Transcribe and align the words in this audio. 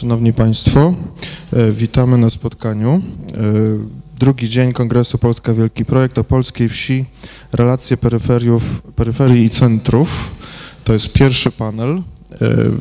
Szanowni 0.00 0.32
Państwo, 0.32 0.94
e, 1.52 1.72
witamy 1.72 2.18
na 2.18 2.30
spotkaniu. 2.30 2.90
E, 2.92 3.00
drugi 4.18 4.48
dzień 4.48 4.72
Kongresu 4.72 5.18
Polska 5.18 5.54
Wielki 5.54 5.84
Projekt 5.84 6.18
o 6.18 6.24
polskiej 6.24 6.68
wsi, 6.68 7.04
relacje 7.52 7.96
peryferiów, 7.96 8.82
peryferii 8.96 9.44
i 9.44 9.50
centrów. 9.50 10.36
To 10.84 10.92
jest 10.92 11.12
pierwszy 11.12 11.50
panel. 11.50 11.90
E, 11.96 12.02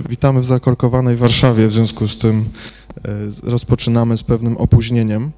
witamy 0.10 0.42
w 0.42 0.46
zakorkowanej 0.46 1.16
Warszawie, 1.16 1.68
w 1.68 1.74
związku 1.74 2.08
z 2.08 2.18
tym 2.18 2.46
rozpoczynamy 3.44 4.18
z 4.18 4.24
pewnym 4.24 4.58
opóźnieniem. 4.58 5.32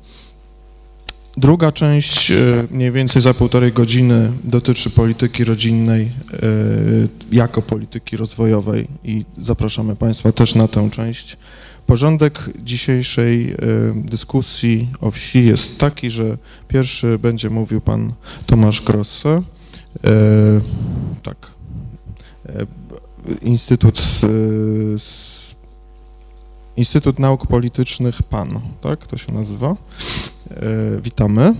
Druga 1.37 1.71
część, 1.71 2.31
mniej 2.71 2.91
więcej 2.91 3.21
za 3.21 3.33
półtorej 3.33 3.73
godziny, 3.73 4.31
dotyczy 4.43 4.89
polityki 4.89 5.43
rodzinnej 5.43 6.11
jako 7.31 7.61
polityki 7.61 8.17
rozwojowej 8.17 8.87
i 9.03 9.25
zapraszamy 9.37 9.95
Państwa 9.95 10.31
też 10.31 10.55
na 10.55 10.67
tę 10.67 10.89
część. 10.89 11.37
Porządek 11.87 12.49
dzisiejszej 12.59 13.51
e, 13.51 13.55
dyskusji 13.95 14.89
o 15.01 15.11
wsi 15.11 15.45
jest 15.45 15.79
taki, 15.79 16.11
że 16.11 16.37
pierwszy 16.67 17.19
będzie 17.19 17.49
mówił 17.49 17.81
pan 17.81 18.13
Tomasz 18.45 18.81
Grosse. 18.81 19.29
E, 19.29 19.41
tak. 21.23 21.51
E, 22.49 22.65
Instytut, 23.41 23.99
Instytut 26.77 27.19
Nauk 27.19 27.47
Politycznych 27.47 28.23
PAN, 28.23 28.59
tak 28.81 29.07
to 29.07 29.17
się 29.17 29.31
nazywa. 29.31 29.75
Witamy. 31.01 31.55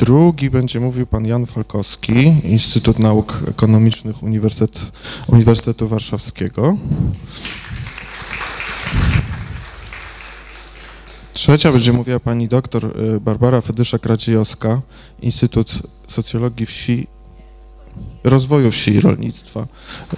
Drugi 0.00 0.50
będzie 0.50 0.80
mówił 0.80 1.06
pan 1.06 1.26
Jan 1.26 1.46
Falkowski, 1.46 2.34
Instytut 2.44 2.98
Nauk 2.98 3.42
Ekonomicznych 3.48 4.22
Uniwersytet, 4.22 4.92
Uniwersytetu 5.26 5.88
Warszawskiego. 5.88 6.76
Trzecia 11.32 11.72
będzie 11.72 11.92
mówiła 11.92 12.20
pani 12.20 12.48
doktor 12.48 12.84
y, 12.84 13.20
Barbara 13.20 13.60
Fedyszak-Radziejowska, 13.60 14.78
Instytut 15.22 15.72
Socjologii 16.08 16.66
Wsi, 16.66 17.06
Rozwoju 18.24 18.70
Wsi 18.70 18.90
i 18.94 19.00
Rolnictwa 19.00 19.66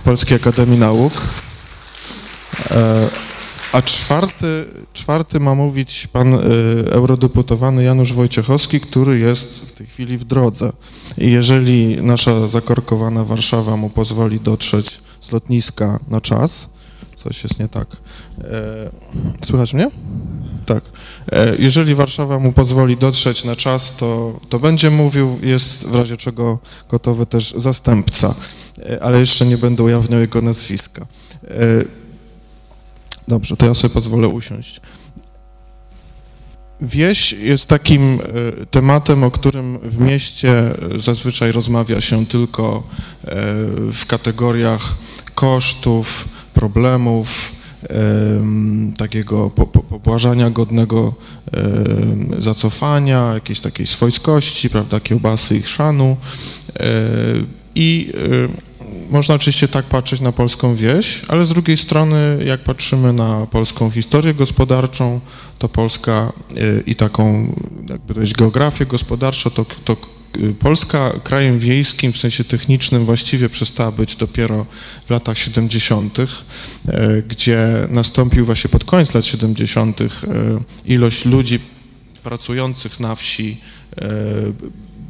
Polskiej 0.05 0.37
Akademii 0.37 0.79
Nauk. 0.79 1.13
E, 2.71 3.09
a 3.73 3.83
czwarty, 3.83 4.67
czwarty 4.93 5.41
ma 5.41 5.55
mówić 5.55 6.07
pan 6.13 6.35
y, 6.35 6.39
eurodeputowany 6.91 7.85
Janusz 7.85 8.13
Wojciechowski, 8.13 8.81
który 8.81 9.19
jest 9.19 9.71
w 9.71 9.75
tej 9.75 9.87
chwili 9.87 10.19
w 10.19 10.25
drodze. 10.25 10.73
I 11.19 11.31
jeżeli 11.31 12.03
nasza 12.03 12.49
zakorkowana 12.49 13.25
Warszawa 13.25 13.77
mu 13.77 13.91
pozwoli 13.91 14.41
dotrzeć 14.41 15.01
z 15.21 15.33
lotniska 15.33 16.01
na 16.09 16.21
czas, 16.21 16.69
coś 17.17 17.45
jest 17.45 17.59
nie 17.59 17.69
tak. 17.69 17.97
E, 18.45 18.91
słychać 19.47 19.75
mnie? 19.75 19.91
Tak. 20.67 20.85
E, 21.33 21.57
jeżeli 21.59 21.95
Warszawa 21.95 22.39
mu 22.39 22.53
pozwoli 22.53 22.97
dotrzeć 22.97 23.45
na 23.45 23.57
czas, 23.57 23.97
to, 23.97 24.41
to 24.49 24.59
będzie 24.59 24.91
mówił, 24.91 25.39
jest 25.43 25.89
w 25.89 25.95
razie 25.95 26.17
czego 26.17 26.59
gotowy 26.89 27.27
też 27.27 27.55
zastępca, 27.57 28.35
e, 28.79 29.03
ale 29.03 29.21
jeszcze 29.21 29.47
nie 29.47 29.59
będę 29.59 29.83
ujawniał 29.83 30.21
jego 30.21 30.43
nazwiska. 30.43 31.07
E, 33.29 33.31
Dobrze, 33.31 33.57
to 33.57 33.67
ja 33.67 33.75
sobie 33.75 33.95
pozwolę 33.95 34.29
usiąść. 34.29 34.81
Wieś 36.81 37.33
jest 37.33 37.67
takim 37.67 38.03
e, 38.03 38.67
tematem, 38.67 39.25
o 39.25 39.31
którym 39.31 39.79
w 39.79 39.99
mieście 39.99 40.75
zazwyczaj 40.97 41.53
rozmawia 41.53 42.01
się 42.01 42.27
tylko 42.27 42.83
e, 43.25 43.35
w 43.93 44.07
kategoriach 44.07 44.95
kosztów, 45.35 46.29
problemów, 46.55 47.53
takiego 48.97 49.51
pobłażania 49.91 50.51
godnego 50.51 51.15
zacofania, 52.39 53.31
jakiejś 53.35 53.61
takiej 53.61 53.87
swojskości, 53.87 54.71
prawda, 54.71 55.01
kiełbasy 55.01 55.57
i 55.57 55.63
chrzanu. 55.63 56.17
E, 56.81 56.85
I 57.75 58.13
można 59.11 59.35
oczywiście 59.35 59.69
tak 59.69 59.85
patrzeć 59.85 60.21
na 60.21 60.33
polską 60.33 60.77
wieś, 60.77 61.23
ale 61.29 61.47
z 61.47 61.49
drugiej 61.49 61.77
strony, 61.77 62.39
jak 62.47 62.61
patrzymy 62.61 63.13
na 63.13 63.47
polską 63.47 63.91
historię 63.91 64.35
gospodarczą, 64.35 65.21
to 65.59 65.69
Polska 65.69 66.33
y, 66.57 66.83
i 66.87 66.95
taką, 66.95 67.55
jakby 67.89 68.15
powiedzieć, 68.15 68.37
geografię 68.37 68.87
gospodarczą, 68.87 69.51
to, 69.51 69.67
to 69.85 69.97
y, 70.37 70.55
Polska 70.55 71.13
krajem 71.25 71.59
wiejskim 71.59 72.13
w 72.13 72.19
sensie 72.19 72.45
technicznym 72.45 73.05
właściwie 73.05 73.49
przestała 73.49 73.93
być 73.93 74.17
dopiero 74.17 74.67
w 75.07 75.11
latach 75.11 75.39
70., 75.39 76.19
y, 76.19 76.27
gdzie 77.29 77.87
nastąpił 77.89 78.47
właśnie 78.47 78.71
pod 78.71 78.85
koniec 78.85 79.15
lat 79.15 79.27
70. 79.27 79.99
ilość 80.85 81.25
ludzi 81.25 81.59
pracujących 82.23 83.01
na 83.01 83.17
wsi 83.17 83.57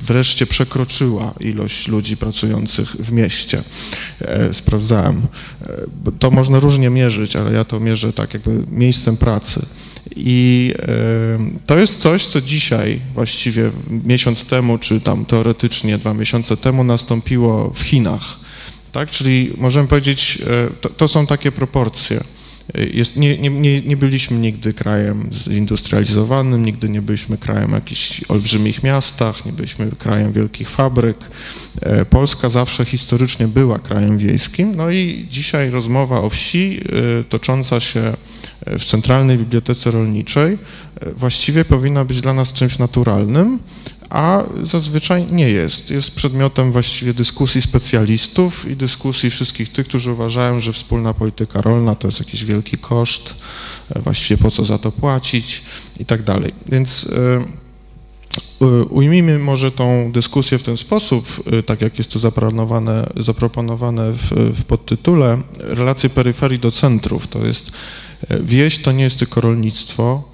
wreszcie 0.03 0.47
przekroczyła 0.47 1.35
ilość 1.41 1.89
ludzi 1.89 2.17
pracujących 2.17 2.91
w 2.91 3.13
mieście. 3.13 3.63
E, 4.21 4.55
sprawdzałem. 4.55 5.23
E, 5.63 6.13
to 6.19 6.31
można 6.31 6.59
różnie 6.59 6.91
mierzyć, 6.91 7.37
ale 7.37 7.53
ja 7.53 7.65
to 7.65 7.81
mierzę 7.81 8.13
tak 8.13 8.35
jakby 8.35 8.65
miejscem 8.71 9.17
pracy. 9.17 9.67
I 10.17 10.73
e, 10.79 10.87
to 11.67 11.79
jest 11.79 12.01
coś, 12.01 12.27
co 12.27 12.41
dzisiaj, 12.41 13.01
właściwie 13.15 13.71
miesiąc 13.91 14.47
temu, 14.47 14.79
czy 14.79 15.01
tam 15.01 15.25
teoretycznie 15.25 15.99
dwa 15.99 16.15
miesiące 16.15 16.57
temu 16.57 16.85
nastąpiło 16.85 17.73
w 17.75 17.81
Chinach. 17.81 18.41
Tak? 18.93 19.11
Czyli 19.11 19.53
możemy 19.57 19.89
powiedzieć, 19.89 20.39
to, 20.81 20.89
to 20.89 21.09
są 21.09 21.27
takie 21.27 21.53
proporcje. 21.53 22.25
Jest, 22.75 23.17
nie, 23.17 23.39
nie, 23.39 23.83
nie 23.83 23.97
byliśmy 23.97 24.39
nigdy 24.39 24.75
krajem 24.75 25.31
zindustrializowanym, 25.33 26.65
nigdy 26.65 26.89
nie 26.89 27.03
byliśmy 27.03 27.39
krajem 27.39 27.73
jakichś 27.73 28.25
olbrzymich 28.29 28.83
miastach, 28.83 29.47
nie 29.47 29.53
byliśmy 29.53 29.91
krajem 29.99 30.33
wielkich 30.33 30.71
fabryk. 30.71 31.17
E, 31.81 32.05
Polska 32.05 32.49
zawsze 32.49 32.85
historycznie 32.85 33.49
była 33.49 33.79
krajem 33.79 34.19
wiejskim, 34.19 34.77
no 34.77 34.91
i 34.91 35.27
dzisiaj 35.31 35.71
rozmowa 35.71 36.21
o 36.21 36.31
wsi 36.31 36.81
e, 37.21 37.25
tocząca 37.25 37.81
się 37.81 38.13
w 38.67 38.85
Centralnej 38.85 39.39
Bibliotece 39.39 39.91
Rolniczej 39.91 40.59
e, 41.01 41.13
właściwie 41.13 41.65
powinna 41.65 42.05
być 42.05 42.21
dla 42.21 42.35
nas 42.35 42.53
czymś 42.53 42.79
naturalnym, 42.79 43.59
a 44.13 44.45
zazwyczaj 44.63 45.27
nie 45.31 45.51
jest. 45.51 45.91
Jest 45.91 46.15
przedmiotem 46.15 46.73
właściwie 46.73 47.15
dyskusji 47.15 47.63
specjalistów 47.63 48.71
i 48.71 48.77
dyskusji 48.77 49.31
wszystkich 49.31 49.73
tych, 49.73 49.89
którzy 49.89 50.13
uważają, 50.13 50.61
że 50.61 50.73
wspólna 50.73 51.15
polityka 51.15 51.61
rolna 51.61 51.95
to 51.95 52.09
jest 52.09 52.19
jakiś 52.19 52.45
wielki 52.45 52.79
koszt, 52.79 53.35
e, 53.95 54.01
właściwie 54.01 54.43
po 54.43 54.51
co 54.51 54.65
za 54.65 54.79
to 54.79 54.93
płacić 54.93 55.63
i 56.01 56.05
tak 56.05 56.23
dalej. 56.23 56.53
Więc 56.67 57.11
e, 58.61 58.85
ujmijmy 58.85 59.39
może 59.39 59.73
tą 59.73 60.13
dyskusję 60.13 60.59
w 60.59 60.63
ten 60.63 60.77
sposób, 60.77 61.43
e, 61.53 61.63
tak 61.63 61.81
jak 61.81 61.99
jest 61.99 62.13
to 62.13 62.19
zaproponowane, 62.19 63.11
zaproponowane 63.17 64.13
w, 64.13 64.31
w 64.55 64.65
podtytule, 64.65 65.43
relacje 65.59 66.11
peryferii 66.11 66.59
do 66.59 66.71
centrów. 66.71 67.27
To 67.27 67.47
jest 67.47 67.73
wieś 68.41 68.83
to 68.83 68.93
nie 68.93 69.05
jest 69.05 69.19
tylko 69.19 69.41
rolnictwo, 69.41 70.32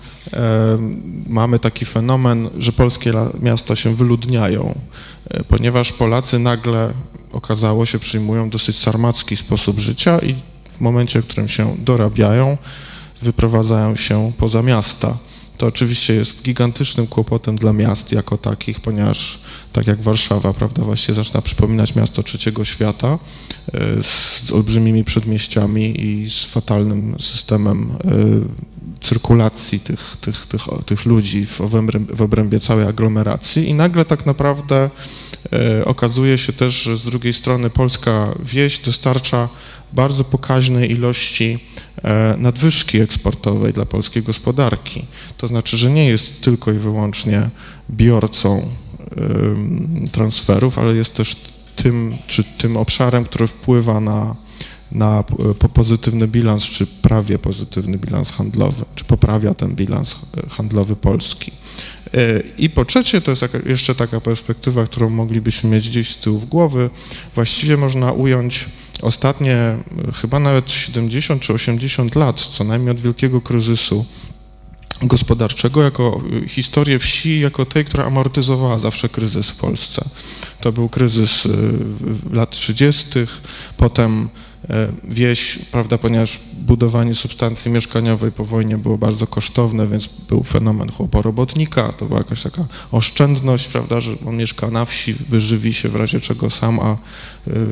mamy 1.29 1.59
taki 1.59 1.85
fenomen, 1.85 2.51
że 2.59 2.73
polskie 2.73 3.13
miasta 3.41 3.77
się 3.77 3.95
wyludniają, 3.95 4.79
e, 5.31 5.45
ponieważ 5.45 5.93
Polacy 5.93 6.39
nagle, 6.39 6.93
okazało 7.33 7.87
się, 7.87 7.99
przyjmują 7.99 8.51
dosyć 8.51 8.79
sarmacki 8.79 9.37
sposób 9.37 9.79
życia 9.79 10.19
i 10.19 10.35
w 10.71 10.81
momencie, 10.81 11.23
w 11.23 11.27
którym 11.27 11.49
się 11.49 11.77
dorabiają, 11.79 12.57
wyprowadzają 13.23 13.97
się 13.97 14.33
poza 14.39 14.63
miasta. 14.63 15.17
To 15.59 15.67
oczywiście 15.67 16.15
jest 16.15 16.43
gigantycznym 16.43 17.07
kłopotem 17.07 17.57
dla 17.57 17.73
miast 17.73 18.13
jako 18.13 18.39
takich, 18.39 18.81
ponieważ 18.81 19.41
tak 19.73 19.87
jak 19.87 20.03
Warszawa, 20.03 20.53
prawda, 20.53 20.83
właśnie 20.83 21.15
zaczyna 21.15 21.43
przypominać 21.43 21.95
miasto 21.95 22.23
trzeciego 22.23 22.65
świata 22.65 23.19
e, 23.73 24.03
z 24.03 24.53
olbrzymimi 24.53 25.05
przedmieściami 25.05 26.01
i 26.01 26.31
z 26.31 26.45
fatalnym 26.45 27.17
systemem 27.21 27.91
e, 28.05 28.68
cyrkulacji 29.01 29.81
tych, 29.81 30.17
tych, 30.21 30.47
tych, 30.47 30.63
tych 30.87 31.07
ludzi 31.07 31.47
w 31.47 31.61
obrębie, 31.61 32.17
w 32.17 32.23
obrębie 32.23 32.61
całej 32.61 32.87
aglomeracji 32.87 33.69
i 33.69 33.75
nagle 33.75 34.05
tak 34.05 34.27
naprawdę 34.27 34.91
e, 35.53 35.85
okazuje 35.85 36.39
się 36.39 36.53
też, 36.53 36.83
że 36.83 36.99
z 36.99 37.05
drugiej 37.05 37.33
strony 37.33 37.71
polska 37.71 38.35
wieś 38.45 38.79
dostarcza 38.79 39.49
bardzo 39.93 40.25
pokaźnej 40.25 40.91
ilości 40.91 41.59
e, 42.03 42.35
nadwyżki 42.39 43.01
eksportowej 43.01 43.73
dla 43.73 43.87
polskiej 43.87 44.23
gospodarki. 44.23 45.05
To 45.37 45.49
znaczy, 45.49 45.77
że 45.77 45.91
nie 45.91 46.09
jest 46.09 46.45
tylko 46.45 46.73
i 46.73 46.79
wyłącznie 46.79 47.51
biorcą 47.91 48.59
e, 48.59 50.11
transferów, 50.13 50.79
ale 50.79 50.95
jest 50.95 51.15
też 51.15 51.37
tym, 51.77 52.17
czy 52.27 52.45
tym 52.45 52.77
obszarem, 52.77 53.25
który 53.25 53.47
wpływa 53.47 54.01
na 54.01 54.37
na 54.93 55.25
po 55.59 55.69
pozytywny 55.69 56.29
bilans, 56.29 56.65
czy 56.65 56.87
prawie 56.87 57.39
pozytywny 57.39 57.99
bilans 57.99 58.31
handlowy, 58.31 58.85
czy 58.95 59.05
poprawia 59.05 59.55
ten 59.55 59.75
bilans 59.75 60.17
handlowy 60.51 60.97
Polski. 60.97 61.53
I 62.59 62.71
po 62.71 62.85
trzecie, 62.85 63.21
to 63.21 63.31
jest 63.31 63.45
jeszcze 63.67 63.95
taka 63.95 64.21
perspektywa, 64.21 64.85
którą 64.85 65.11
moglibyśmy 65.11 65.71
mieć 65.71 65.89
gdzieś 65.89 66.09
z 66.09 66.21
tyłu 66.21 66.39
w 66.39 66.47
głowy, 66.47 66.91
właściwie 67.35 67.77
można 67.77 68.13
ująć 68.13 68.65
ostatnie 69.03 69.77
chyba 70.15 70.41
nawet 70.41 70.71
70 70.71 71.43
czy 71.43 71.53
80 71.53 72.15
lat, 72.15 72.41
co 72.41 72.65
najmniej 72.65 72.91
od 72.91 73.01
wielkiego 73.01 73.41
kryzysu 73.41 74.05
gospodarczego, 75.03 75.83
jako 75.83 76.21
historię 76.49 76.99
wsi, 76.99 77.41
jako 77.41 77.67
tej, 77.67 77.85
która 77.85 78.05
amortyzowała 78.05 78.79
zawsze 78.79 79.09
kryzys 79.09 79.49
w 79.49 79.57
Polsce. 79.57 80.05
To 80.61 80.73
był 80.73 80.89
kryzys 80.89 81.49
lat 82.33 82.51
30., 82.51 83.19
potem 83.77 84.29
E, 84.29 84.48
wieś, 85.05 85.59
prawda, 85.59 85.99
ponieważ 85.99 86.39
budowanie 86.67 87.15
substancji 87.15 87.71
mieszkaniowej 87.71 88.33
po 88.33 88.45
wojnie 88.45 88.79
było 88.79 88.99
bardzo 88.99 89.27
kosztowne, 89.27 89.87
więc 89.87 90.09
był 90.29 90.43
fenomen 90.43 90.93
chłoporobotnika, 90.93 91.93
to 91.93 92.07
była 92.07 92.19
jakaś 92.19 92.43
taka 92.43 92.67
oszczędność, 92.93 93.69
prawda, 93.69 94.01
że 94.01 94.11
on 94.27 94.37
mieszka 94.37 94.71
na 94.71 94.85
wsi, 94.85 95.15
wyżywi 95.15 95.75
się 95.75 95.89
w 95.89 95.97
razie 95.97 96.21
czego 96.21 96.51
sam, 96.51 96.81
a 96.81 96.93
e, 96.93 96.97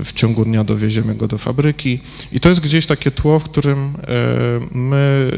w 0.05 0.13
ciągu 0.13 0.45
dnia 0.45 0.65
dowieziemy 0.65 1.15
go 1.15 1.29
do 1.29 1.39
fabryki. 1.39 2.01
I 2.33 2.41
to 2.41 2.49
jest 2.49 2.61
gdzieś 2.61 2.87
takie 2.87 3.11
tło, 3.11 3.39
w 3.39 3.45
którym 3.45 3.79
e, 3.79 3.91
my 4.73 5.31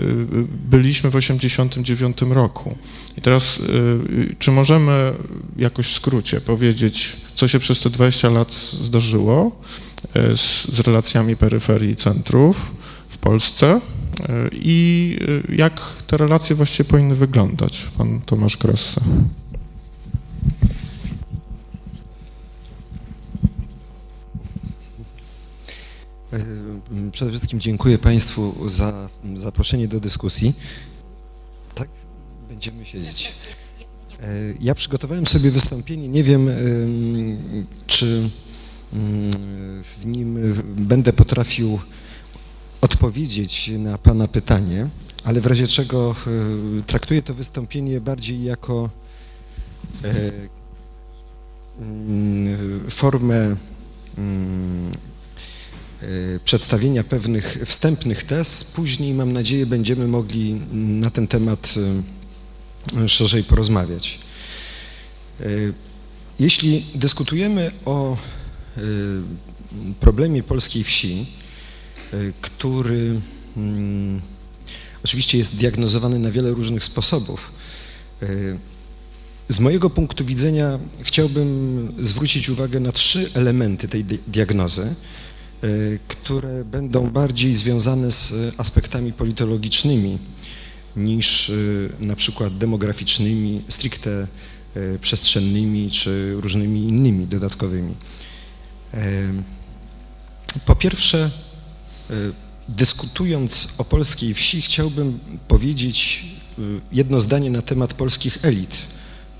byliśmy 0.71 1.11
w 1.11 1.17
89 1.17 2.19
roku. 2.31 2.77
I 3.17 3.21
teraz, 3.21 3.62
czy 4.39 4.51
możemy 4.51 5.12
jakoś 5.56 5.87
w 5.87 5.94
skrócie 5.94 6.41
powiedzieć, 6.41 7.17
co 7.35 7.49
się 7.49 7.59
przez 7.59 7.81
te 7.81 7.91
20 7.91 8.31
lat 8.31 8.55
zdarzyło? 8.55 9.62
E, 10.15 10.37
z, 10.37 10.65
z 10.65 10.81
relacjami 10.81 11.37
peryferii 11.37 11.97
centrów 11.97 12.73
w 13.09 13.19
Polsce 13.19 13.81
e, 14.29 14.49
i 14.53 15.19
e, 15.50 15.55
jak 15.55 15.81
te 16.06 16.17
relacje 16.17 16.56
właściwie 16.56 16.91
powinny 16.91 17.15
wyglądać, 17.15 17.87
pan 17.99 18.21
Tomasz 18.21 18.56
Kressa. 18.56 19.00
Przede 27.12 27.31
wszystkim 27.31 27.61
dziękuję 27.61 27.99
Państwu 27.99 28.71
za 28.71 29.09
zaproszenie 29.37 29.89
do 29.89 30.01
dyskusji. 30.01 30.55
Tak, 31.75 31.89
będziemy 32.49 32.85
siedzieć. 32.85 33.33
Ja 34.61 34.75
przygotowałem 34.75 35.27
sobie 35.27 35.51
wystąpienie, 35.51 36.09
nie 36.09 36.25
wiem, 36.25 36.51
czy 37.87 38.31
w 38.93 40.06
nim 40.06 40.38
będę 40.76 41.12
potrafił 41.12 41.81
odpowiedzieć 42.81 43.70
na 43.79 43.99
Pana 43.99 44.29
pytanie, 44.29 44.88
ale 45.25 45.40
w 45.40 45.46
razie 45.46 45.67
czego 45.67 46.14
e, 46.26 46.82
traktuję 46.82 47.23
to 47.23 47.35
wystąpienie 47.35 48.00
bardziej 48.00 48.44
jako 48.44 48.90
e, 50.05 50.32
mm, 51.81 52.90
formę 52.90 53.56
mm, 54.19 54.93
e, 56.02 56.06
przedstawienia 56.44 57.05
pewnych 57.05 57.58
wstępnych 57.67 58.25
tez. 58.25 58.64
Później, 58.64 59.14
mam 59.14 59.32
nadzieję, 59.32 59.67
będziemy 59.67 60.08
mogli 60.08 60.55
na 60.73 61.11
ten 61.11 61.26
temat 61.26 61.75
szerzej 63.06 63.44
porozmawiać. 63.44 64.19
Jeśli 66.41 66.84
dyskutujemy 66.94 67.70
o 67.84 68.17
problemie 70.01 70.43
polskiej 70.43 70.85
wsi, 70.85 71.27
y, 72.15 72.33
który 72.41 73.21
mm, 73.57 74.21
oczywiście 75.05 75.39
jest 75.39 75.57
diagnozowany 75.57 76.19
na 76.19 76.31
wiele 76.31 76.51
różnych 76.51 76.85
sposobów. 76.85 77.53
Y, 78.23 78.59
z 79.49 79.61
mojego 79.61 79.91
punktu 79.91 80.25
widzenia 80.25 80.79
chciałbym 81.03 81.95
zwrócić 81.99 82.49
uwagę 82.49 82.81
na 82.81 82.93
trzy 82.93 83.31
elementy 83.35 83.89
tej 83.89 84.05
diagnozy, 84.05 84.95
które 86.09 86.65
będą 86.65 87.11
bardziej 87.11 87.55
związane 87.55 88.11
z 88.11 88.55
aspektami 88.61 89.13
politologicznymi 89.13 90.19
niż 90.97 91.53
na 92.01 92.17
przykład 92.17 92.59
demograficznymi, 92.59 93.63
stricte 93.69 94.27
przestrzennymi 95.01 95.91
czy 95.91 96.35
różnymi 96.41 96.81
innymi 96.81 97.27
dodatkowymi. 97.27 97.95
Po 100.67 100.76
pierwsze, 100.76 101.31
e, 102.11 102.14
dyskutując 102.69 103.75
o 103.79 103.85
polskiej 103.85 104.35
wsi, 104.35 104.62
chciałbym 104.62 105.19
powiedzieć 105.49 106.25
e, 106.58 106.62
jedno 106.93 107.20
zdanie 107.20 107.50
na 107.50 107.62
temat 107.62 107.94
polskich 107.94 108.44
elit, 108.44 108.76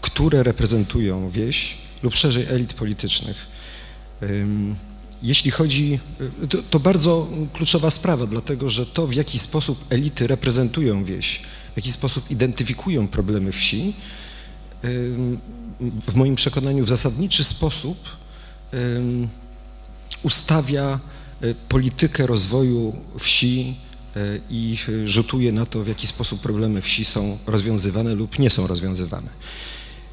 które 0.01 0.43
reprezentują 0.43 1.31
wieś 1.31 1.75
lub 2.03 2.15
szerzej 2.15 2.47
elit 2.51 2.75
politycznych. 2.75 3.59
Jeśli 5.23 5.51
chodzi, 5.51 5.99
e, 6.45 6.47
to, 6.47 6.59
to, 6.71 6.81
bardzo 6.81 7.29
kluczowa 7.53 7.91
sprawa, 7.91 8.27
dlatego 8.27 8.69
że 8.69 8.87
to, 8.87 9.07
w 9.07 9.15
jaki 9.15 9.39
sposób 9.39 9.85
elity 9.91 10.27
reprezentują 10.27 11.05
wieś, 11.05 11.41
w 11.73 11.77
jaki 11.77 11.93
sposób 11.93 12.31
identyfikują 12.31 13.09
problemy 13.09 13.53
wsi, 13.53 13.93
w 15.81 16.15
moim 16.15 16.37
przekonaniu 16.37 16.85
w 16.85 16.89
zasadniczy 16.89 17.45
sposób 17.45 17.99
ustawia 20.23 20.99
e, 21.41 21.55
politykę 21.55 22.27
rozwoju 22.27 22.97
wsi 23.19 23.75
e, 24.17 24.21
i 24.51 24.77
rzutuje 25.05 25.53
na 25.53 25.67
to, 25.67 25.85
w 25.85 25.89
jaki 25.89 26.07
sposób 26.07 26.41
problemy 26.41 26.83
wsi 26.83 27.05
są 27.05 27.39
rozwiązywane 27.47 28.15
lub 28.15 28.39
nie 28.39 28.51
są 28.51 28.67
rozwiązywane. 28.67 29.31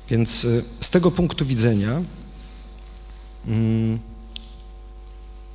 Więc 0.09 0.45
e, 0.45 0.61
z 0.61 0.89
tego 0.89 1.11
punktu 1.11 1.45
widzenia 1.45 2.01
mm, 3.47 3.99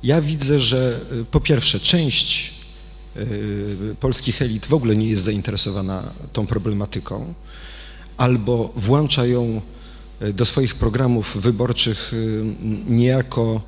ja 0.03 0.21
widzę, 0.21 0.59
że 0.59 0.99
po 1.31 1.39
pierwsze 1.39 1.79
część 1.79 2.61
polskich 3.99 4.41
elit 4.41 4.65
w 4.65 4.73
ogóle 4.73 4.95
nie 4.95 5.07
jest 5.07 5.23
zainteresowana 5.23 6.13
tą 6.33 6.47
problematyką, 6.47 7.33
albo 8.17 8.73
włącza 8.75 9.25
ją 9.25 9.61
do 10.33 10.45
swoich 10.45 10.75
programów 10.75 11.37
wyborczych 11.41 12.11
niejako 12.87 13.61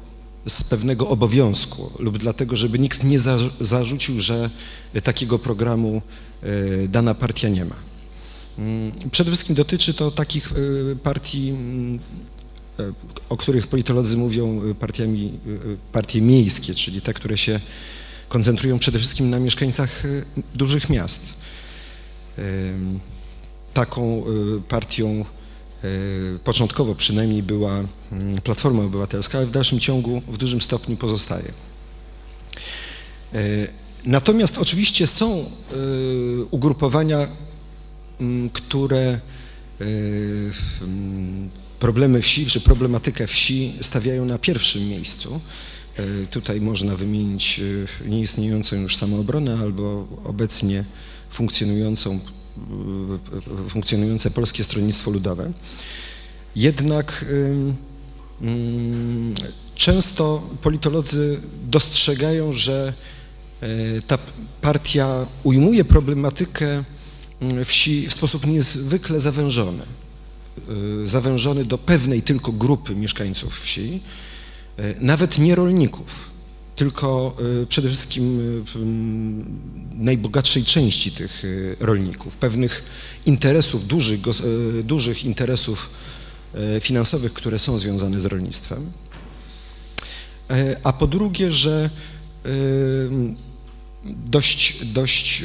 z 0.48 0.64
pewnego 0.64 1.08
obowiązku 1.08 1.92
lub 2.00 2.18
dlatego, 2.18 2.56
żeby 2.56 2.80
nikt 2.80 3.04
nie 3.04 3.20
zarzucił, 3.62 4.20
że 4.20 4.50
takiego 5.04 5.40
programu 5.40 6.02
e, 6.44 6.88
dana 6.88 7.14
partia 7.16 7.50
nie 7.50 7.66
ma. 7.66 7.76
Mm, 8.58 8.92
przede 9.12 9.32
wszystkim 9.32 9.56
dotyczy 9.56 9.94
to 9.94 10.12
takich 10.12 10.52
e, 10.52 10.96
partii, 10.96 11.50
mm, 11.50 12.00
e, 12.80 12.94
o 13.30 13.38
których 13.38 13.68
politolodzy 13.68 14.18
mówią 14.18 14.62
partiami, 14.80 15.40
partie 15.92 16.22
miejskie, 16.22 16.74
czyli 16.74 17.02
te, 17.02 17.14
które 17.14 17.38
się 17.38 17.60
koncentrują 18.30 18.80
przede 18.80 19.00
wszystkim 19.00 19.30
na 19.30 19.40
mieszkańcach 19.40 20.04
dużych 20.56 20.90
miast. 20.90 21.34
Taką 23.74 24.24
partią 24.70 25.26
początkowo 26.44 26.96
przynajmniej 26.96 27.44
była 27.44 27.84
Platforma 28.44 28.84
Obywatelska, 28.84 29.38
ale 29.38 29.48
w 29.48 29.52
dalszym 29.52 29.80
ciągu 29.80 30.22
w 30.28 30.38
dużym 30.38 30.62
stopniu 30.62 30.98
pozostaje. 30.98 31.52
Y, 33.34 33.68
natomiast 34.06 34.58
oczywiście 34.58 35.08
są 35.08 35.40
y, 35.40 35.46
ugrupowania, 36.52 37.28
mm, 38.20 38.50
które 38.50 39.20
mm, 39.80 41.50
problemy 41.80 42.22
wsi, 42.22 42.46
czy 42.46 42.62
problematykę 42.62 43.28
wsi 43.28 43.74
stawiają 43.82 44.26
na 44.26 44.38
pierwszym 44.38 44.88
miejscu. 44.90 45.42
Tutaj 46.30 46.62
można 46.62 46.96
wymienić 46.96 47.62
nieistniejącą 48.06 48.76
już 48.76 48.96
samoobronę 48.96 49.58
albo 49.62 50.08
obecnie 50.24 50.84
funkcjonującą 51.30 52.20
funkcjonujące 53.70 54.32
Polskie 54.32 54.64
Stronnictwo 54.64 55.12
Ludowe. 55.12 55.52
Jednak 56.56 57.26
często 59.76 60.44
politolodzy 60.62 61.40
dostrzegają, 61.64 62.54
że 62.54 62.94
e, 63.62 63.68
ta 64.08 64.18
partia 64.62 65.26
ujmuje 65.44 65.86
problematykę 65.86 66.84
wsi 67.66 68.08
w 68.08 68.14
sposób 68.14 68.48
niezwykle 68.48 69.20
zawężony. 69.20 69.84
E, 71.04 71.08
zawężony 71.08 71.66
do 71.66 71.78
pewnej 71.78 72.22
tylko 72.22 72.52
grupy 72.52 72.96
mieszkańców 72.96 73.60
wsi, 73.62 74.00
e, 74.78 74.94
nawet 75.00 75.40
nie 75.40 75.56
rolników 75.56 76.34
tylko 76.76 77.38
przede 77.70 77.90
wszystkim 77.90 78.40
y, 78.40 80.04
najbogatszej 80.04 80.64
części 80.64 81.12
tych 81.12 81.44
rolników, 81.80 82.38
pewnych 82.38 82.84
interesów, 83.26 83.88
dużych, 83.88 84.20
dużych 84.84 85.24
interesów 85.26 85.90
finansowych, 86.82 87.34
które 87.34 87.60
są 87.60 87.80
związane 87.80 88.20
z 88.20 88.26
rolnictwem. 88.26 88.92
A 90.84 90.94
po 90.94 91.08
drugie, 91.08 91.52
że 91.52 91.90
ym, 92.46 93.36
dość, 94.06 94.86
dość 94.86 95.44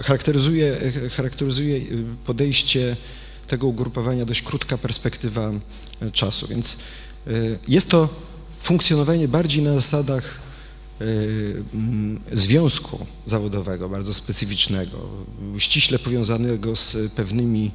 charakteryzuje, 0.00 0.92
charakteryzuje 1.16 1.80
podejście 2.26 2.96
tego 3.48 3.66
ugrupowania 3.66 4.24
dość 4.24 4.42
krótka 4.42 4.78
perspektywa 4.78 5.52
czasu, 6.12 6.46
więc 6.46 6.78
jest 7.68 7.90
to 7.90 8.08
funkcjonowanie 8.60 9.28
bardziej 9.28 9.62
na 9.62 9.74
zasadach 9.74 10.40
związku 12.32 13.06
zawodowego, 13.26 13.88
bardzo 13.88 14.14
specyficznego, 14.14 15.08
ściśle 15.58 15.98
powiązanego 15.98 16.76
z 16.76 17.12
pewnymi 17.16 17.70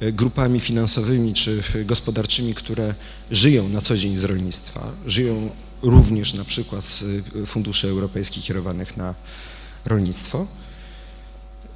grupami 0.00 0.60
finansowymi 0.60 1.34
czy 1.34 1.62
gospodarczymi, 1.84 2.54
które 2.54 2.94
żyją 3.30 3.68
na 3.68 3.80
co 3.80 3.96
dzień 3.96 4.16
z 4.16 4.24
rolnictwa, 4.24 4.92
żyją 5.06 5.50
również 5.82 6.34
na 6.34 6.44
przykład 6.44 6.84
z 6.84 7.04
funduszy 7.46 7.88
europejskich 7.88 8.44
kierowanych 8.44 8.96
na 8.96 9.14
rolnictwo. 9.84 10.46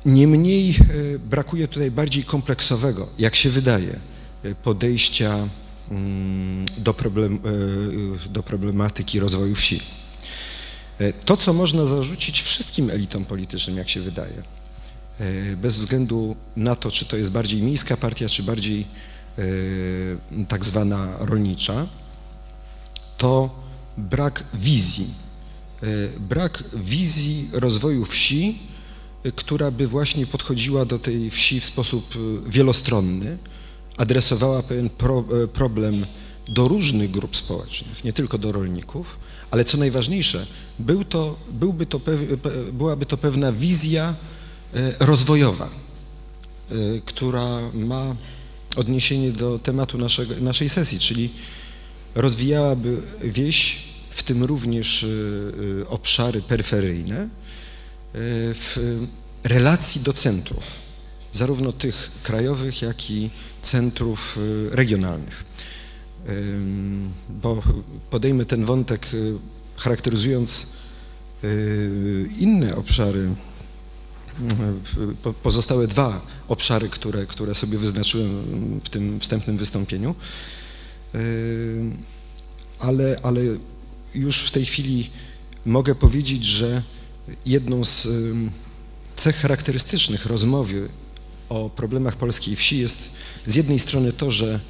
Niemniej 0.05 0.71
e, 0.71 1.19
brakuje 1.19 1.69
tutaj 1.69 1.91
bardziej 1.91 2.25
kompleksowego, 2.25 3.09
jak 3.19 3.37
się 3.37 3.51
wydaje, 3.51 4.01
e, 4.45 4.55
podejścia 4.55 5.49
mm, 5.91 6.67
do, 6.79 6.95
problem, 6.95 7.39
e, 8.25 8.29
do 8.29 8.43
problematyki 8.43 9.21
rozwoju 9.21 9.55
wsi. 9.55 9.81
To, 11.25 11.37
co 11.37 11.53
można 11.53 11.87
zarzucić 11.87 12.43
wszystkim 12.43 12.91
elitom 12.91 13.25
politycznym, 13.25 13.77
jak 13.77 13.89
się 13.89 14.01
wydaje, 14.01 14.43
bez 15.57 15.77
względu 15.77 16.37
na 16.57 16.77
to, 16.77 16.91
czy 16.91 17.05
to 17.05 17.17
jest 17.17 17.31
bardziej 17.31 17.63
miejska 17.63 17.97
partia, 17.97 18.29
czy 18.29 18.43
bardziej 18.43 18.87
tak 20.49 20.65
zwana 20.65 21.09
rolnicza, 21.21 21.87
to 23.19 23.61
brak 23.99 24.45
wizji. 24.55 25.07
Brak 26.19 26.65
wizji 26.75 27.49
rozwoju 27.53 28.05
wsi 28.05 28.59
która 29.37 29.71
by 29.71 29.87
właśnie 29.87 30.27
podchodziła 30.27 30.85
do 30.85 30.99
tej 30.99 31.31
wsi 31.31 31.61
w 31.61 31.65
sposób 31.65 32.05
e, 32.15 32.51
wielostronny, 32.51 33.39
adresowała 33.97 34.63
pewien 34.63 34.91
pro, 34.91 35.25
e, 35.45 35.49
problem 35.49 36.07
do 36.49 36.69
różnych 36.69 37.11
grup 37.11 37.37
społecznych, 37.37 38.05
nie 38.05 38.13
tylko 38.13 38.39
do 38.39 38.53
rolników, 38.53 39.17
ale 39.51 39.65
co 39.65 39.79
najważniejsze, 39.79 40.47
był 40.79 41.05
to, 41.05 41.37
byłby 41.51 41.87
to, 41.87 42.01
byłaby 42.73 43.07
to 43.07 43.17
pewna 43.17 43.53
wizja 43.53 44.09
e, 44.09 44.32
rozwojowa, 45.01 45.71
która 47.05 47.71
ma 47.75 48.17
odniesienie 48.77 49.33
do 49.33 49.59
tematu 49.59 49.99
naszego, 49.99 50.35
naszej 50.41 50.69
sesji, 50.69 50.99
czyli 50.99 51.31
rozwijałaby 52.15 53.03
wieś, 53.23 53.77
w 54.11 54.23
tym 54.23 54.45
również 54.45 55.07
obszary 55.89 56.43
peryferyjne, 56.43 57.29
w 58.55 58.99
relacji 59.45 60.01
do 60.01 60.13
centrów, 60.13 60.65
zarówno 61.33 61.73
tych 61.73 62.11
krajowych, 62.23 62.83
jak 62.83 63.11
i 63.11 63.31
centrów 63.63 64.39
regionalnych. 64.71 65.45
Bo 67.29 67.63
podejmę 68.11 68.45
ten 68.45 68.65
wątek 68.65 69.07
charakteryzując 69.77 70.67
inne 72.39 72.77
obszary, 72.77 73.29
pozostałe 75.43 75.87
dwa 75.87 76.27
obszary, 76.49 76.89
które, 76.89 77.27
które 77.27 77.55
sobie 77.55 77.79
wyznaczyłem 77.79 78.31
w 78.85 78.89
tym 78.89 79.21
wstępnym 79.21 79.57
wystąpieniu, 79.57 80.15
ale, 82.79 83.21
ale 83.23 83.41
już 84.15 84.39
w 84.39 84.51
tej 84.51 84.67
chwili 84.67 85.11
mogę 85.67 85.95
powiedzieć, 85.95 86.45
że 86.45 86.83
jedną 87.47 87.85
z 87.85 88.09
cech 89.17 89.37
charakterystycznych 89.37 90.27
rozmowy 90.27 90.89
o 91.49 91.71
problemach 91.71 92.17
polskiej 92.17 92.57
wsi 92.57 92.79
jest 92.79 93.17
z 93.47 93.55
jednej 93.55 93.79
strony 93.79 94.13
to, 94.13 94.31
że 94.31 94.61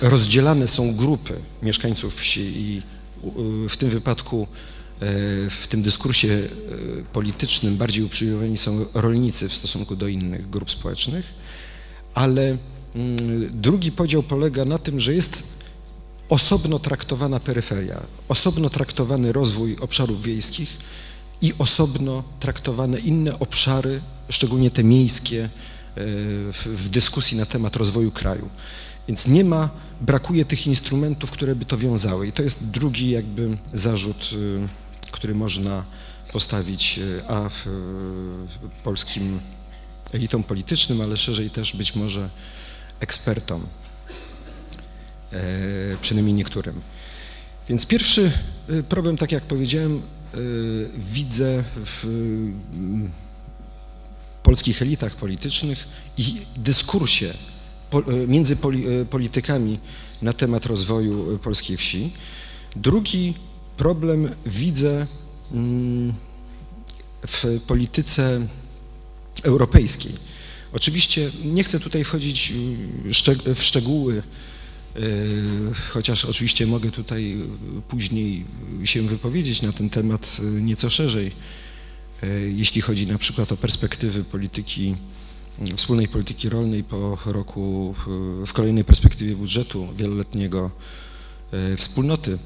rozdzielane 0.00 0.68
są 0.68 0.96
grupy 0.96 1.34
mieszkańców 1.62 2.16
wsi 2.16 2.40
i 2.40 2.82
w 3.68 3.76
tym 3.76 3.90
wypadku 3.90 4.48
w 5.50 5.66
tym 5.68 5.82
dyskursie 5.82 6.28
e, 6.28 6.48
politycznym 7.12 7.76
bardziej 7.76 8.04
uprzejmowani 8.04 8.56
są 8.56 8.84
rolnicy 8.94 9.48
w 9.48 9.54
stosunku 9.54 9.96
do 9.96 10.08
innych 10.08 10.50
grup 10.50 10.70
społecznych, 10.70 11.34
ale 12.14 12.42
mm, 12.94 13.16
drugi 13.50 13.92
podział 13.92 14.22
polega 14.22 14.64
na 14.64 14.78
tym, 14.78 15.00
że 15.00 15.14
jest 15.14 15.64
osobno 16.28 16.78
traktowana 16.78 17.40
peryferia, 17.40 18.00
osobno 18.28 18.70
traktowany 18.70 19.32
rozwój 19.32 19.76
obszarów 19.80 20.22
wiejskich 20.22 20.76
i 21.42 21.52
osobno 21.58 22.24
traktowane 22.40 22.98
inne 22.98 23.38
obszary, 23.38 24.00
szczególnie 24.28 24.70
te 24.70 24.84
miejskie, 24.84 25.44
e, 25.44 25.48
w 26.64 26.88
dyskusji 26.88 27.36
na 27.36 27.46
temat 27.46 27.76
rozwoju 27.76 28.10
kraju. 28.10 28.48
Więc 29.08 29.26
nie 29.26 29.44
ma, 29.44 29.70
brakuje 30.00 30.44
tych 30.44 30.66
instrumentów, 30.66 31.30
które 31.30 31.56
by 31.56 31.64
to 31.64 31.78
wiązały. 31.78 32.26
I 32.26 32.32
to 32.32 32.42
jest 32.42 32.70
drugi 32.70 33.10
jakby 33.10 33.56
zarzut, 33.72 34.30
e, 34.32 34.83
który 35.14 35.34
można 35.34 35.84
postawić 36.32 36.98
e, 36.98 37.30
a 37.30 37.50
polskim 38.84 39.40
elitom 40.12 40.42
politycznym, 40.44 41.00
ale 41.00 41.16
szerzej 41.16 41.50
też 41.50 41.76
być 41.76 41.96
może 41.96 42.28
ekspertom. 43.00 43.66
E, 45.34 45.96
przynajmniej 46.00 46.34
niektórym. 46.34 46.80
Więc 47.68 47.86
pierwszy 47.86 48.30
e, 48.68 48.82
problem, 48.82 49.16
tak 49.16 49.32
jak 49.32 49.42
powiedziałem, 49.42 49.96
e, 49.96 50.38
widzę 50.98 51.64
w 51.84 52.04
mm, 52.04 53.10
polskich 54.42 54.82
elitach 54.82 55.16
politycznych 55.16 55.88
i 56.18 56.40
dyskursie 56.56 57.34
między 58.28 58.56
politykami 59.10 59.78
na 60.22 60.32
temat 60.32 60.66
rozwoju 60.66 61.38
polskiej 61.38 61.76
wsi. 61.76 62.12
Drugi 62.76 63.34
problem 63.76 64.28
widzę 64.46 65.06
mm, 65.52 66.12
w 67.26 67.60
polityce 67.66 68.46
europejskiej. 69.42 70.12
Oczywiście 70.72 71.30
nie 71.44 71.64
chcę 71.64 71.80
tutaj 71.80 72.04
wchodzić 72.04 72.52
w 73.54 73.62
szczegóły 73.62 74.22
E, 74.96 75.00
chociaż 75.92 76.24
oczywiście 76.24 76.66
mogę 76.66 76.90
tutaj 76.90 77.36
później 77.88 78.44
się 78.84 79.02
wypowiedzieć 79.02 79.62
na 79.62 79.72
ten 79.72 79.90
temat 79.90 80.36
e, 80.40 80.62
nieco 80.62 80.90
szerzej, 80.90 81.32
e, 82.22 82.28
jeśli 82.40 82.80
chodzi 82.80 83.06
na 83.06 83.18
przykład 83.18 83.52
o 83.52 83.56
perspektywy 83.56 84.24
polityki, 84.24 84.96
wspólnej 85.76 86.08
polityki 86.08 86.48
rolnej 86.48 86.84
po 86.84 87.18
roku, 87.24 87.94
w 88.46 88.52
kolejnej 88.52 88.84
perspektywie 88.84 89.36
budżetu 89.36 89.88
wieloletniego 89.96 90.70
wspólnoty 91.76 92.38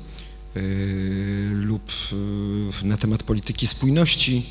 lub 1.53 1.93
na 2.83 2.97
temat 2.97 3.23
polityki 3.23 3.67
spójności 3.67 4.43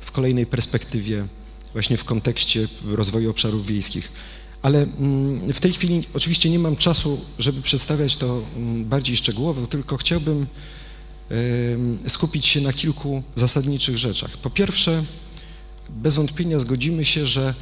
w 0.00 0.10
kolejnej 0.10 0.46
perspektywie 0.46 1.26
właśnie 1.72 1.96
w 1.96 2.04
kontekście 2.04 2.68
rozwoju 2.84 3.30
obszarów 3.30 3.66
wiejskich. 3.66 4.12
Ale 4.62 4.82
mm, 4.82 5.52
w 5.52 5.60
tej 5.60 5.72
chwili 5.72 6.04
oczywiście 6.14 6.50
nie 6.50 6.58
mam 6.58 6.76
czasu, 6.76 7.20
żeby 7.38 7.62
przedstawiać 7.62 8.16
to 8.16 8.42
mm, 8.56 8.84
bardziej 8.84 9.16
szczegółowo, 9.16 9.66
tylko 9.66 9.96
chciałbym 9.96 10.46
skupić 12.06 12.46
się 12.46 12.60
na 12.60 12.72
kilku 12.72 13.22
zasadniczych 13.34 13.98
rzeczach. 13.98 14.38
Po 14.38 14.50
pierwsze, 14.50 15.04
bez 15.90 16.14
wątpienia 16.14 16.58
zgodzimy 16.58 17.04
się, 17.04 17.26
że 17.26 17.54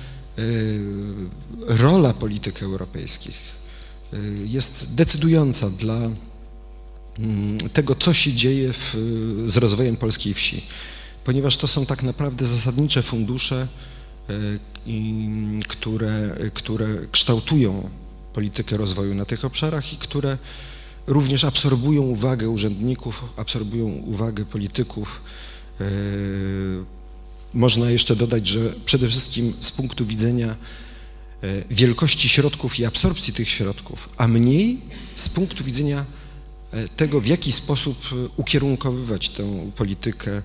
rola 1.66 2.14
polityk 2.14 2.62
europejskich 2.62 3.56
jest 4.44 4.94
decydująca 4.94 5.70
dla 5.70 6.10
tego, 7.72 7.94
co 7.94 8.12
się 8.12 8.32
dzieje 8.32 8.72
w, 8.72 8.96
z 9.46 9.56
rozwojem 9.56 9.96
polskiej 9.96 10.34
wsi, 10.34 10.62
ponieważ 11.24 11.56
to 11.56 11.68
są 11.68 11.86
tak 11.86 12.02
naprawdę 12.02 12.44
zasadnicze 12.44 13.02
fundusze, 13.02 13.66
które, 15.68 16.36
które 16.54 16.86
kształtują 17.12 17.90
politykę 18.34 18.76
rozwoju 18.76 19.14
na 19.14 19.24
tych 19.24 19.44
obszarach 19.44 19.92
i 19.92 19.96
które 19.96 20.38
również 21.06 21.44
absorbują 21.44 22.02
uwagę 22.02 22.48
urzędników, 22.48 23.24
absorbują 23.36 23.88
uwagę 23.88 24.44
polityków. 24.44 25.22
E, 25.80 25.84
można 27.54 27.90
jeszcze 27.90 28.16
dodać, 28.16 28.48
że 28.48 28.72
przede 28.86 29.08
wszystkim 29.08 29.52
z 29.60 29.70
punktu 29.70 30.06
widzenia 30.06 30.48
e, 30.48 30.54
wielkości 31.70 32.28
środków 32.28 32.78
i 32.78 32.84
absorpcji 32.84 33.32
tych 33.32 33.48
środków, 33.50 34.08
a 34.16 34.28
mniej 34.28 34.80
z 35.16 35.28
punktu 35.28 35.64
widzenia 35.64 36.00
e, 36.00 36.15
tego, 36.96 37.20
w 37.20 37.26
jaki 37.26 37.52
sposób 37.52 37.98
ukierunkowywać 38.36 39.28
tę 39.28 39.70
politykę 39.76 40.42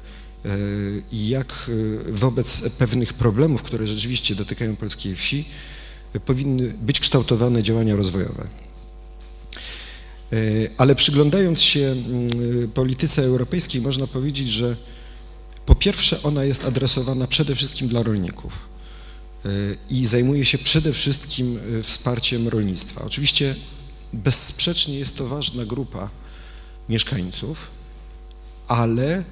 i 1.11 1.29
jak 1.29 1.69
e, 2.07 2.11
wobec 2.11 2.69
pewnych 2.69 3.13
problemów, 3.13 3.63
które 3.63 3.87
rzeczywiście 3.87 4.35
dotykają 4.35 4.75
polskiej 4.75 5.15
wsi, 5.15 5.45
powinny 6.25 6.73
być 6.81 6.99
kształtowane 6.99 7.63
działania 7.63 7.95
rozwojowe. 7.95 8.47
Ale 10.77 10.95
przyglądając 10.95 11.61
się 11.61 11.79
mm, 11.79 12.71
polityce 12.71 13.23
europejskiej, 13.23 13.81
można 13.81 14.07
powiedzieć, 14.07 14.49
że 14.49 14.75
po 15.65 15.75
pierwsze 15.75 16.23
ona 16.23 16.43
jest 16.43 16.65
adresowana 16.65 17.27
przede 17.27 17.55
wszystkim 17.55 17.87
dla 17.87 18.03
rolników 18.03 18.59
i 19.89 20.05
zajmuje 20.05 20.45
się 20.45 20.57
przede 20.57 20.93
wszystkim 20.93 21.59
wsparciem 21.83 22.47
rolnictwa. 22.47 23.01
Oczywiście 23.05 23.55
bezsprzecznie 24.13 25.00
jest 25.00 25.18
to 25.18 25.27
ważna 25.27 25.65
grupa 25.65 26.10
mieszkańców, 26.89 27.68
ale 28.68 29.24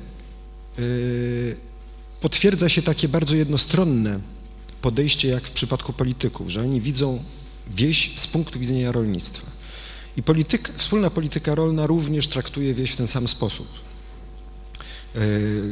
potwierdza 2.22 2.70
się 2.70 2.82
takie 2.82 3.08
bardzo 3.08 3.36
jednostronne 3.36 4.20
podejście 4.82 5.28
jak 5.28 5.44
w 5.44 5.52
przypadku 5.52 5.94
polityków, 5.94 6.50
że 6.50 6.62
oni 6.62 6.82
widzą 6.82 7.24
wieś 7.68 8.20
z 8.20 8.28
punktu 8.28 8.60
widzenia 8.60 8.92
rolnictwa. 8.92 9.52
I 10.18 10.24
polityka, 10.24 10.72
wspólna 10.78 11.10
polityka 11.10 11.56
rolna 11.56 11.88
również 11.88 12.28
traktuje 12.28 12.74
wieś 12.74 12.92
w 12.92 12.96
ten 12.96 13.08
sam 13.08 13.28
sposób. 13.28 13.68
E, 15.16 15.20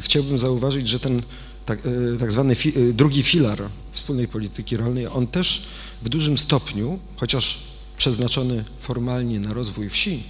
chciałbym 0.02 0.40
zauważyć, 0.40 0.88
że 0.88 1.00
ten 1.00 1.22
tak, 1.66 1.80
e, 1.80 2.18
tak 2.20 2.32
zwany 2.32 2.56
fi, 2.56 2.70
e, 2.70 2.94
drugi 2.94 3.24
filar 3.24 3.70
wspólnej 3.94 4.28
polityki 4.28 4.78
rolnej, 4.78 5.08
on 5.08 5.28
też 5.28 5.68
w 6.02 6.10
dużym 6.10 6.38
stopniu, 6.38 7.00
chociaż 7.16 7.60
przeznaczony 7.98 8.64
formalnie 8.80 9.40
na 9.40 9.54
rozwój 9.54 9.90
wsi, 9.90 10.24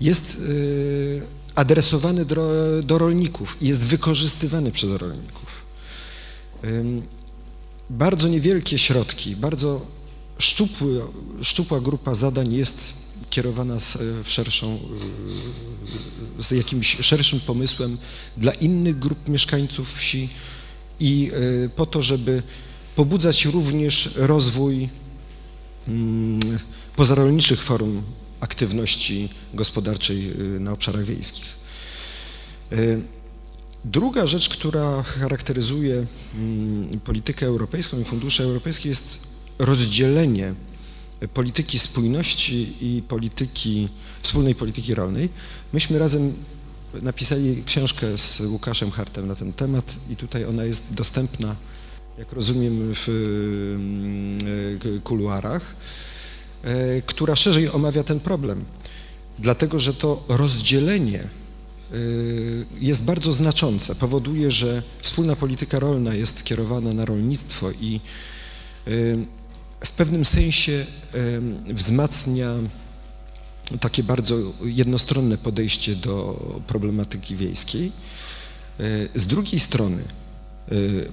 jest 0.00 0.42
adresowany 1.54 2.24
do, 2.24 2.52
do 2.82 2.98
rolników 2.98 3.56
i 3.62 3.68
jest 3.68 3.80
wykorzystywany 3.80 4.72
przez 4.72 4.90
rolników. 4.90 5.62
Bardzo 7.90 8.28
niewielkie 8.28 8.78
środki, 8.78 9.36
bardzo 9.36 9.86
szczupły, 10.38 11.00
szczupła 11.42 11.80
grupa 11.80 12.14
zadań 12.14 12.54
jest 12.54 12.92
kierowana 13.30 13.80
z, 13.80 13.98
w 14.24 14.30
szerszą, 14.30 14.78
z 16.38 16.50
jakimś 16.50 16.96
szerszym 16.96 17.40
pomysłem 17.40 17.98
dla 18.36 18.52
innych 18.52 18.98
grup 18.98 19.28
mieszkańców 19.28 19.94
wsi 19.94 20.28
i 21.00 21.30
po 21.76 21.86
to, 21.86 22.02
żeby 22.02 22.42
pobudzać 22.96 23.44
również 23.44 24.10
rozwój 24.16 24.88
pozarolniczych 26.96 27.62
form 27.62 28.02
aktywności 28.40 29.28
gospodarczej 29.54 30.30
y, 30.56 30.60
na 30.60 30.72
obszarach 30.72 31.04
wiejskich. 31.04 31.56
Y, 32.72 33.00
druga 33.84 34.26
rzecz, 34.26 34.48
która 34.48 35.02
charakteryzuje 35.02 36.06
mm, 36.34 37.00
politykę 37.00 37.46
europejską 37.46 38.00
i 38.00 38.04
fundusze 38.04 38.42
europejskie 38.44 38.88
jest 38.88 39.28
rozdzielenie 39.58 40.54
polityki 41.34 41.78
spójności 41.78 42.74
i 42.80 43.02
polityki, 43.02 43.88
wspólnej 44.22 44.54
polityki 44.54 44.94
rolnej. 44.94 45.28
Myśmy 45.72 45.98
razem 45.98 46.34
napisali 47.02 47.62
książkę 47.66 48.18
z 48.18 48.40
Łukaszem 48.40 48.90
Hartem 48.90 49.28
na 49.28 49.34
ten 49.34 49.52
temat 49.52 49.94
i 50.10 50.16
tutaj 50.16 50.44
ona 50.44 50.64
jest 50.64 50.94
dostępna, 50.94 51.56
jak 52.18 52.32
rozumiem, 52.32 52.94
w 52.94 53.08
mm, 53.74 55.00
kuluarach. 55.00 55.62
E, 56.62 57.02
która 57.02 57.36
szerzej 57.36 57.68
omawia 57.68 58.04
ten 58.04 58.20
problem, 58.20 58.64
dlatego 59.38 59.80
że 59.80 59.94
to 59.94 60.24
rozdzielenie 60.28 61.20
e, 61.20 61.28
jest 62.80 63.04
bardzo 63.04 63.32
znaczące. 63.32 63.94
Powoduje, 63.94 64.50
że 64.50 64.82
wspólna 65.00 65.36
polityka 65.36 65.78
rolna 65.78 66.14
jest 66.14 66.44
kierowana 66.44 66.92
na 66.92 67.04
rolnictwo 67.04 67.70
i 67.70 68.00
e, 68.86 68.90
w 69.80 69.92
pewnym 69.92 70.24
sensie 70.24 70.86
wzmacnia 71.68 72.54
takie 73.80 74.02
bardzo 74.02 74.36
jednostronne 74.64 75.38
podejście 75.38 75.96
do 75.96 76.40
problematyki 76.66 77.36
wiejskiej. 77.36 77.92
Z 79.14 79.26
drugiej 79.26 79.60
strony 79.60 80.02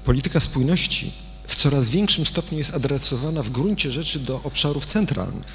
polityka 0.04 0.39
spójności 0.39 1.12
w 1.48 1.56
coraz 1.56 1.89
większym 1.89 2.26
stopniu 2.26 2.58
jest 2.58 2.76
adresowana 2.76 3.44
w 3.44 3.50
gruncie 3.50 3.91
rzeczy 3.91 4.20
do 4.20 4.41
obszarów 4.44 4.86
centralnych, 4.86 5.48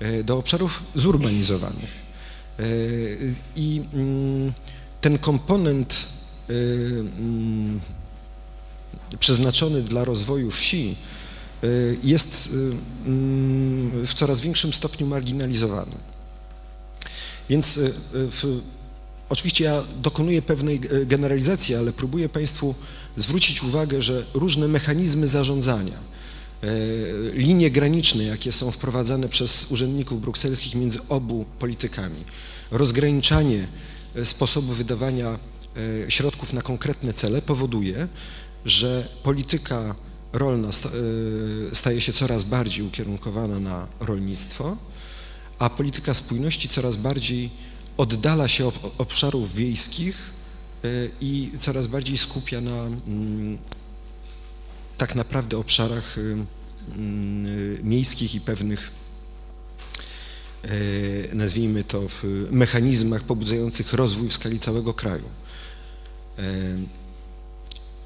e, 0.00 0.24
do 0.24 0.38
obszarów 0.38 0.82
zurbanizowanych. 0.94 1.90
E, 2.58 2.62
I 3.56 3.82
mm, 3.94 4.52
ten 5.00 5.18
komponent 5.18 6.08
mm, 6.48 7.80
przeznaczony 9.20 9.82
dla 9.82 10.04
rozwoju 10.04 10.50
wsi 10.50 10.96
jest 12.02 12.48
mm, 13.06 14.06
w 14.06 14.14
coraz 14.14 14.40
większym 14.40 14.72
stopniu 14.72 15.06
marginalizowany. 15.06 15.96
Więc 17.48 17.80
w, 18.12 18.60
oczywiście 19.28 19.64
ja 19.64 19.82
dokonuję 20.02 20.42
pewnej 20.42 20.80
generalizacji, 21.06 21.74
ale 21.74 21.92
próbuję 21.92 22.28
Państwu 22.28 22.74
zwrócić 23.16 23.62
uwagę, 23.62 24.02
że 24.02 24.24
różne 24.34 24.68
mechanizmy 24.68 25.28
zarządzania, 25.28 25.98
e, 26.62 26.68
linie 27.32 27.70
graniczne, 27.70 28.24
jakie 28.24 28.52
są 28.52 28.70
wprowadzane 28.70 29.28
przez 29.28 29.70
urzędników 29.70 30.20
brukselskich 30.20 30.74
między 30.74 30.98
obu 31.08 31.44
politykami, 31.58 32.24
rozgraniczanie 32.70 33.66
e, 34.16 34.24
sposobu 34.24 34.72
wydawania 34.72 35.38
e, 36.06 36.10
środków 36.10 36.52
na 36.52 36.62
konkretne 36.62 37.12
cele 37.12 37.42
powoduje, 37.42 38.08
że 38.64 39.08
polityka 39.22 39.94
rolna 40.32 40.68
staje 41.72 42.00
się 42.00 42.12
coraz 42.12 42.44
bardziej 42.44 42.86
ukierunkowana 42.86 43.60
na 43.60 43.86
rolnictwo, 44.00 44.76
a 45.58 45.70
polityka 45.70 46.14
spójności 46.14 46.68
coraz 46.68 46.96
bardziej 46.96 47.50
oddala 47.96 48.48
się 48.48 48.66
od 48.66 48.74
obszarów 48.98 49.54
wiejskich 49.54 50.34
E, 50.84 51.08
i 51.20 51.50
coraz 51.58 51.86
bardziej 51.86 52.18
skupia 52.18 52.60
na 52.60 52.86
mm, 52.86 53.58
tak 54.96 55.14
naprawdę 55.14 55.58
obszarach 55.58 56.18
y, 56.18 56.36
mm, 56.96 57.88
miejskich 57.88 58.34
i 58.34 58.40
pewnych 58.40 58.90
e, 60.62 60.68
nazwijmy 61.34 61.84
to, 61.84 62.08
mechanizmach 62.50 63.22
pobudzających 63.22 63.92
rozwój 63.92 64.28
w 64.28 64.34
skali 64.34 64.58
całego 64.58 64.94
kraju 64.94 65.24
e, 66.38 66.42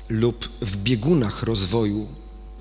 lub 0.08 0.48
w 0.60 0.76
biegunach 0.76 1.42
rozwoju 1.42 2.08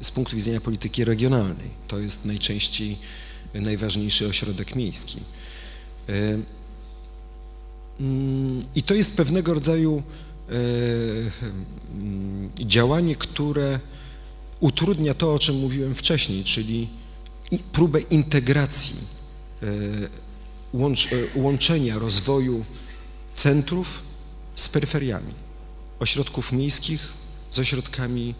z 0.01 0.11
punktu 0.11 0.35
widzenia 0.35 0.61
polityki 0.61 1.05
regionalnej. 1.05 1.69
To 1.87 1.99
jest 1.99 2.25
najczęściej 2.25 2.97
najważniejszy 3.53 4.27
ośrodek 4.27 4.75
miejski. 4.75 5.19
I 8.75 8.83
to 8.83 8.93
jest 8.93 9.17
pewnego 9.17 9.53
rodzaju 9.53 10.03
e, 10.49 10.53
mm, 11.93 12.49
działanie, 12.59 13.15
które 13.15 13.79
utrudnia 14.59 15.13
to, 15.13 15.33
o 15.33 15.39
czym 15.39 15.55
mówiłem 15.55 15.95
wcześniej, 15.95 16.43
czyli 16.43 16.87
próbę 17.73 17.99
integracji, 17.99 18.95
e, 19.63 19.67
e, 20.75 21.39
łączenia 21.39 21.99
rozwoju 21.99 22.65
centrów 23.35 24.01
z 24.55 24.69
peryferiami, 24.69 25.33
ośrodków 25.99 26.51
miejskich 26.51 27.13
z 27.51 27.59
ośrodkami 27.59 28.35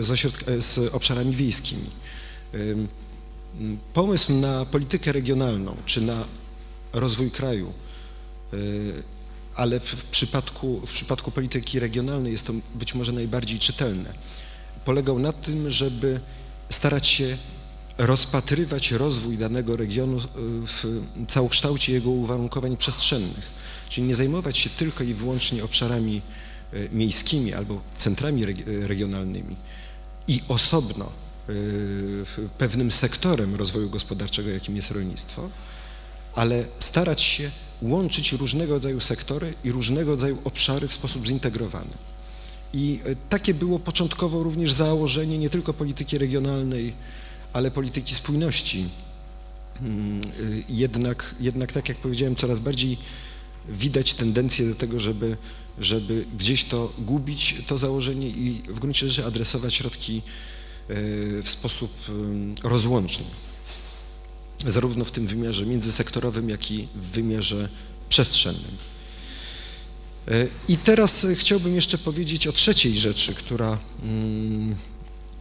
z, 0.00 0.10
ośrodk, 0.10 0.44
z 0.58 0.94
obszarami 0.94 1.34
wiejskimi. 1.34 1.86
Pomysł 3.92 4.32
na 4.32 4.64
politykę 4.64 5.12
regionalną, 5.12 5.76
czy 5.86 6.00
na 6.00 6.24
rozwój 6.94 7.30
kraju, 7.30 7.72
e, 8.52 8.56
ale 9.54 9.80
w 9.80 10.04
przypadku, 10.10 10.80
w 10.86 10.90
przypadku 10.90 11.30
polityki 11.30 11.80
regionalnej 11.80 12.32
jest 12.32 12.46
to 12.46 12.52
być 12.74 12.94
może 12.94 13.12
najbardziej 13.12 13.58
czytelne. 13.58 14.12
Polegał 14.84 15.18
na 15.18 15.32
tym, 15.32 15.70
żeby 15.70 16.20
starać 16.68 17.08
się 17.08 17.36
rozpatrywać 17.98 18.92
rozwój 18.92 19.38
danego 19.38 19.76
regionu 19.76 20.18
e, 20.18 20.22
w 20.66 21.02
całokształcie 21.28 21.92
jego 21.92 22.10
uwarunkowań 22.10 22.76
przestrzennych, 22.76 23.44
czyli 23.88 24.06
nie 24.06 24.14
zajmować 24.14 24.58
się 24.58 24.70
tylko 24.70 25.04
i 25.04 25.14
wyłącznie 25.14 25.64
obszarami 25.64 26.22
e, 26.72 26.88
miejskimi 26.88 27.52
albo 27.52 27.80
centrami 27.96 28.46
regionalnymi. 28.66 29.56
I 30.28 30.40
osobno 30.48 31.12
pewnym 32.58 32.92
sektorem 32.92 33.54
rozwoju 33.54 33.90
gospodarczego, 33.90 34.50
jakim 34.50 34.76
jest 34.76 34.90
rolnictwo, 34.90 35.50
ale 36.34 36.64
starać 36.78 37.22
się 37.22 37.50
łączyć 37.82 38.32
różnego 38.32 38.74
rodzaju 38.74 39.00
sektory 39.00 39.54
i 39.64 39.72
różnego 39.72 40.10
rodzaju 40.10 40.38
obszary 40.44 40.88
w 40.88 40.94
sposób 40.94 41.26
zintegrowany. 41.26 41.90
I 42.72 43.00
e, 43.04 43.16
takie 43.28 43.54
było 43.54 43.78
początkowo 43.78 44.42
również 44.42 44.72
założenie 44.72 45.38
nie 45.38 45.50
tylko 45.50 45.74
polityki 45.74 46.18
regionalnej, 46.18 46.92
ale 47.52 47.70
polityki 47.70 48.14
spójności. 48.14 48.84
Mm, 49.80 50.20
e, 50.20 50.24
jednak, 50.68 51.34
jednak 51.40 51.72
tak 51.72 51.88
jak 51.88 51.98
powiedziałem, 51.98 52.36
coraz 52.36 52.58
bardziej 52.58 52.98
widać 53.68 54.14
tendencję 54.14 54.68
do 54.68 54.74
tego, 54.74 55.00
żeby, 55.00 55.36
żeby 55.78 56.24
gdzieś 56.38 56.64
to 56.64 56.92
gubić, 56.98 57.54
to 57.66 57.78
założenie 57.78 58.28
i 58.28 58.62
w 58.68 58.78
gruncie 58.78 59.08
rzeczy 59.08 59.26
adresować 59.26 59.74
środki 59.74 60.18
e, 60.18 60.22
w 61.42 61.50
sposób 61.50 61.90
rozłączny. 62.62 63.24
Zarówno 64.66 65.04
w 65.04 65.10
tym 65.10 65.26
wymiarze 65.26 65.66
międzysektorowym, 65.66 66.48
jak 66.48 66.70
i 66.70 66.88
w 66.94 67.10
wymiarze 67.10 67.68
przestrzennym. 68.08 68.76
E, 70.28 70.46
I 70.68 70.76
teraz 70.76 71.26
chciałbym 71.34 71.74
jeszcze 71.74 71.98
powiedzieć 71.98 72.46
o 72.46 72.52
trzeciej 72.52 72.98
rzeczy, 72.98 73.34
która 73.34 73.78
mm, 74.02 74.76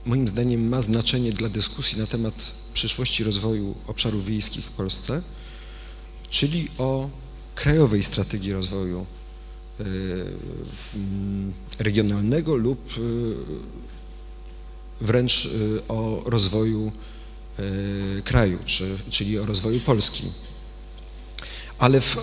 moim 0.05 0.27
zdaniem 0.27 0.69
ma 0.69 0.81
znaczenie 0.81 1.31
dla 1.31 1.49
dyskusji 1.49 1.99
na 1.99 2.07
temat 2.07 2.51
przyszłości 2.73 3.23
rozwoju 3.23 3.75
obszarów 3.87 4.25
wiejskich 4.25 4.65
w 4.65 4.71
Polsce, 4.71 5.21
czyli 6.29 6.67
o 6.77 7.09
krajowej 7.55 8.03
strategii 8.03 8.53
rozwoju 8.53 9.05
e, 9.79 9.83
mm, 10.95 11.53
regionalnego 11.79 12.55
lub 12.55 12.79
e, 12.91 13.01
wręcz 15.01 15.49
o 15.87 16.23
rozwoju 16.25 16.91
kraju, 18.23 18.59
czy, 18.65 18.97
czyli 19.09 19.39
o 19.39 19.45
rozwoju 19.45 19.79
Polski. 19.79 20.23
Ale 21.79 22.01
w 22.01 22.17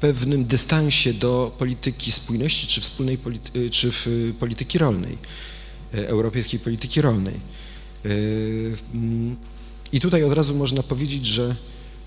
pewnym 0.00 0.44
dystansie 0.44 1.12
do 1.12 1.54
polityki 1.58 2.12
spójności 2.12 2.66
czy, 2.66 2.80
wspólnej 2.80 3.18
polity, 3.18 3.70
czy 3.70 3.92
polityki 4.40 4.78
rolnej, 4.78 5.18
e, 5.94 6.08
europejskiej 6.08 6.60
polityki 6.60 7.00
rolnej. 7.00 7.34
E, 7.34 8.08
mm, 8.94 9.36
I 9.92 10.00
tutaj 10.00 10.24
od 10.24 10.32
razu 10.32 10.54
można 10.54 10.82
powiedzieć, 10.82 11.26
że 11.26 11.56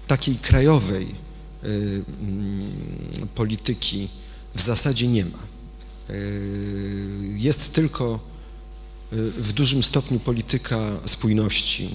takiej 0.08 0.36
krajowej 0.36 1.04
e, 1.04 1.68
mm, 1.68 2.72
polityki 3.36 4.08
w 4.56 4.62
zasadzie 4.62 5.08
nie 5.08 5.26
ma. 5.26 5.52
Jest 7.38 7.76
tylko 7.76 8.20
w 9.38 9.54
dużym 9.54 9.84
stopniu 9.84 10.20
polityka 10.20 10.92
spójności 11.06 11.90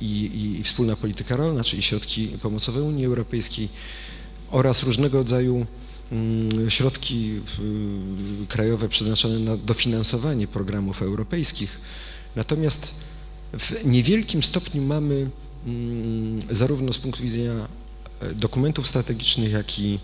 i, 0.00 0.30
i 0.58 0.62
wspólna 0.62 0.96
polityka 0.96 1.36
rolna, 1.36 1.64
czyli 1.64 1.82
środki 1.82 2.28
pomocowe 2.28 2.82
Unii 2.82 3.06
Europejskiej, 3.06 3.68
oraz 4.50 4.82
różnego 4.82 5.18
rodzaju 5.18 5.66
mm, 6.12 6.70
środki 6.70 7.40
krajowe 8.48 8.88
przeznaczone 8.88 9.38
na 9.38 9.56
dofinansowanie 9.56 10.46
programów 10.46 11.02
europejskich. 11.02 11.80
Natomiast 12.36 12.94
w 13.58 13.86
niewielkim 13.86 14.42
stopniu 14.42 14.82
mamy 14.82 15.30
mm, 15.66 16.38
zarówno 16.50 16.92
z 16.92 16.98
punktu 16.98 17.22
widzenia 17.22 17.52
e, 18.20 18.34
dokumentów 18.34 18.88
strategicznych, 18.88 19.52
jak 19.52 19.78
i 19.78 19.98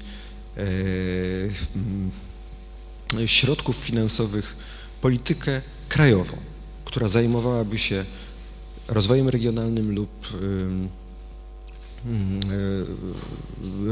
e, 0.57 0.63
mm, 1.77 2.11
środków 3.27 3.77
finansowych 3.77 4.57
politykę 5.01 5.63
krajową, 5.91 6.37
która 6.85 7.09
zajmowałaby 7.09 7.79
się 7.79 8.05
rozwojem 8.89 9.29
regionalnym 9.29 9.95
lub 9.95 10.11
e, 10.27 10.37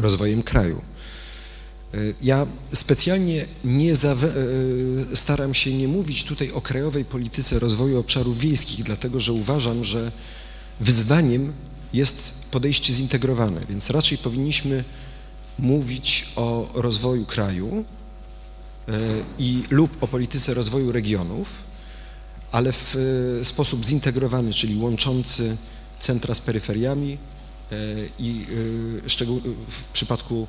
rozwojem 0.00 0.42
kraju. 0.42 0.82
E, 1.94 1.98
ja 2.22 2.46
specjalnie 2.72 3.44
nie 3.64 3.92
e, 3.92 3.96
staram 5.14 5.54
się 5.54 5.74
nie 5.74 5.88
mówić 5.88 6.24
tutaj 6.24 6.52
o 6.52 6.60
krajowej 6.60 7.04
polityce 7.04 7.58
rozwoju 7.58 7.98
obszarów 8.00 8.38
wiejskich, 8.38 8.84
dlatego 8.84 9.20
że 9.20 9.32
uważam, 9.32 9.84
że 9.84 10.12
wyzwaniem 10.80 11.52
jest 11.92 12.50
podejście 12.50 12.92
zintegrowane, 12.92 13.60
więc 13.68 13.90
raczej 13.90 14.18
powinniśmy 14.18 14.84
mówić 15.58 16.28
o 16.36 16.70
rozwoju 16.74 17.26
kraju 17.26 17.84
i 19.38 19.62
lub 19.70 20.02
o 20.02 20.08
polityce 20.08 20.54
rozwoju 20.54 20.92
regionów, 20.92 21.67
ale 22.52 22.72
w 22.72 22.96
sposób 23.42 23.84
zintegrowany, 23.84 24.52
czyli 24.52 24.76
łączący 24.76 25.56
centra 26.00 26.34
z 26.34 26.40
peryferiami, 26.40 27.18
E, 27.72 27.76
i 28.18 28.46
e, 29.04 29.08
w 29.70 29.92
przypadku 29.92 30.46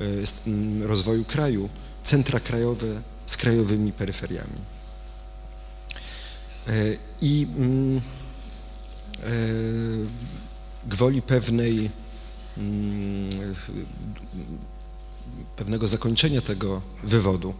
e, 0.00 0.86
rozwoju 0.86 1.24
kraju 1.24 1.68
centra 2.04 2.40
krajowe 2.40 3.02
z 3.26 3.36
krajowymi 3.36 3.92
peryferiami. 3.92 4.72
I 7.20 7.46
gwoli 10.86 11.22
pewnej 11.22 11.90
pewnego 15.56 15.88
zakończenia 15.88 16.40
tego 16.40 16.82
wywodu. 17.04 17.54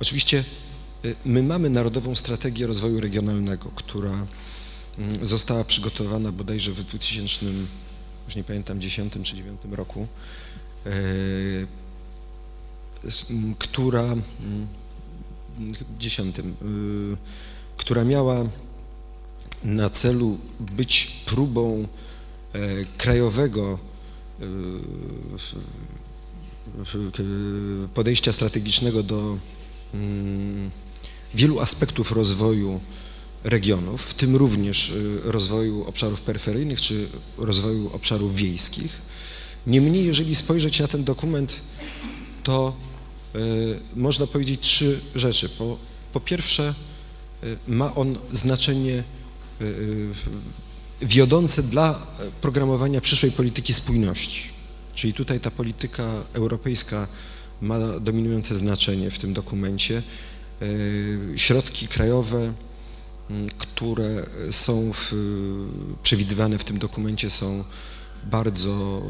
Oczywiście 0.00 0.44
my 1.24 1.42
mamy 1.42 1.70
Narodową 1.70 2.14
Strategię 2.14 2.66
Rozwoju 2.66 3.00
Regionalnego, 3.00 3.70
która 3.74 4.26
została 5.22 5.64
przygotowana 5.64 6.32
bodajże 6.32 6.70
w 6.70 6.84
2000 6.84 7.46
już 8.26 8.36
nie 8.36 8.44
pamiętam, 8.44 8.80
10 8.80 9.12
czy 9.22 9.36
9 9.36 9.60
roku, 9.70 10.06
e, 10.86 10.90
która, 13.58 14.16
10, 15.98 16.38
e, 16.38 16.42
która 17.76 18.04
miała 18.04 18.44
na 19.64 19.90
celu 19.90 20.38
być 20.60 21.22
próbą 21.26 21.88
e, 22.52 22.58
krajowego 22.98 23.78
podejścia 27.94 28.32
strategicznego 28.32 29.02
do 29.02 29.38
mm, 29.94 30.70
wielu 31.36 31.60
aspektów 31.60 32.12
rozwoju 32.12 32.80
regionów, 33.44 34.02
w 34.02 34.14
tym 34.14 34.36
również 34.36 34.90
y, 34.90 35.20
rozwoju 35.24 35.84
obszarów 35.84 36.20
peryferyjnych 36.20 36.80
czy 36.80 37.08
rozwoju 37.38 37.90
obszarów 37.92 38.36
wiejskich. 38.36 38.98
Niemniej, 39.66 40.04
jeżeli 40.04 40.34
spojrzeć 40.34 40.80
na 40.80 40.88
ten 40.88 41.04
dokument, 41.04 41.60
to 42.42 42.76
y, 43.36 43.38
można 43.96 44.26
powiedzieć 44.26 44.60
trzy 44.60 45.00
rzeczy. 45.14 45.48
Po, 45.48 45.78
po 46.12 46.20
pierwsze, 46.20 46.74
y, 47.44 47.56
ma 47.68 47.94
on 47.94 48.18
znaczenie 48.32 49.02
wiodące 51.02 51.62
dla 51.62 52.06
programowania 52.40 53.00
przyszłej 53.00 53.32
polityki 53.32 53.72
spójności. 53.72 54.42
Czyli 54.94 55.14
tutaj 55.14 55.40
ta 55.40 55.50
polityka 55.50 56.12
europejska 56.32 57.08
ma 57.60 57.78
dominujące 58.00 58.56
znaczenie 58.56 59.10
w 59.10 59.18
tym 59.18 59.34
dokumencie. 59.34 60.02
Środki 61.36 61.88
krajowe 61.88 62.52
które 63.58 64.26
są 64.50 64.92
w, 64.92 65.14
przewidywane 66.02 66.58
w 66.58 66.64
tym 66.64 66.78
dokumencie 66.78 67.30
są 67.30 67.64
bardzo 68.24 69.02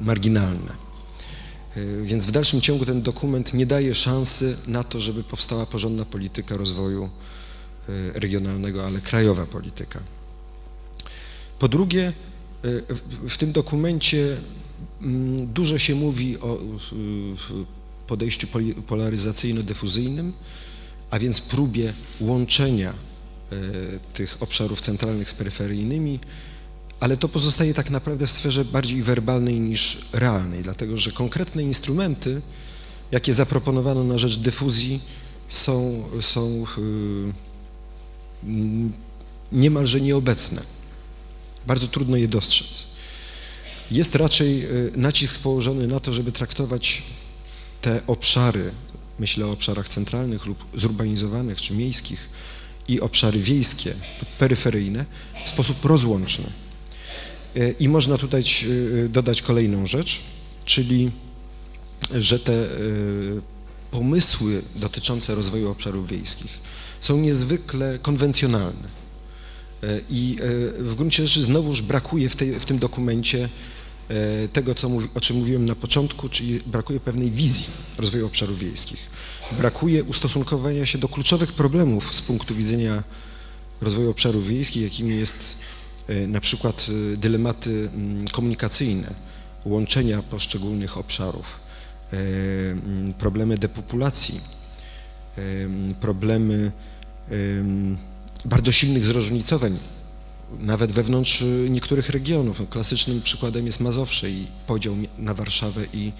marginalne. 0.00 0.90
Więc 2.02 2.26
w 2.26 2.30
dalszym 2.30 2.60
ciągu 2.60 2.86
ten 2.86 3.02
dokument 3.02 3.54
nie 3.54 3.66
daje 3.66 3.94
szansy 3.94 4.56
na 4.68 4.84
to, 4.84 5.00
żeby 5.00 5.24
powstała 5.24 5.66
porządna 5.66 6.04
polityka 6.04 6.56
rozwoju 6.56 7.10
regionalnego, 8.14 8.86
ale 8.86 9.00
krajowa 9.00 9.46
polityka. 9.46 10.00
Po 11.58 11.68
drugie, 11.68 12.12
w 13.28 13.36
tym 13.38 13.52
dokumencie 13.52 14.36
mm, 15.02 15.46
dużo 15.46 15.78
się 15.78 15.94
mówi 15.94 16.38
o 16.38 16.58
podejściu 18.06 18.46
polaryzacyjno-dyfuzyjnym, 18.88 20.32
a 21.10 21.18
więc 21.18 21.40
próbie 21.40 21.92
łączenia 22.20 22.94
E, 23.52 23.98
tych 24.12 24.36
obszarów 24.40 24.80
centralnych 24.80 25.30
z 25.30 25.34
peryferyjnymi, 25.34 26.20
ale 27.00 27.16
to 27.16 27.28
pozostaje 27.28 27.74
tak 27.74 27.90
naprawdę 27.90 28.26
w 28.26 28.30
sferze 28.30 28.64
bardziej 28.64 29.02
werbalnej 29.02 29.60
niż 29.60 29.98
realnej, 30.12 30.62
dlatego 30.62 30.98
że 30.98 31.12
konkretne 31.12 31.62
instrumenty, 31.62 32.42
jakie 33.12 33.34
zaproponowano 33.34 34.04
na 34.04 34.18
rzecz 34.18 34.38
dyfuzji, 34.38 35.00
są, 35.48 36.04
są 36.20 36.64
e, 36.64 36.80
niemalże 39.52 40.00
nieobecne. 40.00 40.62
Bardzo 41.66 41.88
trudno 41.88 42.16
je 42.16 42.28
dostrzec. 42.28 42.84
Jest 43.90 44.14
raczej 44.14 44.64
e, 44.64 44.68
nacisk 44.96 45.38
położony 45.38 45.86
na 45.86 46.00
to, 46.00 46.12
żeby 46.12 46.32
traktować 46.32 47.02
te 47.82 48.00
obszary, 48.06 48.70
myślę 49.20 49.46
o 49.46 49.52
obszarach 49.52 49.88
centralnych 49.88 50.46
lub 50.46 50.64
zurbanizowanych 50.74 51.60
czy 51.60 51.74
miejskich, 51.74 52.28
i 52.90 53.00
obszary 53.00 53.38
wiejskie, 53.38 53.94
peryferyjne 54.38 55.04
w 55.44 55.50
sposób 55.50 55.84
rozłączny. 55.84 56.44
I 57.80 57.88
można 57.88 58.18
tutaj 58.18 58.42
e, 58.42 59.08
dodać 59.08 59.42
kolejną 59.42 59.86
rzecz, 59.86 60.20
czyli 60.64 61.10
że 62.14 62.38
te 62.38 62.52
e, 62.52 62.66
pomysły 63.90 64.62
dotyczące 64.76 65.34
rozwoju 65.34 65.70
obszarów 65.70 66.08
wiejskich 66.08 66.58
są 67.00 67.16
niezwykle 67.16 67.98
konwencjonalne. 68.02 69.00
I 70.10 70.36
w 70.78 70.94
gruncie 70.96 71.26
rzeczy 71.26 71.42
znowuż 71.42 71.82
brakuje 71.82 72.28
w, 72.28 72.36
tej, 72.36 72.60
w 72.60 72.64
tym 72.64 72.78
dokumencie 72.78 73.48
tego, 74.52 74.74
co, 74.74 74.90
o 75.14 75.20
czym 75.20 75.36
mówiłem 75.36 75.66
na 75.66 75.74
początku, 75.74 76.28
czyli 76.28 76.60
brakuje 76.66 77.00
pewnej 77.00 77.30
wizji 77.30 77.66
rozwoju 77.98 78.26
obszarów 78.26 78.58
wiejskich. 78.58 79.10
Brakuje 79.58 80.04
ustosunkowania 80.04 80.86
się 80.86 80.98
do 80.98 81.08
kluczowych 81.08 81.52
problemów 81.52 82.14
z 82.14 82.22
punktu 82.22 82.54
widzenia 82.54 83.02
rozwoju 83.80 84.10
obszarów 84.10 84.46
wiejskich, 84.46 84.82
jakimi 84.82 85.16
jest 85.16 85.62
e, 86.08 86.26
na 86.26 86.40
przykład 86.40 86.86
e, 87.12 87.16
dylematy 87.16 87.88
mm, 87.94 88.28
komunikacyjne, 88.28 89.14
łączenia 89.64 90.22
poszczególnych 90.22 90.98
obszarów, 90.98 91.60
e, 92.12 92.16
mm, 92.16 93.14
problemy 93.14 93.58
depopulacji, 93.58 94.40
problemy 96.00 96.72
bardzo 98.44 98.72
silnych 98.72 99.04
zróżnicowań, 99.04 99.78
nawet 100.58 100.92
wewnątrz 100.92 101.44
niektórych 101.70 102.08
regionów. 102.10 102.62
Klasycznym 102.70 103.22
przykładem 103.22 103.66
jest 103.66 103.80
Mazowsze 103.80 104.30
i 104.30 104.46
podział 104.66 104.96
na 105.18 105.34
Warszawę 105.34 105.84
i 105.94 106.12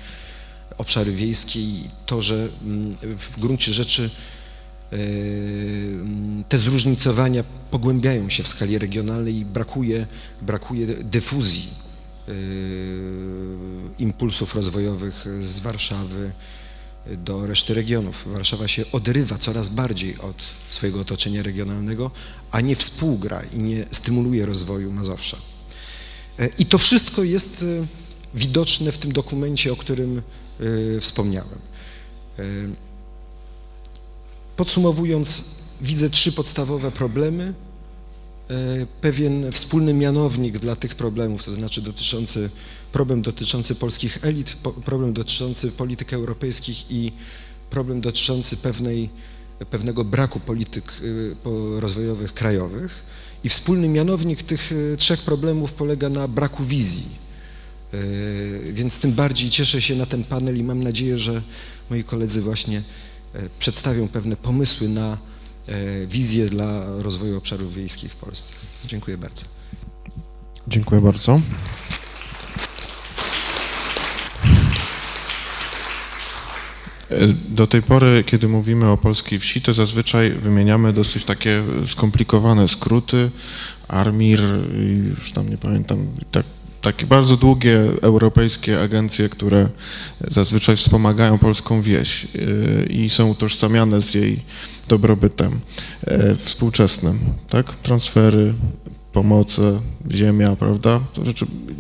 obszary 0.78 1.12
wiejskie 1.12 1.60
i 1.60 1.84
to, 2.06 2.22
że 2.22 2.48
mm, 2.62 2.96
w 3.02 3.40
gruncie 3.40 3.72
rzeczy 3.72 4.10
e, 4.92 4.96
mm, 4.96 6.44
te 6.48 6.58
zróżnicowania 6.58 7.44
pogłębiają 7.70 8.30
się 8.30 8.42
w 8.42 8.48
skali 8.48 8.78
regionalnej 8.78 9.36
i 9.36 9.44
brakuje, 9.44 10.06
brakuje 10.42 10.86
dyfuzji 10.86 11.68
e, 12.28 12.32
impulsów 13.98 14.54
rozwojowych 14.54 15.26
z 15.40 15.60
Warszawy 15.60 16.32
do 17.06 17.46
reszty 17.46 17.74
regionów. 17.74 18.32
Warszawa 18.32 18.68
się 18.68 18.84
odrywa 18.92 19.38
coraz 19.38 19.68
bardziej 19.68 20.18
od 20.18 20.36
swojego 20.70 21.00
otoczenia 21.00 21.42
regionalnego, 21.42 22.10
a 22.50 22.60
nie 22.60 22.76
współgra 22.76 23.42
i 23.54 23.58
nie 23.58 23.86
stymuluje 23.90 24.46
rozwoju 24.46 24.92
Mazowsza. 24.92 25.36
E, 26.38 26.48
I 26.58 26.66
to 26.66 26.78
wszystko 26.78 27.22
jest 27.22 27.64
widoczne 28.34 28.92
w 28.92 28.98
tym 28.98 29.12
dokumencie, 29.12 29.72
o 29.72 29.76
którym 29.76 30.22
Y, 30.62 31.00
wspomniałem. 31.00 31.58
Podsumowując, 34.56 35.44
widzę 35.80 36.10
trzy 36.10 36.32
podstawowe 36.32 36.90
problemy, 36.90 37.54
pewien 39.00 39.52
wspólny 39.52 39.94
mianownik 39.94 40.58
dla 40.58 40.76
tych 40.76 40.94
problemów, 40.94 41.44
to 41.44 41.52
znaczy 41.52 41.82
dotyczący, 41.82 42.50
problem 42.92 43.22
dotyczący 43.22 43.74
polskich 43.74 44.24
elit, 44.24 44.56
problem 44.84 45.12
dotyczący 45.12 45.72
polityk 45.72 46.12
europejskich 46.12 46.90
i 46.90 47.12
problem 47.70 48.00
dotyczący 48.00 48.56
pewnej, 48.56 49.10
pewnego 49.70 50.04
braku 50.04 50.40
polityk 50.40 50.92
rozwojowych 51.78 52.34
krajowych. 52.34 53.10
I 53.44 53.48
wspólny 53.48 53.88
mianownik 53.88 54.42
tych 54.42 54.72
trzech 54.96 55.20
problemów 55.20 55.72
polega 55.72 56.08
na 56.08 56.28
braku 56.28 56.64
wizji 56.64 57.20
E, 57.94 58.72
więc 58.72 59.00
tym 59.00 59.12
bardziej 59.12 59.50
cieszę 59.50 59.82
się 59.82 59.96
na 59.96 60.06
ten 60.06 60.24
panel 60.24 60.58
i 60.58 60.62
mam 60.62 60.82
nadzieję, 60.82 61.18
że 61.18 61.42
moi 61.90 62.04
koledzy 62.04 62.42
właśnie 62.42 62.82
przedstawią 63.58 64.08
pewne 64.08 64.36
pomysły 64.36 64.88
na 64.88 65.18
wizję 66.06 66.46
dla 66.46 66.84
rozwoju 66.98 67.38
obszarów 67.38 67.74
wiejskich 67.74 68.12
w 68.12 68.16
Polsce. 68.16 68.52
Dziękuję 68.86 69.18
bardzo. 69.18 69.44
Dziękuję 70.68 71.00
bardzo. 71.00 71.40
Do 77.48 77.66
tej 77.66 77.82
pory, 77.82 78.24
kiedy 78.26 78.48
mówimy 78.48 78.88
o 78.88 78.96
polskiej 78.96 79.38
wsi, 79.38 79.62
to 79.62 79.74
zazwyczaj 79.74 80.30
wymieniamy 80.30 80.92
dosyć 80.92 81.24
takie 81.24 81.62
skomplikowane 81.86 82.68
skróty, 82.68 83.30
ARMIR, 83.88 84.40
już 85.18 85.32
tam 85.32 85.48
nie 85.48 85.58
pamiętam, 85.58 86.06
tak 86.30 86.44
takie 86.80 87.06
bardzo 87.06 87.36
długie 87.36 87.80
europejskie 88.02 88.82
agencje, 88.82 89.28
które 89.28 89.68
zazwyczaj 90.28 90.76
wspomagają 90.76 91.38
polską 91.38 91.82
wieś 91.82 92.24
y, 92.36 92.88
i 92.90 93.10
są 93.10 93.28
utożsamiane 93.28 94.02
z 94.02 94.14
jej 94.14 94.42
dobrobytem 94.88 95.60
współczesnym, 96.36 97.18
tak? 97.48 97.74
Transfery, 97.76 98.54
pomoce, 99.12 99.80
ziemia, 100.10 100.56
prawda? 100.56 101.00
To 101.12 101.22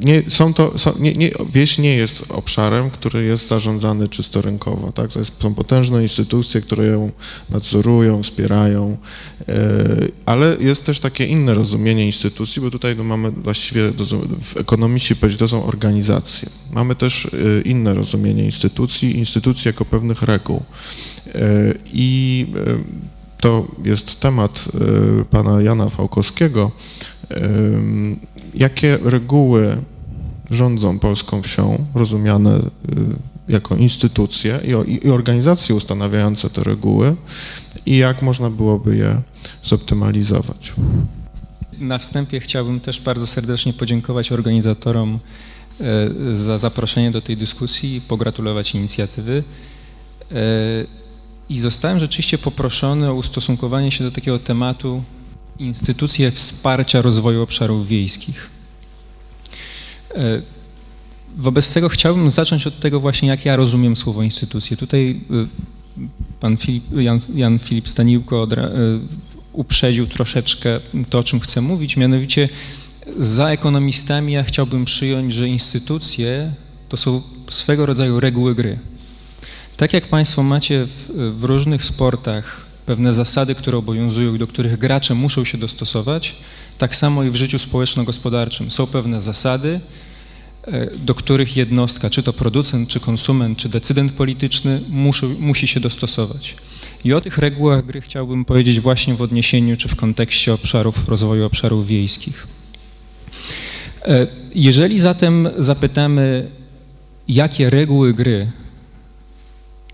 nie, 0.00 0.22
są 0.28 0.54
to, 0.54 0.78
są, 0.78 0.92
nie, 1.00 1.14
nie, 1.14 1.30
wieś 1.52 1.78
nie 1.78 1.96
jest 1.96 2.30
obszarem, 2.30 2.90
który 2.90 3.24
jest 3.24 3.48
zarządzany 3.48 4.08
czysto 4.08 4.42
rynkowo, 4.42 4.92
tak? 4.92 5.12
To 5.12 5.18
jest, 5.18 5.42
są 5.42 5.54
potężne 5.54 6.02
instytucje, 6.02 6.60
które 6.60 6.86
ją 6.86 7.10
nadzorują, 7.50 8.22
wspierają, 8.22 8.96
yy, 9.48 9.54
ale 10.26 10.56
jest 10.60 10.86
też 10.86 11.00
takie 11.00 11.26
inne 11.26 11.54
rozumienie 11.54 12.06
instytucji, 12.06 12.62
bo 12.62 12.70
tutaj 12.70 12.96
no, 12.96 13.04
mamy 13.04 13.30
właściwie 13.30 13.92
w 14.42 14.56
ekonomii 14.56 15.00
się 15.00 15.16
powiedzieć, 15.16 15.38
to 15.38 15.48
są 15.48 15.66
organizacje. 15.66 16.48
Mamy 16.72 16.94
też 16.94 17.28
yy, 17.32 17.62
inne 17.64 17.94
rozumienie 17.94 18.44
instytucji, 18.44 19.18
instytucji 19.18 19.68
jako 19.68 19.84
pewnych 19.84 20.22
reguł. 20.22 20.62
Yy, 21.26 21.32
I 21.92 22.46
to 23.40 23.68
jest 23.84 24.20
temat 24.20 24.68
pana 25.30 25.62
Jana 25.62 25.88
Fałkowskiego, 25.88 26.70
Jakie 28.54 28.98
reguły 29.02 29.76
rządzą 30.50 30.98
polską 30.98 31.42
wsią, 31.42 31.84
rozumiane 31.94 32.58
y, 32.58 32.62
jako 33.48 33.76
instytucje 33.76 34.60
i, 34.86 35.10
organizacje 35.10 35.74
ustanawiające 35.74 36.50
te 36.50 36.64
reguły 36.64 37.16
i 37.86 37.96
jak 37.96 38.22
można 38.22 38.50
byłoby 38.50 38.96
je 38.96 39.22
zoptymalizować? 39.62 40.72
Na 41.80 41.98
wstępie 41.98 42.40
chciałbym 42.40 42.80
też 42.80 43.00
bardzo 43.00 43.26
serdecznie 43.26 43.72
podziękować 43.72 44.32
organizatorom 44.32 45.18
e, 45.80 46.36
za 46.36 46.58
zaproszenie 46.58 47.10
do 47.10 47.20
tej 47.20 47.36
dyskusji 47.36 47.96
i 47.96 48.00
pogratulować 48.00 48.74
inicjatywy. 48.74 49.42
E, 50.32 50.36
I 51.48 51.58
zostałem 51.58 51.98
rzeczywiście 51.98 52.38
poproszony 52.38 53.10
o 53.10 53.14
ustosunkowanie 53.14 53.90
się 53.90 54.04
do 54.04 54.10
takiego 54.10 54.38
tematu 54.38 55.02
instytucje 55.60 56.30
wsparcia 56.30 57.02
rozwoju 57.02 57.42
obszarów 57.42 57.88
wiejskich. 57.88 58.50
E, 60.14 60.42
wobec 61.36 61.72
tego 61.72 61.88
chciałbym 61.88 62.30
zacząć 62.30 62.66
od 62.66 62.80
tego 62.80 63.00
właśnie, 63.00 63.28
jak 63.28 63.44
ja 63.44 63.56
rozumiem 63.56 63.96
słowo 63.96 64.22
instytucje. 64.22 64.76
Tutaj 64.76 65.20
e, 65.30 65.46
pan 66.40 66.56
Filip, 66.56 66.84
Jan, 66.92 67.20
Jan 67.34 67.58
Filip 67.58 67.88
Staniłko 67.88 68.48
e, 68.56 68.68
uprzedził 69.52 70.06
troszeczkę 70.06 70.80
to, 71.10 71.18
o 71.18 71.24
czym 71.24 71.40
chcę 71.40 71.60
mówić, 71.60 71.96
mianowicie 71.96 72.48
za 73.18 73.48
ekonomistami 73.48 74.32
ja 74.32 74.42
chciałbym 74.42 74.84
przyjąć, 74.84 75.34
że 75.34 75.48
instytucje 75.48 76.52
to 76.88 76.96
są 76.96 77.22
swego 77.50 77.86
rodzaju 77.86 78.20
reguły 78.20 78.54
gry. 78.54 78.78
Tak 79.76 79.92
jak 79.92 80.06
Państwo 80.06 80.42
macie 80.42 80.86
w, 80.86 81.10
w 81.38 81.44
różnych 81.44 81.84
sportach 81.84 82.69
pewne 82.86 83.12
zasady, 83.12 83.54
które 83.54 83.78
obowiązują 83.78 84.34
i 84.34 84.38
do 84.38 84.46
których 84.46 84.78
gracze 84.78 85.14
muszą 85.14 85.44
się 85.44 85.58
dostosować, 85.58 86.34
tak 86.78 86.96
samo 86.96 87.24
i 87.24 87.30
w 87.30 87.36
życiu 87.36 87.58
społeczno-gospodarczym. 87.58 88.70
Są 88.70 88.86
pewne 88.86 89.20
zasady, 89.20 89.80
e, 90.64 90.96
do 90.96 91.14
których 91.14 91.56
jednostka, 91.56 92.10
czy 92.10 92.22
to 92.22 92.32
producent, 92.32 92.88
czy 92.88 93.00
konsument, 93.00 93.58
czy 93.58 93.68
decydent 93.68 94.12
polityczny 94.12 94.80
musi, 94.88 95.26
musi 95.26 95.66
się 95.66 95.80
dostosować. 95.80 96.56
I 97.04 97.12
o 97.12 97.20
tych 97.20 97.38
regułach 97.38 97.86
gry 97.86 98.00
chciałbym 98.00 98.44
powiedzieć 98.44 98.80
właśnie 98.80 99.14
w 99.14 99.22
odniesieniu, 99.22 99.76
czy 99.76 99.88
w 99.88 99.96
kontekście 99.96 100.54
obszarów 100.54 101.08
rozwoju 101.08 101.46
obszarów 101.46 101.86
wiejskich. 101.86 102.46
E, 104.02 104.26
jeżeli 104.54 105.00
zatem 105.00 105.48
zapytamy, 105.58 106.50
jakie 107.28 107.70
reguły 107.70 108.14
gry 108.14 108.50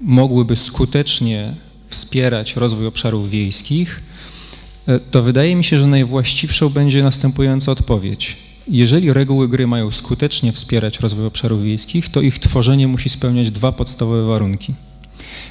mogłyby 0.00 0.56
skutecznie 0.56 1.54
wspierać 1.88 2.56
rozwój 2.56 2.86
obszarów 2.86 3.30
wiejskich, 3.30 4.02
e, 4.86 4.98
to 4.98 5.22
wydaje 5.22 5.56
mi 5.56 5.64
się, 5.64 5.78
że 5.78 5.86
najwłaściwszą 5.86 6.68
będzie 6.68 7.02
następująca 7.02 7.72
odpowiedź. 7.72 8.36
Jeżeli 8.68 9.12
reguły 9.12 9.48
gry 9.48 9.66
mają 9.66 9.90
skutecznie 9.90 10.52
wspierać 10.52 11.00
rozwój 11.00 11.26
obszarów 11.26 11.62
wiejskich, 11.62 12.08
to 12.08 12.20
ich 12.20 12.38
tworzenie 12.38 12.88
musi 12.88 13.08
spełniać 13.08 13.50
dwa 13.50 13.72
podstawowe 13.72 14.22
warunki. 14.22 14.74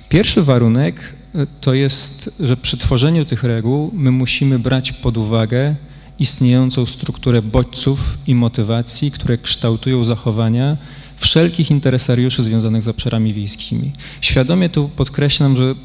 Pierwszy 0.09 0.43
warunek 0.43 1.13
e, 1.35 1.47
to 1.61 1.73
jest, 1.73 2.37
że 2.39 2.57
przy 2.57 2.77
tworzeniu 2.77 3.25
tych 3.25 3.43
reguł 3.43 3.91
my 3.93 4.11
musimy 4.11 4.59
brać 4.59 4.91
pod 4.91 5.17
uwagę 5.17 5.75
istniejącą 6.19 6.85
strukturę 6.85 7.41
bodźców 7.41 8.17
i 8.27 8.35
motywacji, 8.35 9.11
które 9.11 9.37
kształtują 9.37 10.05
zachowania 10.05 10.77
wszelkich 11.17 11.71
interesariuszy 11.71 12.43
związanych 12.43 12.83
z 12.83 12.87
obszarami 12.87 13.33
wiejskimi. 13.33 13.91
Świadomie 14.21 14.69
tu 14.69 14.89
podkreślam, 14.89 15.57
że 15.57 15.75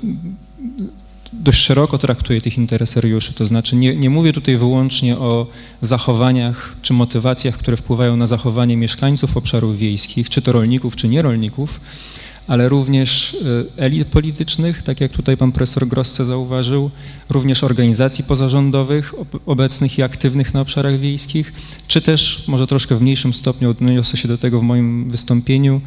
dość 1.33 1.61
szeroko 1.61 1.99
traktuję 1.99 2.41
tych 2.41 2.59
interesariuszy, 2.59 3.33
to 3.33 3.47
znaczy 3.47 3.77
nie, 3.77 3.97
nie 3.97 4.11
mówię 4.11 4.33
tutaj 4.33 4.57
wyłącznie 4.57 5.19
o 5.19 5.47
zachowaniach 5.81 6.77
czy 6.83 6.93
motywacjach, 6.93 7.57
które 7.57 7.77
wpływają 7.77 8.17
na 8.17 8.27
zachowanie 8.27 8.77
mieszkańców 8.77 9.37
obszarów 9.37 9.79
wiejskich, 9.79 10.31
czy 10.31 10.43
to 10.43 10.53
rolników, 10.53 10.97
czy 10.97 11.09
nierolników, 11.09 11.81
ale 12.51 12.69
również 12.69 13.37
e, 13.79 13.85
elit 13.85 14.11
politycznych, 14.11 14.83
tak 14.83 15.01
jak 15.01 15.13
tutaj 15.13 15.37
pan 15.37 15.53
profesor 15.53 15.89
Grosse 15.89 16.25
zauważył, 16.25 16.91
również 17.29 17.65
organizacji 17.65 18.25
pozarządowych 18.25 19.15
obecnych 19.47 19.99
i 19.99 20.03
aktywnych 20.03 20.55
na 20.55 20.61
obszarach 20.61 20.99
wiejskich, 20.99 21.53
czy 21.89 22.01
też, 22.01 22.45
może 22.49 22.67
troszkę 22.67 22.97
w 22.97 23.03
mniejszym 23.03 23.35
stopniu 23.35 23.71
odniosę 23.71 24.17
się 24.17 24.29
do 24.29 24.39
tego 24.39 24.61
w 24.61 24.63
moim 24.63 25.11
wystąpieniu, 25.11 25.81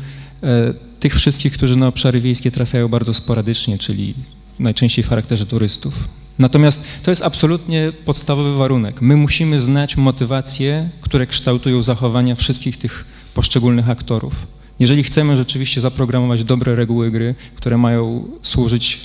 e, 0.44 0.74
tych 1.00 1.16
wszystkich, 1.16 1.54
którzy 1.54 1.76
na 1.76 1.88
obszary 1.88 2.22
wiejskie 2.22 2.52
trafiają 2.52 2.88
bardzo 2.88 3.14
sporadycznie, 3.14 3.78
czyli 3.78 4.14
najczęściej 4.60 5.04
w 5.04 5.10
charakterze 5.10 5.46
turystów. 5.46 5.94
Natomiast 6.40 7.06
to 7.06 7.12
jest 7.12 7.24
absolutnie 7.24 7.92
podstawowy 8.06 8.56
warunek. 8.56 9.02
My 9.02 9.16
musimy 9.18 9.60
znać 9.60 9.98
motywacje, 9.98 10.90
które 11.02 11.28
kształtują 11.28 11.84
zachowania 11.84 12.36
wszystkich 12.36 12.78
tych 12.78 13.06
poszczególnych 13.34 13.90
aktorów. 13.90 14.63
Jeżeli 14.80 15.04
chcemy 15.04 15.38
rzeczywiście 15.38 15.82
zaprogramować 15.82 16.44
dobre 16.44 16.76
reguły 16.76 17.12
gry, 17.12 17.36
które 17.56 17.78
mają 17.78 18.28
służyć 18.42 19.00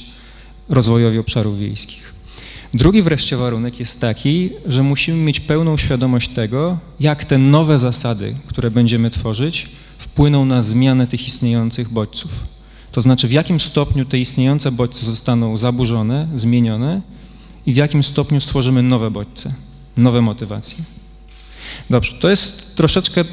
rozwojowi 0.69 1.19
obszarów 1.19 1.59
wiejskich. 1.59 2.15
Drugi 2.75 3.03
wreszcie 3.03 3.37
warunek 3.37 3.81
jest 3.81 4.01
taki, 4.01 4.51
że 4.67 4.83
musimy 4.83 5.19
mieć 5.19 5.41
pełną 5.41 5.77
świadomość 5.77 6.29
tego, 6.29 6.79
jak 7.01 7.25
te 7.25 7.39
nowe 7.39 7.79
zasady, 7.79 8.35
które 8.49 8.71
będziemy 8.71 9.11
tworzyć, 9.11 9.69
wpłyną 9.99 10.45
na 10.45 10.63
zmianę 10.63 11.07
tych 11.07 11.29
istniejących 11.29 11.89
bodźców. 11.89 12.31
To 12.93 13.01
znaczy, 13.01 13.29
w 13.29 13.33
jakim 13.33 13.61
stopniu 13.61 14.05
te 14.05 14.19
istniejące 14.19 14.73
bodźce 14.73 15.07
zostaną 15.07 15.59
zaburzone, 15.59 16.29
zmienione 16.35 17.01
i 17.67 17.73
w 17.73 17.77
jakim 17.77 18.03
stopniu 18.03 18.41
stworzymy 18.41 18.83
nowe 18.83 19.11
bodźce, 19.11 19.55
nowe 19.97 20.21
motywacje. 20.21 20.85
Dobrze, 21.91 22.13
to 22.21 22.31
jest 22.31 22.77
troszeczkę 22.77 23.25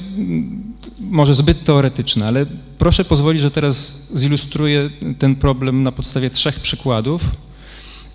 może 0.99 1.35
zbyt 1.35 1.63
teoretyczne, 1.63 2.27
ale 2.27 2.45
proszę 2.77 3.05
pozwolić, 3.05 3.41
że 3.41 3.51
teraz 3.51 4.07
zilustruję 4.17 4.89
ten 5.19 5.35
problem 5.35 5.83
na 5.83 5.91
podstawie 5.91 6.29
trzech 6.29 6.59
przykładów, 6.59 7.21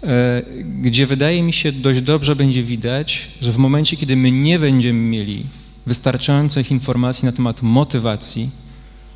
e, 0.02 0.42
gdzie 0.82 1.06
wydaje 1.06 1.42
mi 1.42 1.52
się 1.52 1.72
dość 1.72 2.00
dobrze 2.00 2.36
będzie 2.36 2.62
widać, 2.62 3.28
że 3.42 3.52
w 3.52 3.58
momencie, 3.58 3.96
kiedy 3.96 4.16
my 4.16 4.30
nie 4.30 4.58
będziemy 4.58 5.00
mieli 5.00 5.44
wystarczających 5.86 6.70
informacji 6.70 7.26
na 7.26 7.32
temat 7.32 7.62
motywacji, 7.62 8.50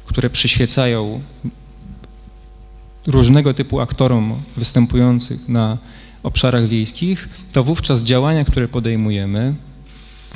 które 0.04 0.30
przyświecają 0.30 1.20
różnego 3.06 3.54
typu 3.54 3.80
aktorom 3.80 4.34
występujących 4.56 5.48
na 5.48 5.78
obszarach 6.22 6.66
wiejskich, 6.66 7.28
to 7.52 7.62
wówczas 7.62 8.02
działania, 8.02 8.44
które 8.44 8.68
podejmujemy, 8.68 9.54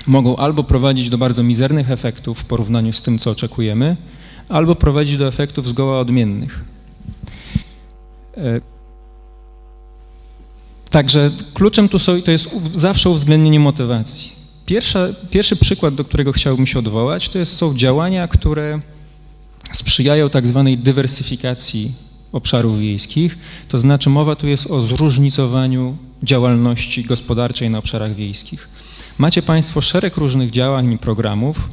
mogą 0.06 0.36
albo 0.36 0.64
prowadzić 0.64 1.10
do 1.10 1.18
bardzo 1.18 1.42
mizernych 1.42 1.90
efektów 1.90 2.38
w 2.38 2.44
porównaniu 2.44 2.92
z 2.92 3.02
tym, 3.02 3.18
co 3.18 3.30
oczekujemy, 3.30 3.96
albo 4.48 4.74
prowadzić 4.74 5.16
do 5.16 5.28
efektów 5.28 5.68
zgoła 5.68 6.00
odmiennych. 6.00 6.64
E, 8.36 8.60
także 10.90 11.30
kluczem 11.54 11.88
tu 11.88 11.98
są, 11.98 12.22
to 12.22 12.30
jest 12.30 12.50
zawsze 12.74 13.10
uwzględnienie 13.10 13.60
motywacji. 13.60 14.32
Pierwsza, 14.66 15.08
pierwszy 15.30 15.56
przykład, 15.56 15.94
do 15.94 16.04
którego 16.04 16.32
chciałbym 16.32 16.66
się 16.66 16.78
odwołać, 16.78 17.28
to 17.28 17.38
jest, 17.38 17.56
są 17.56 17.76
działania, 17.76 18.28
które 18.28 18.80
sprzyjają 19.72 20.30
tak 20.30 20.46
zwanej 20.46 20.78
dywersyfikacji 20.78 21.92
obszarów 22.32 22.78
wiejskich, 22.78 23.38
to 23.68 23.78
znaczy 23.78 24.10
mowa 24.10 24.36
tu 24.36 24.46
jest 24.46 24.70
o 24.70 24.80
zróżnicowaniu 24.80 25.96
działalności 26.22 27.04
gospodarczej 27.04 27.70
na 27.70 27.78
obszarach 27.78 28.14
wiejskich. 28.14 28.68
Macie 29.18 29.42
Państwo 29.42 29.80
szereg 29.80 30.16
różnych 30.16 30.50
działań 30.50 30.92
i 30.92 30.98
programów, 30.98 31.68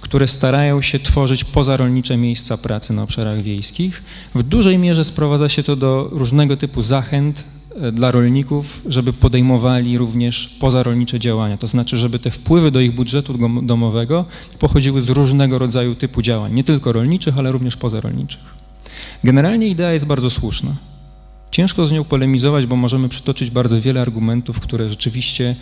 które 0.00 0.28
starają 0.28 0.82
się 0.82 0.98
tworzyć 0.98 1.44
pozarolnicze 1.44 2.16
miejsca 2.16 2.56
pracy 2.56 2.92
na 2.92 3.02
obszarach 3.02 3.42
wiejskich. 3.42 4.02
W 4.34 4.42
dużej 4.42 4.78
mierze 4.78 5.04
sprowadza 5.04 5.48
się 5.48 5.62
to 5.62 5.76
do 5.76 6.08
różnego 6.12 6.56
typu 6.56 6.82
zachęt 6.82 7.44
e, 7.80 7.92
dla 7.92 8.10
rolników, 8.10 8.82
żeby 8.88 9.12
podejmowali 9.12 9.98
również 9.98 10.56
pozarolnicze 10.60 11.20
działania, 11.20 11.56
to 11.56 11.66
znaczy, 11.66 11.98
żeby 11.98 12.18
te 12.18 12.30
wpływy 12.30 12.70
do 12.70 12.80
ich 12.80 12.94
budżetu 12.94 13.34
domowego 13.62 14.24
pochodziły 14.58 15.02
z 15.02 15.08
różnego 15.08 15.58
rodzaju 15.58 15.94
typu 15.94 16.22
działań, 16.22 16.54
nie 16.54 16.64
tylko 16.64 16.92
rolniczych, 16.92 17.38
ale 17.38 17.52
również 17.52 17.76
pozarolniczych. 17.76 18.40
Generalnie 19.24 19.68
idea 19.68 19.92
jest 19.92 20.06
bardzo 20.06 20.30
słuszna. 20.30 20.70
Ciężko 21.50 21.86
z 21.86 21.92
nią 21.92 22.04
polemizować, 22.04 22.66
bo 22.66 22.76
możemy 22.76 23.08
przytoczyć 23.08 23.50
bardzo 23.50 23.80
wiele 23.80 24.00
argumentów, 24.00 24.60
które 24.60 24.90
rzeczywiście 24.90 25.56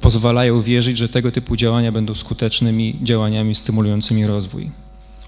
pozwalają 0.00 0.62
wierzyć, 0.62 0.98
że 0.98 1.08
tego 1.08 1.32
typu 1.32 1.56
działania 1.56 1.92
będą 1.92 2.14
skutecznymi 2.14 2.96
działaniami 3.02 3.54
stymulującymi 3.54 4.26
rozwój. 4.26 4.70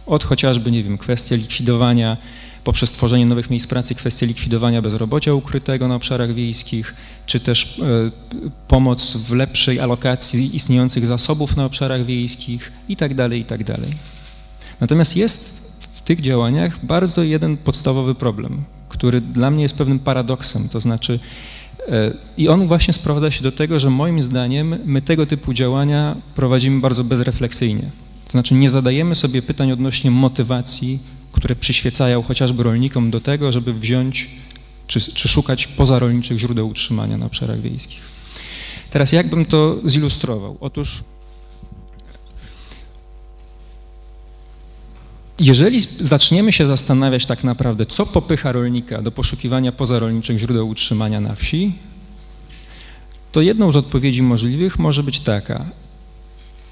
Od 0.06 0.24
chociażby, 0.24 0.70
nie 0.70 0.82
wiem, 0.82 0.98
kwestia 0.98 1.36
likwidowania 1.36 2.16
poprzez 2.64 2.92
tworzenie 2.92 3.26
nowych 3.26 3.50
miejsc 3.50 3.66
pracy, 3.66 3.94
kwestia 3.94 4.26
likwidowania 4.26 4.82
bezrobocia 4.82 5.34
ukrytego 5.34 5.88
na 5.88 5.94
obszarach 5.94 6.34
wiejskich, 6.34 6.94
czy 7.26 7.40
też 7.40 7.78
e, 7.78 7.82
pomoc 8.68 9.16
w 9.16 9.32
lepszej 9.32 9.80
alokacji 9.80 10.56
istniejących 10.56 11.06
zasobów 11.06 11.56
na 11.56 11.64
obszarach 11.64 12.04
wiejskich 12.04 12.72
itd., 12.88 13.28
tak 13.28 13.38
itd. 13.38 13.74
Tak 13.74 13.82
Natomiast 14.80 15.16
jest 15.16 15.62
w 15.96 16.00
tych 16.00 16.20
działaniach 16.20 16.84
bardzo 16.84 17.22
jeden 17.22 17.56
podstawowy 17.56 18.14
problem, 18.14 18.64
który 18.88 19.20
dla 19.20 19.50
mnie 19.50 19.62
jest 19.62 19.78
pewnym 19.78 19.98
paradoksem, 19.98 20.68
to 20.68 20.80
znaczy 20.80 21.18
E, 21.18 21.61
I 22.36 22.48
on 22.48 22.66
właśnie 22.66 22.94
sprowadza 22.94 23.30
się 23.30 23.42
do 23.42 23.52
tego, 23.52 23.78
że 23.78 23.90
moim 23.90 24.22
zdaniem 24.22 24.78
my 24.84 25.02
tego 25.02 25.26
typu 25.26 25.52
działania 25.52 26.16
prowadzimy 26.34 26.80
bardzo 26.80 27.04
bezrefleksyjnie. 27.04 27.90
To 28.24 28.32
znaczy 28.32 28.54
nie 28.54 28.70
zadajemy 28.70 29.14
sobie 29.14 29.42
pytań 29.42 29.72
odnośnie 29.72 30.10
motywacji, 30.10 30.98
które 31.32 31.56
przyświecają 31.56 32.22
chociażby 32.22 32.62
rolnikom 32.62 33.10
do 33.10 33.20
tego, 33.20 33.52
żeby 33.52 33.74
wziąć 33.74 34.28
czy, 34.86 35.00
czy 35.00 35.28
szukać 35.28 35.66
pozarolniczych 35.66 36.38
źródeł 36.38 36.68
utrzymania 36.68 37.16
na 37.16 37.26
obszarach 37.26 37.60
wiejskich. 37.60 38.00
Teraz 38.90 39.12
jak 39.12 39.26
bym 39.26 39.44
to 39.44 39.76
zilustrował? 39.84 40.56
Otóż 40.60 41.04
jeżeli 45.42 45.80
zaczniemy 46.00 46.52
się 46.52 46.66
zastanawiać 46.66 47.26
tak 47.26 47.44
naprawdę, 47.44 47.86
co 47.86 48.06
popycha 48.06 48.52
rolnika 48.52 49.02
do 49.02 49.12
poszukiwania 49.12 49.72
pozarolniczych 49.72 50.38
źródeł 50.38 50.68
utrzymania 50.68 51.20
na 51.20 51.34
wsi, 51.34 51.72
to 53.32 53.40
jedną 53.40 53.72
z 53.72 53.76
odpowiedzi 53.76 54.22
możliwych 54.22 54.78
może 54.78 55.02
być 55.02 55.20
taka. 55.20 55.64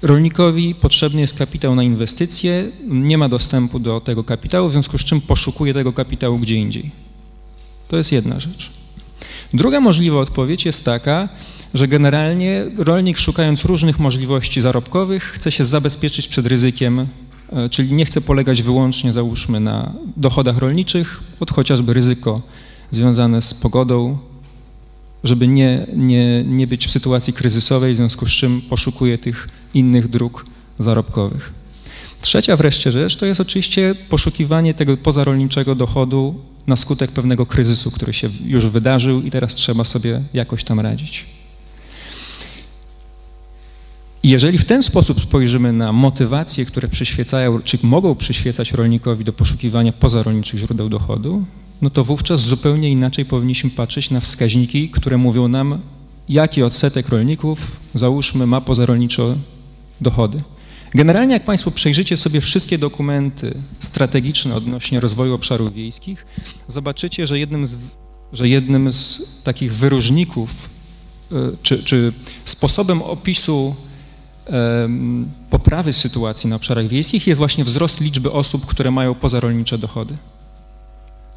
Rolnikowi 0.01 0.75
potrzebny 0.75 1.21
jest 1.21 1.37
kapitał 1.37 1.75
na 1.75 1.83
inwestycje, 1.83 2.63
nie 2.87 3.17
ma 3.17 3.29
dostępu 3.29 3.79
do 3.79 4.01
tego 4.01 4.23
kapitału, 4.23 4.69
w 4.69 4.71
związku 4.71 4.97
z 4.97 5.05
czym 5.05 5.21
poszukuje 5.21 5.73
tego 5.73 5.93
kapitału 5.93 6.39
gdzie 6.39 6.55
indziej. 6.55 6.91
To 7.87 7.97
jest 7.97 8.11
jedna 8.11 8.39
rzecz. 8.39 8.71
Druga 9.53 9.79
możliwa 9.79 10.19
odpowiedź 10.19 10.65
jest 10.65 10.85
taka, 10.85 11.29
że 11.73 11.87
generalnie 11.87 12.65
rolnik 12.77 13.17
szukając 13.17 13.65
różnych 13.65 13.99
możliwości 13.99 14.61
zarobkowych 14.61 15.23
chce 15.23 15.51
się 15.51 15.63
zabezpieczyć 15.63 16.27
przed 16.27 16.47
ryzykiem 16.47 17.07
czyli 17.71 17.93
nie 17.93 18.05
chcę 18.05 18.21
polegać 18.21 18.61
wyłącznie, 18.61 19.13
załóżmy, 19.13 19.59
na 19.59 19.93
dochodach 20.17 20.57
rolniczych, 20.57 21.23
od 21.39 21.51
chociażby 21.51 21.93
ryzyko 21.93 22.41
związane 22.91 23.41
z 23.41 23.53
pogodą, 23.53 24.17
żeby 25.23 25.47
nie, 25.47 25.87
nie, 25.95 26.43
nie 26.43 26.67
być 26.67 26.87
w 26.87 26.91
sytuacji 26.91 27.33
kryzysowej, 27.33 27.93
w 27.93 27.97
związku 27.97 28.25
z 28.25 28.29
czym 28.29 28.61
poszukuję 28.69 29.17
tych 29.17 29.49
innych 29.73 30.07
dróg 30.07 30.45
zarobkowych. 30.79 31.53
Trzecia 32.21 32.57
wreszcie 32.57 32.91
rzecz 32.91 33.17
to 33.17 33.25
jest 33.25 33.41
oczywiście 33.41 33.95
poszukiwanie 34.09 34.73
tego 34.73 34.97
pozarolniczego 34.97 35.75
dochodu 35.75 36.35
na 36.67 36.75
skutek 36.75 37.11
pewnego 37.11 37.45
kryzysu, 37.45 37.91
który 37.91 38.13
się 38.13 38.29
już 38.45 38.67
wydarzył 38.67 39.21
i 39.21 39.31
teraz 39.31 39.55
trzeba 39.55 39.83
sobie 39.83 40.21
jakoś 40.33 40.63
tam 40.63 40.79
radzić. 40.79 41.40
Jeżeli 44.23 44.57
w 44.57 44.65
ten 44.65 44.83
sposób 44.83 45.21
spojrzymy 45.21 45.73
na 45.73 45.93
motywacje, 45.93 46.65
które 46.65 46.87
przyświecają, 46.87 47.59
czy 47.61 47.77
mogą 47.83 48.15
przyświecać 48.15 48.71
rolnikowi 48.71 49.23
do 49.23 49.33
poszukiwania 49.33 49.91
pozarolniczych 49.91 50.59
źródeł 50.59 50.89
dochodu, 50.89 51.45
no 51.81 51.89
to 51.89 52.03
wówczas 52.03 52.41
zupełnie 52.41 52.89
inaczej 52.89 53.25
powinniśmy 53.25 53.69
patrzeć 53.69 54.09
na 54.09 54.19
wskaźniki, 54.19 54.89
które 54.89 55.17
mówią 55.17 55.47
nam, 55.47 55.79
jaki 56.29 56.63
odsetek 56.63 57.09
rolników, 57.09 57.71
załóżmy, 57.95 58.47
ma 58.47 58.61
pozarolniczo 58.61 59.35
dochody. 60.01 60.41
Generalnie, 60.95 61.33
jak 61.33 61.45
Państwo 61.45 61.71
przejrzycie 61.71 62.17
sobie 62.17 62.41
wszystkie 62.41 62.77
dokumenty 62.77 63.53
strategiczne 63.79 64.55
odnośnie 64.55 64.99
rozwoju 64.99 65.33
obszarów 65.33 65.73
wiejskich, 65.73 66.25
zobaczycie, 66.67 67.27
że 67.27 67.39
jednym 67.39 67.65
z, 67.65 67.77
że 68.33 68.49
jednym 68.49 68.93
z 68.93 69.43
takich 69.43 69.73
wyróżników, 69.73 70.69
y, 71.31 71.35
czy, 71.63 71.83
czy 71.83 72.13
sposobem 72.45 73.01
opisu 73.01 73.75
poprawy 75.49 75.93
sytuacji 75.93 76.49
na 76.49 76.55
obszarach 76.55 76.87
wiejskich 76.87 77.27
jest 77.27 77.37
właśnie 77.37 77.63
wzrost 77.63 78.01
liczby 78.01 78.31
osób, 78.31 78.65
które 78.65 78.91
mają 78.91 79.15
pozarolnicze 79.15 79.77
dochody. 79.77 80.17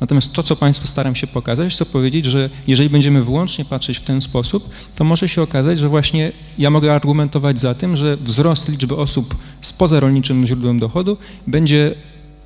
Natomiast 0.01 0.33
to, 0.33 0.43
co 0.43 0.57
Państwu 0.57 0.87
staram 0.87 1.17
się 1.17 1.27
pokazać, 1.27 1.77
to 1.77 1.87
powiedzieć, 1.87 2.25
że 2.25 2.51
jeżeli 2.67 2.91
będziemy 2.91 3.25
wyłącznie 3.25 3.65
patrzeć 3.65 3.99
w 3.99 4.05
ten 4.05 4.23
sposób, 4.23 4.71
to 4.95 5.05
może 5.05 5.29
się 5.29 5.43
okazać, 5.43 5.79
że 5.79 5.89
właśnie 5.89 6.33
ja 6.59 6.71
mogę 6.71 6.95
argumentować 6.95 7.61
za 7.61 7.75
tym, 7.75 7.97
że 7.97 8.17
wzrost 8.17 8.69
liczby 8.69 8.97
osób 8.97 9.35
z 9.61 9.73
pozarolniczym 9.73 10.47
źródłem 10.47 10.79
dochodu 10.79 11.17
będzie 11.47 11.95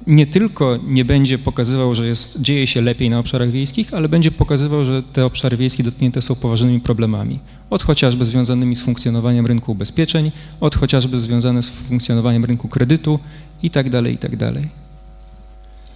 nie 0.07 0.26
tylko 0.26 0.78
nie 0.86 1.05
będzie 1.05 1.38
pokazywał, 1.38 1.94
że 1.94 2.07
jest, 2.07 2.42
dzieje 2.42 2.66
się 2.66 2.80
lepiej 2.80 3.11
na 3.11 3.18
obszarach 3.18 3.51
wiejskich, 3.51 3.94
ale 3.94 4.09
będzie 4.09 4.30
pokazywał, 4.30 4.84
że 4.84 5.03
te 5.03 5.24
obszary 5.24 5.57
wiejskie 5.57 5.82
dotknięte 5.82 6.22
są 6.22 6.34
poważnymi 6.34 6.80
problemami. 6.80 7.38
Od 7.70 7.82
chociażby 7.82 8.24
związanymi 8.24 8.76
z 8.76 8.82
funkcjonowaniem 8.82 9.46
rynku 9.46 9.72
ubezpieczeń, 9.72 10.30
od 10.61 10.76
chociażby 10.76 11.20
związane 11.20 11.62
z 11.62 11.68
funkcjonowaniem 11.68 12.44
rynku 12.44 12.68
kredytu 12.68 13.18
i 13.62 13.70
tak 13.70 13.90
dalej, 13.90 14.14
i 14.14 14.18
tak. 14.18 14.36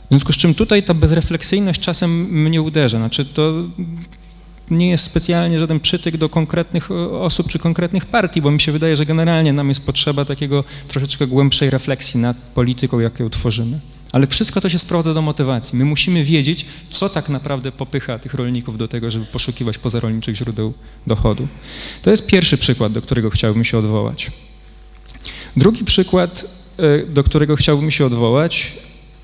W 0.05 0.09
związku 0.09 0.32
z 0.32 0.36
czym 0.36 0.55
tutaj 0.55 0.82
ta 0.82 0.94
bezrefleksyjność 0.94 1.80
czasem 1.80 2.11
mnie 2.20 2.62
uderza. 2.62 2.98
Znaczy 2.98 3.24
to 3.24 3.53
nie 4.71 4.91
jest 4.91 5.05
specjalnie 5.05 5.59
żaden 5.59 5.81
przytyk 5.81 6.17
do 6.17 6.29
konkretnych 6.29 6.91
e, 6.91 7.19
osób 7.19 7.49
czy 7.49 7.59
konkretnych 7.59 8.07
partii, 8.07 8.43
bo 8.43 8.51
mi 8.51 8.61
się 8.61 8.73
wydaje, 8.73 8.97
że 8.97 9.07
generalnie 9.07 9.53
nam 9.53 9.69
jest 9.69 9.87
potrzeba 9.87 10.25
takiego 10.25 10.65
troszeczkę 10.89 11.27
głębszej 11.27 11.71
refleksji 11.71 12.21
nad 12.21 12.37
polityką, 12.37 13.01
jaką 13.01 13.31
tworzymy. 13.31 13.79
Ale 14.13 14.27
wszystko 14.27 14.61
to 14.61 14.69
się 14.69 14.79
sprowadza 14.79 15.15
do 15.15 15.23
motywacji. 15.23 15.79
My 15.79 15.85
musimy 15.85 16.25
wiedzieć, 16.25 16.67
co 16.91 17.09
tak 17.09 17.29
naprawdę 17.29 17.73
popycha 17.73 18.19
tych 18.19 18.35
rolników 18.35 18.79
do 18.79 18.89
tego, 18.89 19.11
żeby 19.11 19.27
poszukiwać 19.27 19.79
pozarolniczych 19.79 20.37
źródeł 20.37 20.73
dochodu. 21.07 21.49
To 22.03 22.11
jest 22.11 22.27
pierwszy 22.27 22.59
przykład, 22.59 22.93
do 22.93 23.03
którego 23.03 23.31
chciałbym 23.31 23.65
się 23.65 23.79
odwołać. 23.79 24.31
Drugi 25.57 25.85
przykład, 25.85 26.45
e, 26.79 27.07
do 27.07 27.25
którego 27.25 27.57
chciałbym 27.57 27.91
się 27.91 28.07
odwołać, 28.07 28.73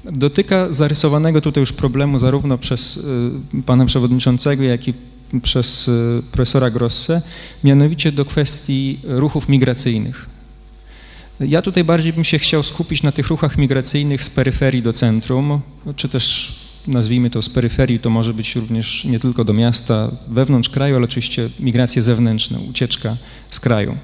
dotyka 0.05 0.73
zarysowanego 0.73 1.41
tutaj 1.41 1.61
już 1.61 1.73
problemu 1.73 2.19
zarówno 2.19 2.59
przez 2.59 3.07
e, 3.55 3.63
pana 3.63 3.87
przewodniczącego, 3.87 4.63
jak 4.63 4.89
i 4.89 4.95
przez 5.43 5.89
e, 5.89 5.93
profesora 6.33 6.71
Grosse, 6.71 7.23
mianowicie 7.65 8.13
do 8.13 8.25
kwestii 8.25 8.99
ruchów 9.05 9.49
migracyjnych. 9.49 10.27
Ja 11.41 11.63
tutaj 11.63 11.85
bardziej 11.85 12.13
bym 12.13 12.25
się 12.25 12.39
chciał 12.39 12.63
skupić 12.63 13.03
na 13.03 13.13
tych 13.13 13.29
ruchach 13.29 13.59
migracyjnych 13.59 14.25
z 14.25 14.31
peryferii 14.31 14.83
do 14.83 14.93
centrum, 14.93 15.61
czy 15.97 16.09
też 16.09 16.55
nazwijmy 16.87 17.31
to 17.31 17.43
z 17.43 17.49
peryferii, 17.49 17.99
to 17.99 18.11
może 18.11 18.35
być 18.35 18.57
również 18.57 19.05
nie 19.05 19.21
tylko 19.21 19.45
do 19.45 19.53
miasta, 19.53 20.11
wewnątrz 20.29 20.69
kraju, 20.69 20.97
ale 20.97 21.05
oczywiście 21.05 21.51
migracje 21.61 22.03
zewnętrzne, 22.03 22.59
ucieczka 22.59 23.17
z 23.51 23.61
kraju. 23.61 23.97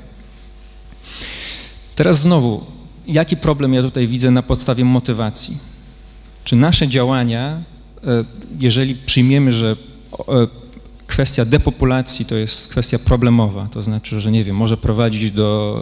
Teraz 1.94 2.20
znowu, 2.20 2.64
jaki 3.06 3.36
problem 3.36 3.74
ja 3.74 3.82
tutaj 3.82 4.08
widzę 4.08 4.30
na 4.30 4.42
podstawie 4.42 4.84
motywacji? 4.84 5.58
Czy 6.44 6.56
nasze 6.56 6.88
działania, 6.88 7.62
e, 8.06 8.24
jeżeli 8.60 8.94
przyjmiemy, 8.94 9.52
że 9.52 9.76
e, 10.28 10.63
kwestia 11.14 11.44
depopulacji 11.44 12.24
to 12.24 12.34
jest 12.34 12.68
kwestia 12.68 12.98
problemowa, 12.98 13.68
to 13.70 13.82
znaczy, 13.82 14.20
że 14.20 14.32
nie 14.32 14.44
wiem, 14.44 14.56
może 14.56 14.76
prowadzić 14.76 15.30
do 15.30 15.80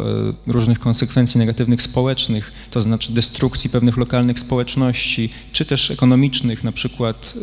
e, 0.49 0.53
różnych 0.53 0.81
konsekwencji 0.81 1.39
negatywnych 1.39 1.83
społecznych, 1.83 2.53
to 2.71 2.81
znaczy 2.81 3.13
destrukcji 3.13 3.71
pewnych 3.71 3.97
lokalnych 3.97 4.39
społeczności, 4.39 5.31
czy 5.53 5.65
też 5.65 5.91
ekonomicznych, 5.91 6.65
na 6.65 6.73
przykład 6.73 7.35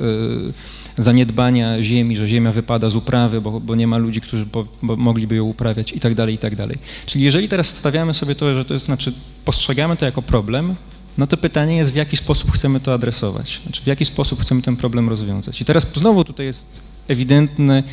zaniedbania 0.97 1.83
ziemi, 1.83 2.17
że 2.17 2.29
ziemia 2.29 2.51
wypada 2.51 2.89
z 2.89 2.95
uprawy, 2.95 3.41
bo, 3.41 3.59
bo 3.59 3.75
nie 3.75 3.87
ma 3.87 3.97
ludzi, 3.97 4.21
którzy 4.21 4.45
po, 4.45 4.65
mogliby 4.81 5.35
ją 5.35 5.43
uprawiać 5.43 5.93
i 5.93 5.99
tak 5.99 6.15
dalej, 6.15 6.35
i 6.35 6.37
tak 6.37 6.55
dalej. 6.55 6.77
Czyli 7.05 7.23
jeżeli 7.23 7.49
teraz 7.49 7.77
stawiamy 7.77 8.13
sobie 8.13 8.35
to, 8.35 8.55
że 8.55 8.65
to 8.65 8.73
jest, 8.73 8.85
znaczy 8.85 9.13
postrzegamy 9.45 9.97
to 9.97 10.05
jako 10.05 10.21
problem, 10.21 10.75
no 11.19 11.27
to 11.27 11.37
pytanie 11.37 11.77
jest, 11.77 11.91
w 11.91 11.95
jaki 11.95 12.17
sposób 12.17 12.51
chcemy 12.51 12.79
to 12.79 12.93
adresować, 12.93 13.61
znaczy 13.63 13.81
w 13.81 13.87
jaki 13.87 14.05
sposób 14.05 14.41
chcemy 14.41 14.61
ten 14.61 14.75
problem 14.75 15.09
rozwiązać. 15.09 15.61
I 15.61 15.65
teraz 15.65 15.93
znowu 15.93 16.23
tutaj 16.23 16.45
jest 16.45 16.81
ewidentne, 17.07 17.83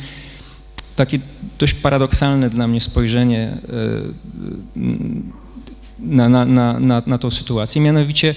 takie 0.95 1.19
dość 1.59 1.73
paradoksalne 1.73 2.49
dla 2.49 2.67
mnie 2.67 2.81
spojrzenie 2.81 3.57
e, 4.75 4.81
na, 5.99 6.29
na, 6.29 6.45
na, 6.45 6.79
na, 6.79 7.03
na 7.05 7.17
tą 7.17 7.31
sytuację, 7.31 7.81
mianowicie 7.81 8.35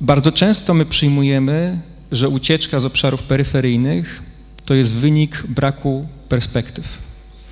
bardzo 0.00 0.32
często 0.32 0.74
my 0.74 0.84
przyjmujemy 0.84 1.78
że 2.12 2.28
ucieczka 2.28 2.80
z 2.80 2.84
obszarów 2.84 3.22
peryferyjnych 3.22 4.22
to 4.64 4.74
jest 4.74 4.92
wynik 4.92 5.42
braku 5.46 6.06
perspektyw. 6.28 7.01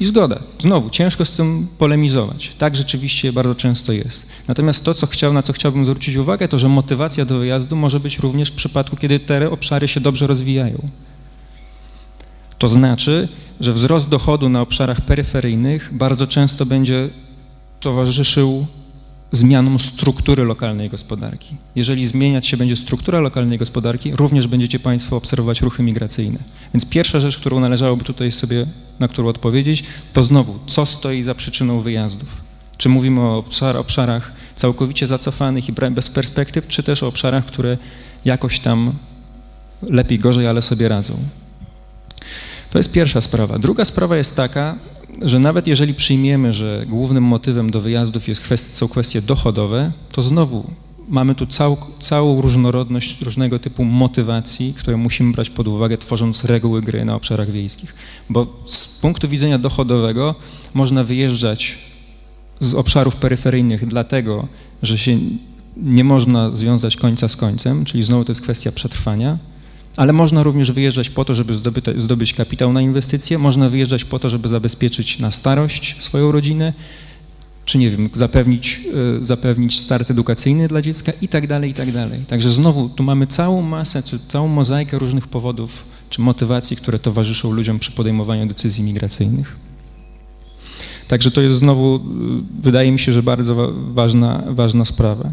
I 0.00 0.04
zgoda. 0.04 0.38
Znowu, 0.58 0.90
ciężko 0.90 1.24
z 1.24 1.36
tym 1.36 1.68
polemizować. 1.78 2.52
Tak 2.58 2.76
rzeczywiście 2.76 3.32
bardzo 3.32 3.54
często 3.54 3.92
jest. 3.92 4.32
Natomiast 4.48 4.84
to, 4.84 4.94
co 4.94 5.06
chciał, 5.06 5.32
na 5.32 5.42
co 5.42 5.52
chciałbym 5.52 5.84
zwrócić 5.84 6.16
uwagę, 6.16 6.48
to, 6.48 6.58
że 6.58 6.68
motywacja 6.68 7.24
do 7.24 7.38
wyjazdu 7.38 7.76
może 7.76 8.00
być 8.00 8.18
również 8.18 8.50
w 8.50 8.54
przypadku, 8.54 8.96
kiedy 8.96 9.20
te 9.20 9.50
obszary 9.50 9.88
się 9.88 10.00
dobrze 10.00 10.26
rozwijają. 10.26 10.88
To 12.58 12.68
znaczy, 12.68 13.28
że 13.60 13.72
wzrost 13.72 14.08
dochodu 14.08 14.48
na 14.48 14.60
obszarach 14.60 15.00
peryferyjnych 15.00 15.90
bardzo 15.92 16.26
często 16.26 16.66
będzie 16.66 17.08
towarzyszył 17.80 18.66
zmianą 19.32 19.78
struktury 19.78 20.44
lokalnej 20.44 20.88
gospodarki. 20.88 21.56
Jeżeli 21.76 22.06
zmieniać 22.06 22.46
się 22.46 22.56
będzie 22.56 22.76
struktura 22.76 23.20
lokalnej 23.20 23.58
gospodarki, 23.58 24.12
również 24.16 24.46
będziecie 24.46 24.78
Państwo 24.78 25.16
obserwować 25.16 25.60
ruchy 25.60 25.82
migracyjne. 25.82 26.38
Więc 26.74 26.86
pierwsza 26.86 27.20
rzecz, 27.20 27.38
którą 27.38 27.60
należałoby 27.60 28.04
tutaj 28.04 28.32
sobie, 28.32 28.66
na 29.00 29.08
którą 29.08 29.28
odpowiedzieć, 29.28 29.84
to 30.12 30.24
znowu, 30.24 30.58
co 30.66 30.86
stoi 30.86 31.22
za 31.22 31.34
przyczyną 31.34 31.80
wyjazdów? 31.80 32.28
Czy 32.78 32.88
mówimy 32.88 33.20
o 33.20 33.38
obszar, 33.38 33.76
obszarach 33.76 34.32
całkowicie 34.56 35.06
zacofanych 35.06 35.68
i 35.68 35.72
bez 35.72 36.08
perspektyw, 36.08 36.68
czy 36.68 36.82
też 36.82 37.02
o 37.02 37.06
obszarach, 37.06 37.46
które 37.46 37.78
jakoś 38.24 38.60
tam 38.60 38.92
lepiej, 39.82 40.18
gorzej, 40.18 40.46
ale 40.46 40.62
sobie 40.62 40.88
radzą? 40.88 41.14
To 42.70 42.78
jest 42.78 42.92
pierwsza 42.92 43.20
sprawa. 43.20 43.58
Druga 43.58 43.84
sprawa 43.84 44.16
jest 44.16 44.36
taka, 44.36 44.76
że 45.22 45.38
nawet 45.38 45.66
jeżeli 45.66 45.94
przyjmiemy, 45.94 46.52
że 46.52 46.84
głównym 46.88 47.24
motywem 47.24 47.70
do 47.70 47.80
wyjazdów 47.80 48.28
jest 48.28 48.40
kwestie, 48.40 48.70
są 48.70 48.88
kwestie 48.88 49.22
dochodowe, 49.22 49.92
to 50.12 50.22
znowu 50.22 50.70
mamy 51.10 51.34
tu 51.34 51.46
cał, 51.46 51.76
całą 52.00 52.40
różnorodność 52.40 53.22
różnego 53.22 53.58
typu 53.58 53.84
motywacji, 53.84 54.74
które 54.78 54.96
musimy 54.96 55.32
brać 55.32 55.50
pod 55.50 55.68
uwagę, 55.68 55.98
tworząc 55.98 56.44
reguły 56.44 56.82
gry 56.82 57.04
na 57.04 57.14
obszarach 57.14 57.50
wiejskich. 57.50 57.94
Bo 58.30 58.62
z 58.66 58.98
punktu 58.98 59.28
widzenia 59.28 59.58
dochodowego 59.58 60.34
można 60.74 61.04
wyjeżdżać 61.04 61.78
z 62.60 62.74
obszarów 62.74 63.16
peryferyjnych 63.16 63.86
dlatego, 63.86 64.48
że 64.82 64.98
się 64.98 65.18
nie 65.76 66.04
można 66.04 66.54
związać 66.54 66.96
końca 66.96 67.28
z 67.28 67.36
końcem, 67.36 67.84
czyli 67.84 68.02
znowu 68.02 68.24
to 68.24 68.30
jest 68.30 68.42
kwestia 68.42 68.72
przetrwania, 68.72 69.38
ale 69.96 70.12
można 70.12 70.42
również 70.42 70.72
wyjeżdżać 70.72 71.10
po 71.10 71.24
to, 71.24 71.34
żeby 71.34 71.54
zdobyć, 71.54 71.84
zdobyć 71.96 72.34
kapitał 72.34 72.72
na 72.72 72.82
inwestycje, 72.82 73.38
można 73.38 73.68
wyjeżdżać 73.68 74.04
po 74.04 74.18
to, 74.18 74.28
żeby 74.28 74.48
zabezpieczyć 74.48 75.18
na 75.18 75.30
starość 75.30 76.02
swoją 76.02 76.32
rodzinę, 76.32 76.72
czy 77.70 77.78
nie 77.78 77.90
wiem, 77.90 78.10
zapewnić, 78.12 78.80
e, 79.20 79.24
zapewnić 79.24 79.80
start 79.80 80.10
edukacyjny 80.10 80.68
dla 80.68 80.82
dziecka 80.82 81.12
i 81.22 81.28
tak 81.28 81.46
dalej, 81.46 81.70
i 81.70 81.74
tak 81.74 81.92
dalej. 81.92 82.24
Także 82.26 82.50
znowu 82.50 82.88
tu 82.88 83.02
mamy 83.02 83.26
całą 83.26 83.62
masę, 83.62 84.02
czy 84.02 84.18
całą 84.18 84.48
mozaikę 84.48 84.98
różnych 84.98 85.28
powodów, 85.28 85.84
czy 86.10 86.20
motywacji, 86.20 86.76
które 86.76 86.98
towarzyszą 86.98 87.52
ludziom 87.52 87.78
przy 87.78 87.92
podejmowaniu 87.92 88.46
decyzji 88.46 88.84
migracyjnych. 88.84 89.56
Także 91.08 91.30
to 91.30 91.40
jest 91.40 91.58
znowu, 91.58 91.96
e, 91.96 92.00
wydaje 92.60 92.92
mi 92.92 92.98
się, 92.98 93.12
że 93.12 93.22
bardzo 93.22 93.72
ważna, 93.74 94.42
ważna 94.48 94.84
sprawa. 94.84 95.30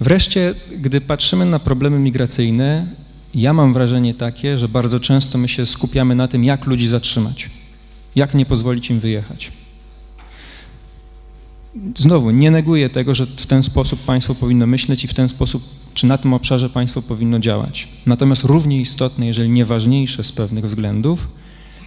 Wreszcie, 0.00 0.54
gdy 0.80 1.00
patrzymy 1.00 1.46
na 1.46 1.58
problemy 1.58 1.98
migracyjne, 1.98 2.86
ja 3.34 3.52
mam 3.52 3.72
wrażenie 3.72 4.14
takie, 4.14 4.58
że 4.58 4.68
bardzo 4.68 5.00
często 5.00 5.38
my 5.38 5.48
się 5.48 5.66
skupiamy 5.66 6.14
na 6.14 6.28
tym, 6.28 6.44
jak 6.44 6.66
ludzi 6.66 6.88
zatrzymać, 6.88 7.50
jak 8.16 8.34
nie 8.34 8.46
pozwolić 8.46 8.90
im 8.90 9.00
wyjechać. 9.00 9.63
Znowu, 11.96 12.30
nie 12.30 12.50
neguję 12.50 12.90
tego, 12.90 13.14
że 13.14 13.26
w 13.26 13.46
ten 13.46 13.62
sposób 13.62 14.04
państwo 14.04 14.34
powinno 14.34 14.66
myśleć 14.66 15.04
i 15.04 15.08
w 15.08 15.14
ten 15.14 15.28
sposób, 15.28 15.62
czy 15.94 16.06
na 16.06 16.18
tym 16.18 16.34
obszarze 16.34 16.70
państwo 16.70 17.02
powinno 17.02 17.38
działać. 17.38 17.88
Natomiast 18.06 18.44
równie 18.44 18.80
istotne, 18.80 19.26
jeżeli 19.26 19.50
nie 19.50 19.64
ważniejsze 19.64 20.24
z 20.24 20.32
pewnych 20.32 20.66
względów, 20.66 21.28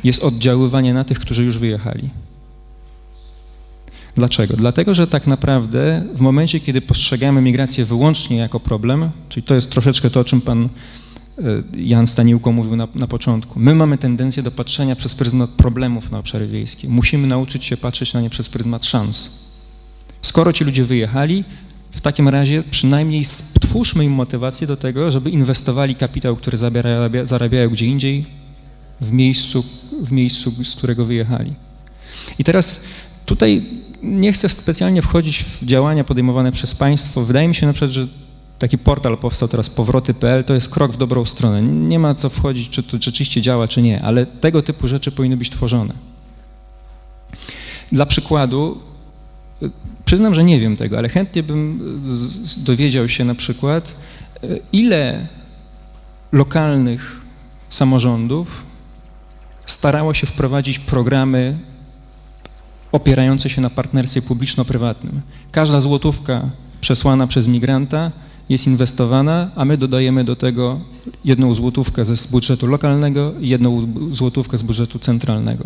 jest 0.04 0.24
oddziaływanie 0.24 0.94
na 0.94 1.04
tych, 1.04 1.20
którzy 1.20 1.44
już 1.44 1.58
wyjechali. 1.58 2.10
Dlaczego? 4.16 4.58
Dlatego, 4.58 4.94
że 4.94 5.08
tak 5.08 5.28
naprawdę 5.28 6.06
w 6.16 6.20
momencie, 6.20 6.60
kiedy 6.60 6.82
postrzegamy 6.82 7.42
migrację 7.42 7.86
wyłącznie 7.86 8.38
jako 8.38 8.60
problem, 8.60 9.10
czyli 9.30 9.44
to 9.44 9.56
jest 9.56 9.72
troszeczkę 9.72 10.10
to, 10.10 10.20
o 10.20 10.24
czym 10.24 10.42
pan 10.42 10.70
E, 11.40 11.80
Jan 11.80 12.08
Staniłko 12.08 12.52
mówił 12.52 12.76
na, 12.76 12.88
na, 12.96 13.08
początku. 13.08 13.60
My 13.60 13.76
mamy 13.76 13.98
tendencję 13.98 14.44
do 14.44 14.52
patrzenia 14.52 14.96
przez 14.96 15.16
pryzmat 15.16 15.50
problemów 15.50 16.12
na 16.12 16.20
obszary 16.20 16.48
wiejskie. 16.48 16.90
Musimy 16.90 17.28
nauczyć 17.28 17.66
się 17.66 17.78
patrzeć 17.78 18.14
na 18.14 18.22
nie 18.22 18.30
przez 18.30 18.50
pryzmat 18.50 18.86
szans. 18.86 19.47
Skoro 20.28 20.54
ci 20.54 20.64
ludzie 20.64 20.84
wyjechali, 20.84 21.44
w 21.92 22.02
takim 22.02 22.28
razie 22.30 22.64
przynajmniej 22.72 23.26
stwórzmy 23.26 24.06
im 24.06 24.12
motywację 24.12 24.68
do 24.68 24.78
tego, 24.78 25.12
żeby 25.12 25.30
inwestowali 25.30 25.96
kapitał, 25.96 26.36
który 26.36 26.58
zarabiają, 27.24 27.70
gdzie 27.70 27.86
indziej, 27.86 28.26
w 29.02 29.12
miejscu, 29.12 29.64
w 30.02 30.12
miejscu, 30.12 30.64
z 30.64 30.76
którego 30.76 31.06
wyjechali. 31.06 31.54
I 32.40 32.44
teraz 32.44 32.88
tutaj 33.26 33.66
nie 34.04 34.34
chcę 34.34 34.50
specjalnie 34.50 35.02
wchodzić 35.02 35.44
w 35.44 35.66
działania 35.66 36.04
podejmowane 36.04 36.52
przez 36.52 36.76
państwo. 36.76 37.26
Wydaje 37.26 37.48
mi 37.48 37.56
się 37.56 37.68
na 37.68 37.74
przykład, 37.74 37.92
że 37.92 38.08
Taki 38.60 38.78
portal 38.78 39.18
powstał 39.18 39.48
teraz, 39.48 39.70
powroty.pl, 39.70 40.44
to 40.44 40.54
jest 40.54 40.70
krok 40.70 40.92
w 40.92 40.98
dobrą 40.98 41.26
stronę. 41.26 41.62
Nie 41.62 42.00
ma 42.00 42.14
co 42.14 42.30
wchodzić, 42.30 42.70
czy 42.70 42.84
to 42.84 42.98
rzeczywiście 43.02 43.42
działa, 43.42 43.68
czy 43.68 43.82
nie, 43.82 44.02
ale 44.02 44.26
tego 44.26 44.62
typu 44.62 44.88
rzeczy 44.88 45.12
powinny 45.12 45.38
być 45.38 45.50
tworzone. 45.50 45.94
Dla 47.92 48.06
przykładu, 48.06 48.78
przyznam, 50.08 50.36
że 50.36 50.44
nie 50.44 50.60
wiem 50.60 50.76
tego, 50.76 50.98
ale 50.98 51.10
chętnie 51.10 51.44
bym 51.44 51.80
dowiedział 52.58 53.10
się 53.10 53.26
na 53.26 53.36
przykład, 53.36 53.96
ile 54.74 55.28
lokalnych 56.32 57.22
samorządów 57.70 58.64
starało 59.66 60.14
się 60.14 60.28
wprowadzić 60.28 60.80
programy 60.80 61.58
opierające 62.92 63.50
się 63.50 63.62
na 63.62 63.70
partnerstwie 63.70 64.22
publiczno-prywatnym. 64.22 65.22
Każda 65.52 65.82
złotówka 65.82 66.50
przesłana 66.82 67.28
przez 67.28 67.48
migranta 67.48 68.12
jest 68.50 68.68
inwestowana, 68.68 69.52
a 69.56 69.66
my 69.66 69.78
dodajemy 69.78 70.24
do 70.24 70.36
tego 70.36 70.80
jedną 71.26 71.54
złotówkę 71.54 72.06
z 72.06 72.28
budżetu 72.28 72.68
lokalnego 72.68 73.34
i 73.40 73.50
jedną 73.50 73.88
złotówkę 74.12 74.58
z 74.58 74.62
budżetu 74.62 75.00
centralnego. 75.00 75.64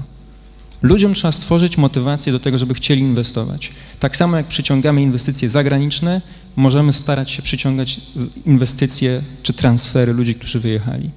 Ludziom 0.81 1.13
trzeba 1.13 1.31
stworzyć 1.31 1.77
motywację 1.77 2.31
do 2.31 2.39
tego, 2.39 2.57
żeby 2.57 2.73
chcieli 2.73 3.01
inwestować. 3.01 3.71
Tak 4.01 4.15
samo 4.15 4.37
jak 4.37 4.45
przyciągamy 4.45 5.01
inwestycje 5.01 5.49
zagraniczne, 5.49 6.21
możemy 6.55 6.93
starać 6.93 7.31
się 7.31 7.41
przyciągać 7.41 8.01
inwestycje 8.45 9.21
czy 9.43 9.53
transfery 9.53 10.13
ludzi, 10.13 10.35
którzy 10.35 10.59
wyjechali. 10.59 11.09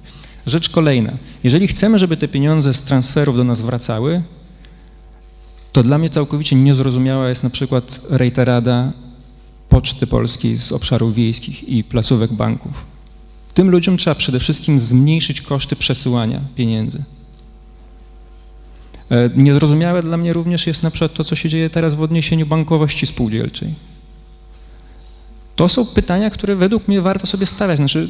Rzecz 0.45 0.69
kolejna. 0.69 1.11
Jeżeli 1.43 1.67
chcemy, 1.67 1.99
żeby 1.99 2.17
te 2.17 2.27
pieniądze 2.27 2.73
z 2.73 2.83
transferów 2.83 3.37
do 3.37 3.43
nas 3.43 3.61
wracały, 3.61 4.21
to 5.71 5.83
dla 5.83 5.97
mnie 5.97 6.09
całkowicie 6.09 6.55
niezrozumiała 6.55 7.29
jest 7.29 7.43
na 7.43 7.49
przykład 7.49 8.01
rejterada 8.09 8.91
Poczty 9.69 10.07
Polskiej 10.07 10.57
z 10.57 10.71
obszarów 10.71 11.15
wiejskich 11.15 11.69
i 11.69 11.83
placówek 11.83 12.33
banków. 12.33 12.85
Tym 13.53 13.69
ludziom 13.69 13.97
trzeba 13.97 14.15
przede 14.15 14.39
wszystkim 14.39 14.79
zmniejszyć 14.79 15.41
koszty 15.41 15.75
przesyłania 15.75 16.39
pieniędzy. 16.55 17.03
E, 19.11 19.29
niezrozumiałe 19.35 20.03
dla 20.03 20.17
mnie 20.17 20.33
również 20.33 20.67
jest 20.67 20.83
na 20.83 20.91
przykład 20.91 21.13
to, 21.13 21.23
co 21.23 21.35
się 21.35 21.49
dzieje 21.49 21.69
teraz 21.69 21.95
w 21.95 22.01
odniesieniu 22.01 22.45
bankowości 22.45 23.07
spółdzielczej. 23.07 23.73
To 25.55 25.69
są 25.69 25.85
pytania, 25.85 26.29
które 26.29 26.55
według 26.55 26.87
mnie 26.87 27.01
warto 27.01 27.27
sobie 27.27 27.45
stawiać. 27.45 27.77
Znaczy, 27.77 28.07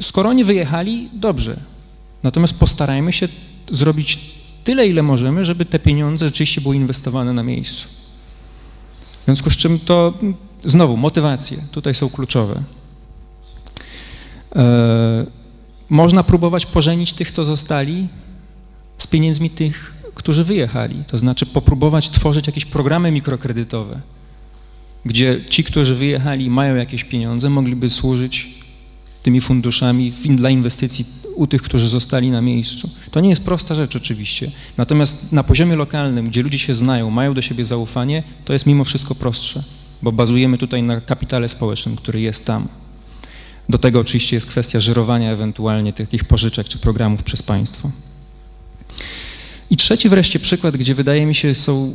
skoro 0.00 0.30
oni 0.30 0.44
wyjechali, 0.44 1.08
dobrze. 1.12 1.56
Natomiast 2.22 2.58
postarajmy 2.58 3.12
się 3.12 3.28
zrobić 3.70 4.18
tyle, 4.64 4.88
ile 4.88 5.02
możemy, 5.02 5.44
żeby 5.44 5.64
te 5.64 5.78
pieniądze 5.78 6.26
rzeczywiście 6.26 6.60
były 6.60 6.76
inwestowane 6.76 7.32
na 7.32 7.42
miejscu. 7.42 7.88
W 9.22 9.24
związku 9.24 9.50
z 9.50 9.56
czym 9.56 9.78
to 9.78 10.14
znowu 10.64 10.96
motywacje 10.96 11.58
tutaj 11.72 11.94
są 11.94 12.10
kluczowe. 12.10 12.62
E, 14.56 15.26
można 15.88 16.22
próbować 16.22 16.66
pożenić 16.66 17.12
tych, 17.12 17.30
co 17.30 17.44
zostali, 17.44 18.08
z 18.98 19.06
pieniędzmi 19.06 19.50
tych, 19.50 19.99
którzy 20.20 20.44
wyjechali. 20.44 21.04
To 21.06 21.18
znaczy 21.18 21.46
popróbować 21.46 22.08
tworzyć 22.08 22.46
jakieś 22.46 22.64
programy 22.64 23.10
mikrokredytowe, 23.10 24.00
gdzie 25.04 25.40
ci, 25.48 25.64
którzy 25.64 25.94
wyjechali 25.94 26.50
mają 26.50 26.76
jakieś 26.76 27.04
pieniądze, 27.04 27.50
mogliby 27.50 27.90
służyć 27.90 28.46
tymi 29.22 29.40
funduszami 29.40 30.12
dla 30.36 30.50
inwestycji 30.50 31.04
u 31.36 31.46
tych, 31.46 31.62
którzy 31.62 31.88
zostali 31.88 32.30
na 32.30 32.40
miejscu. 32.40 32.90
To 33.10 33.20
nie 33.20 33.30
jest 33.30 33.44
prosta 33.44 33.74
rzecz 33.74 33.96
oczywiście, 33.96 34.50
natomiast 34.76 35.32
na 35.32 35.42
poziomie 35.42 35.76
lokalnym, 35.76 36.24
gdzie 36.28 36.42
ludzie 36.42 36.58
się 36.58 36.74
znają, 36.74 37.10
mają 37.10 37.34
do 37.34 37.42
siebie 37.42 37.64
zaufanie, 37.64 38.22
to 38.44 38.52
jest 38.52 38.66
mimo 38.66 38.84
wszystko 38.84 39.14
prostsze, 39.14 39.62
bo 40.02 40.12
bazujemy 40.12 40.58
tutaj 40.58 40.82
na 40.82 41.00
kapitale 41.00 41.48
społecznym, 41.48 41.96
który 41.96 42.20
jest 42.20 42.46
tam. 42.46 42.68
Do 43.68 43.78
tego 43.78 44.00
oczywiście 44.00 44.36
jest 44.36 44.46
kwestia 44.46 44.80
żyrowania 44.80 45.32
ewentualnie 45.32 45.92
takich 45.92 46.24
pożyczek 46.24 46.68
czy 46.68 46.78
programów 46.78 47.22
przez 47.22 47.42
państwo. 47.42 47.90
I 49.70 49.76
trzeci 49.76 50.08
wreszcie 50.08 50.38
przykład, 50.38 50.76
gdzie 50.76 50.94
wydaje 50.94 51.26
mi 51.26 51.34
się 51.34 51.54
są 51.54 51.94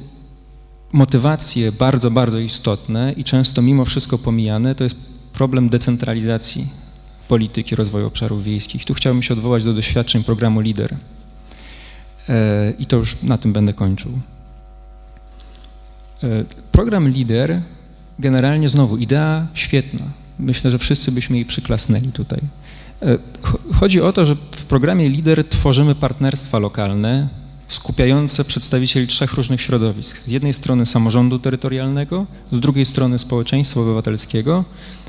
motywacje 0.92 1.72
bardzo, 1.72 2.12
bardzo 2.12 2.40
istotne 2.40 3.14
i 3.18 3.24
często 3.24 3.62
mimo 3.62 3.86
wszystko 3.86 4.18
pomijane, 4.18 4.76
to 4.76 4.84
jest 4.84 4.98
problem 5.34 5.70
decentralizacji 5.70 6.68
polityki 7.28 7.76
rozwoju 7.76 8.08
obszarów 8.08 8.44
wiejskich. 8.44 8.86
Tu 8.86 8.94
chciałbym 8.94 9.24
się 9.24 9.34
odwołać 9.34 9.64
do 9.64 9.74
doświadczeń 9.74 10.24
programu 10.24 10.60
LIDER. 10.60 10.96
E, 12.30 12.74
I 12.80 12.86
to 12.86 12.96
już 12.96 13.24
na 13.24 13.38
tym 13.38 13.54
będę 13.54 13.74
kończył. 13.74 14.12
E, 16.24 16.28
program 16.72 17.10
LIDER, 17.10 17.62
generalnie 18.20 18.70
znowu 18.70 18.98
idea 18.98 19.48
świetna. 19.54 20.06
Myślę, 20.40 20.72
że 20.72 20.80
wszyscy 20.80 21.12
byśmy 21.12 21.36
jej 21.36 21.46
przyklasnęli 21.46 22.12
tutaj. 22.12 22.40
E, 23.02 23.18
chodzi 23.74 24.02
o 24.02 24.14
to, 24.14 24.26
że 24.26 24.36
w 24.36 24.66
programie 24.66 25.10
LIDER 25.10 25.46
tworzymy 25.50 25.96
partnerstwa 25.96 26.60
lokalne, 26.60 27.28
skupiające 27.68 28.46
przedstawicieli 28.46 29.08
trzech 29.08 29.34
różnych 29.34 29.62
środowisk. 29.62 30.18
Z 30.20 30.28
jednej 30.28 30.54
strony 30.54 30.86
samorządu 30.86 31.40
terytorialnego, 31.40 32.26
z 32.52 32.60
drugiej 32.60 32.86
strony 32.86 33.20
społeczeństwa 33.20 33.82
obywatelskiego, 33.82 34.66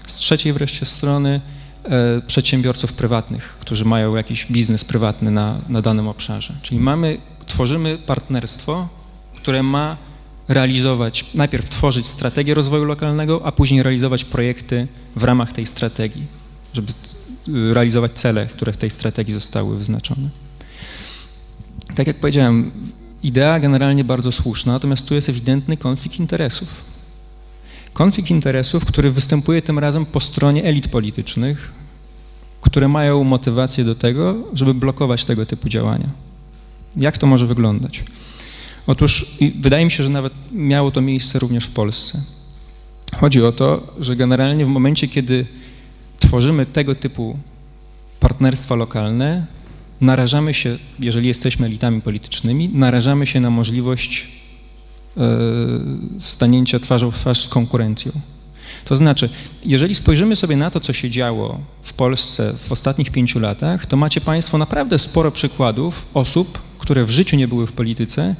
z 0.06 0.16
trzeciej 0.16 0.52
wreszcie 0.52 0.86
strony 0.86 1.40
e, 1.84 2.22
przedsiębiorców 2.26 2.92
prywatnych, 2.92 3.56
którzy 3.60 3.84
mają 3.84 4.16
jakiś 4.16 4.46
biznes 4.52 4.84
prywatny 4.84 5.30
na, 5.30 5.60
na 5.68 5.82
danym 5.82 6.08
obszarze. 6.08 6.54
Czyli 6.62 6.80
mamy, 6.80 7.18
tworzymy 7.46 7.98
partnerstwo, 7.98 8.88
które 9.36 9.62
ma 9.62 9.96
realizować, 10.48 11.24
najpierw 11.34 11.70
tworzyć 11.70 12.06
strategię 12.06 12.54
rozwoju 12.54 12.84
lokalnego, 12.84 13.40
a 13.44 13.52
później 13.52 13.82
realizować 13.82 14.24
projekty 14.24 14.86
w 15.16 15.24
ramach 15.24 15.52
tej 15.52 15.66
strategii, 15.66 16.26
żeby 16.74 16.92
realizować 17.74 18.12
cele, 18.12 18.46
które 18.46 18.72
w 18.72 18.76
tej 18.76 18.90
strategii 18.90 19.34
zostały 19.34 19.78
wyznaczone. 19.78 20.45
Tak 21.96 22.06
jak 22.06 22.16
powiedziałem, 22.16 22.70
idea 23.22 23.60
generalnie 23.60 24.04
bardzo 24.04 24.32
słuszna, 24.32 24.72
natomiast 24.72 25.08
tu 25.08 25.14
jest 25.14 25.28
ewidentny 25.28 25.76
konflikt 25.76 26.18
interesów. 26.18 26.84
Konflikt 27.92 28.30
interesów, 28.30 28.84
który 28.84 29.10
występuje 29.10 29.62
tym 29.62 29.78
razem 29.78 30.06
po 30.06 30.20
stronie 30.20 30.64
elit 30.64 30.88
politycznych, 30.88 31.72
które 32.60 32.88
mają 32.88 33.24
motywację 33.24 33.84
do 33.84 33.94
tego, 33.94 34.34
żeby 34.54 34.74
blokować 34.74 35.24
tego 35.24 35.46
typu 35.46 35.68
działania. 35.68 36.08
Jak 36.96 37.18
to 37.18 37.26
może 37.26 37.46
wyglądać? 37.46 38.04
Otóż 38.86 39.26
wydaje 39.60 39.84
mi 39.84 39.90
się, 39.90 40.02
że 40.02 40.10
nawet 40.10 40.32
miało 40.52 40.90
to 40.90 41.00
miejsce 41.00 41.38
również 41.38 41.64
w 41.64 41.74
Polsce. 41.74 42.20
Chodzi 43.20 43.44
o 43.44 43.52
to, 43.52 43.94
że 44.00 44.16
generalnie 44.16 44.64
w 44.66 44.68
momencie, 44.68 45.08
kiedy 45.08 45.46
tworzymy 46.20 46.66
tego 46.66 46.94
typu 46.94 47.36
partnerstwa 48.20 48.74
lokalne, 48.74 49.55
narażamy 50.00 50.54
się, 50.54 50.78
jeżeli 51.00 51.28
jesteśmy 51.28 51.66
elitami 51.66 52.02
politycznymi, 52.02 52.70
narażamy 52.72 53.26
się 53.26 53.40
na 53.40 53.50
możliwość 53.50 54.26
e, 55.16 55.20
stanięcia 56.20 56.80
twarzą 56.80 57.10
w 57.10 57.18
twarz 57.18 57.44
z 57.44 57.48
konkurencją. 57.48 58.12
To 58.84 58.96
znaczy, 58.96 59.28
jeżeli 59.64 59.94
spojrzymy 59.94 60.36
sobie 60.36 60.56
na 60.56 60.70
to, 60.70 60.80
co 60.80 60.92
się 60.92 61.10
działo 61.10 61.60
w 61.82 61.92
Polsce 61.92 62.52
w 62.58 62.72
ostatnich 62.72 63.10
pięciu 63.10 63.40
latach, 63.40 63.86
to 63.86 63.96
macie 63.96 64.20
Państwo 64.20 64.58
naprawdę 64.58 64.98
sporo 64.98 65.30
przykładów 65.30 66.06
osób, 66.14 66.58
które 66.78 67.04
w 67.04 67.10
życiu 67.10 67.36
nie 67.36 67.48
były 67.48 67.66
w 67.66 67.72
polityce, 67.72 68.34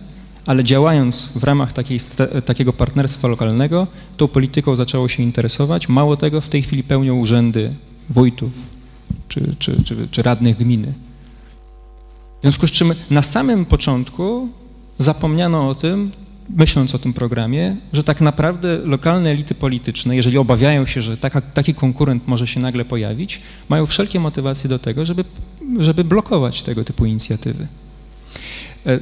ale 0.46 0.64
działając 0.64 1.38
w 1.38 1.44
ramach 1.44 1.72
takiej, 1.72 2.00
takiego 2.44 2.72
partnerstwa 2.72 3.28
lokalnego, 3.28 3.86
tą 4.16 4.28
polityką 4.28 4.76
zaczęło 4.76 5.08
się 5.08 5.22
interesować. 5.22 5.88
Mało 5.88 6.16
tego, 6.16 6.40
w 6.40 6.48
tej 6.48 6.62
chwili 6.62 6.82
pełnią 6.82 7.14
urzędy 7.14 7.70
wójtów 8.10 8.52
czy, 9.28 9.54
czy, 9.58 9.82
czy, 9.84 10.08
czy 10.10 10.22
radnych 10.22 10.56
gminy. 10.56 10.92
W 12.38 12.42
związku 12.42 12.66
z 12.66 12.70
czym 12.70 12.92
na 13.10 13.22
samym 13.22 13.64
początku 13.64 14.48
zapomniano 14.98 15.68
o 15.68 15.74
tym, 15.74 16.10
myśląc 16.50 16.94
o 16.94 16.98
tym 16.98 17.12
programie, 17.12 17.76
że 17.92 18.04
tak 18.04 18.20
naprawdę 18.20 18.78
lokalne 18.84 19.30
elity 19.30 19.54
polityczne, 19.54 20.16
jeżeli 20.16 20.38
obawiają 20.38 20.86
się, 20.86 21.02
że 21.02 21.16
taka, 21.16 21.40
taki 21.40 21.74
konkurent 21.74 22.28
może 22.28 22.46
się 22.46 22.60
nagle 22.60 22.84
pojawić, 22.84 23.40
mają 23.68 23.86
wszelkie 23.86 24.20
motywacje 24.20 24.70
do 24.70 24.78
tego, 24.78 25.06
żeby, 25.06 25.24
żeby 25.78 26.04
blokować 26.04 26.62
tego 26.62 26.84
typu 26.84 27.06
inicjatywy. 27.06 27.66
E, 28.86 29.00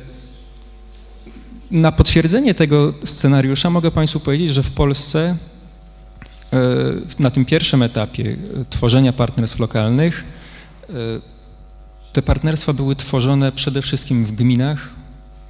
na 1.71 1.93
potwierdzenie 1.93 2.55
tego 2.55 2.95
scenariusza 3.05 3.71
mogę 3.71 3.91
Państwu 3.91 4.21
powiedzieć, 4.21 4.51
że 4.51 4.63
w 4.63 4.71
Polsce 4.71 5.37
e, 6.53 6.59
na 7.19 7.31
tym 7.31 7.45
pierwszym 7.45 7.83
etapie 7.83 8.37
tworzenia 8.71 9.13
partnerstw 9.13 9.61
lokalnych 9.61 10.25
e, 10.89 11.34
te 12.15 12.23
partnerstwa 12.23 12.73
były 12.73 12.97
tworzone 12.97 13.53
przede 13.53 13.83
wszystkim 13.83 14.25
w 14.25 14.33
gminach, 14.33 14.91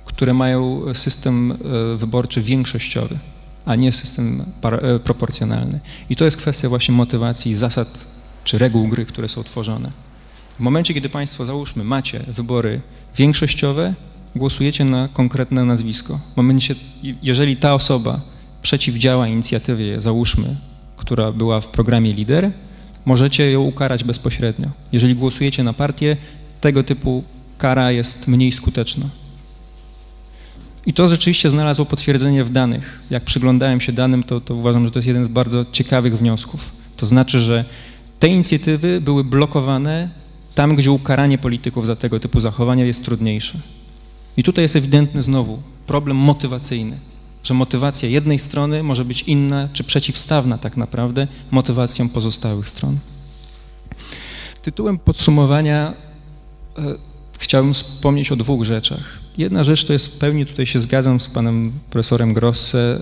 które 0.05 0.35
mają 0.35 0.83
system 0.95 1.53
e, 1.53 1.97
wyborczy 1.97 2.43
większościowy, 2.43 3.19
a 3.67 3.75
nie 3.75 3.93
system 3.93 4.43
e, 4.63 4.99
proporcjonalny. 4.99 5.81
I 6.11 6.17
to 6.17 6.25
jest 6.25 6.37
kwestia 6.37 6.69
właśnie 6.69 6.95
motywacji, 6.95 7.55
zasad 7.55 8.07
czy 8.45 8.59
reguł 8.59 8.89
gry, 8.89 9.05
które 9.05 9.29
są 9.29 9.43
tworzone. 9.43 9.91
W 10.57 10.61
momencie, 10.61 10.95
kiedy 10.95 11.09
Państwo, 11.09 11.45
załóżmy, 11.45 11.85
macie 11.85 12.21
wybory 12.29 12.81
większościowe, 13.17 13.95
głosujecie 14.37 14.85
na 14.85 15.09
konkretne 15.09 15.65
nazwisko. 15.65 16.21
W 16.35 16.37
momencie, 16.37 16.75
jeżeli 17.23 17.57
ta 17.57 17.75
osoba 17.75 18.21
przeciwdziała 18.63 19.29
inicjatywie, 19.29 20.01
załóżmy, 20.01 20.57
która 20.97 21.33
była 21.33 21.61
w 21.61 21.69
programie 21.69 22.13
LIDER, 22.13 22.51
możecie 23.05 23.51
ją 23.51 23.61
ukarać 23.61 24.05
bezpośrednio. 24.05 24.69
Jeżeli 24.93 25.15
głosujecie 25.15 25.65
na 25.65 25.73
partię, 25.73 26.17
tego 26.65 26.85
typu 26.85 27.25
kara 27.59 27.93
jest 27.93 28.29
mniej 28.29 28.53
skuteczna. 28.53 29.07
I 30.87 30.93
to 30.93 31.09
rzeczywiście 31.09 31.51
znalazło 31.51 31.85
potwierdzenie 31.85 32.45
w 32.45 32.53
danych. 32.53 33.01
Jak 33.11 33.25
przyglądałem 33.25 33.81
się 33.81 33.93
danym, 33.93 34.23
to, 34.23 34.41
to 34.41 34.55
uważam, 34.55 34.85
że 34.85 34.91
to 34.91 34.99
jest 34.99 35.07
jeden 35.07 35.25
z 35.25 35.29
bardzo 35.29 35.65
ciekawych 35.73 36.19
wniosków. 36.19 36.73
To 36.97 37.07
znaczy, 37.07 37.41
że 37.41 37.65
te 38.19 38.29
inicjatywy 38.29 39.01
były 39.01 39.25
blokowane 39.25 40.09
tam, 40.55 40.75
gdzie 40.75 40.91
ukaranie 40.91 41.39
polityków 41.39 41.87
za 41.87 41.97
tego 41.97 42.21
typu 42.21 42.41
zachowania 42.41 42.85
jest 42.85 43.05
trudniejsze. 43.05 43.59
I 44.37 44.43
tutaj 44.43 44.65
jest 44.65 44.77
ewidentny 44.77 45.23
znowu 45.23 45.63
problem 45.87 46.17
motywacyjny, 46.17 46.97
że 47.43 47.55
motywacja 47.55 48.09
jednej 48.09 48.39
strony 48.39 48.83
może 48.83 49.05
być 49.05 49.23
inna 49.23 49.69
czy 49.73 49.85
przeciwstawna 49.85 50.59
tak 50.59 50.77
naprawdę 50.77 51.27
motywacjom 51.51 52.09
pozostałych 52.09 52.69
stron. 52.69 52.99
Tytułem 54.63 54.99
podsumowania 54.99 56.05
chciałbym 57.39 57.75
wspomnieć 57.75 58.33
o 58.33 58.37
dwóch 58.37 58.65
rzeczach. 58.65 59.19
Jedna 59.39 59.65
rzecz 59.65 59.85
to 59.85 59.93
jest 59.93 60.07
w 60.07 60.19
pełni, 60.19 60.47
tutaj 60.47 60.67
się 60.67 60.81
zgadzam 60.81 61.21
z 61.21 61.29
panem 61.29 61.73
profesorem 61.91 62.35
Grosse 62.35 63.01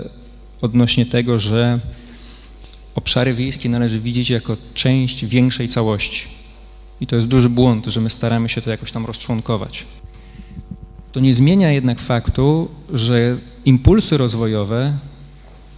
odnośnie 0.61 1.07
tego, 1.07 1.39
że 1.39 1.81
obszary 2.95 3.35
wiejskie 3.35 3.69
należy 3.69 4.01
widzieć 4.01 4.31
jako 4.31 4.57
część 4.75 5.25
większej 5.25 5.69
całości. 5.69 6.23
I 7.01 7.07
to 7.07 7.17
jest 7.17 7.29
duży 7.29 7.49
błąd, 7.49 7.87
że 7.87 8.01
my 8.01 8.11
staramy 8.11 8.49
się 8.49 8.63
to 8.63 8.71
jakoś 8.71 8.93
tam 8.93 9.07
rozczłonkować. 9.07 9.85
To 11.13 11.21
nie 11.21 11.35
zmienia 11.35 11.73
jednak 11.73 12.01
faktu, 12.01 12.69
że 12.93 13.37
impulsy 13.65 14.19
rozwojowe 14.19 14.93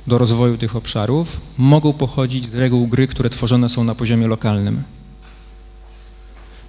do 0.07 0.19
rozwoju 0.19 0.59
tych 0.59 0.77
obszarów 0.77 1.41
mogą 1.59 1.93
pochodzić 1.93 2.49
z 2.49 2.55
reguł 2.55 2.87
gry, 2.87 3.07
które 3.07 3.31
tworzone 3.31 3.69
są 3.69 3.85
na 3.85 3.95
poziomie 3.95 4.27
lokalnym. 4.27 4.83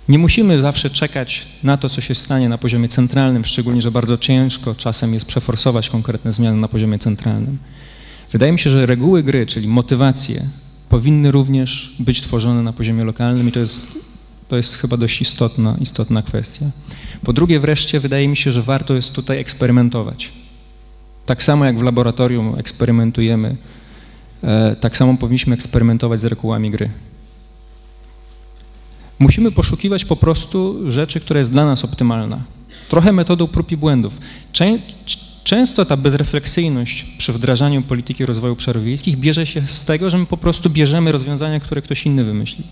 Nie 0.09 0.19
musimy 0.19 0.61
zawsze 0.61 0.89
czekać 0.89 1.47
na 1.63 1.77
to, 1.77 1.89
co 1.89 2.01
się 2.01 2.15
stanie 2.15 2.49
na 2.49 2.57
poziomie 2.57 2.87
centralnym, 2.87 3.45
szczególnie, 3.45 3.81
że 3.81 3.91
bardzo 3.91 4.17
ciężko 4.17 4.75
czasem 4.75 5.13
jest 5.13 5.25
przeforsować 5.25 5.89
konkretne 5.89 6.33
zmiany 6.33 6.57
na 6.57 6.67
poziomie 6.67 6.99
centralnym. 6.99 7.57
Wydaje 8.31 8.51
mi 8.51 8.59
się, 8.59 8.69
że 8.69 8.85
reguły 8.85 9.23
gry, 9.23 9.45
czyli 9.45 9.67
motywacje, 9.67 10.43
powinny 10.89 11.31
również 11.31 11.95
być 11.99 12.21
tworzone 12.21 12.63
na 12.63 12.73
poziomie 12.73 13.03
lokalnym 13.03 13.49
i 13.49 13.51
to 13.51 13.59
jest, 13.59 13.99
to 14.49 14.57
jest 14.57 14.75
chyba 14.75 14.97
dość 14.97 15.21
istotna, 15.21 15.77
istotna 15.81 16.21
kwestia. 16.21 16.65
Po 17.23 17.33
drugie 17.33 17.59
wreszcie 17.59 17.99
wydaje 17.99 18.27
mi 18.27 18.37
się, 18.37 18.51
że 18.51 18.61
warto 18.61 18.93
jest 18.93 19.15
tutaj 19.15 19.39
eksperymentować. 19.39 20.31
Tak 21.25 21.43
samo 21.43 21.65
jak 21.65 21.79
w 21.79 21.81
laboratorium 21.81 22.55
eksperymentujemy, 22.59 23.55
e, 24.43 24.75
tak 24.75 24.97
samo 24.97 25.17
powinniśmy 25.17 25.53
eksperymentować 25.53 26.19
z 26.19 26.25
regułami 26.25 26.71
gry. 26.71 26.89
Musimy 29.19 29.51
poszukiwać 29.51 30.05
po 30.05 30.15
prostu 30.15 30.91
rzeczy, 30.91 31.19
która 31.19 31.37
jest 31.37 31.51
dla 31.51 31.65
nas 31.65 31.85
optymalna. 31.85 32.39
Trochę 32.89 33.11
metodą 33.11 33.47
prób 33.47 33.71
i 33.71 33.77
błędów. 33.77 34.17
Czę 34.51 34.77
często 35.43 35.85
ta 35.85 35.97
bezrefleksyjność 35.97 37.03
przy 37.17 37.33
wdrażaniu 37.33 37.81
polityki 37.81 38.25
rozwoju 38.25 38.53
obszarów 38.53 38.83
wiejskich 38.83 39.17
bierze 39.17 39.45
się 39.45 39.61
z 39.67 39.85
tego, 39.85 40.09
że 40.09 40.17
my 40.17 40.25
po 40.25 40.37
prostu 40.37 40.69
bierzemy 40.69 41.11
rozwiązania, 41.11 41.59
które 41.59 41.81
ktoś 41.81 42.05
inny 42.05 42.23
wymyśli. 42.23 42.63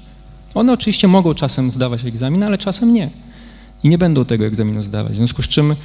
One 0.56 0.74
oczywiście 0.74 1.08
mogą 1.08 1.34
czasem 1.34 1.72
zdawać 1.72 2.06
egzamin, 2.06 2.44
ale 2.44 2.58
czasem 2.58 2.94
nie. 2.94 3.10
I 3.84 3.90
nie 3.90 3.98
będą 3.98 4.26
tego 4.26 4.46
egzaminu 4.46 4.84
zdawać. 4.84 5.14
W 5.14 5.16
związku 5.16 5.42
z 5.42 5.48
czym 5.48 5.76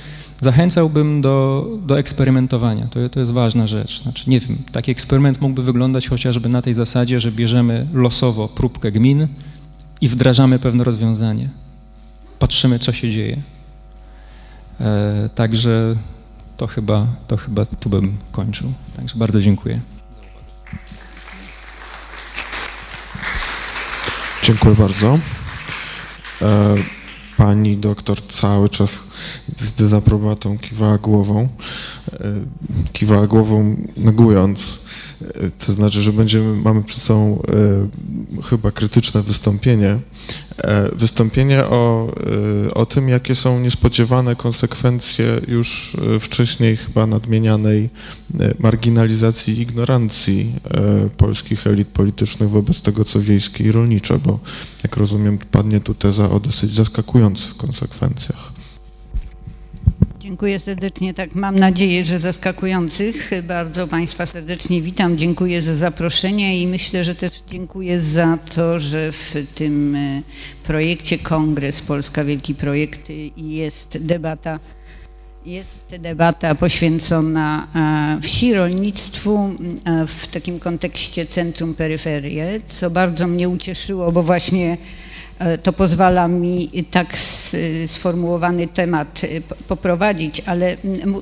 zachęcałbym 0.41 1.23
do, 1.23 1.67
do 1.87 1.99
eksperymentowania. 1.99 2.87
To, 2.87 3.09
to 3.09 3.21
jest 3.21 3.33
ważna 3.33 3.67
rzecz. 3.67 4.03
Znaczy, 4.03 4.31
nie 4.31 4.41
wiem, 4.41 4.59
taki 4.73 4.91
eksperyment 4.91 5.41
mógłby 5.41 5.63
wyglądać 5.63 6.09
chociażby 6.09 6.49
na 6.49 6.63
tej 6.63 6.75
zasadzie, 6.75 7.21
że 7.21 7.33
bierzemy 7.33 7.87
losowo 7.93 8.49
próbkę 8.49 8.93
gmin, 8.93 9.29
i 10.01 10.09
wdrażamy 10.09 10.59
pewne 10.59 10.85
rozwiązanie. 10.85 11.49
Patrzymy, 12.39 12.79
co 12.79 12.93
się 12.93 13.11
dzieje. 13.11 13.37
E, 14.81 15.29
także 15.35 15.97
to 16.57 16.67
chyba, 16.67 17.07
to 17.29 17.37
chyba 17.37 17.67
tu 17.67 17.91
bym 17.91 18.17
kończył. 18.33 18.73
Także 18.97 19.19
bardzo 19.19 19.41
dziękuję. 19.41 19.81
Dziękuję 24.43 24.75
bardzo. 24.75 25.19
E, 26.43 26.77
pani 27.37 27.77
doktor 27.77 28.23
cały 28.23 28.69
czas 28.69 29.13
z 29.57 29.75
dezaprobatą 29.75 30.59
kiwała 30.59 30.99
głową, 30.99 31.49
e, 32.13 32.19
kiwała 32.93 33.27
głową 33.27 33.77
negując 33.97 34.85
to 35.67 35.73
znaczy, 35.73 36.03
że 36.03 36.13
będziemy, 36.13 36.57
mamy 36.57 36.83
przed 36.83 37.01
sobą 37.01 37.43
e, 38.39 38.43
chyba 38.43 38.71
krytyczne 38.71 39.23
wystąpienie. 39.23 39.99
E, 40.59 40.89
wystąpienie 40.97 41.65
o, 41.65 42.13
e, 42.67 42.75
o 42.75 42.87
tym, 42.87 43.09
jakie 43.09 43.35
są 43.35 43.61
niespodziewane 43.61 44.37
konsekwencje 44.37 45.41
już 45.49 45.97
wcześniej 46.21 46.77
chyba 46.77 47.07
nadmienianej 47.07 47.91
marginalizacji 48.59 49.55
i 49.55 49.61
ignorancji 49.61 50.55
polskich 51.17 51.67
elit 51.67 51.89
politycznych 51.89 52.51
wobec 52.51 52.83
tego, 52.83 53.05
co 53.05 53.21
wiejskie 53.21 53.65
i 53.65 53.73
rolnicze, 53.73 54.19
bo 54.19 54.39
jak 54.83 54.97
rozumiem, 54.97 55.39
padnie 55.39 55.81
tu 55.81 55.95
teza 55.95 56.31
o 56.31 56.41
dosyć 56.41 56.75
zaskakujących 56.75 57.57
konsekwencjach. 57.57 58.58
Dziękuję 60.29 60.59
serdecznie. 60.59 61.15
Tak, 61.15 61.35
mam 61.35 61.59
nadzieję, 61.59 62.05
że 62.05 62.19
zaskakujących. 62.19 63.31
Bardzo 63.43 63.87
Państwa 63.87 64.27
serdecznie 64.27 64.83
witam. 64.83 65.19
Dziękuję 65.19 65.63
za 65.63 65.77
zaproszenie 65.77 66.63
i 66.63 66.67
myślę, 66.67 67.05
że 67.05 67.15
też 67.15 67.43
dziękuję 67.51 68.01
za 68.01 68.39
to, 68.55 68.81
że 68.81 69.13
w 69.13 69.35
tym 69.55 69.95
e, 69.95 70.23
projekcie 70.65 71.19
Kongres 71.19 71.83
Polska 71.83 72.25
Wielki 72.25 72.55
Projekt 72.55 73.07
jest 73.37 73.99
debata 74.01 74.61
jest 75.47 75.85
debata 76.01 76.55
poświęcona 76.55 77.69
e, 78.19 78.23
wsi, 78.23 78.55
rolnictwu 78.55 79.51
e, 79.85 80.07
w 80.07 80.27
takim 80.27 80.61
kontekście 80.61 81.27
centrum-peryferię, 81.27 82.61
co 82.69 82.91
bardzo 82.91 83.27
mnie 83.27 83.49
ucieszyło, 83.49 84.13
bo 84.13 84.23
właśnie 84.23 84.73
E, 84.73 85.08
to 85.63 85.73
pozwala 85.73 86.29
mi 86.29 86.71
tak 86.91 87.19
sformułowany 87.87 88.69
temat 88.69 89.21
e, 89.25 89.41
poprowadzić, 89.69 90.43
ale 90.47 90.77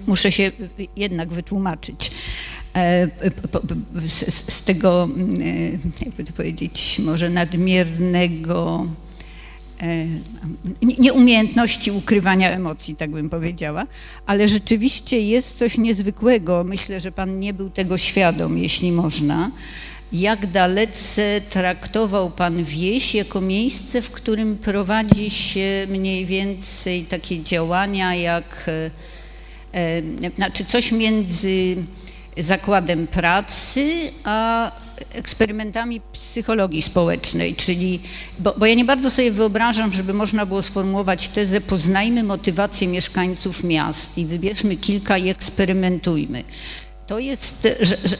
muszę 0.06 0.32
się 0.32 0.50
jednak 0.96 1.28
wytłumaczyć. 1.28 2.10
E, 2.74 3.08
z, 4.06 4.64
tego, 4.64 5.08
jakby 6.04 6.24
to 6.24 6.32
powiedzieć, 6.32 7.00
może 7.04 7.30
nadmiernego 7.30 8.86
nieumiejętności 10.98 11.90
ukrywania 11.90 12.50
emocji, 12.50 12.96
tak 12.96 13.10
bym 13.10 13.30
powiedziała, 13.30 13.86
ale 14.26 14.48
rzeczywiście 14.48 15.20
jest 15.20 15.58
coś 15.58 15.78
niezwykłego. 15.78 16.64
Myślę, 16.64 17.00
że 17.00 17.12
Pan 17.12 17.40
nie 17.40 17.54
był 17.54 17.70
tego 17.70 17.98
świadom, 17.98 18.58
jeśli 18.58 18.92
można, 18.92 19.50
jak 20.12 20.46
dalece 20.46 21.40
traktował 21.50 22.30
Pan 22.30 22.64
wieś 22.64 23.14
jako 23.14 23.40
miejsce, 23.40 24.02
w 24.02 24.10
którym 24.10 24.58
prowadzi 24.58 25.30
się 25.30 25.86
mniej 25.88 26.26
więcej 26.26 27.04
takie 27.04 27.42
działania 27.42 28.14
jak, 28.14 28.64
e, 28.68 28.90
e, 29.78 30.30
znaczy 30.36 30.64
coś 30.64 30.92
między 30.92 31.76
zakładem 32.36 33.06
pracy 33.06 34.10
a 34.24 34.72
eksperymentami 35.12 36.00
psychologii 36.12 36.82
społecznej, 36.82 37.54
czyli, 37.54 38.00
bo, 38.38 38.54
bo, 38.58 38.66
ja 38.66 38.74
nie 38.74 38.84
bardzo 38.84 39.10
sobie 39.10 39.30
wyobrażam, 39.30 39.92
żeby 39.92 40.14
można 40.14 40.46
było 40.46 40.62
sformułować 40.62 41.28
tezę 41.28 41.60
poznajmy 41.60 42.22
motywację 42.22 42.88
mieszkańców 42.88 43.64
miast 43.64 44.18
i 44.18 44.26
wybierzmy 44.26 44.76
kilka 44.76 45.18
i 45.18 45.28
eksperymentujmy. 45.28 46.44
To 47.06 47.18
jest 47.18 47.68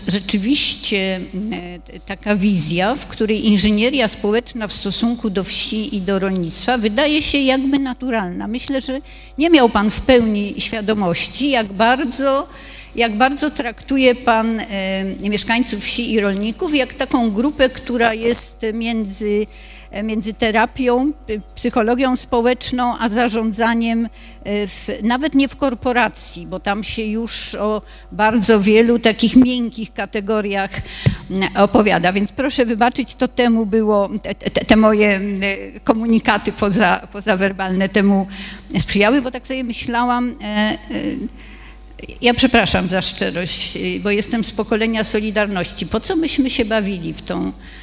rzeczywiście 0.09 1.21
e, 1.53 2.01
taka 2.01 2.37
wizja, 2.37 2.95
w 2.95 3.07
której 3.07 3.47
inżynieria 3.47 4.09
społeczna 4.09 4.67
w 4.67 4.73
stosunku 4.73 5.31
do 5.31 5.45
wsi 5.45 5.97
i 5.97 6.01
do 6.01 6.19
rolnictwa 6.19 6.79
wydaje 6.79 7.23
się 7.23 7.39
jakby 7.39 7.79
naturalna. 7.79 8.49
Myślę, 8.49 8.81
że 8.81 9.01
nie 9.39 9.51
miał 9.51 9.69
Pan 9.69 9.91
w 9.91 10.01
pełni 10.01 10.55
świadomości, 10.59 11.51
jak 11.51 11.67
bardzo, 11.73 12.49
jak 12.97 13.17
bardzo 13.17 13.51
traktuje 13.51 14.15
Pan 14.15 14.61
e, 14.61 15.05
mieszkańców 15.05 15.85
wsi 15.85 16.13
i 16.13 16.21
rolników, 16.21 16.75
jak 16.75 16.95
taką 16.95 17.31
grupę, 17.31 17.69
która 17.69 18.15
jest 18.15 18.61
między 18.75 19.47
między 20.05 20.35
terapią, 20.35 21.13
psychologią 21.55 22.17
społeczną, 22.17 22.99
a 22.99 23.09
zarządzaniem, 23.09 24.09
e, 24.45 24.67
w, 24.67 24.89
nawet 25.03 25.35
nie 25.35 25.49
w 25.49 25.57
korporacji, 25.57 26.47
bo 26.47 26.61
tam 26.61 26.85
się 26.85 27.03
już 27.03 27.55
o 27.55 27.83
bardzo 28.13 28.61
wielu 28.61 28.99
takich 28.99 29.37
miękkich 29.37 29.93
kategoriach 29.93 30.71
opowiada. 31.57 32.13
Więc 32.13 32.33
proszę 32.33 32.67
wybaczyć, 32.67 33.15
to 33.15 33.29
temu 33.29 33.67
było, 33.67 34.11
te, 34.23 34.35
te 34.51 34.77
moje 34.77 35.21
komunikaty 35.85 36.53
poza, 36.53 37.09
pozawerbalne 37.13 37.89
temu 37.89 38.27
sprzyjały, 38.79 39.23
bo 39.23 39.31
tak 39.31 39.47
sobie 39.47 39.65
myślałam, 39.65 40.37
e, 40.43 40.77
ja 42.23 42.35
przepraszam 42.35 42.89
za 42.89 43.03
szczerość, 43.03 43.79
bo 44.03 44.11
jestem 44.11 44.45
z 44.45 44.53
pokolenia 44.53 45.05
Solidarności. 45.05 45.87
Po 45.87 46.01
co 46.01 46.17
myśmy 46.17 46.51
się 46.51 46.65
bawili 46.65 47.15
w 47.15 47.23
tą 47.23 47.53
E, 47.53 47.76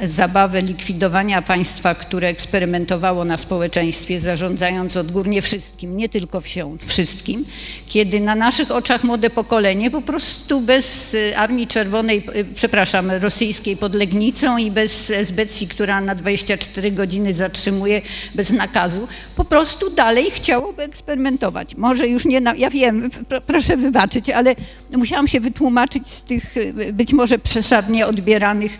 zabawę 0.00 0.62
likwidowania 0.62 1.42
państwa, 1.42 1.94
które 1.94 2.28
eksperymentowało 2.28 3.24
na 3.24 3.38
społeczeństwie, 3.38 4.20
zarządzając 4.20 4.96
odgórnie 4.96 5.42
wszystkim, 5.42 5.96
nie 5.96 6.08
tylko 6.08 6.40
wsią, 6.40 6.76
wszystkim, 6.86 7.44
kiedy 7.86 8.20
na 8.20 8.34
naszych 8.34 8.70
oczach 8.70 9.04
młode 9.04 9.30
pokolenie 9.30 9.90
po 9.90 10.02
prostu 10.02 10.60
bez 10.60 11.14
e, 11.14 11.38
Armii 11.38 11.66
Czerwonej, 11.66 12.26
e, 12.32 12.44
przepraszam, 12.44 13.10
rosyjskiej 13.10 13.76
pod 13.76 13.94
Legnicą 13.94 14.58
i 14.58 14.70
bez 14.70 15.10
SBC, 15.10 15.66
która 15.66 16.00
na 16.00 16.14
24 16.14 16.90
godziny 16.90 17.34
zatrzymuje 17.34 18.02
bez 18.34 18.50
nakazu, 18.50 19.08
po 19.36 19.44
prostu 19.44 19.90
dalej 19.90 20.30
chciałoby 20.30 20.82
eksperymentować. 20.82 21.74
Może 21.76 22.08
już 22.08 22.24
nie, 22.24 22.40
na, 22.40 22.54
ja 22.54 22.70
wiem, 22.70 23.10
proszę 23.46 23.76
wybaczyć, 23.76 24.30
ale 24.30 24.56
musiałam 24.96 25.28
się 25.28 25.40
wytłumaczyć 25.40 26.08
z 26.08 26.22
tych 26.22 26.54
być 26.92 27.12
może 27.12 27.38
przesadnie 27.38 28.06
odbieranych 28.06 28.78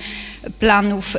planów, 0.58 1.16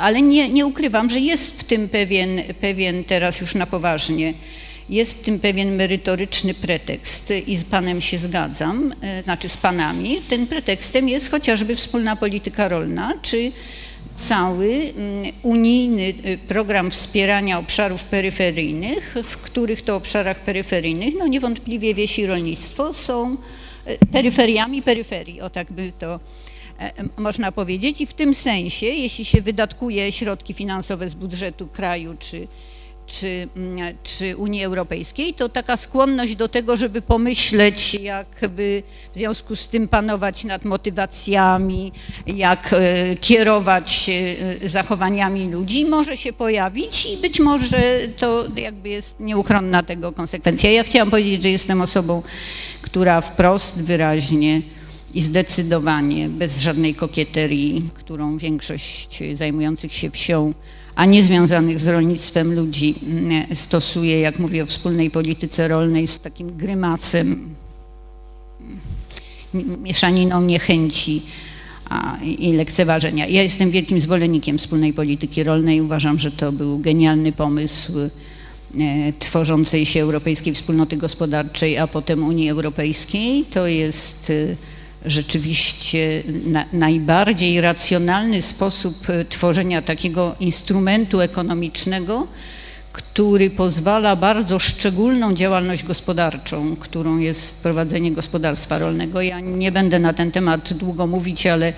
ale 0.00 0.22
nie, 0.22 0.48
nie 0.48 0.66
ukrywam, 0.66 1.10
że 1.10 1.20
jest 1.20 1.60
w 1.60 1.64
tym 1.64 1.88
pewien, 1.88 2.42
pewien 2.60 3.04
teraz 3.04 3.40
już 3.40 3.54
na 3.54 3.66
poważnie, 3.66 4.34
jest 4.90 5.20
w 5.20 5.24
tym 5.24 5.40
pewien 5.40 5.76
merytoryczny 5.76 6.54
pretekst 6.54 7.32
i 7.46 7.56
z 7.56 7.64
panem 7.64 8.00
się 8.00 8.18
zgadzam, 8.18 8.94
e, 9.02 9.22
znaczy 9.22 9.48
z 9.48 9.56
panami. 9.56 10.16
Ten 10.28 10.46
pretekstem 10.46 11.08
jest 11.08 11.30
chociażby 11.30 11.76
wspólna 11.76 12.16
polityka 12.16 12.68
rolna, 12.68 13.14
czy 13.22 13.52
cały 14.18 14.66
mm, 14.66 15.32
unijny 15.42 16.02
y, 16.02 16.38
program 16.48 16.90
wspierania 16.90 17.58
obszarów 17.58 18.04
peryferyjnych, 18.04 19.14
w 19.24 19.36
których 19.36 19.82
to 19.82 19.96
obszarach 19.96 20.40
peryferyjnych, 20.40 21.14
no 21.18 21.26
niewątpliwie 21.26 21.94
wieś 21.94 22.18
i 22.18 22.26
rolnictwo 22.26 22.94
są 22.94 23.36
y, 23.88 23.98
peryferiami 24.12 24.82
peryferii, 24.82 25.40
o 25.40 25.50
tak 25.50 25.72
by 25.72 25.92
to 25.98 26.14
e, 26.14 26.18
można 27.16 27.52
powiedzieć. 27.52 28.00
I 28.00 28.06
w 28.06 28.14
tym 28.14 28.34
sensie, 28.34 28.86
jeśli 28.86 29.24
się 29.24 29.42
wydatkuje 29.42 30.12
środki 30.12 30.54
finansowe 30.54 31.08
z 31.10 31.14
budżetu 31.14 31.66
kraju 31.66 32.16
czy 32.18 32.48
czy, 33.08 33.48
czy 34.02 34.36
Unii 34.36 34.64
Europejskiej, 34.64 35.34
to 35.34 35.48
taka 35.48 35.76
skłonność 35.76 36.36
do 36.36 36.48
tego, 36.48 36.76
żeby 36.76 37.02
pomyśleć, 37.02 37.94
jakby 37.94 38.82
w 39.14 39.18
związku 39.18 39.56
z 39.56 39.68
tym 39.68 39.88
panować 39.88 40.44
nad 40.44 40.64
motywacjami, 40.64 41.92
jak 42.26 42.72
e, 42.72 43.16
kierować 43.16 44.10
e, 44.62 44.68
zachowaniami 44.68 45.48
ludzi, 45.48 45.84
może 45.84 46.16
się 46.16 46.32
pojawić 46.32 47.06
i 47.06 47.22
być 47.22 47.40
może 47.40 48.00
to 48.18 48.44
jakby 48.56 48.88
jest 48.88 49.20
nieuchronna 49.20 49.82
tego 49.82 50.12
konsekwencja. 50.12 50.70
Ja 50.70 50.84
chciałam 50.84 51.10
powiedzieć, 51.10 51.42
że 51.42 51.50
jestem 51.50 51.80
osobą, 51.80 52.22
która 52.82 53.20
wprost, 53.20 53.84
wyraźnie 53.84 54.60
i 55.14 55.22
zdecydowanie, 55.22 56.28
bez 56.28 56.60
żadnej 56.60 56.94
kokieterii, 56.94 57.90
którą 57.94 58.38
większość 58.38 59.18
zajmujących 59.34 59.92
się 59.92 60.10
wsią 60.10 60.54
a 60.98 61.04
nie 61.04 61.24
związanych 61.24 61.80
z 61.80 61.86
rolnictwem 61.86 62.54
ludzi 62.54 62.94
mm, 63.06 63.56
stosuje, 63.56 64.20
jak 64.20 64.38
mówię 64.38 64.62
o 64.62 64.66
wspólnej 64.66 65.10
polityce 65.10 65.68
rolnej, 65.68 66.06
z 66.06 66.20
takim 66.20 66.56
grymasem, 66.56 67.54
mm, 69.54 69.82
mieszaniną 69.82 70.42
niechęci 70.42 71.22
i 72.38 72.52
lekceważenia. 72.52 73.26
Ja 73.26 73.42
jestem 73.42 73.70
wielkim 73.70 74.00
zwolennikiem 74.00 74.58
wspólnej 74.58 74.92
polityki 74.92 75.44
rolnej. 75.44 75.80
Uważam, 75.80 76.18
że 76.18 76.30
to 76.30 76.52
był 76.52 76.78
genialny 76.78 77.32
pomysł 77.32 77.92
e, 77.98 78.08
tworzącej 79.18 79.86
się 79.86 80.00
Europejskiej 80.00 80.54
Wspólnoty 80.54 80.96
Gospodarczej, 80.96 81.78
a 81.78 81.86
potem 81.86 82.24
Unii 82.24 82.50
Europejskiej. 82.50 83.44
To 83.44 83.66
jest 83.66 84.30
e, 84.30 84.56
rzeczywiście 85.04 86.22
na, 86.46 86.64
najbardziej 86.72 87.60
racjonalny 87.60 88.42
sposób 88.42 88.94
e, 89.08 89.24
tworzenia 89.24 89.82
takiego 89.82 90.34
instrumentu 90.40 91.20
ekonomicznego, 91.20 92.26
który 92.92 93.50
pozwala 93.50 94.16
bardzo 94.16 94.58
szczególną 94.58 95.34
działalność 95.34 95.82
gospodarczą, 95.82 96.76
którą 96.76 97.18
jest 97.18 97.62
prowadzenie 97.62 98.12
gospodarstwa 98.12 98.78
rolnego. 98.78 99.22
Ja 99.22 99.40
nie 99.40 99.72
będę 99.72 99.98
na 99.98 100.12
ten 100.12 100.32
temat 100.32 100.72
długo 100.72 101.06
mówić, 101.06 101.46
ale 101.46 101.68
e, 101.68 101.74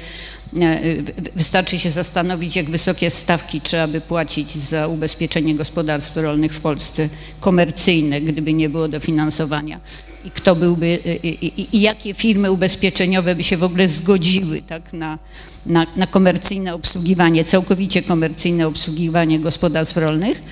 wystarczy 1.37 1.79
się 1.79 1.91
zastanowić, 1.91 2.57
jak 2.57 2.71
wysokie 2.71 3.11
stawki 3.11 3.61
trzeba 3.61 3.87
by 3.87 4.01
płacić 4.01 4.53
za 4.53 4.89
ubezpieczenie 4.89 5.55
gospodarstw 5.55 6.17
rolnych 6.17 6.53
w 6.53 6.61
Polsce, 6.61 7.09
komercyjne, 7.41 8.21
gdyby 8.21 8.53
nie 8.53 8.69
było 8.69 8.89
dofinansowania 8.89 9.81
i 10.25 10.31
kto 10.31 10.57
byłby, 10.57 10.99
i, 11.23 11.29
i, 11.29 11.77
i, 11.77 11.81
jakie 11.81 12.15
firmy 12.15 12.53
ubezpieczeniowe 12.53 13.35
by 13.35 13.43
się 13.43 13.57
w 13.57 13.65
ogóle 13.65 13.89
zgodziły 13.89 14.63
tak, 14.63 14.93
na, 14.93 15.19
na, 15.67 15.87
na 15.97 16.07
komercyjne 16.07 16.75
obsługiwanie, 16.75 17.45
całkowicie 17.45 18.03
komercyjne 18.03 18.67
obsługiwanie 18.67 19.39
gospodarstw 19.39 19.97
rolnych, 19.97 20.43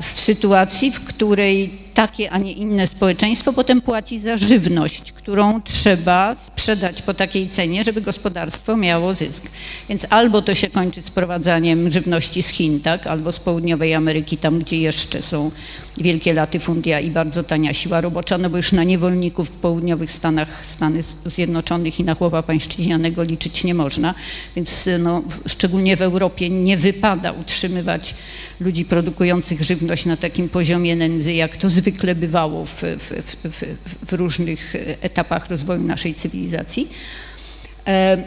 w 0.00 0.06
sytuacji, 0.06 0.92
w 0.92 1.04
której 1.04 1.86
takie, 1.96 2.30
a 2.30 2.38
nie 2.38 2.52
inne 2.52 2.86
społeczeństwo 2.86 3.52
potem 3.52 3.80
płaci 3.80 4.18
za 4.18 4.38
żywność, 4.38 5.12
którą 5.12 5.62
trzeba 5.62 6.34
sprzedać 6.34 7.02
po 7.02 7.14
takiej 7.14 7.48
cenie, 7.48 7.84
żeby 7.84 8.00
gospodarstwo 8.00 8.76
miało 8.76 9.14
zysk. 9.14 9.50
Więc 9.88 10.06
albo 10.10 10.42
to 10.42 10.54
się 10.54 10.70
kończy 10.70 11.02
sprowadzaniem 11.02 11.90
żywności 11.90 12.42
z 12.42 12.48
Chin, 12.48 12.80
tak, 12.80 13.06
albo 13.06 13.32
z 13.32 13.40
południowej 13.40 13.94
Ameryki, 13.94 14.36
tam 14.36 14.58
gdzie 14.58 14.80
jeszcze 14.80 15.22
są 15.22 15.50
wielkie 15.98 16.32
latyfundia 16.32 17.00
i 17.00 17.10
bardzo 17.10 17.42
tania 17.42 17.74
siła 17.74 18.00
robocza, 18.00 18.38
no 18.38 18.50
bo 18.50 18.56
już 18.56 18.72
na 18.72 18.84
niewolników 18.84 19.48
w 19.48 19.60
południowych 19.60 20.12
Stanach, 20.12 20.66
Stanów 20.66 21.16
Zjednoczonych 21.26 22.00
i 22.00 22.04
na 22.04 22.14
chłopa 22.14 22.42
pańszczyźnianego 22.42 23.22
liczyć 23.22 23.64
nie 23.64 23.74
można, 23.74 24.14
więc 24.56 24.88
no, 24.98 25.22
szczególnie 25.46 25.96
w 25.96 26.02
Europie 26.02 26.50
nie 26.50 26.76
wypada 26.76 27.32
utrzymywać 27.32 28.14
ludzi 28.60 28.84
produkujących 28.84 29.62
żywność 29.62 30.06
na 30.06 30.16
takim 30.16 30.48
poziomie 30.48 30.96
nędzy, 30.96 31.32
jak 31.32 31.56
to 31.56 31.70
zwykle 31.70 32.14
bywało 32.14 32.66
w, 32.66 32.82
w, 32.82 33.10
w, 33.44 34.06
w 34.06 34.12
różnych 34.12 34.74
etapach 35.00 35.50
rozwoju 35.50 35.82
naszej 35.82 36.14
cywilizacji. 36.14 36.88
E, 37.86 38.22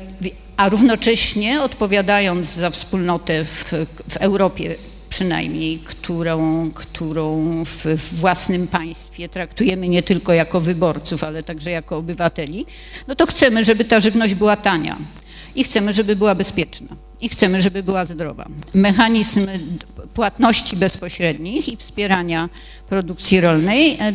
a 0.58 0.70
równocześnie 0.70 1.62
odpowiadając 1.62 2.48
za 2.54 2.70
wspólnotę 2.70 3.46
w, 3.46 3.74
Europie 4.20 4.76
przynajmniej, 5.10 5.80
którą, 5.80 6.72
którą 6.74 7.54
w, 7.66 7.86
własnym 8.20 8.68
państwie 8.68 9.30
traktujemy 9.30 9.88
nie 9.88 10.04
tylko 10.04 10.34
jako 10.34 10.62
wyborców, 10.62 11.24
ale 11.24 11.44
także 11.44 11.72
jako 11.72 11.98
obywateli, 11.98 12.66
no 13.08 13.16
to 13.16 13.26
chcemy, 13.26 13.66
żeby 13.66 13.86
ta 13.86 14.00
żywność 14.00 14.36
była 14.36 14.56
tania 14.56 14.98
i 15.56 15.64
chcemy, 15.64 15.94
żeby 15.94 16.16
była 16.16 16.36
bezpieczna 16.36 17.09
i 17.22 17.30
chcemy, 17.30 17.62
żeby 17.62 17.84
była 17.84 18.06
zdrowa. 18.06 18.48
Mechanizm 18.74 19.48
płatności 20.14 20.78
bezpośrednich 20.78 21.70
i 21.70 21.78
wspierania 21.78 22.50
produkcji 22.90 23.42
rolnej 23.42 23.98
e, 24.00 24.14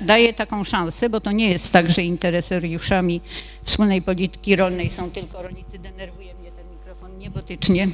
daje 0.00 0.32
taką 0.32 0.64
szansę, 0.64 1.10
bo 1.10 1.20
to 1.20 1.32
nie 1.32 1.50
jest 1.50 1.72
tak, 1.72 1.90
że 1.92 2.02
interesariuszami 2.02 3.20
wspólnej 3.62 4.02
polityki 4.02 4.56
rolnej 4.56 4.90
są 4.90 5.10
tylko 5.10 5.42
rolnicy. 5.42 5.78
Denerwuje 5.78 6.34
mnie 6.34 6.50
ten 6.50 6.70
mikrofon 6.70 7.18
niebotycznie. 7.18 7.88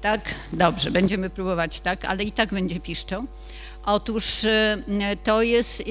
Tak? 0.00 0.34
Dobrze, 0.52 0.90
będziemy 0.90 1.30
próbować 1.30 1.80
tak, 1.80 2.04
ale 2.04 2.24
i 2.24 2.32
tak 2.32 2.54
będzie 2.54 2.80
piszczał. 2.80 3.24
Otóż 3.84 4.44
e, 4.44 4.82
to 5.24 5.42
jest 5.42 5.82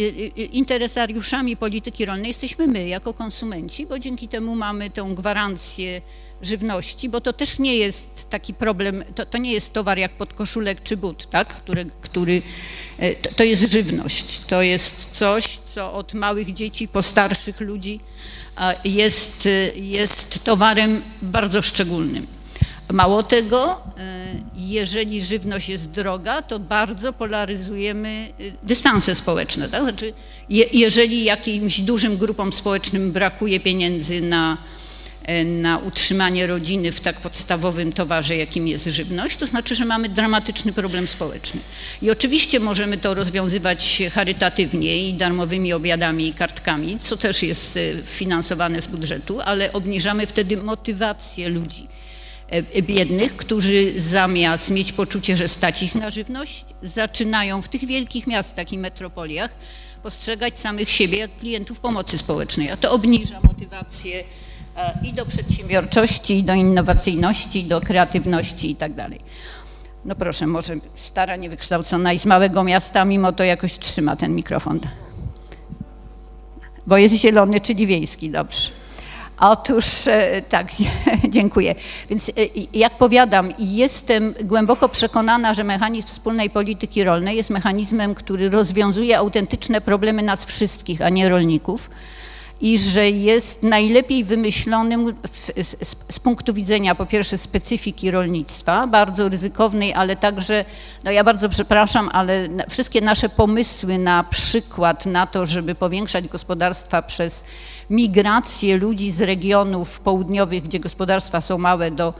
interesariuszami 0.51 1.57
polityki 1.57 2.05
rolnej 2.05 2.27
jesteśmy 2.27 2.67
my 2.67 2.87
jako 2.87 3.13
konsumenci, 3.13 3.85
bo 3.85 3.99
dzięki 3.99 4.27
temu 4.27 4.55
mamy 4.55 4.89
tę 4.89 5.09
gwarancję 5.13 6.01
żywności, 6.41 7.09
bo 7.09 7.21
to 7.21 7.33
też 7.33 7.59
nie 7.59 7.77
jest 7.77 8.29
taki 8.29 8.53
problem, 8.53 9.03
to, 9.15 9.25
to 9.25 9.37
nie 9.37 9.51
jest 9.51 9.73
towar 9.73 9.97
jak 9.97 10.11
podkoszulek 10.11 10.83
czy 10.83 10.97
but, 10.97 11.29
tak? 11.29 11.47
który, 11.47 11.85
który 12.01 12.41
e, 12.97 13.15
to, 13.15 13.29
to 13.35 13.43
jest 13.43 13.71
żywność, 13.71 14.39
to 14.39 14.61
jest 14.61 15.17
coś, 15.17 15.59
co 15.75 15.93
od 15.93 16.13
małych 16.13 16.53
dzieci 16.53 16.87
po 16.87 17.03
starszych 17.03 17.61
ludzi 17.61 17.99
jest, 18.83 19.47
jest 19.75 20.43
towarem 20.43 21.01
bardzo 21.21 21.61
szczególnym. 21.61 22.27
Mało 22.91 23.23
tego, 23.23 23.81
e, 23.97 24.25
jeżeli 24.55 25.23
żywność 25.23 25.69
jest 25.69 25.89
droga, 25.89 26.41
to 26.41 26.59
bardzo 26.59 27.13
polaryzujemy 27.13 28.29
e, 28.39 28.67
dystanse 28.67 29.15
społeczne. 29.15 29.69
Tak? 29.69 29.81
Znaczy, 29.81 30.13
je, 30.49 30.65
jeżeli 30.73 31.23
jakimś 31.23 31.81
dużym 31.81 32.17
grupom 32.17 32.53
społecznym 32.53 33.11
brakuje 33.11 33.59
pieniędzy 33.59 34.21
na, 34.21 34.53
e, 34.53 34.74
na 35.45 35.77
utrzymanie 35.77 36.47
rodziny 36.47 36.91
w 36.91 37.01
tak 37.01 37.21
podstawowym 37.21 37.93
towarze, 37.93 38.35
jakim 38.35 38.67
jest 38.67 38.85
żywność, 38.85 39.37
to 39.37 39.47
znaczy, 39.47 39.75
że 39.75 39.85
mamy 39.85 40.09
dramatyczny 40.09 40.73
problem 40.73 41.07
społeczny. 41.07 41.61
I 42.01 42.11
oczywiście 42.11 42.59
możemy 42.59 42.97
to 42.97 43.13
rozwiązywać 43.13 44.03
charytatywnie 44.13 45.09
i 45.09 45.13
darmowymi 45.13 45.73
obiadami 45.73 46.27
i 46.27 46.33
kartkami, 46.33 46.99
co 46.99 47.17
też 47.17 47.43
jest 47.43 47.79
finansowane 48.05 48.81
z 48.81 48.87
budżetu, 48.87 49.41
ale 49.41 49.73
obniżamy 49.73 50.27
wtedy 50.27 50.57
motywację 50.57 51.49
ludzi 51.49 51.87
E, 52.49 52.81
biednych, 52.81 53.35
którzy 53.35 54.01
zamiast 54.01 54.71
mieć 54.71 54.93
poczucie, 54.93 55.37
że 55.37 55.47
stać 55.47 55.83
ich 55.83 55.95
na 55.95 56.11
żywność, 56.11 56.65
zaczynają 56.83 57.61
w 57.61 57.67
tych 57.67 57.85
wielkich 57.85 58.27
miastach 58.27 58.73
i 58.73 58.77
metropoliach 58.77 59.51
postrzegać 60.03 60.59
samych 60.59 60.89
siebie 60.89 61.17
jak 61.17 61.37
klientów 61.39 61.79
pomocy 61.79 62.17
społecznej, 62.17 62.71
a 62.71 62.77
to 62.77 62.91
obniża 62.91 63.41
motywację 63.41 64.19
e, 64.19 64.23
i 65.03 65.13
do 65.13 65.25
przedsiębiorczości, 65.25 66.39
i 66.39 66.43
do 66.43 66.53
innowacyjności, 66.53 67.59
i 67.59 67.63
do 67.63 67.81
kreatywności 67.81 68.71
i 68.71 68.75
tak 68.75 68.93
dalej. 68.93 69.19
No 70.05 70.15
proszę, 70.15 70.47
może 70.47 70.75
stara, 70.95 71.35
niewykształcona 71.35 72.13
i 72.13 72.19
z 72.19 72.25
małego 72.25 72.63
miasta, 72.63 73.05
mimo 73.05 73.31
to 73.31 73.43
jakoś 73.43 73.79
trzyma 73.79 74.15
ten 74.15 74.35
mikrofon. 74.35 74.79
Bo 76.87 76.97
jest 76.97 77.15
zielony, 77.15 77.61
czyli 77.61 77.87
wiejski, 77.87 78.29
dobrze. 78.29 78.69
Otóż 79.39 80.07
e, 80.07 80.41
tak, 80.49 80.67
dziękuję. 81.29 81.75
Więc 82.09 82.29
e, 82.29 82.31
jak 82.73 82.97
powiadam, 82.97 83.53
jestem 83.59 84.35
głęboko 84.43 84.89
przekonana, 84.89 85.53
że 85.53 85.63
mechanizm 85.63 86.07
wspólnej 86.07 86.49
polityki 86.49 87.03
rolnej 87.03 87.37
jest 87.37 87.49
mechanizmem, 87.49 88.15
który 88.15 88.49
rozwiązuje 88.49 89.17
autentyczne 89.17 89.81
problemy 89.81 90.23
nas 90.23 90.45
wszystkich, 90.45 91.01
a 91.01 91.09
nie 91.09 91.29
rolników. 91.29 91.89
I 92.61 92.79
że 92.79 93.09
jest 93.09 93.63
najlepiej 93.63 94.23
wymyślonym 94.23 95.15
w, 95.27 95.37
z, 95.63 95.87
z, 96.13 96.19
punktu 96.19 96.53
widzenia 96.53 96.95
po 96.95 97.05
pierwsze 97.05 97.37
specyfiki 97.37 98.11
rolnictwa, 98.11 98.87
bardzo 98.87 99.29
ryzykownej, 99.29 99.93
ale 99.93 100.15
także, 100.15 100.65
no 101.03 101.11
ja 101.11 101.23
bardzo 101.23 101.49
przepraszam, 101.49 102.09
ale 102.13 102.49
wszystkie 102.69 103.01
nasze 103.01 103.29
pomysły 103.29 103.97
na 103.97 104.23
przykład 104.23 105.05
na 105.05 105.27
to, 105.27 105.45
żeby 105.45 105.75
powiększać 105.75 106.27
gospodarstwa 106.27 107.01
przez 107.01 107.45
migrację 107.89 108.77
ludzi 108.77 109.11
z 109.11 109.21
regionów 109.21 109.99
południowych, 109.99 110.63
gdzie 110.63 110.79
gospodarstwa 110.79 111.41
są 111.41 111.57
małe, 111.57 111.91
do 111.91 112.13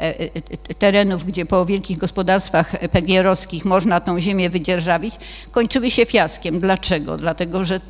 e, 0.00 0.20
e, 0.20 0.74
terenów, 0.74 1.24
gdzie 1.24 1.46
po 1.46 1.66
wielkich 1.66 1.98
gospodarstwach 1.98 2.70
PGR-owskich 2.92 3.64
można 3.64 4.00
tą 4.00 4.20
ziemię 4.20 4.50
wydzierżawić, 4.50 5.14
kończyły 5.50 5.90
się 5.90 6.06
fiaskiem. 6.06 6.58
Dlaczego? 6.58 7.16
Dlatego, 7.16 7.64
że 7.64 7.80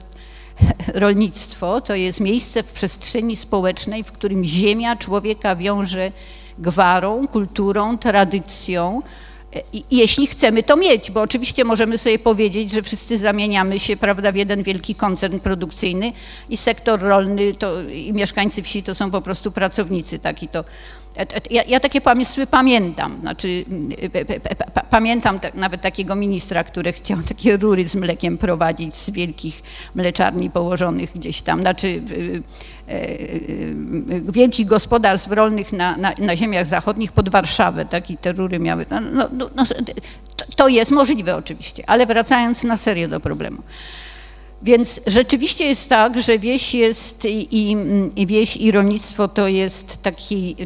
rolnictwo 0.94 1.80
to 1.80 1.94
jest 1.94 2.20
miejsce 2.20 2.62
w 2.62 2.72
przestrzeni 2.72 3.36
społecznej, 3.36 4.04
w 4.04 4.12
którym 4.12 4.44
ziemia 4.44 4.96
człowieka 4.96 5.56
wiąże 5.56 6.12
gwarą, 6.58 7.28
kulturą, 7.28 7.98
tradycją. 7.98 9.02
Jeśli 9.90 10.26
chcemy 10.26 10.62
to 10.62 10.76
mieć, 10.76 11.10
bo 11.10 11.20
oczywiście 11.20 11.64
możemy 11.64 11.98
sobie 11.98 12.18
powiedzieć, 12.18 12.70
że 12.70 12.82
wszyscy 12.82 13.18
zamieniamy 13.18 13.80
się 13.80 13.96
prawda, 13.96 14.32
w 14.32 14.36
jeden 14.36 14.62
wielki 14.62 14.94
koncern 14.94 15.38
produkcyjny 15.40 16.12
i 16.48 16.56
sektor 16.56 17.00
rolny 17.00 17.54
to, 17.54 17.82
i 17.82 18.12
mieszkańcy 18.12 18.62
wsi 18.62 18.82
to 18.82 18.94
są 18.94 19.10
po 19.10 19.20
prostu 19.20 19.52
pracownicy. 19.52 20.18
Tak, 20.18 20.42
i 20.42 20.48
to 20.48 20.64
ja, 21.50 21.62
ja, 21.62 21.80
takie 21.80 22.00
pomysły 22.00 22.46
pamiętam, 22.46 23.20
znaczy 23.20 23.64
pamiętam 24.90 25.38
nawet 25.54 25.80
takiego 25.80 26.14
ministra, 26.14 26.64
który 26.64 26.92
chciał 26.92 27.18
takie 27.28 27.56
rury 27.56 27.88
z 27.88 27.94
mlekiem 27.94 28.38
prowadzić 28.38 28.96
z 28.96 29.10
wielkich 29.10 29.62
mleczarni 29.94 30.50
położonych 30.50 31.12
gdzieś 31.14 31.42
tam, 31.42 31.60
znaczy 31.60 32.02
wielkich 34.32 34.66
gospodarstw 34.66 35.32
rolnych 35.32 35.72
na, 35.72 35.96
na, 35.96 36.12
na 36.18 36.36
ziemiach 36.36 36.66
zachodnich 36.66 37.12
pod 37.12 37.28
Warszawę, 37.28 37.84
tak, 37.84 38.10
i 38.10 38.16
te 38.16 38.32
rury 38.32 38.58
miały, 38.58 38.86
no, 38.90 39.00
no, 39.00 39.28
no, 39.32 39.50
no 39.56 39.64
to 40.56 40.68
jest 40.68 40.90
możliwe 40.90 41.36
oczywiście, 41.36 41.84
ale 41.86 42.06
wracając 42.06 42.64
na 42.64 42.76
serio 42.76 43.08
do 43.08 43.20
problemu. 43.20 43.62
Więc 44.62 45.00
rzeczywiście 45.06 45.64
jest 45.64 45.88
tak, 45.88 46.22
że 46.22 46.38
wieś 46.38 46.74
jest 46.74 47.24
i, 47.24 47.72
i, 48.16 48.26
wieś 48.26 48.56
i 48.56 48.72
rolnictwo 48.72 49.28
to 49.28 49.48
jest 49.48 50.02
taki, 50.02 50.56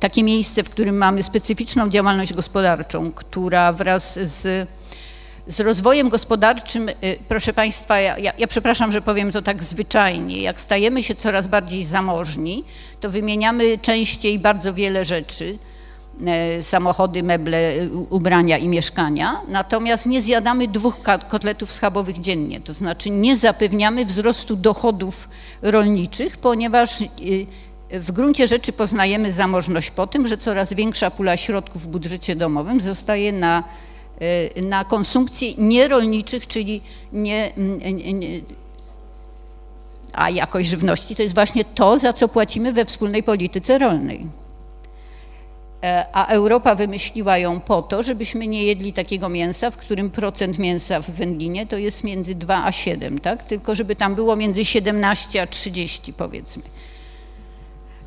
takie 0.00 0.22
miejsce, 0.22 0.62
w 0.62 0.70
którym 0.70 0.96
mamy 0.96 1.22
specyficzną 1.22 1.88
działalność 1.88 2.32
gospodarczą, 2.32 3.12
która 3.12 3.72
wraz 3.72 4.18
z, 4.18 4.68
z 5.46 5.60
rozwojem 5.60 6.08
gospodarczym, 6.08 6.88
y, 6.88 6.94
proszę 7.28 7.52
Państwa, 7.52 8.00
ja, 8.00 8.32
ja 8.38 8.46
przepraszam, 8.46 8.92
że 8.92 9.02
powiem 9.02 9.32
to 9.32 9.42
tak 9.42 9.62
zwyczajnie, 9.62 10.40
jak 10.40 10.60
stajemy 10.60 11.02
się 11.02 11.14
coraz 11.14 11.46
bardziej 11.46 11.84
zamożni, 11.84 12.64
to 13.00 13.10
wymieniamy 13.10 13.78
częściej 13.78 14.38
bardzo 14.38 14.74
wiele 14.74 15.04
rzeczy 15.04 15.58
samochody, 16.60 17.22
meble, 17.22 17.88
ubrania 18.10 18.58
i 18.58 18.68
mieszkania, 18.68 19.40
natomiast 19.48 20.06
nie 20.06 20.22
zjadamy 20.22 20.68
dwóch 20.68 21.00
kotletów 21.28 21.72
schabowych 21.72 22.20
dziennie, 22.20 22.60
to 22.60 22.72
znaczy 22.72 23.10
nie 23.10 23.36
zapewniamy 23.36 24.04
wzrostu 24.04 24.56
dochodów 24.56 25.28
rolniczych, 25.62 26.38
ponieważ 26.38 27.00
y, 27.00 27.06
w 27.90 28.12
gruncie 28.12 28.48
rzeczy 28.48 28.72
poznajemy 28.72 29.32
zamożność 29.32 29.90
po 29.90 30.06
tym, 30.06 30.28
że 30.28 30.38
coraz 30.38 30.72
większa 30.72 31.10
pula 31.10 31.36
środków 31.36 31.82
w 31.82 31.86
budżecie 31.86 32.36
domowym 32.36 32.80
zostaje 32.80 33.32
na, 33.32 33.64
na 34.64 34.84
konsumpcję 34.84 35.54
nierolniczych, 35.58 36.46
czyli 36.46 36.80
nie, 37.12 37.52
nie 38.04 38.40
a 40.12 40.30
jakość 40.30 40.68
żywności 40.68 41.16
to 41.16 41.22
jest 41.22 41.34
właśnie 41.34 41.64
to, 41.64 41.98
za 41.98 42.12
co 42.12 42.28
płacimy 42.28 42.72
we 42.72 42.84
wspólnej 42.84 43.22
polityce 43.22 43.78
rolnej. 43.78 44.26
E, 45.82 46.04
a 46.12 46.26
Europa 46.26 46.74
wymyśliła 46.74 47.38
ją 47.38 47.60
po 47.60 47.82
to, 47.82 48.02
żebyśmy 48.02 48.46
nie 48.46 48.64
jedli 48.64 48.92
takiego 48.92 49.28
mięsa, 49.28 49.70
w 49.70 49.76
którym 49.76 50.10
procent 50.10 50.58
mięsa 50.58 51.00
w 51.00 51.10
wędlinie 51.10 51.66
to 51.66 51.76
jest 51.76 52.04
między 52.04 52.34
2 52.34 52.64
a 52.64 52.72
7, 52.72 53.18
tak? 53.18 53.42
Tylko 53.42 53.74
żeby 53.74 53.96
tam 53.96 54.14
było 54.14 54.36
między 54.36 54.64
17 54.64 55.42
a 55.42 55.46
30 55.46 56.12
powiedzmy. 56.12 56.62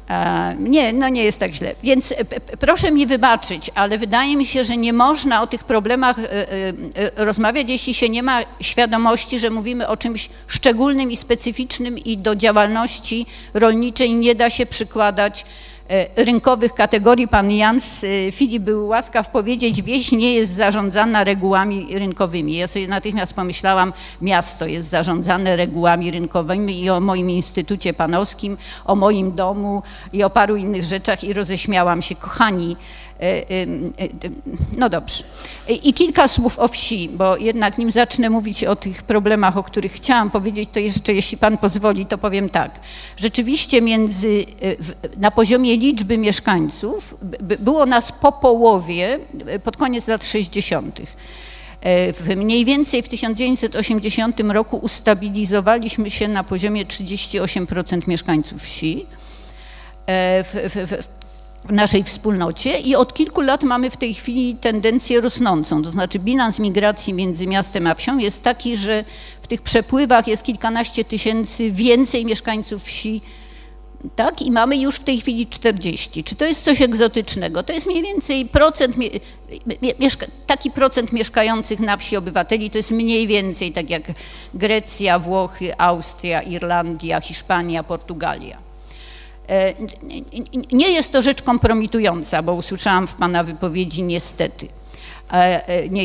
E, 0.10 0.56
nie, 0.60 0.94
no 0.94 1.10
nie 1.10 1.24
jest 1.24 1.40
tak 1.40 1.52
źle. 1.52 1.76
Więc 1.84 2.12
e, 2.12 2.16
proszę 2.60 2.92
mi 2.92 3.08
wybaczyć, 3.08 3.72
ale 3.76 3.98
wydaje 3.98 4.36
mi 4.36 4.46
się, 4.46 4.66
że 4.66 4.78
nie 4.78 4.94
można 4.94 5.42
o 5.42 5.48
tych 5.48 5.64
problemach 5.64 6.18
rozmawiać, 7.16 7.70
jeśli 7.70 7.94
się 7.94 8.10
nie 8.10 8.24
ma 8.24 8.42
świadomości, 8.62 9.40
że 9.40 9.50
mówimy 9.50 9.88
o 9.88 9.98
czymś 9.98 10.30
szczególnym 10.48 11.12
i 11.12 11.18
specyficznym 11.18 11.98
i 11.98 12.18
do 12.18 12.36
działalności 12.36 13.26
rolniczej 13.54 14.16
nie 14.16 14.36
da 14.36 14.50
się 14.50 14.66
przykładać 14.66 15.46
rynkowych 16.16 16.74
kategorii. 16.74 17.28
Pan 17.28 17.52
Jans 17.52 18.04
e, 18.04 18.32
Filip 18.32 18.64
był 18.64 18.88
łaskaw 18.88 19.30
powiedzieć, 19.30 19.82
wieś 19.82 20.12
nie 20.12 20.34
jest 20.34 20.54
zarządzana 20.54 21.24
regułami 21.24 21.88
rynkowymi. 22.00 22.58
Ja 22.58 22.68
sobie 22.68 22.88
natychmiast 22.88 23.34
pomyślałam, 23.34 23.94
miasto 24.22 24.68
jest 24.68 24.90
zarządzane 24.90 25.56
regułami 25.56 26.12
rynkowymi 26.12 26.84
i 26.84 26.90
o 26.90 27.00
moim 27.00 27.30
instytucie 27.30 27.94
panowskim, 27.94 28.58
o 28.86 28.96
moim 28.96 29.32
domu 29.32 29.84
i 30.14 30.24
o 30.24 30.30
paru 30.30 30.56
innych 30.56 30.84
rzeczach 30.84 31.24
i 31.24 31.34
roześmiałam 31.34 32.02
się. 32.02 32.16
Kochani, 32.16 32.76
E, 32.76 33.09
e, 33.09 33.09
no 34.78 34.90
dobrze. 34.90 35.24
I 35.84 35.94
kilka 35.94 36.28
słów 36.28 36.60
o 36.60 36.68
wsi, 36.68 37.10
bo 37.10 37.38
jednak 37.38 37.78
nim 37.78 37.92
zacznę 37.92 38.30
mówić 38.30 38.64
o 38.64 38.76
tych 38.76 39.04
problemach, 39.04 39.58
o 39.58 39.64
których 39.64 39.92
chciałam 39.92 40.32
powiedzieć, 40.32 40.70
to 40.74 40.80
jeszcze, 40.80 41.14
jeśli 41.14 41.38
Pan 41.38 41.58
pozwoli, 41.58 42.06
to 42.06 42.18
powiem 42.18 42.50
tak. 42.50 42.80
Rzeczywiście 43.18 43.82
między, 43.82 44.46
e, 44.62 45.20
na 45.20 45.32
poziomie 45.32 45.78
liczby 45.78 46.18
mieszkańców 46.18 47.16
było 47.60 47.86
nas 47.86 48.12
po 48.12 48.32
połowie 48.32 49.20
pod 49.64 49.78
koniec 49.78 50.08
lat 50.08 50.26
60. 50.26 51.02
W 52.14 52.36
mniej 52.36 52.66
więcej 52.66 53.04
w 53.04 53.08
1980 53.08 54.40
roku 54.40 54.78
ustabilizowaliśmy 54.78 56.12
się 56.12 56.28
na 56.28 56.44
poziomie 56.44 56.86
38% 56.86 58.08
mieszkańców 58.08 58.64
wsi. 58.64 59.06
W, 60.08 60.70
w, 60.70 60.92
w, 60.92 61.19
w 61.66 61.72
naszej 61.72 62.04
wspólnocie 62.04 62.80
i 62.80 62.96
od 62.96 63.14
kilku 63.14 63.42
lat 63.42 63.64
mamy 63.64 63.90
w 63.90 63.98
tej 63.98 64.14
chwili 64.14 64.56
tendencję 64.56 65.22
rosnącą. 65.22 65.84
To 65.84 65.92
znaczy 65.92 66.20
bilans 66.20 66.60
migracji 66.60 67.14
między 67.14 67.48
miastem 67.48 67.88
a 67.88 67.96
wsią 67.96 68.18
jest 68.18 68.44
taki, 68.44 68.78
że 68.78 69.06
w 69.42 69.48
tych 69.48 69.62
przepływach 69.62 70.28
jest 70.28 70.44
kilkanaście 70.44 71.06
tysięcy 71.06 71.72
więcej 71.72 72.26
mieszkańców 72.26 72.84
wsi, 72.84 73.22
tak? 74.16 74.42
I 74.42 74.52
mamy 74.52 74.78
już 74.78 74.96
w 74.96 75.04
tej 75.04 75.20
chwili 75.20 75.48
40. 75.48 76.24
Czy 76.24 76.36
to 76.36 76.46
jest 76.46 76.64
coś 76.64 76.82
egzotycznego? 76.82 77.64
To 77.64 77.74
jest 77.74 77.88
mniej 77.88 78.04
więcej 78.04 78.46
procent, 78.46 78.96
taki 80.48 80.72
procent 80.72 81.14
mieszkających 81.14 81.80
na 81.80 81.98
wsi 81.98 82.18
obywateli, 82.18 82.70
to 82.70 82.78
jest 82.78 82.92
mniej 82.92 83.28
więcej 83.28 83.72
tak 83.72 83.90
jak 83.90 84.04
Grecja, 84.54 85.20
Włochy, 85.20 85.78
Austria, 85.78 86.42
Irlandia, 86.42 87.22
Hiszpania, 87.22 87.84
Portugalia. 87.84 88.69
E, 89.50 89.74
nie 90.72 90.92
jest 90.92 91.12
to 91.12 91.22
rzecz 91.22 91.42
kompromitująca, 91.42 92.44
bo 92.44 92.54
usłyszałam 92.54 93.08
w 93.08 93.14
Pana 93.14 93.44
wypowiedzi 93.44 94.04
niestety. 94.04 94.68
E, 95.34 95.68
e, 95.68 95.90
nie, 95.90 96.04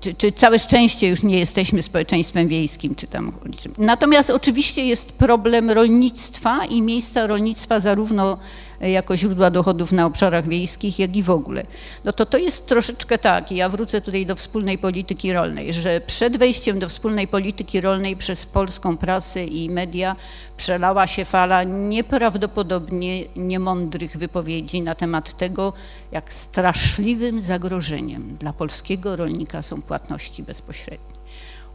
czy, 0.00 0.14
czy, 0.14 0.32
całe 0.32 0.58
szczęście 0.58 1.08
już 1.08 1.22
nie 1.22 1.38
jesteśmy 1.38 1.82
społeczeństwem 1.82 2.48
wiejskim, 2.48 2.94
czy 2.94 3.06
tam. 3.06 3.32
Natomiast 3.78 4.30
oczywiście 4.30 4.86
jest 4.86 5.12
problem 5.12 5.70
rolnictwa 5.70 6.64
i 6.64 6.82
miejsca 6.82 7.26
rolnictwa 7.26 7.80
zarówno 7.80 8.38
jako 8.80 9.16
źródła 9.16 9.50
dochodów 9.50 9.92
na 9.92 10.06
obszarach 10.06 10.48
wiejskich, 10.48 10.98
jak 10.98 11.16
i 11.16 11.22
w 11.22 11.30
ogóle. 11.30 11.66
No 12.04 12.12
to 12.12 12.26
to 12.26 12.38
jest 12.38 12.66
troszeczkę 12.66 13.18
tak, 13.18 13.52
i 13.52 13.56
ja 13.56 13.68
wrócę 13.68 14.00
tutaj 14.00 14.26
do 14.26 14.36
wspólnej 14.36 14.78
polityki 14.78 15.32
rolnej, 15.32 15.74
że 15.74 16.00
przed 16.00 16.36
wejściem 16.36 16.78
do 16.78 16.88
wspólnej 16.88 17.28
polityki 17.28 17.80
rolnej 17.80 18.16
przez 18.16 18.46
polską 18.46 18.96
prasę 18.96 19.44
i 19.44 19.70
media 19.70 20.16
przelała 20.56 21.06
się 21.06 21.24
fala 21.24 21.64
nieprawdopodobnie 21.64 23.24
niemądrych 23.36 24.16
wypowiedzi 24.16 24.82
na 24.82 24.94
temat 24.94 25.36
tego, 25.36 25.72
jak 26.12 26.32
straszliwym 26.32 27.40
zagrożeniem 27.40 28.36
dla 28.36 28.52
polskiego 28.52 29.16
rolnika 29.16 29.62
są 29.62 29.82
płatności 29.82 30.42
bezpośrednie. 30.42 31.18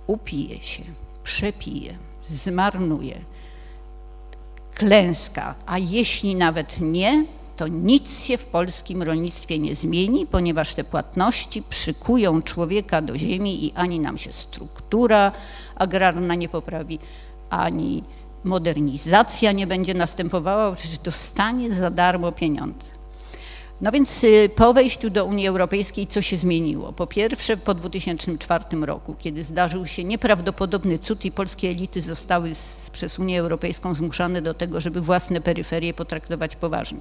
Upije 0.07 0.61
się, 0.61 0.83
przepije, 1.23 1.97
zmarnuje 2.25 3.32
klęska, 4.75 5.55
a 5.65 5.77
jeśli 5.77 6.35
nawet 6.35 6.81
nie, 6.81 7.25
to 7.57 7.67
nic 7.67 8.23
się 8.25 8.37
w 8.37 8.45
polskim 8.45 9.03
rolnictwie 9.03 9.59
nie 9.59 9.75
zmieni, 9.75 10.25
ponieważ 10.25 10.73
te 10.73 10.83
płatności 10.83 11.63
przykują 11.69 12.41
człowieka 12.41 13.01
do 13.01 13.17
ziemi 13.17 13.65
i 13.65 13.73
ani 13.75 13.99
nam 13.99 14.17
się 14.17 14.33
struktura 14.33 15.31
agrarna 15.75 16.35
nie 16.35 16.49
poprawi, 16.49 16.99
ani 17.49 18.03
modernizacja 18.43 19.51
nie 19.51 19.67
będzie 19.67 19.93
następowała, 19.93 20.75
przecież 20.75 20.99
dostanie 20.99 21.71
za 21.71 21.89
darmo 21.89 22.31
pieniądze. 22.31 23.02
No 23.83 23.91
więc 23.91 24.23
y, 24.23 24.49
po 24.55 24.73
wejściu 24.73 25.09
do 25.09 25.25
Unii 25.25 25.47
Europejskiej 25.47 26.07
co 26.07 26.21
się 26.21 26.37
zmieniło? 26.37 26.93
Po 26.93 27.07
pierwsze 27.07 27.57
po 27.57 27.73
2004 27.73 28.65
roku, 28.81 29.15
kiedy 29.19 29.43
zdarzył 29.43 29.87
się 29.87 30.03
nieprawdopodobny 30.03 30.99
cud 30.99 31.25
i 31.25 31.31
polskie 31.31 31.69
elity 31.69 32.01
zostały 32.01 32.55
z, 32.55 32.89
przez 32.89 33.19
Unię 33.19 33.39
Europejską 33.39 33.93
zmuszane 33.93 34.41
do 34.41 34.53
tego, 34.53 34.81
żeby 34.81 35.01
własne 35.01 35.41
peryferie 35.41 35.93
potraktować 35.93 36.55
poważnie, 36.55 36.99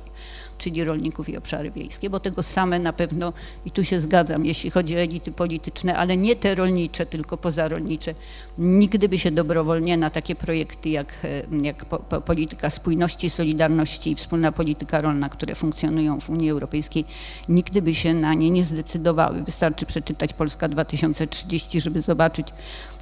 czyli 0.62 0.84
rolników 0.84 1.28
i 1.28 1.36
obszary 1.36 1.70
wiejskie, 1.70 2.10
bo 2.10 2.20
tego 2.20 2.42
same 2.42 2.78
na 2.78 2.92
pewno, 2.92 3.32
i 3.66 3.70
tu 3.70 3.84
się 3.84 4.00
zgadzam, 4.00 4.46
jeśli 4.46 4.70
chodzi 4.70 4.96
o 4.96 4.98
elity 4.98 5.32
polityczne, 5.32 5.96
ale 5.96 6.16
nie 6.16 6.36
te 6.36 6.54
rolnicze, 6.54 7.06
tylko 7.06 7.36
pozarolnicze, 7.36 8.14
nigdy 8.58 9.08
by 9.08 9.18
się 9.18 9.30
dobrowolnie 9.30 9.96
na 9.96 10.10
takie 10.10 10.34
projekty 10.34 10.88
jak, 10.88 11.14
e, 11.24 11.42
jak 11.62 11.84
po, 11.84 11.98
po, 11.98 12.20
polityka 12.20 12.70
spójności, 12.70 13.30
solidarności 13.30 14.10
i 14.10 14.14
wspólna 14.14 14.52
polityka 14.52 15.00
rolna, 15.00 15.28
które 15.28 15.54
funkcjonują 15.54 16.20
w 16.20 16.30
Unii 16.30 16.50
Europejskiej, 16.50 17.04
nigdy 17.48 17.82
by 17.82 17.94
się 17.94 18.14
na 18.14 18.34
nie 18.34 18.50
nie 18.50 18.64
zdecydowały. 18.64 19.42
Wystarczy 19.42 19.86
przeczytać 19.86 20.32
Polska 20.32 20.68
2030, 20.68 21.80
żeby 21.80 22.02
zobaczyć, 22.02 22.46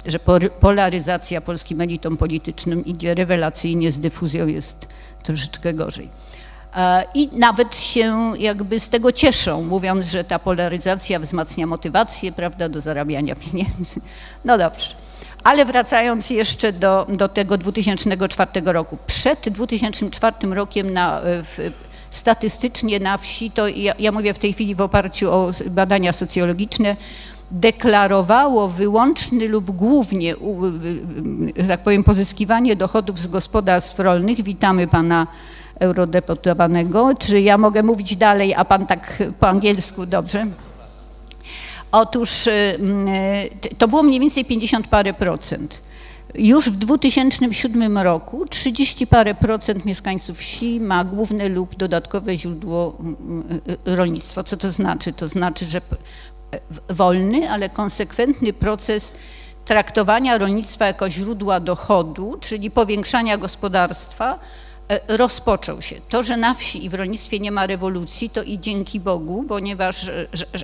że 0.05 0.19
polaryzacja 0.59 1.41
polskim 1.41 1.81
elitom 1.81 2.17
politycznym 2.17 2.85
idzie 2.85 3.15
rewelacyjnie, 3.15 3.91
z 3.91 3.99
dyfuzją 3.99 4.47
jest 4.47 4.87
troszeczkę 5.23 5.73
gorzej. 5.73 6.09
E, 6.75 7.03
I 7.13 7.29
nawet 7.37 7.77
się 7.77 8.31
jakby 8.39 8.79
z 8.79 8.89
tego 8.89 9.11
cieszą, 9.11 9.61
mówiąc, 9.61 10.05
że 10.05 10.23
ta 10.23 10.39
polaryzacja 10.39 11.19
wzmacnia 11.19 11.67
motywację, 11.67 12.31
prawda, 12.31 12.69
do 12.69 12.81
zarabiania 12.81 13.35
pieniędzy. 13.35 14.01
No 14.45 14.57
dobrze. 14.57 14.95
Ale 15.43 15.65
wracając 15.65 16.29
jeszcze 16.29 16.73
do, 16.73 17.07
do 17.09 17.27
tego 17.27 17.57
2004 17.57 18.51
roku. 18.65 18.97
Przed 19.07 19.49
2004 19.49 20.35
rokiem 20.41 20.89
na, 20.89 21.21
w, 21.23 21.71
statystycznie 22.09 22.99
na 22.99 23.17
wsi, 23.17 23.51
to 23.51 23.67
ja, 23.67 23.93
ja 23.99 24.11
mówię 24.11 24.33
w 24.33 24.39
tej 24.39 24.53
chwili 24.53 24.75
w 24.75 24.81
oparciu 24.81 25.31
o 25.31 25.51
badania 25.69 26.13
socjologiczne, 26.13 26.95
deklarowało 27.51 28.67
wyłączny 28.67 29.47
lub 29.47 29.71
głównie, 29.71 30.35
tak 31.67 31.83
powiem, 31.83 32.03
pozyskiwanie 32.03 32.75
dochodów 32.75 33.19
z 33.19 33.27
gospodarstw 33.27 33.99
rolnych. 33.99 34.43
Witamy 34.43 34.87
pana 34.87 35.27
eurodeputowanego. 35.81 37.15
Czy 37.19 37.41
ja 37.41 37.57
mogę 37.57 37.83
mówić 37.83 38.15
dalej, 38.15 38.53
a 38.55 38.65
pan 38.65 38.87
tak 38.87 39.23
po 39.39 39.47
angielsku 39.47 40.05
dobrze? 40.05 40.47
Otóż 41.91 42.47
y, 42.47 42.51
y, 43.71 43.75
to 43.75 43.87
było 43.87 44.03
mniej 44.03 44.19
więcej 44.19 44.45
50 44.45 44.87
parę 44.87 45.13
procent. 45.13 45.81
Już 46.35 46.69
w 46.69 46.75
2007 46.75 47.97
roku 47.97 48.45
30 48.45 49.07
parę 49.07 49.35
procent 49.35 49.85
mieszkańców 49.85 50.37
wsi 50.37 50.79
ma 50.79 51.03
główne 51.03 51.49
lub 51.49 51.75
dodatkowe 51.75 52.37
źródło 52.37 52.97
y, 53.87 53.95
rolnictwa. 53.95 54.43
Co 54.43 54.57
to 54.57 54.71
znaczy? 54.71 55.13
To 55.13 55.27
znaczy, 55.27 55.65
że 55.65 55.81
wolny, 56.89 57.51
ale 57.51 57.69
konsekwentny 57.69 58.53
proces 58.53 59.13
traktowania 59.65 60.37
rolnictwa 60.37 60.87
jako 60.87 61.09
źródła 61.09 61.59
dochodu, 61.59 62.37
czyli 62.39 62.71
powiększania 62.71 63.37
gospodarstwa, 63.37 64.39
rozpoczął 65.07 65.81
się. 65.81 65.95
To, 66.09 66.23
że 66.23 66.37
na 66.37 66.53
wsi 66.53 66.85
i 66.85 66.89
w 66.89 66.93
rolnictwie 66.93 67.39
nie 67.39 67.51
ma 67.51 67.67
rewolucji, 67.67 68.29
to 68.29 68.43
i 68.43 68.59
dzięki 68.59 68.99
Bogu, 68.99 69.45
ponieważ 69.47 70.09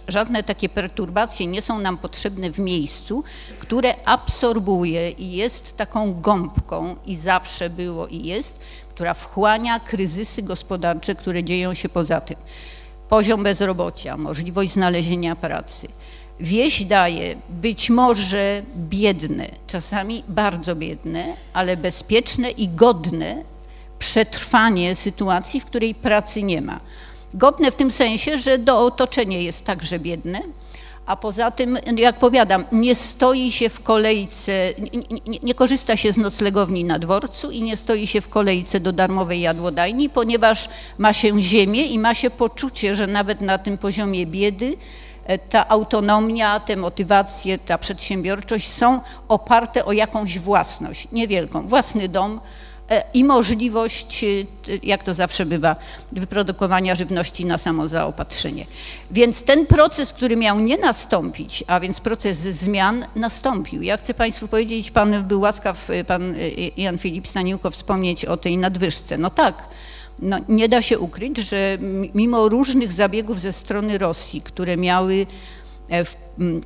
żadne 0.07 0.43
takie 0.43 0.69
perturbacje 0.69 1.47
nie 1.47 1.61
są 1.61 1.79
nam 1.79 1.97
potrzebne 1.97 2.51
w 2.51 2.59
miejscu, 2.59 3.23
które 3.59 3.93
absorbuje 4.05 5.11
i 5.11 5.31
jest 5.31 5.77
taką 5.77 6.21
gąbką 6.21 6.95
i 7.05 7.15
zawsze 7.15 7.69
było 7.69 8.07
i 8.07 8.23
jest, 8.23 8.59
która 8.89 9.13
wchłania 9.13 9.79
kryzysy 9.79 10.41
gospodarcze, 10.41 11.15
które 11.15 11.43
dzieją 11.43 11.73
się 11.73 11.89
poza 11.89 12.21
tym. 12.21 12.37
Poziom 13.09 13.43
bezrobocia, 13.43 14.17
możliwość 14.17 14.71
znalezienia 14.71 15.35
pracy. 15.35 15.87
Wieś 16.39 16.83
daje 16.83 17.35
być 17.49 17.89
może 17.89 18.63
biedne, 18.75 19.49
czasami 19.67 20.23
bardzo 20.27 20.75
biedne, 20.75 21.37
ale 21.53 21.77
bezpieczne 21.77 22.49
i 22.51 22.67
godne 22.67 23.43
przetrwanie 23.99 24.95
sytuacji, 24.95 25.59
w 25.59 25.65
której 25.65 25.95
pracy 25.95 26.43
nie 26.43 26.61
ma. 26.61 26.79
Godne 27.33 27.71
w 27.71 27.75
tym 27.75 27.91
sensie, 27.91 28.37
że 28.37 28.57
do 28.57 28.79
otoczenie 28.79 29.43
jest 29.43 29.65
także 29.65 29.99
biedne, 29.99 30.41
a 31.07 31.15
poza 31.15 31.51
tym, 31.51 31.77
jak 31.97 32.19
powiadam, 32.19 32.63
nie 32.71 32.95
stoi 32.95 33.51
się 33.51 33.69
w 33.69 33.83
kolejce, 33.83 34.51
nie, 35.27 35.39
nie, 35.43 35.53
korzysta 35.53 35.97
się 35.97 36.13
z 36.13 36.17
noclegowni 36.17 36.83
na 36.83 36.99
dworcu 36.99 37.51
i 37.51 37.61
nie 37.61 37.77
stoi 37.77 38.07
się 38.07 38.21
w 38.21 38.29
kolejce 38.29 38.79
do 38.79 38.93
darmowej 38.93 39.41
jadłodajni, 39.41 40.09
ponieważ 40.09 40.69
ma 40.97 41.13
się 41.13 41.41
ziemię 41.41 41.81
i 41.81 41.99
ma 41.99 42.13
się 42.13 42.29
poczucie, 42.29 42.95
że 42.95 43.07
nawet 43.07 43.41
na 43.41 43.57
tym 43.57 43.77
poziomie 43.77 44.25
biedy 44.25 44.77
e, 45.25 45.37
ta 45.37 45.67
autonomia, 45.67 46.59
te 46.59 46.75
motywacje, 46.75 47.57
ta 47.57 47.77
przedsiębiorczość 47.77 48.69
są 48.71 49.01
oparte 49.27 49.85
o 49.85 49.91
jakąś 49.91 50.39
własność, 50.39 51.07
niewielką, 51.11 51.67
własny 51.67 52.09
dom, 52.09 52.39
i 53.13 53.23
możliwość, 53.23 54.23
e, 54.23 54.27
jak 54.83 55.03
to 55.03 55.13
zawsze 55.13 55.45
bywa, 55.45 55.75
wyprodukowania 56.11 56.95
żywności 56.95 57.45
na 57.45 57.57
samozaopatrzenie. 57.57 58.65
Więc 59.11 59.43
ten 59.43 59.65
proces, 59.65 60.13
który 60.13 60.35
miał 60.35 60.59
nie 60.59 60.77
nastąpić, 60.77 61.63
a 61.67 61.79
więc 61.79 61.99
proces 61.99 62.37
zmian 62.37 63.05
nastąpił. 63.15 63.81
Ja 63.81 63.97
chcę 63.97 64.13
Państwu 64.13 64.47
powiedzieć, 64.47 64.91
Pan 64.91 65.23
był 65.23 65.41
łaskaw, 65.41 65.89
e, 65.89 66.03
Pan 66.03 66.35
Jan 66.77 66.97
Filip 66.97 67.27
Staniłko 67.27 67.71
wspomnieć 67.71 68.25
o 68.25 68.37
tej 68.37 68.57
nadwyżce. 68.57 69.17
No 69.17 69.29
tak, 69.29 69.69
no, 70.19 70.37
nie 70.49 70.69
da 70.69 70.81
się 70.81 70.99
ukryć, 70.99 71.37
że 71.37 71.77
mimo 72.13 72.49
różnych 72.49 72.91
zabiegów 72.91 73.39
ze 73.39 73.53
strony 73.53 73.97
Rosji, 73.97 74.41
które 74.41 74.77
miały 74.77 75.25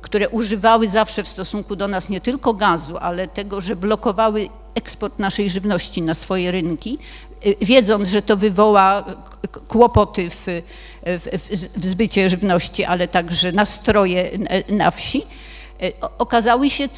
które 0.00 0.28
używały 0.28 0.88
zawsze 0.88 1.22
w 1.22 1.28
stosunku 1.28 1.76
do 1.76 1.88
nas 1.88 2.08
nie 2.08 2.20
tylko 2.20 2.54
gazu, 2.54 2.96
ale 3.00 3.28
tego, 3.28 3.60
że 3.60 3.76
blokowały 3.76 4.48
eksport 4.74 5.18
naszej 5.18 5.50
żywności 5.50 6.02
na 6.02 6.14
swoje 6.14 6.50
rynki, 6.50 6.98
y, 7.46 7.56
wiedząc, 7.60 8.08
że 8.08 8.22
to 8.22 8.36
wywoła 8.36 9.04
kłopoty 9.68 10.30
w, 10.30 10.46
w, 11.06 11.48
w 11.76 11.84
zbycie 11.86 12.30
żywności, 12.30 12.84
ale 12.84 13.08
także 13.08 13.52
nastroje 13.52 14.30
na 14.68 14.90
wsi, 14.90 15.22
okazały 16.18 16.70
się 16.70 16.88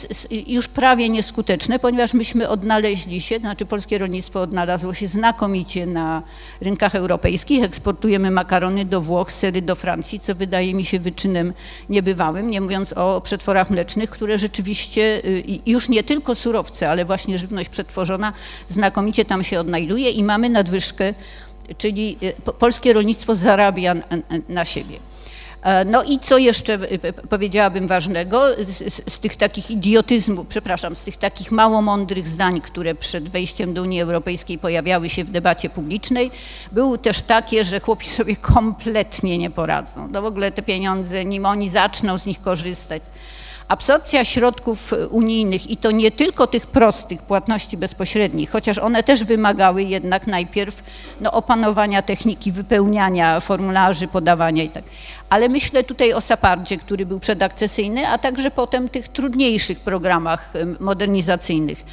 już 0.47 0.69
prawie 0.69 1.09
nieskuteczne, 1.09 1.79
ponieważ 1.79 2.15
myśmy 2.15 2.49
odnaleźli 2.49 3.21
się, 3.21 3.39
znaczy 3.39 3.67
polskie 3.67 3.99
rolnictwo 3.99 4.41
odnalazło 4.41 4.95
się 4.95 5.09
znakomicie 5.09 5.87
na 5.87 6.23
rynkach 6.61 6.95
europejskich. 6.95 7.65
Eksportujemy 7.65 8.31
makarony 8.31 8.85
do 8.85 9.01
Włoch, 9.01 9.33
sery 9.33 9.63
do 9.63 9.75
Francji, 9.75 10.21
co 10.21 10.35
wydaje 10.35 10.75
mi 10.75 10.85
się 10.85 11.01
wyczynem 11.01 11.53
niebywałym, 11.89 12.51
nie 12.51 12.61
mówiąc 12.61 12.93
o 12.93 13.21
przetworach 13.21 13.71
mlecznych, 13.71 14.11
które 14.11 14.39
rzeczywiście 14.39 15.03
y, 15.25 15.45
już 15.67 15.89
nie 15.89 16.03
tylko 16.03 16.35
surowce, 16.35 16.91
ale 16.91 17.05
właśnie 17.05 17.39
żywność 17.39 17.69
przetworzona 17.69 18.33
znakomicie 18.69 19.25
tam 19.25 19.45
się 19.45 19.61
odnajduje 19.61 20.11
i 20.11 20.25
mamy 20.25 20.49
nadwyżkę, 20.49 21.15
czyli 21.79 22.17
y, 22.23 22.53
polskie 22.53 22.93
rolnictwo 22.93 23.35
zarabia 23.35 23.95
na 24.49 24.65
siebie. 24.65 25.14
E, 25.65 25.85
no 25.85 26.03
i 26.03 26.19
co 26.19 26.39
jeszcze 26.39 26.75
e, 26.75 27.13
powiedziałabym 27.13 27.87
ważnego, 27.87 28.43
z, 28.69 29.13
z, 29.13 29.19
tych 29.19 29.37
takich 29.37 29.71
idiotyzmów, 29.71 30.47
przepraszam, 30.47 30.97
z 30.97 31.05
tych 31.05 31.17
takich 31.17 31.53
mało 31.53 31.83
mądrych 31.83 32.29
zdań, 32.29 32.61
które 32.61 32.95
przed 32.95 33.29
wejściem 33.29 33.75
do 33.75 33.83
Unii 33.83 34.01
Europejskiej 34.01 34.59
pojawiały 34.59 35.09
się 35.09 35.25
w 35.25 35.31
debacie 35.31 35.71
publicznej, 35.71 36.31
były 36.73 36.99
też 36.99 37.23
takie, 37.23 37.65
że 37.65 37.81
chłopi 37.81 38.09
sobie 38.09 38.37
kompletnie 38.37 39.39
nie 39.39 39.51
poradzą. 39.51 40.09
No 40.09 40.23
w 40.23 40.25
ogóle 40.25 40.53
te 40.53 40.63
pieniądze, 40.63 41.25
nim 41.25 41.47
oni 41.47 41.69
zaczną 41.69 42.19
z 42.19 42.27
nich 42.27 42.41
korzystać, 42.41 43.03
Absorpcja 43.69 44.25
środków 44.25 44.95
unijnych 45.11 45.71
i 45.71 45.77
to 45.77 45.91
nie 45.91 46.11
tylko 46.11 46.47
tych 46.47 46.67
prostych 46.67 47.23
płatności 47.23 47.77
bezpośrednich, 47.77 48.51
chociaż 48.51 48.79
one 48.79 49.03
też 49.03 49.25
wymagały 49.25 49.83
jednak 49.83 50.27
najpierw 50.27 50.83
no, 51.21 51.33
opanowania 51.33 52.03
techniki 52.03 52.53
wypełniania 52.53 53.41
formularzy, 53.41 54.09
podawania 54.09 54.63
i 54.63 54.69
tak. 54.69 54.85
Ale 55.31 55.49
myślę 55.49 55.85
tutaj 55.85 56.13
o 56.13 56.21
SAPARDzie, 56.21 56.77
który 56.77 57.07
był 57.07 57.21
przedakcesyjny, 57.21 58.09
a 58.09 58.19
także 58.19 58.51
potem 58.51 58.89
tych 58.89 59.09
trudniejszych 59.09 59.81
programach 59.81 60.53
modernizacyjnych 60.81 61.85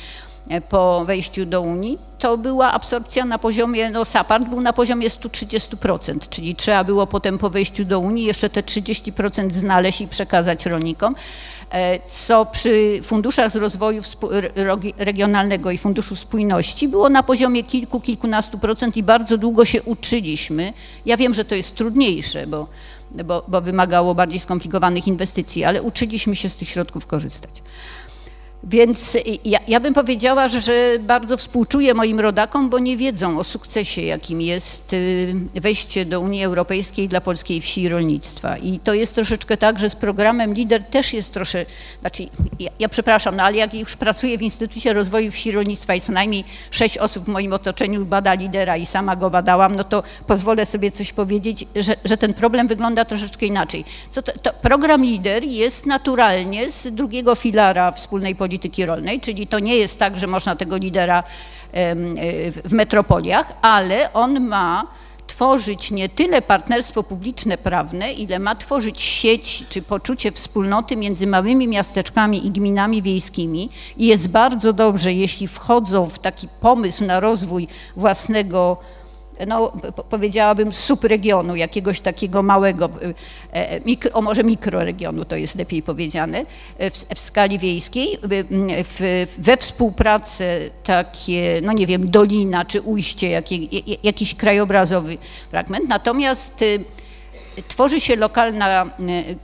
e, 0.50 0.62
po 0.62 1.06
wejściu 1.06 1.46
do 1.46 1.62
Unii, 1.62 1.98
to 2.20 2.38
była 2.38 2.72
absorpcja 2.72 3.26
na 3.26 3.38
poziomie, 3.38 3.90
no 3.90 4.06
SAPARD 4.06 4.50
był 4.50 4.62
na 4.62 4.74
poziomie 4.74 5.10
130%, 5.10 6.30
czyli 6.30 6.56
trzeba 6.56 6.84
było 6.84 7.08
potem 7.08 7.38
po 7.38 7.50
wejściu 7.50 7.86
do 7.86 8.00
Unii 8.00 8.26
jeszcze 8.26 8.50
te 8.50 8.62
30% 8.62 9.52
znaleźć 9.52 10.02
i 10.02 10.08
przekazać 10.08 10.66
rolnikom. 10.66 11.16
E, 11.72 12.00
co 12.10 12.46
przy 12.46 13.00
funduszach 13.04 13.52
z 13.52 13.56
rozwoju 13.56 14.02
regionalnego 14.98 15.72
i 15.72 15.78
Funduszu 15.78 16.16
Spójności 16.16 16.88
było 16.88 17.10
na 17.10 17.24
poziomie 17.24 17.64
kilku, 17.64 18.02
kilkunastu 18.02 18.58
procent 18.58 18.98
i 18.98 19.04
bardzo 19.04 19.38
długo 19.38 19.66
się 19.66 19.84
uczyliśmy. 19.84 20.74
Ja 21.06 21.18
wiem, 21.18 21.34
że 21.34 21.46
to 21.46 21.56
jest 21.56 21.76
trudniejsze, 21.76 22.48
bo, 22.48 22.68
bo, 23.26 23.44
bo 23.48 23.62
wymagało 23.62 24.16
bardziej 24.16 24.40
skomplikowanych 24.40 25.08
inwestycji, 25.08 25.64
ale 25.64 25.82
uczyliśmy 25.82 26.36
się 26.36 26.50
z 26.50 26.56
tych 26.56 26.70
środków 26.70 27.08
korzystać. 27.08 27.64
Więc 28.64 29.18
ja, 29.46 29.60
ja, 29.68 29.80
bym 29.80 29.94
powiedziała, 29.94 30.48
że, 30.48 30.98
bardzo 31.00 31.38
współczuję 31.38 31.94
moim 31.94 32.20
rodakom, 32.20 32.70
bo 32.70 32.80
nie 32.80 32.98
wiedzą 32.98 33.40
o 33.40 33.44
sukcesie, 33.44 34.02
jakim 34.02 34.42
jest 34.42 34.94
y, 34.94 35.34
wejście 35.56 36.06
do 36.06 36.22
Unii 36.22 36.44
Europejskiej 36.44 37.08
dla 37.08 37.22
polskiej 37.22 37.62
wsi 37.62 37.82
i 37.82 37.90
rolnictwa. 37.90 38.58
I 38.58 38.80
to 38.80 38.94
jest 38.94 39.16
troszeczkę 39.16 39.58
tak, 39.58 39.80
że 39.80 39.90
z 39.90 39.96
programem 39.96 40.54
LIDER 40.54 40.84
też 40.84 41.14
jest 41.14 41.34
trosze, 41.34 41.66
znaczy 42.02 42.24
ja, 42.60 42.72
ja 42.80 42.90
przepraszam, 42.90 43.36
no 43.36 43.44
ale 43.44 43.58
jak 43.58 43.74
już 43.74 43.96
pracuję 43.96 44.38
w 44.38 44.42
Instytucie 44.42 44.94
Rozwoju 44.94 45.32
Wsi 45.32 45.50
i 45.50 45.52
Rolnictwa 45.52 45.96
i 45.96 46.02
co 46.02 46.12
najmniej 46.14 46.44
sześć 46.72 46.98
osób 46.98 47.26
w 47.26 47.28
moim 47.28 47.54
otoczeniu 47.54 48.06
bada 48.06 48.34
lidera 48.34 48.78
i 48.78 48.86
sama 48.86 49.16
go 49.16 49.30
badałam, 49.30 49.76
no 49.76 49.84
to 49.84 50.04
pozwolę 50.28 50.66
sobie 50.66 50.92
coś 50.92 51.14
powiedzieć, 51.14 51.66
że, 51.76 51.96
że 52.06 52.18
ten 52.18 52.34
problem 52.34 52.68
wygląda 52.68 53.06
troszeczkę 53.06 53.46
inaczej. 53.46 53.86
Co 54.12 54.22
to, 54.22 54.32
to 54.40 54.54
program 54.54 55.06
LIDER 55.06 55.44
jest 55.44 55.86
naturalnie 55.86 56.72
z 56.72 56.88
drugiego 56.88 57.36
filara 57.36 57.92
wspólnej 57.92 58.36
polityki 58.36 58.51
polityki 58.52 58.86
rolnej, 58.86 59.22
czyli 59.22 59.48
to 59.48 59.60
nie 59.60 59.76
jest 59.76 60.00
tak, 60.00 60.18
że 60.18 60.28
można 60.28 60.56
tego 60.56 60.78
lidera 60.78 61.24
w 62.66 62.72
metropoliach, 62.72 63.54
ale 63.62 64.14
on 64.14 64.40
ma 64.40 64.88
tworzyć 65.28 65.92
nie 65.92 66.10
tyle 66.10 66.42
partnerstwo 66.42 67.04
publiczne 67.04 67.58
prawne, 67.58 68.14
ile 68.14 68.40
ma 68.40 68.56
tworzyć 68.56 69.02
sieć 69.02 69.64
czy 69.70 69.82
poczucie 69.82 70.32
wspólnoty 70.32 70.98
między 70.98 71.28
małymi 71.28 71.68
miasteczkami 71.68 72.46
i 72.46 72.52
gminami 72.52 73.02
wiejskimi. 73.02 73.70
I 73.98 74.08
jest 74.08 74.28
bardzo 74.28 74.74
dobrze, 74.74 75.14
jeśli 75.14 75.48
wchodzą 75.48 76.06
w 76.06 76.20
taki 76.20 76.48
pomysł 76.62 77.06
na 77.06 77.20
rozwój 77.20 77.68
własnego 77.96 78.78
no, 79.48 79.74
powiedziałabym, 80.10 80.72
subregionu, 80.72 81.56
jakiegoś 81.56 82.02
takiego 82.02 82.44
małego, 82.44 82.90
y, 83.04 83.14
e, 83.52 83.80
mikro, 83.80 84.22
może 84.22 84.44
mikroregionu, 84.44 85.26
to 85.26 85.36
jest 85.36 85.56
lepiej 85.56 85.84
powiedziane, 85.84 86.46
e, 86.78 86.90
w, 86.92 87.06
w 87.16 87.20
skali 87.20 87.60
wiejskiej, 87.60 88.18
w, 88.84 89.26
we 89.38 89.58
współpracy 89.58 90.72
takie, 90.84 91.62
no 91.64 91.74
nie 91.74 91.88
wiem, 91.88 92.12
dolina 92.12 92.66
czy 92.66 92.82
ujście, 92.82 93.44
jakiś 94.04 94.36
krajobrazowy 94.36 95.18
fragment. 95.50 95.90
Natomiast 95.90 96.62
y, 96.62 96.84
tworzy 97.68 98.02
się 98.02 98.16
lokalna 98.16 98.86
e, 98.86 98.88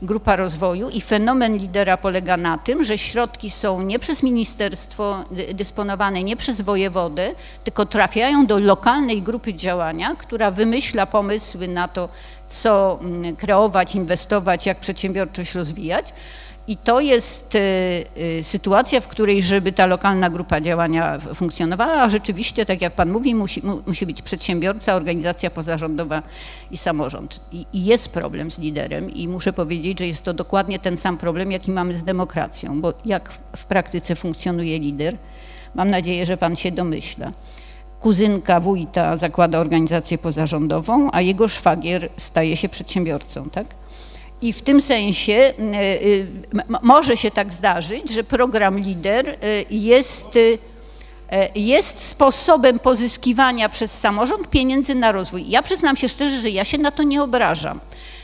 grupa 0.01 0.35
rozwoju 0.35 0.89
i 0.89 1.01
fenomen 1.01 1.57
lidera 1.57 1.97
polega 1.97 2.37
na 2.37 2.57
tym, 2.57 2.83
że 2.83 2.97
środki 2.97 3.49
są 3.49 3.81
nie 3.81 3.99
przez 3.99 4.23
ministerstwo 4.23 5.23
dysponowane, 5.53 6.23
nie 6.23 6.37
przez 6.37 6.61
wojewodę, 6.61 7.31
tylko 7.63 7.85
trafiają 7.85 8.45
do 8.45 8.59
lokalnej 8.59 9.21
grupy 9.21 9.53
działania, 9.53 10.15
która 10.15 10.51
wymyśla 10.51 11.05
pomysły 11.05 11.67
na 11.67 11.87
to, 11.87 12.09
co 12.49 12.99
kreować, 13.37 13.95
inwestować, 13.95 14.65
jak 14.65 14.79
przedsiębiorczość 14.79 15.55
rozwijać. 15.55 16.13
I 16.67 16.77
to 16.77 16.99
jest 16.99 17.55
y, 17.55 17.59
y, 18.39 18.43
sytuacja, 18.43 19.01
w 19.01 19.07
której, 19.07 19.43
żeby 19.43 19.71
ta 19.71 19.85
lokalna 19.85 20.29
grupa 20.29 20.61
działania 20.61 21.19
funkcjonowała, 21.19 22.09
rzeczywiście, 22.09 22.65
tak 22.65 22.81
jak 22.81 22.95
Pan 22.95 23.11
mówi, 23.11 23.35
musi, 23.35 23.61
musi 23.87 24.05
być 24.05 24.21
przedsiębiorca, 24.21 24.95
organizacja 24.95 25.49
pozarządowa 25.49 26.21
i 26.71 26.77
samorząd. 26.77 27.39
I, 27.51 27.65
I, 27.73 27.85
jest 27.85 28.09
problem 28.09 28.51
z 28.51 28.59
liderem 28.59 29.13
i 29.13 29.27
muszę 29.27 29.53
powiedzieć, 29.53 29.99
że 29.99 30.07
jest 30.07 30.23
to 30.23 30.33
dokładnie 30.33 30.79
ten 30.79 30.97
sam 30.97 31.17
problem, 31.17 31.51
jaki 31.51 31.71
mamy 31.71 31.95
z 31.95 32.03
demokracją, 32.03 32.81
bo 32.81 32.93
jak 33.05 33.29
w 33.55 33.65
praktyce 33.65 34.15
funkcjonuje 34.15 34.79
lider, 34.79 35.17
mam 35.75 35.89
nadzieję, 35.89 36.25
że 36.25 36.37
Pan 36.37 36.55
się 36.55 36.71
domyśla. 36.71 37.31
Kuzynka 37.99 38.59
wójta 38.59 39.17
zakłada 39.17 39.59
organizację 39.59 40.17
pozarządową, 40.17 41.09
a 41.11 41.21
jego 41.21 41.47
szwagier 41.47 42.09
staje 42.17 42.57
się 42.57 42.69
przedsiębiorcą, 42.69 43.49
tak? 43.49 43.67
I 44.41 44.53
w 44.53 44.61
tym 44.61 44.81
sensie 44.81 45.33
y, 45.33 45.75
y, 46.03 46.27
może 46.81 47.17
się 47.17 47.31
tak 47.31 47.53
zdarzyć, 47.53 48.09
że 48.09 48.23
program 48.23 48.79
LIDER 48.79 49.29
y, 49.29 49.65
jest, 49.69 50.39
jest 51.55 52.03
sposobem 52.03 52.79
pozyskiwania 52.79 53.69
przez 53.69 53.99
samorząd 53.99 54.49
pieniędzy 54.49 54.95
na 54.95 55.11
rozwój. 55.11 55.49
Ja 55.49 55.61
przyznam 55.61 55.95
się 55.95 56.09
szczerze, 56.09 56.41
że 56.41 56.49
ja 56.49 56.65
się 56.65 56.77
na 56.77 56.91
to 56.91 57.03
nie 57.03 57.23
obrażam. 57.23 57.79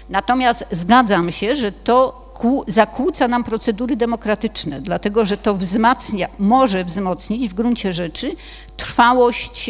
Natomiast 0.10 0.66
zgadzam 0.72 1.32
się, 1.32 1.56
że 1.56 1.72
to 1.72 2.23
zakłóca 2.68 3.28
nam 3.28 3.44
procedury 3.44 3.96
demokratyczne, 3.96 4.82
dlatego 4.82 5.26
że 5.26 5.38
to 5.38 5.56
wzmacnia, 5.56 6.28
może 6.40 6.86
wzmocnić 6.86 7.50
w 7.50 7.54
gruncie 7.54 7.94
rzeczy 7.94 8.36
trwałość 8.78 9.70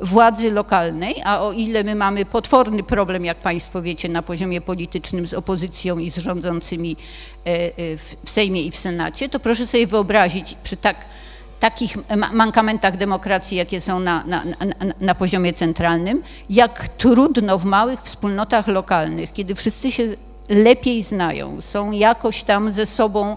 władzy 0.00 0.50
lokalnej, 0.50 1.14
a 1.24 1.42
o 1.42 1.52
ile 1.52 1.84
my 1.84 1.94
mamy 1.94 2.24
potworny 2.24 2.82
problem, 2.82 3.24
jak 3.24 3.36
Państwo 3.36 3.82
wiecie, 3.82 4.08
na 4.08 4.22
poziomie 4.22 4.60
politycznym 4.60 5.26
z 5.26 5.34
opozycją 5.34 5.98
i 5.98 6.10
z 6.10 6.16
rządzącymi 6.16 6.96
e, 7.46 7.50
e, 7.50 7.70
w 8.24 8.30
Sejmie 8.30 8.62
i 8.62 8.70
w 8.70 8.76
Senacie, 8.76 9.28
to 9.28 9.40
proszę 9.40 9.66
sobie 9.66 9.86
wyobrazić 9.86 10.56
przy 10.62 10.76
tak 10.76 10.96
takich 11.60 11.96
mankamentach 12.32 12.96
demokracji, 12.96 13.56
jakie 13.56 13.80
są 13.80 14.00
na, 14.00 14.24
na, 14.26 14.44
na, 14.44 14.94
na, 15.00 15.14
poziomie 15.14 15.52
centralnym, 15.52 16.22
jak 16.50 16.88
trudno 16.88 17.58
w 17.58 17.64
małych 17.64 18.00
wspólnotach 18.02 18.68
lokalnych, 18.68 19.32
kiedy 19.32 19.54
wszyscy 19.54 19.92
się 19.92 20.04
lepiej 20.48 21.02
znają, 21.02 21.60
są 21.60 21.90
jakoś 21.90 22.42
tam 22.42 22.72
ze 22.72 22.86
sobą 22.86 23.36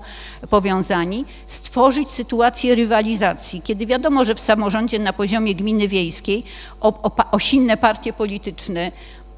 powiązani, 0.49 1.25
stworzyć 1.47 2.11
sytuację 2.11 2.75
rywalizacji, 2.75 3.61
kiedy 3.61 3.85
wiadomo, 3.85 4.25
że 4.25 4.35
w 4.35 4.39
samorządzie 4.39 4.99
na 4.99 5.13
poziomie 5.13 5.55
gminy 5.55 5.87
wiejskiej 5.87 6.43
o, 6.81 7.01
o, 7.01 7.11
o 7.31 7.39
silne 7.39 7.77
partie 7.77 8.13
polityczne 8.13 8.91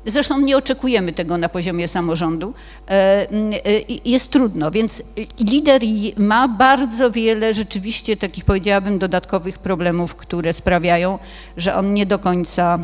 Zresztą 0.05 0.39
nie 0.41 0.57
oczekujemy 0.57 1.13
tego 1.13 1.37
na 1.37 1.49
poziomie 1.49 1.87
samorządu. 1.87 2.53
E, 2.87 2.91
e, 2.91 3.27
jest 4.05 4.31
trudno, 4.31 4.71
więc 4.71 5.03
lider 5.39 5.81
ma 6.17 6.47
bardzo 6.47 7.11
wiele 7.11 7.53
rzeczywiście 7.53 8.17
takich, 8.17 8.45
powiedziałabym, 8.45 8.99
dodatkowych 8.99 9.59
problemów, 9.59 10.15
które 10.15 10.53
sprawiają, 10.53 11.19
że 11.57 11.75
on 11.75 11.93
nie 11.93 12.05
do 12.05 12.19
końca 12.19 12.79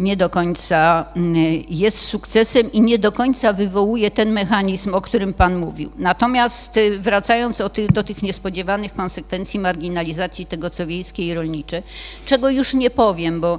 nie 0.00 0.16
do 0.16 0.30
końca 0.30 1.06
mm, 1.16 1.34
jest 1.68 1.98
sukcesem 1.98 2.72
i 2.72 2.80
nie 2.80 2.98
do 2.98 3.12
końca 3.12 3.52
wywołuje 3.52 4.10
ten 4.10 4.32
mechanizm, 4.32 4.94
o 4.94 5.00
którym 5.00 5.34
Pan 5.34 5.56
mówił. 5.56 5.90
Natomiast 5.98 6.76
y, 6.76 6.98
wracając 6.98 7.62
do 7.92 8.02
tych 8.04 8.22
niespodziewanych 8.22 8.94
konsekwencji 8.94 9.60
marginalizacji 9.60 10.46
tego, 10.46 10.70
co 10.70 10.86
wiejskie 10.86 11.22
i 11.26 11.34
rolnicze, 11.34 11.82
czego 12.26 12.50
już 12.50 12.74
nie 12.74 12.90
powiem, 12.90 13.40
bo, 13.40 13.58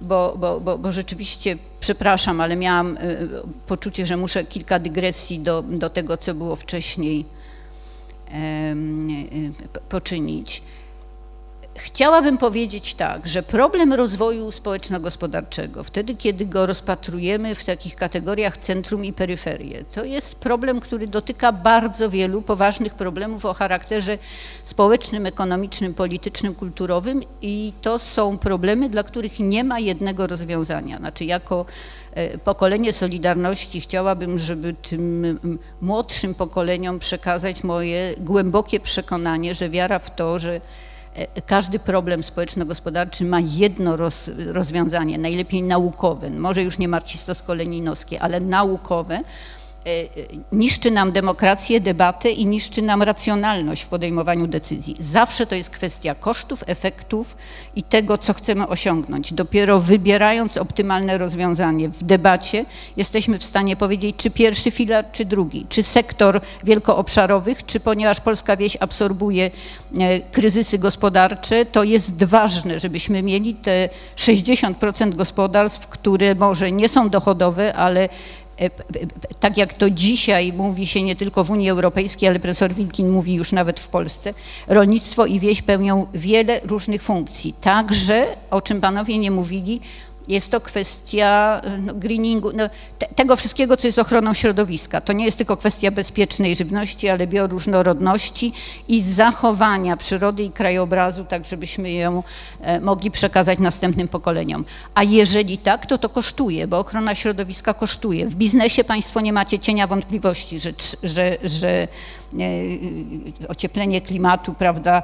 bo, 0.00 0.34
bo, 0.38 0.60
bo, 0.60 0.78
bo 0.78 0.92
rzeczywiście, 0.92 1.56
przepraszam, 1.80 2.40
ale 2.40 2.56
miałam 2.56 2.96
y, 2.96 3.28
poczucie, 3.66 4.06
że 4.06 4.16
muszę 4.16 4.44
kilka 4.44 4.78
dygresji 4.78 5.38
do, 5.38 5.62
do 5.62 5.90
tego, 5.90 6.16
co 6.16 6.34
było 6.34 6.56
wcześniej 6.56 7.24
y, 8.28 8.34
poczynić. 9.88 10.62
Chciałabym 11.76 12.38
powiedzieć 12.38 12.94
tak, 12.94 13.28
że 13.28 13.42
problem 13.42 13.92
rozwoju 13.92 14.52
społeczno-gospodarczego, 14.52 15.84
wtedy 15.84 16.14
kiedy 16.14 16.46
go 16.46 16.66
rozpatrujemy 16.66 17.54
w 17.54 17.64
takich 17.64 17.96
kategoriach 17.96 18.58
centrum 18.58 19.04
i 19.04 19.12
peryferię, 19.12 19.84
to 19.92 20.04
jest 20.04 20.34
problem, 20.34 20.80
który 20.80 21.06
dotyka 21.06 21.52
bardzo 21.52 22.10
wielu 22.10 22.42
poważnych 22.42 22.94
problemów 22.94 23.44
o 23.44 23.54
charakterze 23.54 24.18
społecznym, 24.64 25.26
ekonomicznym, 25.26 25.94
politycznym, 25.94 26.54
kulturowym 26.54 27.22
i 27.42 27.72
to 27.82 27.98
są 27.98 28.38
problemy, 28.38 28.88
dla 28.88 29.02
których 29.02 29.40
nie 29.40 29.64
ma 29.64 29.78
jednego 29.78 30.26
rozwiązania. 30.26 30.98
Znaczy 30.98 31.24
jako 31.24 31.66
e, 32.14 32.38
pokolenie 32.38 32.92
Solidarności 32.92 33.80
chciałabym, 33.80 34.38
żeby 34.38 34.74
tym 34.74 35.38
młodszym 35.80 36.34
pokoleniom 36.34 36.98
przekazać 36.98 37.64
moje 37.64 38.14
głębokie 38.18 38.80
przekonanie, 38.80 39.54
że 39.54 39.68
wiara 39.68 39.98
w 39.98 40.16
to, 40.16 40.38
że 40.38 40.60
każdy 41.46 41.78
problem 41.78 42.22
społeczno-gospodarczy 42.22 43.24
ma 43.24 43.40
jedno 43.40 43.96
roz, 43.96 44.30
rozwiązanie, 44.46 45.18
najlepiej 45.18 45.62
naukowe, 45.62 46.30
może 46.30 46.62
już 46.62 46.78
nie 46.78 46.88
marcisto-skoleninowskie, 46.88 48.18
ale 48.18 48.40
naukowe, 48.40 49.18
E, 49.18 49.22
e, 49.22 49.59
niszczy 50.52 50.90
nam 50.90 51.12
demokrację, 51.12 51.80
debatę 51.80 52.30
i 52.30 52.46
niszczy 52.46 52.82
nam 52.82 53.02
racjonalność 53.02 53.82
w 53.82 53.88
podejmowaniu 53.88 54.46
decyzji. 54.46 54.96
Zawsze 54.98 55.46
to 55.46 55.54
jest 55.54 55.70
kwestia 55.70 56.14
kosztów, 56.14 56.64
efektów 56.66 57.36
i 57.76 57.82
tego, 57.82 58.18
co 58.18 58.34
chcemy 58.34 58.68
osiągnąć. 58.68 59.32
Dopiero 59.32 59.80
wybierając 59.80 60.56
optymalne 60.56 61.18
rozwiązanie 61.18 61.88
w 61.88 62.02
debacie, 62.02 62.64
jesteśmy 62.96 63.38
w 63.38 63.44
stanie 63.44 63.76
powiedzieć, 63.76 64.16
czy 64.16 64.30
pierwszy 64.30 64.70
filar, 64.70 65.04
czy 65.12 65.24
drugi, 65.24 65.66
czy 65.68 65.82
sektor 65.82 66.40
wielkoobszarowych, 66.64 67.66
czy 67.66 67.80
ponieważ 67.80 68.20
polska 68.20 68.56
wieś 68.56 68.76
absorbuje 68.80 69.50
e, 69.98 70.20
kryzysy 70.20 70.78
gospodarcze, 70.78 71.66
to 71.66 71.84
jest 71.84 72.24
ważne, 72.24 72.80
żebyśmy 72.80 73.22
mieli 73.22 73.54
te 73.54 73.88
60% 74.16 75.14
gospodarstw, 75.14 75.88
które 75.88 76.34
może 76.34 76.72
nie 76.72 76.88
są 76.88 77.10
dochodowe, 77.10 77.74
ale 77.74 78.08
E, 78.08 78.39
tak 79.40 79.56
jak 79.56 79.74
to 79.74 79.90
dzisiaj 79.90 80.52
mówi 80.52 80.86
się 80.86 81.02
nie 81.02 81.16
tylko 81.16 81.44
w 81.44 81.50
Unii 81.50 81.70
Europejskiej, 81.70 82.28
ale 82.28 82.40
profesor 82.40 82.74
Wilkin 82.74 83.08
mówi 83.10 83.34
już 83.34 83.52
nawet 83.52 83.80
w 83.80 83.88
Polsce, 83.88 84.34
rolnictwo 84.68 85.26
i 85.26 85.40
wieś 85.40 85.62
pełnią 85.62 86.06
wiele 86.14 86.60
różnych 86.64 87.02
funkcji. 87.02 87.54
Także, 87.60 88.26
o 88.50 88.60
czym 88.60 88.80
panowie 88.80 89.18
nie 89.18 89.30
mówili, 89.30 89.80
jest 90.28 90.50
to 90.50 90.60
kwestia 90.60 91.60
no, 91.78 91.94
greeningu, 91.94 92.50
no, 92.54 92.68
te, 92.98 93.06
tego 93.06 93.36
wszystkiego, 93.36 93.76
co 93.76 93.88
jest 93.88 93.98
ochroną 93.98 94.34
środowiska. 94.34 95.00
To 95.00 95.12
nie 95.12 95.24
jest 95.24 95.36
tylko 95.36 95.56
kwestia 95.56 95.90
bezpiecznej 95.90 96.56
żywności, 96.56 97.08
ale 97.08 97.26
bioróżnorodności 97.26 98.52
i 98.88 99.02
zachowania 99.02 99.96
przyrody 99.96 100.42
i 100.42 100.50
krajobrazu, 100.50 101.24
tak 101.24 101.46
żebyśmy 101.46 101.90
ją 101.90 102.22
e, 102.60 102.80
mogli 102.80 103.10
przekazać 103.10 103.58
następnym 103.58 104.08
pokoleniom. 104.08 104.64
A 104.94 105.02
jeżeli 105.02 105.58
tak, 105.58 105.86
to 105.86 105.98
to 105.98 106.08
kosztuje, 106.08 106.66
bo 106.66 106.78
ochrona 106.78 107.14
środowiska 107.14 107.74
kosztuje. 107.74 108.26
W 108.26 108.34
biznesie 108.34 108.84
Państwo 108.84 109.20
nie 109.20 109.32
macie 109.32 109.58
cienia 109.58 109.86
wątpliwości, 109.86 110.60
że, 110.60 110.72
że, 111.02 111.36
że 111.44 111.68
e, 111.68 111.88
ocieplenie 113.48 114.00
klimatu, 114.00 114.54
prawda, 114.54 115.02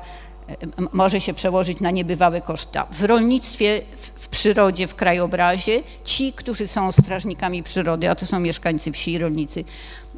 może 0.93 1.20
się 1.20 1.35
przełożyć 1.35 1.81
na 1.81 1.90
niebywałe 1.90 2.40
koszta. 2.40 2.86
W 2.90 3.05
rolnictwie, 3.05 3.82
w, 3.97 4.28
przyrodzie, 4.28 4.86
w 4.86 4.94
krajobrazie 4.94 5.82
ci, 6.05 6.32
którzy 6.32 6.68
są 6.68 6.93
strażnikami 6.93 7.62
przyrody, 7.62 8.10
a 8.10 8.14
to 8.14 8.27
są 8.27 8.40
mieszkańcy 8.40 8.93
wsi 8.93 9.12
i 9.12 9.18
rolnicy, 9.18 9.64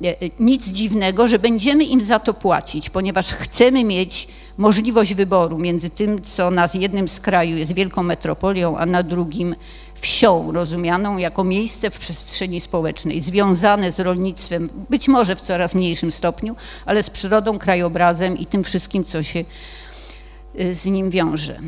e, 0.05 0.09
e, 0.09 0.14
nic 0.40 0.68
dziwnego, 0.68 1.28
że 1.28 1.38
będziemy 1.38 1.84
im 1.84 2.00
za 2.00 2.18
to 2.18 2.34
płacić, 2.34 2.90
ponieważ 2.90 3.26
chcemy 3.26 3.84
mieć 3.84 4.28
możliwość 4.59 5.14
wyboru 5.14 5.59
między 5.59 5.90
tym, 5.90 6.22
co 6.22 6.50
na 6.50 6.68
jednym 6.74 7.09
z 7.09 7.20
kraju 7.20 7.56
jest 7.56 7.74
wielką 7.74 8.02
metropolią, 8.02 8.78
a 8.78 8.86
na 8.86 9.02
drugim 9.02 9.55
wsią, 9.94 10.52
rozumianą 10.52 11.18
jako 11.18 11.44
miejsce 11.44 11.90
w 11.90 11.98
przestrzeni 11.98 12.60
społecznej, 12.60 13.20
związane 13.20 13.92
z 13.92 14.00
rolnictwem, 14.00 14.68
być 14.90 15.09
może 15.09 15.36
w 15.36 15.40
coraz 15.40 15.74
mniejszym 15.74 16.12
stopniu, 16.12 16.56
ale 16.86 17.02
z 17.02 17.10
przyrodą, 17.10 17.59
krajobrazem 17.59 18.38
i 18.38 18.46
tym 18.46 18.64
wszystkim, 18.64 19.05
co 19.05 19.22
się 19.22 19.44
z 20.72 20.86
nim 20.86 21.10
wiąże. 21.10 21.60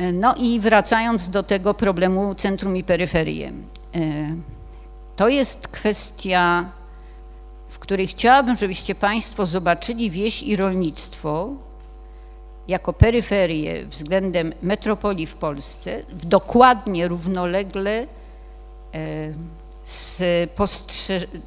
Y, 0.00 0.12
no 0.12 0.34
i 0.34 0.60
wracając 0.60 1.28
do 1.28 1.42
tego 1.42 1.74
problemu 1.74 2.34
centrum 2.34 2.76
i 2.76 2.84
peryferię. 2.84 3.48
Y, 3.48 3.52
to 5.16 5.28
jest 5.28 5.68
kwestia, 5.68 6.72
w 7.68 7.78
której 7.78 8.06
chciałabym, 8.06 8.56
żebyście 8.56 8.94
Państwo 8.94 9.46
zobaczyli 9.46 10.10
wieś 10.10 10.42
i 10.42 10.56
rolnictwo 10.56 11.50
jako 12.68 12.92
peryferię 12.92 13.86
względem 13.86 14.52
metropolii 14.62 15.26
w 15.26 15.34
Polsce, 15.34 16.02
dokładnie 16.24 17.08
równolegle 17.08 18.06
z 19.84 20.22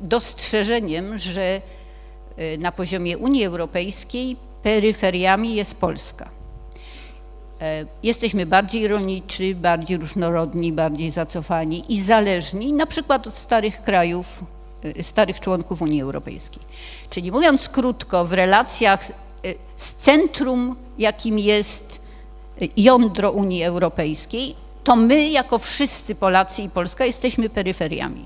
dostrzeżeniem, 0.02 1.18
że 1.18 1.62
na 2.58 2.72
poziomie 2.72 3.18
Unii 3.18 3.46
Europejskiej 3.46 4.38
peryferiami 4.64 5.56
jest 5.56 5.80
Polska. 5.80 6.30
E, 7.66 7.86
jesteśmy 8.04 8.46
bardziej 8.46 8.88
rolniczy, 8.88 9.56
bardziej 9.56 9.98
różnorodni, 9.98 10.74
bardziej 10.74 11.12
zacofani 11.12 11.84
i 11.90 12.02
zależni 12.02 12.74
na 12.74 12.86
przykład 12.86 13.28
od 13.28 13.38
starych 13.38 13.84
krajów, 13.84 14.44
e, 14.84 15.04
starych 15.04 15.40
członków 15.40 15.82
Unii 15.82 16.02
Europejskiej. 16.02 16.62
Czyli 17.10 17.32
mówiąc 17.32 17.70
krótko, 17.70 18.26
w 18.26 18.34
relacjach 18.34 19.10
e, 19.10 19.14
z 19.76 19.92
centrum, 19.94 20.76
jakim 20.98 21.40
jest 21.40 22.02
jądro 22.78 23.32
Unii 23.32 23.64
Europejskiej, 23.64 24.56
to 24.84 24.96
my, 24.96 25.30
jako 25.30 25.58
wszyscy 25.58 26.16
Polacy 26.16 26.62
i 26.62 26.70
Polska, 26.70 27.06
jesteśmy 27.06 27.50
peryferiami. 27.50 28.26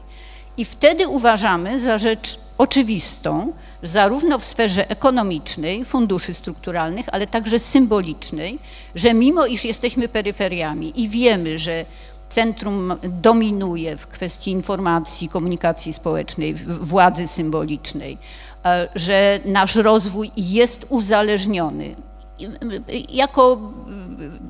I 0.60 0.66
wtedy 0.66 1.08
uważamy 1.08 1.80
za 1.80 1.98
rzecz 1.98 2.40
oczywistą, 2.58 3.54
zarówno 3.84 4.40
w 4.40 4.46
sferze 4.46 4.90
ekonomicznej, 4.90 5.86
funduszy 5.86 6.34
strukturalnych, 6.34 7.06
ale 7.12 7.28
także 7.28 7.60
symbolicznej, 7.60 8.60
że 8.96 9.14
mimo 9.14 9.46
iż 9.46 9.66
jesteśmy 9.66 10.08
peryferiami 10.08 11.02
i 11.02 11.10
wiemy, 11.10 11.60
że 11.60 11.86
centrum 12.30 12.96
dominuje 13.04 13.98
w 13.98 14.08
kwestii 14.08 14.52
informacji, 14.52 15.30
komunikacji 15.30 15.94
społecznej, 15.94 16.54
władzy 16.66 17.28
symbolicznej, 17.28 18.18
e, 18.66 18.88
że 18.96 19.40
nasz 19.46 19.76
rozwój 19.76 20.32
jest 20.38 20.86
uzależniony 20.90 21.96
jako 23.10 23.72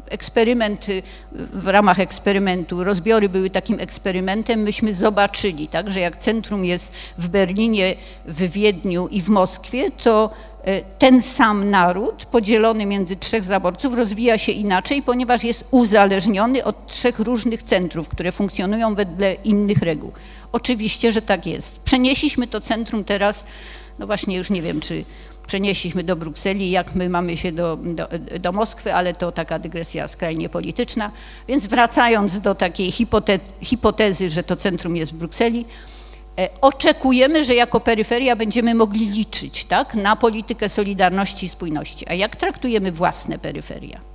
eksperyment, 0.09 0.87
w 1.31 1.67
ramach 1.67 1.99
eksperymentu, 1.99 2.83
rozbiory 2.83 3.29
były 3.29 3.49
takim 3.49 3.79
eksperymentem, 3.79 4.59
myśmy 4.59 4.93
zobaczyli, 4.93 5.67
tak, 5.67 5.93
że 5.93 5.99
jak 5.99 6.19
centrum 6.19 6.65
jest 6.65 6.93
w 7.17 7.27
Berlinie, 7.27 7.95
w 8.25 8.51
Wiedniu 8.51 9.07
i 9.07 9.21
w 9.21 9.29
Moskwie, 9.29 9.91
to 9.91 10.29
e, 10.63 10.81
ten 10.81 11.21
sam 11.21 11.69
naród 11.69 12.25
podzielony 12.25 12.85
między 12.85 13.15
trzech 13.15 13.43
zaborców 13.43 13.93
rozwija 13.93 14.37
się 14.37 14.51
inaczej, 14.51 15.01
ponieważ 15.01 15.43
jest 15.43 15.65
uzależniony 15.71 16.63
od 16.63 16.87
trzech 16.87 17.19
różnych 17.19 17.63
centrów, 17.63 18.09
które 18.09 18.31
funkcjonują 18.31 18.95
wedle 18.95 19.33
innych 19.33 19.81
reguł. 19.81 20.11
Oczywiście, 20.51 21.11
że 21.11 21.21
tak 21.21 21.45
jest. 21.45 21.79
Przenieśliśmy 21.79 22.47
to 22.47 22.61
centrum 22.61 23.03
teraz, 23.03 23.45
no 23.99 24.07
właśnie 24.07 24.37
już 24.37 24.49
nie 24.49 24.61
wiem, 24.61 24.79
czy 24.79 25.03
przenieśliśmy 25.49 26.03
do 26.03 26.15
Brukseli, 26.15 26.71
jak 26.71 26.95
my 26.95 27.09
mamy 27.09 27.37
się 27.37 27.51
do, 27.51 27.77
do, 27.77 28.07
do 28.39 28.51
Moskwy, 28.51 28.93
ale 28.93 29.13
to 29.13 29.31
taka 29.31 29.59
dygresja 29.59 30.07
skrajnie 30.07 30.49
polityczna. 30.49 31.11
Więc 31.47 31.67
wracając 31.67 32.39
do 32.39 32.55
takiej 32.55 32.91
hipote 32.91 33.39
hipotezy, 33.61 34.29
że 34.29 34.43
to 34.43 34.55
centrum 34.55 34.95
jest 34.95 35.11
w 35.11 35.15
Brukseli, 35.15 35.65
e, 36.39 36.49
oczekujemy, 36.61 37.43
że 37.43 37.55
jako 37.55 37.79
peryferia 37.79 38.35
będziemy 38.35 38.75
mogli 38.75 39.09
liczyć 39.09 39.65
tak, 39.65 39.95
na 39.95 40.15
politykę 40.15 40.69
solidarności 40.69 41.45
i 41.45 41.49
spójności. 41.49 42.05
A 42.09 42.13
jak 42.13 42.35
traktujemy 42.35 42.91
własne 42.91 43.39
peryferia? 43.39 44.08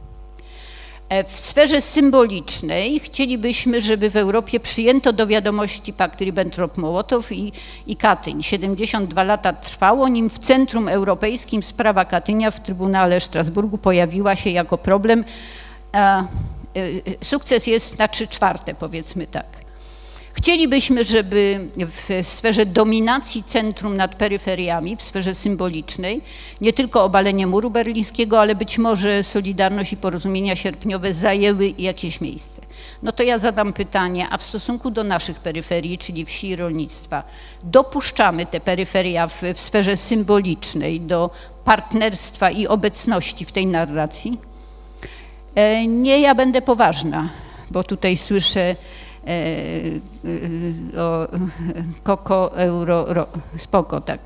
E, 1.14 1.24
w 1.24 1.32
sferze 1.32 1.80
symbolicznej 1.80 3.00
chcielibyśmy, 3.00 3.80
żeby 3.80 4.10
w 4.10 4.16
Europie 4.16 4.60
przyjęto 4.60 5.12
do 5.12 5.26
wiadomości 5.26 5.92
pakt 5.92 6.20
Ribbentrop-Mołotow 6.20 7.32
i, 7.32 7.52
i 7.86 7.96
Katyń. 7.96 8.42
72 8.42 9.24
lata 9.24 9.52
trwało, 9.52 10.08
nim 10.08 10.30
w 10.30 10.38
Centrum 10.38 10.88
Europejskim 10.88 11.62
sprawa 11.62 12.04
Katynia 12.04 12.50
w 12.50 12.60
Trybunale 12.60 13.20
Strasburgu 13.20 13.78
pojawiła 13.78 14.36
się 14.36 14.50
jako 14.50 14.78
problem. 14.78 15.24
E, 15.94 15.98
e, 15.98 16.26
sukces 17.24 17.66
jest 17.66 17.98
na 17.98 18.08
trzy 18.08 18.26
czwarte, 18.26 18.74
powiedzmy 18.74 19.26
tak. 19.26 19.63
Chcielibyśmy, 20.36 21.04
żeby 21.04 21.68
w 21.78 22.26
sferze 22.26 22.66
dominacji 22.66 23.44
centrum 23.44 23.96
nad 23.96 24.14
peryferiami, 24.14 24.96
w 24.96 25.02
sferze 25.02 25.34
symbolicznej, 25.34 26.20
nie 26.60 26.72
tylko 26.72 27.04
obalenie 27.04 27.46
muru 27.46 27.70
berlińskiego, 27.70 28.40
ale 28.40 28.54
być 28.54 28.78
może 28.78 29.24
Solidarność 29.24 29.92
i 29.92 29.96
porozumienia 29.96 30.56
sierpniowe 30.56 31.12
zajęły 31.12 31.74
jakieś 31.78 32.20
miejsce. 32.20 32.62
No 33.02 33.12
to 33.12 33.22
ja 33.22 33.38
zadam 33.38 33.72
pytanie, 33.72 34.26
a 34.30 34.38
w 34.38 34.42
stosunku 34.42 34.90
do 34.90 35.04
naszych 35.04 35.40
peryferii, 35.40 35.98
czyli 35.98 36.24
wsi 36.24 36.48
i 36.48 36.56
rolnictwa, 36.56 37.22
dopuszczamy 37.62 38.46
te 38.46 38.60
peryferia 38.60 39.26
w, 39.26 39.42
w 39.54 39.60
sferze 39.60 39.96
symbolicznej 39.96 41.00
do 41.00 41.30
partnerstwa 41.64 42.50
i 42.50 42.66
obecności 42.66 43.44
w 43.44 43.52
tej 43.52 43.66
narracji? 43.66 44.38
E, 45.54 45.86
nie, 45.86 46.20
ja 46.20 46.34
będę 46.34 46.62
poważna, 46.62 47.28
bo 47.70 47.84
tutaj 47.84 48.16
słyszę 48.16 48.76
o 50.98 51.26
koko, 52.02 52.56
euro, 52.56 53.04
ro, 53.08 53.26
spoko, 53.58 54.00
tak. 54.00 54.20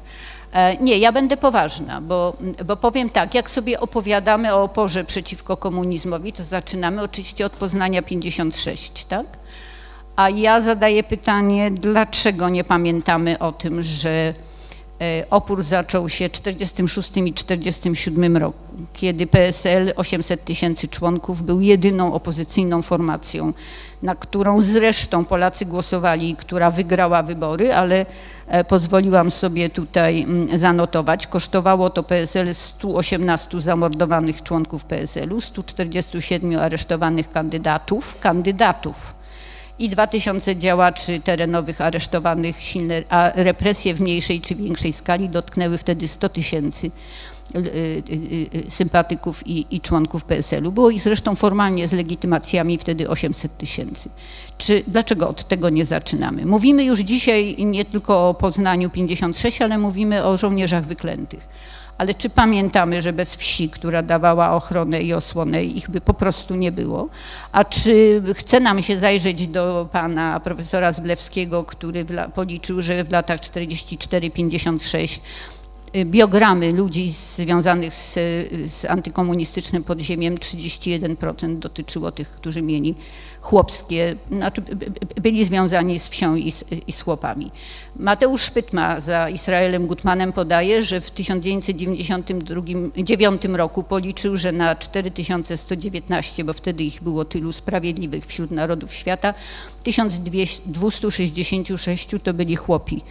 E, 0.53 0.77
nie, 0.77 0.99
ja 0.99 1.13
będę 1.13 1.37
poważna, 1.37 2.01
bo, 2.01 2.37
bo 2.67 2.77
powiem 2.77 3.11
tak, 3.11 3.35
jak 3.35 3.51
sobie 3.51 3.81
opowiadamy 3.81 4.55
o 4.55 4.63
oporze 4.63 5.05
przeciwko 5.05 5.57
komunizmowi, 5.57 6.33
to 6.33 6.45
zaczynamy 6.45 7.03
oczywiście 7.03 7.47
od 7.47 7.53
Poznania 7.53 8.03
56, 8.03 9.05
tak? 9.05 9.27
A 10.17 10.31
ja 10.31 10.61
zadaję 10.61 11.05
pytanie, 11.05 11.71
dlaczego 11.71 12.49
nie 12.49 12.65
pamiętamy 12.65 13.39
o 13.39 13.53
tym, 13.53 13.83
że 13.83 14.35
E, 14.45 14.48
opór 15.31 15.63
zaczął 15.63 16.09
się 16.09 16.29
w 16.29 16.41
1946 16.41 17.09
i 17.09 17.33
1947 17.33 18.37
roku, 18.37 18.59
kiedy 18.93 19.27
PSL 19.27 19.93
800 19.97 20.45
tysięcy 20.45 20.89
członków 20.89 21.43
był 21.43 21.61
jedyną 21.61 22.15
opozycyjną 22.15 22.83
formacją, 22.83 23.53
na 24.03 24.15
którą 24.15 24.61
zresztą 24.61 25.25
Polacy 25.25 25.67
głosowali, 25.67 26.37
która 26.37 26.71
wygrała 26.71 27.23
wybory, 27.23 27.75
ale 27.75 28.07
e, 28.47 28.65
pozwoliłam 28.65 29.31
sobie 29.31 29.71
tutaj 29.71 30.23
mm, 30.23 30.59
zanotować. 30.59 31.27
Kosztowało 31.27 31.91
to 31.91 32.03
PSL 32.03 32.55
118 32.55 33.61
zamordowanych 33.61 34.43
członków 34.43 34.85
PSL-u, 34.85 35.41
147 35.41 36.59
aresztowanych 36.59 37.33
kandydatów, 37.33 38.21
kandydatów 38.21 39.18
i 39.79 39.89
2000 39.89 40.57
działaczy 40.57 41.21
terenowych 41.21 41.81
aresztowanych, 41.81 42.61
silne, 42.61 43.03
a 43.09 43.33
represje 43.35 43.95
w 43.95 44.01
mniejszej 44.01 44.41
czy 44.41 44.55
większej 44.55 44.93
skali 44.93 45.29
dotknęły 45.29 45.79
wtedy 45.79 46.09
100 46.09 46.29
tysięcy 46.29 46.91
y, 47.57 47.59
y, 47.59 48.67
y, 48.67 48.71
sympatyków 48.71 49.47
i, 49.47 49.67
i 49.71 49.81
członków 49.81 50.25
PSL-u. 50.25 50.73
Było 50.73 50.91
ich 50.91 51.01
zresztą 51.01 51.35
formalnie 51.35 51.89
z 51.89 51.93
legitymacjami 51.93 52.79
wtedy 52.79 53.09
800 53.09 53.57
tysięcy. 53.57 54.09
Czy 54.59 54.83
dlaczego 54.87 55.29
od 55.29 55.49
tego 55.49 55.71
nie 55.71 55.85
zaczynamy? 55.85 56.47
Mówimy 56.47 56.85
już 56.85 57.01
dzisiaj 57.01 57.57
nie 57.59 57.85
tylko 57.85 58.29
o 58.29 58.35
Poznaniu 58.35 58.91
56, 58.91 59.63
ale 59.63 59.79
mówimy 59.79 60.25
o 60.25 60.37
żołnierzach 60.37 60.87
wyklętych. 60.87 61.49
Ale 61.99 62.15
czy 62.15 62.31
pamiętamy, 62.31 63.03
że 63.03 63.13
bez 63.13 63.37
wsi, 63.37 63.71
która 63.71 64.03
dawała 64.03 64.53
ochronę 64.53 65.03
i 65.03 65.15
osłonę, 65.15 65.65
ich 65.65 65.91
by 65.91 66.01
po 66.01 66.15
prostu 66.15 66.55
nie 66.55 66.73
było? 66.73 67.09
A 67.53 67.65
czy 67.65 68.23
chce 68.35 68.61
nam 68.61 68.83
się 68.83 68.99
zajrzeć 68.99 69.47
do 69.47 69.89
pana 69.93 70.41
profesora 70.41 70.93
Zblewskiego, 70.93 71.65
który 71.65 72.07
policzył, 72.35 72.83
że 72.83 73.05
w 73.05 73.13
latach 73.13 73.41
44-56 73.41 75.07
Y, 75.07 75.21
biogramy 76.05 76.73
ludzi 76.73 77.11
związanych 77.11 77.95
z, 77.95 78.15
z 78.73 78.85
antykomunistycznym 78.85 79.85
podziemiem 79.85 80.35
31% 80.35 81.59
dotyczyło 81.59 82.13
tych, 82.13 82.29
którzy 82.29 82.63
mieli 82.63 82.95
chłopskie, 83.41 84.17
znaczy 84.31 84.63
byli 85.23 85.45
związani 85.45 85.99
z 85.99 86.09
wsią 86.09 86.35
i 86.35 86.53
z, 86.53 86.65
i 86.87 86.93
z 86.93 87.01
chłopami. 87.01 87.51
Mateusz 87.97 88.43
Szpytma 88.43 89.01
za 89.01 89.29
Israelem 89.29 89.87
Gutmanem 89.87 90.33
podaje, 90.33 90.83
że 90.83 91.01
w 91.01 91.11
1999 91.11 93.45
roku 93.45 93.83
policzył, 93.83 94.37
że 94.37 94.53
na 94.53 94.77
4119, 94.77 96.45
bo 96.45 96.53
wtedy 96.53 96.85
ich 96.85 97.03
było 97.03 97.25
tylu 97.25 97.53
sprawiedliwych 97.53 98.27
wśród 98.27 98.51
narodów 98.51 98.95
świata, 98.95 99.35
1266 99.83 102.09
to 102.23 102.35
byli 102.35 102.57
chłopi 102.57 103.03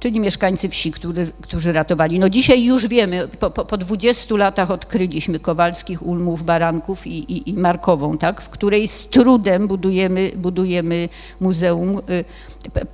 czyli 0.00 0.20
mieszkańcy 0.20 0.68
wsi, 0.68 0.92
którzy, 0.92 1.26
którzy 1.40 1.72
ratowali. 1.72 2.18
No 2.18 2.28
dzisiaj 2.28 2.64
już 2.64 2.86
wiemy, 2.86 3.28
po, 3.28 3.50
po, 3.50 3.64
po 3.64 3.76
20 3.76 4.36
latach 4.36 4.70
odkryliśmy 4.70 5.40
Kowalskich, 5.40 6.06
Ulmów, 6.06 6.42
Baranków 6.42 7.06
i, 7.06 7.32
i, 7.32 7.50
i, 7.50 7.54
Markową, 7.54 8.18
tak, 8.18 8.40
w 8.40 8.48
której 8.48 8.88
z 8.88 9.08
trudem 9.08 9.68
budujemy, 9.68 10.30
budujemy 10.36 11.08
muzeum. 11.40 11.98
Y, 12.10 12.24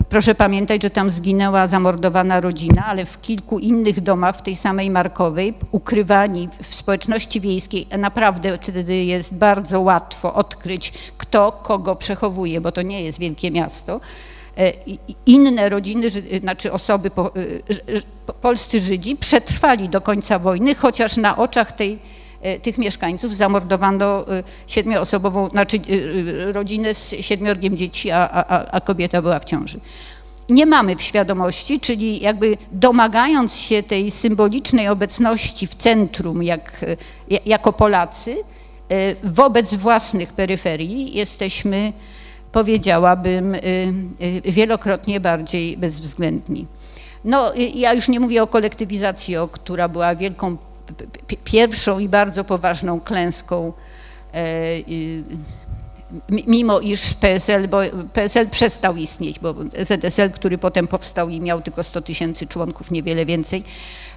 proszę 0.09 0.35
pamiętać, 0.35 0.83
że 0.83 0.91
tam 0.91 1.11
zginęła 1.11 1.67
zamordowana 1.67 2.41
rodzina, 2.41 2.87
ale 2.87 3.07
w 3.07 3.21
kilku 3.21 3.59
innych 3.59 4.01
domach 4.01 4.37
w 4.37 4.43
tej 4.43 4.57
samej 4.57 4.91
Markowej, 4.91 5.55
ukrywani 5.73 6.49
w 6.61 6.67
społeczności 6.67 7.41
wiejskiej, 7.41 7.87
naprawdę 7.99 8.59
wtedy 8.59 9.05
jest 9.05 9.35
bardzo 9.35 9.81
łatwo 9.81 10.35
odkryć, 10.35 10.93
kto 11.19 11.53
kogo 11.53 11.97
przechowuje, 11.97 12.61
bo 12.61 12.73
to 12.73 12.83
nie 12.83 13.03
jest 13.03 13.19
wielkie 13.19 13.51
miasto. 13.51 14.01
E, 14.59 14.73
inne 15.27 15.69
rodziny, 15.69 16.11
znaczy 16.41 16.73
osoby, 16.73 17.11
e, 18.29 18.33
polscy 18.33 18.81
Żydzi 18.81 19.17
przetrwali 19.17 19.89
do 19.89 20.01
końca 20.01 20.39
wojny, 20.39 20.75
chociaż 20.75 21.17
na 21.17 21.37
oczach 21.37 21.73
tej, 21.73 21.99
e, 22.43 22.59
tych 22.59 22.79
mieszkańców 22.79 23.37
zamordowano 23.37 24.25
siedmioosobową, 24.67 25.49
znaczy 25.49 25.81
rodzinę 26.53 26.95
z 26.95 27.15
siedmiorgiem 27.21 27.77
dzieci, 27.77 28.11
a, 28.11 28.31
a, 28.31 28.71
a 28.71 28.81
kobieta 28.81 29.23
była 29.23 29.39
w 29.39 29.45
ciąży. 29.45 29.81
Nie 30.49 30.67
mamy 30.67 30.97
w 30.97 31.03
świadomości, 31.03 31.81
czyli 31.81 32.21
jakby 32.21 32.57
domagając 32.73 33.57
się 33.57 33.83
tej 33.83 34.11
symbolicznej 34.11 34.89
obecności 34.89 35.67
w 35.67 35.75
centrum 35.75 36.43
jak, 36.43 36.85
jako 37.47 37.73
Polacy, 37.73 38.37
wobec 39.23 39.75
własnych 39.75 40.33
peryferii 40.33 41.17
jesteśmy 41.17 41.93
powiedziałabym, 42.53 43.55
y, 43.55 43.59
y, 44.47 44.53
wielokrotnie 44.53 45.21
bardziej 45.21 45.77
bezwzględni. 45.77 46.67
No, 47.25 47.57
y, 47.57 47.63
ja 47.63 47.95
już 47.95 48.09
nie 48.09 48.21
mówię 48.21 48.43
o 48.43 48.47
kolektywizacji, 48.47 49.37
o, 49.37 49.49
która 49.49 49.89
była 49.89 50.15
wielką, 50.15 50.57
pierwszą 51.45 51.99
i 51.99 52.09
bardzo 52.09 52.45
poważną 52.45 53.01
klęską, 53.01 53.73
e, 54.35 54.43
mimo 56.29 56.81
iż 56.81 57.15
PSL, 57.15 57.69
bo 57.69 57.81
PSL 58.13 58.49
przestał 58.49 58.97
istnieć, 58.97 59.39
bo 59.39 59.55
ZSL, 59.79 60.31
który 60.31 60.59
potem 60.59 60.87
powstał 60.89 61.29
i 61.29 61.41
miał 61.41 61.61
tylko 61.61 61.83
100 61.83 62.03
tysięcy 62.03 62.47
członków, 62.47 62.91
niewiele 62.91 63.27
więcej, 63.27 63.65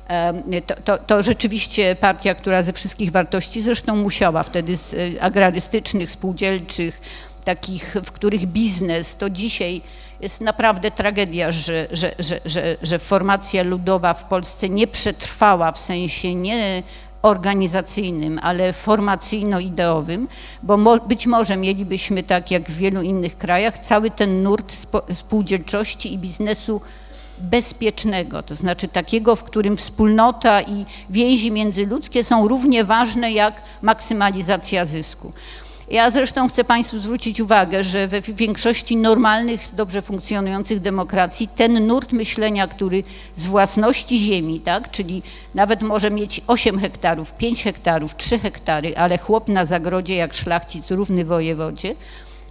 e, 0.08 0.62
to, 0.62 0.76
to, 0.84 0.98
to, 0.98 1.24
rzeczywiście 1.24 1.96
partia, 1.96 2.36
która 2.36 2.64
ze 2.64 2.74
wszystkich 2.74 3.12
wartości, 3.12 3.62
zresztą 3.62 3.96
musiała 3.96 4.44
wtedy 4.44 4.76
z 4.76 4.96
agrarystycznych, 5.20 6.12
spółdzielczych, 6.12 7.02
takich, 7.46 7.96
w 8.06 8.12
których 8.12 8.46
biznes 8.46 9.16
to 9.16 9.30
dzisiaj 9.30 9.82
jest 10.22 10.42
naprawdę 10.42 10.92
tragedia, 10.92 11.52
że, 11.52 11.88
że, 11.92 12.12
że, 12.20 12.40
że, 12.46 12.78
że 12.82 13.00
formacja 13.00 13.64
ludowa 13.64 14.14
w 14.14 14.24
Polsce 14.24 14.70
nie 14.70 14.88
przetrwała 14.88 15.72
w 15.72 15.80
sensie 15.80 16.36
nie 16.36 16.84
organizacyjnym, 17.22 18.40
ale 18.44 18.74
formacyjno-ideowym, 18.74 20.28
bo 20.64 20.78
mo, 20.78 20.98
być 20.98 21.28
może 21.28 21.58
mielibyśmy 21.58 22.24
tak 22.24 22.52
jak 22.52 22.70
w 22.70 22.78
wielu 22.78 23.02
innych 23.02 23.38
krajach 23.38 23.80
cały 23.80 24.12
ten 24.12 24.44
nurt 24.44 24.76
spółdzielczości 25.14 26.14
i 26.14 26.18
biznesu 26.18 26.82
bezpiecznego, 27.38 28.44
to 28.44 28.56
znaczy 28.56 28.88
takiego, 28.88 29.36
w 29.36 29.44
którym 29.44 29.78
wspólnota 29.78 30.62
i 30.62 30.86
więzi 31.10 31.52
międzyludzkie 31.52 32.24
są 32.24 32.48
równie 32.48 32.84
ważne 32.84 33.32
jak 33.32 33.62
maksymalizacja 33.82 34.86
zysku. 34.86 35.34
Ja 35.92 36.12
zresztą 36.12 36.50
chcę 36.50 36.64
Państwu 36.64 37.00
zwrócić 37.00 37.40
uwagę, 37.40 37.84
że 37.84 38.08
we 38.08 38.22
większości 38.22 38.98
normalnych, 38.98 39.62
dobrze 39.76 40.02
funkcjonujących 40.02 40.80
demokracji 40.80 41.48
ten 41.48 41.88
nurt 41.88 42.12
myślenia, 42.12 42.68
który 42.68 43.04
z 43.36 43.48
własności 43.48 44.20
ziemi, 44.20 44.60
tak, 44.60 44.92
czyli 44.92 45.24
nawet 45.56 45.82
może 45.82 46.12
mieć 46.12 46.42
8 46.48 46.80
hektarów, 46.80 47.34
5 47.34 47.64
hektarów, 47.64 48.16
3 48.16 48.40
hektary, 48.40 48.98
ale 48.98 49.18
chłop 49.18 49.48
na 49.48 49.66
zagrodzie 49.66 50.16
jak 50.16 50.34
szlachcic 50.34 50.92
równy 50.92 51.26
wojewodzie, 51.26 51.96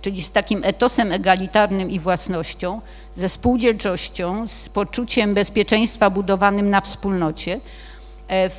czyli 0.00 0.22
z 0.22 0.30
takim 0.30 0.60
etosem 0.64 1.12
egalitarnym 1.12 1.90
i 1.90 1.98
własnością, 1.98 2.80
ze 3.14 3.28
spółdzielczością, 3.28 4.48
z 4.48 4.68
poczuciem 4.68 5.34
bezpieczeństwa 5.34 6.10
budowanym 6.10 6.70
na 6.70 6.80
wspólnocie, 6.80 7.60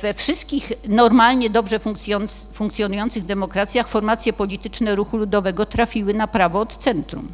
we 0.02 0.14
wszystkich 0.14 0.72
normalnie 0.88 1.50
dobrze 1.50 1.80
funkcjonujących 2.52 3.24
demokracjach 3.24 3.88
formacje 3.88 4.32
polityczne 4.32 4.94
ruchu 4.94 5.16
ludowego 5.16 5.66
trafiły 5.66 6.14
na 6.14 6.26
prawo 6.26 6.60
od 6.60 6.76
centrum. 6.76 7.28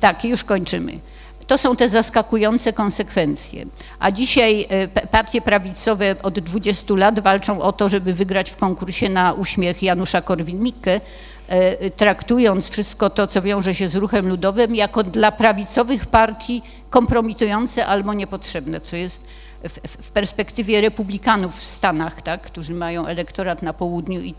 Tak, 0.00 0.24
już 0.24 0.44
kończymy. 0.44 0.98
To 1.46 1.58
są 1.58 1.76
te 1.76 1.88
zaskakujące 1.88 2.72
konsekwencje. 2.72 3.66
A 3.98 4.10
dzisiaj 4.10 4.66
e, 4.68 4.88
partie 4.88 5.40
prawicowe 5.40 6.16
od 6.22 6.38
20 6.38 6.94
lat 6.94 7.20
walczą 7.20 7.62
o 7.62 7.72
to, 7.72 7.88
żeby 7.88 8.12
wygrać 8.12 8.50
w 8.50 8.56
konkursie 8.56 9.08
na 9.08 9.32
uśmiech 9.32 9.82
Janusza 9.82 10.20
Korwin-Mikke, 10.20 11.00
e, 11.48 11.90
traktując 11.90 12.70
wszystko 12.70 13.10
to, 13.10 13.26
co 13.26 13.42
wiąże 13.42 13.74
się 13.74 13.88
z 13.88 13.94
ruchem 13.94 14.28
ludowym, 14.28 14.74
jako 14.74 15.02
dla 15.02 15.32
prawicowych 15.32 16.06
partii 16.06 16.62
kompromitujące 16.90 17.86
albo 17.86 18.14
niepotrzebne, 18.14 18.80
co 18.80 18.96
jest 18.96 19.20
w, 19.64 20.04
w, 20.06 20.10
perspektywie 20.10 20.80
republikanów 20.80 21.60
w 21.60 21.64
Stanach, 21.64 22.22
tak, 22.22 22.42
którzy 22.42 22.74
mają 22.74 23.06
elektorat 23.06 23.62
na 23.62 23.72
południu 23.72 24.20
i, 24.20 24.34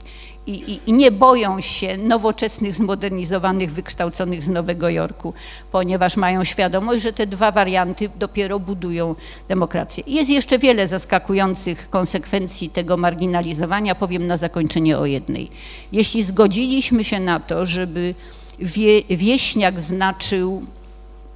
i, 0.48 0.80
i, 0.88 0.93
nie 0.93 1.11
boją 1.11 1.61
się 1.61 1.98
nowoczesnych, 1.98 2.76
zmodernizowanych, 2.76 3.72
wykształconych 3.72 4.43
z 4.43 4.49
Nowego 4.49 4.89
Jorku, 4.89 5.34
ponieważ 5.72 6.18
mają 6.18 6.43
świadomość, 6.43 7.02
że 7.02 7.14
te 7.14 7.27
dwa 7.27 7.52
warianty 7.52 8.10
dopiero 8.15 8.60
budują 8.60 9.15
demokrację. 9.48 10.03
Jest 10.07 10.30
jeszcze 10.30 10.60
wiele 10.60 10.88
zaskakujących 10.88 11.89
konsekwencji 11.89 12.69
tego 12.69 12.98
marginalizowania. 12.98 13.95
Powiem 13.95 14.27
na 14.27 14.38
zakończenie 14.38 14.98
o 14.98 15.06
jednej. 15.06 15.49
Jeśli 15.91 16.23
zgodziliśmy 16.23 17.03
się 17.03 17.19
na 17.19 17.39
to, 17.39 17.65
żeby 17.65 18.15
wie, 18.60 19.02
wieśniak 19.10 19.81
znaczył 19.81 20.65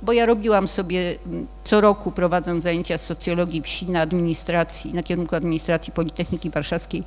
bo 0.06 0.14
ja 0.14 0.26
robiłam 0.26 0.68
sobie 0.68 1.16
mm, 1.26 1.46
co 1.64 1.82
roku 1.82 2.12
prowadząc 2.12 2.64
zajęcia 2.64 2.98
z 2.98 3.06
socjologii 3.06 3.62
wsi 3.62 3.92
na 3.92 4.02
administracji, 4.02 4.94
na 4.94 5.04
kierunku 5.04 5.36
administracji 5.36 5.94
Politechniki 5.94 6.50
Warszawskiej, 6.50 7.04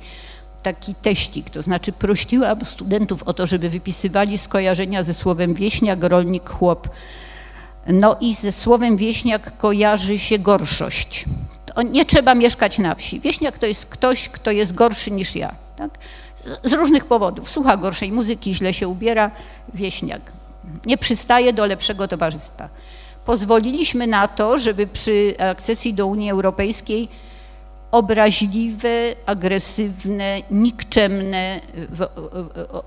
taki 0.63 0.95
teścik, 0.95 1.49
to 1.49 1.61
znaczy 1.61 1.91
prosiłam 1.91 2.65
studentów 2.65 3.23
o 3.23 3.33
to, 3.33 3.47
żeby 3.47 3.69
wypisywali 3.69 4.37
skojarzenia 4.37 5.03
ze 5.03 5.13
słowem 5.13 5.53
wieśniak, 5.53 6.03
rolnik, 6.03 6.49
chłop. 6.49 6.89
No 7.87 8.17
i 8.21 8.33
ze 8.33 8.51
słowem 8.51 8.97
wieśniak 8.97 9.57
kojarzy 9.57 10.19
się 10.19 10.39
gorszość. 10.39 11.25
To 11.65 11.81
nie 11.81 12.05
trzeba 12.05 12.35
mieszkać 12.35 12.79
na 12.79 12.95
wsi. 12.95 13.19
Wieśniak 13.19 13.57
to 13.57 13.65
jest 13.65 13.85
ktoś, 13.85 14.29
kto 14.29 14.51
jest 14.51 14.73
gorszy 14.73 15.11
niż 15.11 15.35
ja. 15.35 15.55
Tak? 15.75 15.91
Z 16.63 16.73
różnych 16.73 17.05
powodów. 17.05 17.49
Słucha 17.49 17.77
gorszej 17.77 18.11
muzyki, 18.11 18.55
źle 18.55 18.73
się 18.73 18.87
ubiera, 18.87 19.31
wieśniak 19.73 20.21
nie 20.85 20.97
przystaje 20.97 21.53
do 21.53 21.65
lepszego 21.65 22.07
towarzystwa. 22.07 22.69
Pozwoliliśmy 23.25 24.07
na 24.07 24.27
to, 24.27 24.57
żeby 24.57 24.87
przy 24.87 25.33
akcesji 25.39 25.93
do 25.93 26.07
Unii 26.07 26.31
Europejskiej 26.31 27.09
obraźliwe, 27.91 28.89
agresywne, 29.25 30.41
nikczemne 30.51 31.59
w, 31.73 32.07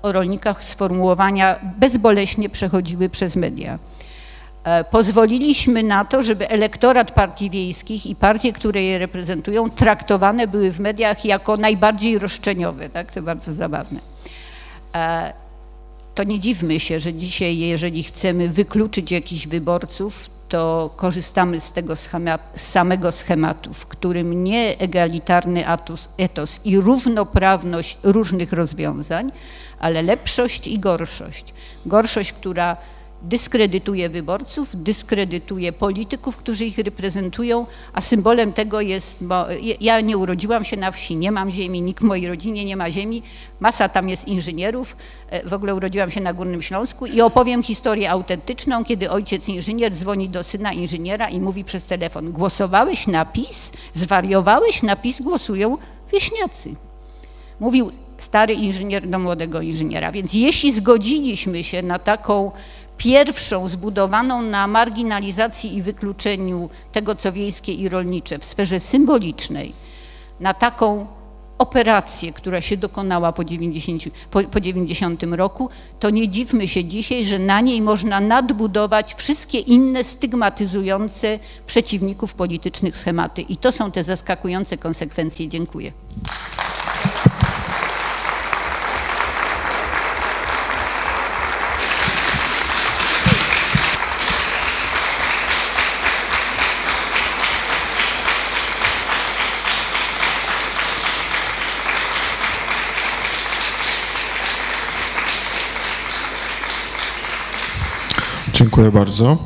o 0.01 0.11
rolnikach 0.11 0.63
sformułowania 0.63 1.59
bezboleśnie 1.79 2.49
przechodziły 2.49 3.09
przez 3.09 3.35
media. 3.35 3.79
E, 4.63 4.83
pozwoliliśmy 4.83 5.83
na 5.83 6.05
to, 6.05 6.23
żeby 6.23 6.49
elektorat 6.49 7.11
partii 7.11 7.49
wiejskich 7.49 8.05
i 8.05 8.15
partie, 8.15 8.53
które 8.53 8.83
je 8.83 8.97
reprezentują, 8.97 9.69
traktowane 9.69 10.47
były 10.47 10.71
w 10.71 10.79
mediach 10.79 11.25
jako 11.25 11.57
najbardziej 11.57 12.19
roszczeniowe. 12.19 12.89
Tak? 12.89 13.11
To 13.11 13.21
bardzo 13.21 13.53
zabawne. 13.53 13.99
To 16.15 16.23
nie 16.23 16.39
dziwmy 16.39 16.79
się, 16.79 16.99
że 16.99 17.13
dzisiaj, 17.13 17.57
jeżeli 17.57 18.03
chcemy 18.03 18.49
wykluczyć 18.49 19.11
jakichś 19.11 19.47
wyborców, 19.47 20.29
to 20.49 20.93
korzystamy 20.95 21.59
z 21.59 21.71
tego 21.71 21.95
schemat, 21.95 22.51
samego 22.55 23.11
schematu, 23.11 23.73
w 23.73 23.85
którym 23.85 24.43
nie 24.43 24.79
egalitarny 24.79 25.67
atus, 25.67 26.09
etos 26.17 26.59
i 26.65 26.79
równoprawność 26.79 27.97
różnych 28.03 28.53
rozwiązań, 28.53 29.31
ale 29.79 30.01
lepszość 30.01 30.67
i 30.67 30.79
gorszość. 30.79 31.53
Gorszość, 31.85 32.33
która 32.33 32.77
dyskredytuje 33.23 34.09
wyborców, 34.09 34.83
dyskredytuje 34.83 35.73
polityków, 35.73 36.37
którzy 36.37 36.65
ich 36.65 36.77
reprezentują, 36.77 37.65
a 37.93 38.01
symbolem 38.01 38.53
tego 38.53 38.81
jest, 38.81 39.23
bo 39.23 39.45
ja 39.81 40.01
nie 40.01 40.17
urodziłam 40.17 40.65
się 40.65 40.77
na 40.77 40.91
wsi, 40.91 41.15
nie 41.15 41.31
mam 41.31 41.51
ziemi, 41.51 41.81
nikt 41.81 42.03
w 42.03 42.05
mojej 42.05 42.27
rodzinie 42.27 42.65
nie 42.65 42.77
ma 42.77 42.91
ziemi, 42.91 43.23
masa 43.59 43.89
tam 43.89 44.09
jest 44.09 44.27
inżynierów, 44.27 44.95
e, 45.29 45.49
w 45.49 45.53
ogóle 45.53 45.75
urodziłam 45.75 46.11
się 46.11 46.21
na 46.21 46.33
Górnym 46.33 46.61
Śląsku 46.61 47.05
i 47.05 47.21
opowiem 47.21 47.63
historię 47.63 48.11
autentyczną, 48.11 48.83
kiedy 48.83 49.09
ojciec 49.09 49.49
inżynier 49.49 49.95
dzwoni 49.95 50.29
do 50.29 50.43
syna 50.43 50.73
inżyniera 50.73 51.29
i 51.29 51.39
mówi 51.39 51.63
przez 51.63 51.85
telefon, 51.85 52.31
głosowałeś 52.31 53.07
na 53.07 53.25
PiS, 53.25 53.71
zwariowałeś, 53.93 54.83
na 54.83 54.95
PiS 54.95 55.21
głosują 55.21 55.77
wieśniacy. 56.11 56.75
Mówił 57.59 57.91
stary 58.17 58.53
inżynier 58.53 59.07
do 59.07 59.19
młodego 59.19 59.61
inżyniera, 59.61 60.11
więc 60.11 60.33
jeśli 60.33 60.71
zgodziliśmy 60.71 61.63
się 61.63 61.81
na 61.81 61.99
taką 61.99 62.51
pierwszą 62.97 63.67
zbudowaną 63.67 64.41
na 64.41 64.67
marginalizacji 64.67 65.77
i 65.77 65.81
wykluczeniu 65.81 66.69
tego, 66.91 67.15
co 67.15 67.31
wiejskie 67.31 67.73
i 67.73 67.89
rolnicze 67.89 68.39
w 68.39 68.45
sferze 68.45 68.79
symbolicznej, 68.79 69.73
na 70.39 70.53
taką 70.53 71.07
operację, 71.57 72.33
która 72.33 72.61
się 72.61 72.77
dokonała 72.77 73.31
po 73.31 73.43
90, 73.43 74.03
po, 74.31 74.43
po 74.43 74.59
90 74.59 75.23
roku, 75.23 75.69
to 75.99 76.09
nie 76.09 76.29
dziwmy 76.29 76.67
się 76.67 76.83
dzisiaj, 76.83 77.25
że 77.25 77.39
na 77.39 77.61
niej 77.61 77.81
można 77.81 78.19
nadbudować 78.19 79.13
wszystkie 79.13 79.59
inne 79.59 80.03
stygmatyzujące 80.03 81.39
przeciwników 81.67 82.33
politycznych 82.33 82.97
schematy. 82.97 83.41
I 83.41 83.57
to 83.57 83.71
są 83.71 83.91
te 83.91 84.03
zaskakujące 84.03 84.77
konsekwencje. 84.77 85.47
Dziękuję. 85.47 85.91
Dziękuję 108.63 108.91
bardzo. 108.91 109.37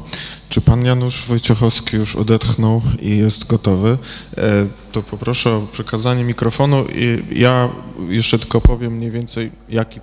Czy 0.50 0.62
pan 0.62 0.86
Janusz 0.86 1.26
Wojciechowski 1.26 1.98
już 1.98 2.16
odetchnął 2.16 2.82
i 3.02 3.18
jest 3.18 3.48
gotowy? 3.48 3.98
E, 4.38 4.66
to 4.92 5.04
poproszę 5.04 5.52
o 5.56 5.62
przekazanie 5.72 6.24
mikrofonu. 6.24 6.86
I 6.96 7.24
ja 7.40 7.70
jeszcze 8.10 8.40
tylko 8.40 8.62
powiem 8.62 8.94
mniej 8.94 9.12
więcej, 9.12 9.52
jaki, 9.70 10.00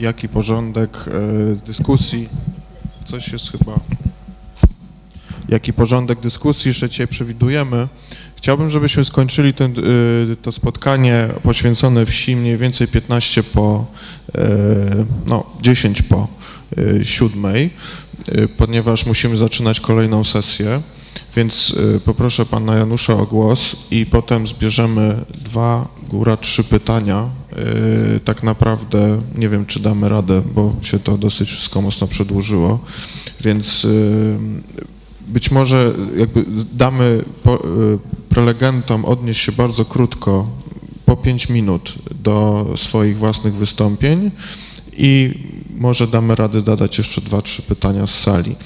jaki 0.00 0.28
porządek 0.28 0.90
e, 1.06 1.66
dyskusji. 1.66 2.28
Coś 3.04 3.32
jest 3.32 3.50
chyba. 3.50 3.80
Jaki 5.48 5.72
porządek 5.72 6.20
dyskusji 6.20 6.68
jeszcze 6.68 6.88
dzisiaj 6.88 7.08
przewidujemy. 7.08 7.88
Chciałbym, 8.36 8.70
żebyśmy 8.70 9.04
skończyli 9.04 9.54
ten, 9.54 9.74
e, 10.32 10.36
to 10.36 10.52
spotkanie 10.52 11.28
poświęcone 11.42 12.06
wsi 12.06 12.36
mniej 12.36 12.56
więcej 12.56 12.88
15 12.88 13.42
po, 13.42 13.86
no 15.26 15.46
10 15.62 16.02
po 16.02 16.28
siódmej. 17.02 17.70
Y, 18.34 18.48
ponieważ 18.48 19.06
musimy 19.06 19.36
zaczynać 19.36 19.80
kolejną 19.80 20.24
sesję, 20.24 20.82
więc 21.36 21.70
y, 21.70 22.00
poproszę 22.04 22.46
pana 22.46 22.76
Janusza 22.76 23.14
o 23.14 23.26
głos 23.26 23.76
i 23.90 24.06
potem 24.06 24.46
zbierzemy 24.46 25.24
dwa, 25.44 25.88
góra 26.08 26.36
trzy 26.36 26.64
pytania. 26.64 27.28
Y, 28.16 28.20
tak 28.20 28.42
naprawdę 28.42 29.20
nie 29.34 29.48
wiem, 29.48 29.66
czy 29.66 29.80
damy 29.80 30.08
radę, 30.08 30.42
bo 30.54 30.74
się 30.82 30.98
to 30.98 31.18
dosyć 31.18 31.48
wszystko 31.48 31.82
mocno 31.82 32.06
przedłużyło, 32.06 32.78
więc 33.40 33.86
być 35.28 35.50
może 35.50 35.92
jakby 36.16 36.44
damy 36.72 37.24
prelegentom 38.28 39.04
odnieść 39.04 39.40
się 39.40 39.52
bardzo 39.52 39.84
krótko, 39.84 40.46
po 41.06 41.16
pięć 41.16 41.48
minut 41.48 41.94
do 42.24 42.66
swoich 42.76 43.18
własnych 43.18 43.54
wystąpień 43.54 44.30
i 44.96 45.34
może 45.78 46.06
damy 46.06 46.34
radę 46.34 46.60
zadać 46.60 46.98
jeszcze 46.98 47.20
dwa, 47.20 47.42
trzy 47.42 47.62
pytania 47.62 48.06
z 48.06 48.14
sali. 48.14 48.56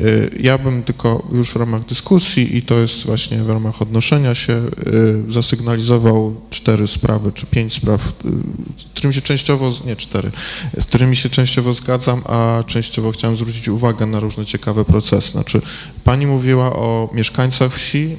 Y, 0.00 0.30
ja 0.40 0.58
bym 0.58 0.82
tylko 0.82 1.28
już 1.32 1.50
w 1.50 1.56
ramach 1.56 1.84
dyskusji 1.84 2.56
i 2.56 2.62
to 2.62 2.78
jest 2.78 3.06
właśnie 3.06 3.38
w 3.38 3.50
ramach 3.50 3.82
odnoszenia 3.82 4.34
się 4.34 4.52
y, 4.52 5.32
zasygnalizował 5.32 6.34
cztery 6.50 6.86
sprawy 6.86 7.32
czy 7.32 7.46
pięć 7.46 7.72
spraw, 7.72 8.00
y, 8.08 8.28
z 8.76 8.84
którymi 8.84 9.14
się 9.14 9.20
częściowo, 9.20 9.72
nie 9.86 9.96
cztery, 9.96 10.30
z 10.78 10.86
którymi 10.86 11.16
się 11.16 11.28
częściowo 11.28 11.72
zgadzam, 11.72 12.22
a 12.24 12.64
częściowo 12.66 13.12
chciałem 13.12 13.36
zwrócić 13.36 13.68
uwagę 13.68 14.06
na 14.06 14.20
różne 14.20 14.46
ciekawe 14.46 14.84
procesy. 14.84 15.32
Znaczy, 15.32 15.60
pani 16.04 16.26
mówiła 16.26 16.76
o 16.76 17.10
mieszkańcach 17.14 17.74
wsi, 17.74 18.16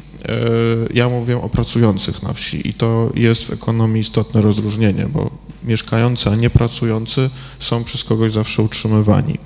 ja 0.93 1.09
mówię 1.09 1.41
o 1.41 1.49
pracujących 1.49 2.23
na 2.23 2.33
wsi 2.33 2.67
i 2.69 2.73
to 2.73 3.11
jest 3.15 3.43
w 3.43 3.51
ekonomii 3.51 4.01
istotne 4.01 4.41
rozróżnienie, 4.41 5.05
bo 5.13 5.46
mieszkający, 5.67 6.29
a 6.29 6.35
nie 6.35 6.49
pracujący 6.49 7.29
są 7.59 7.83
przez 7.83 8.03
kogoś 8.03 8.31
zawsze 8.31 8.61
utrzymywani. 8.61 9.37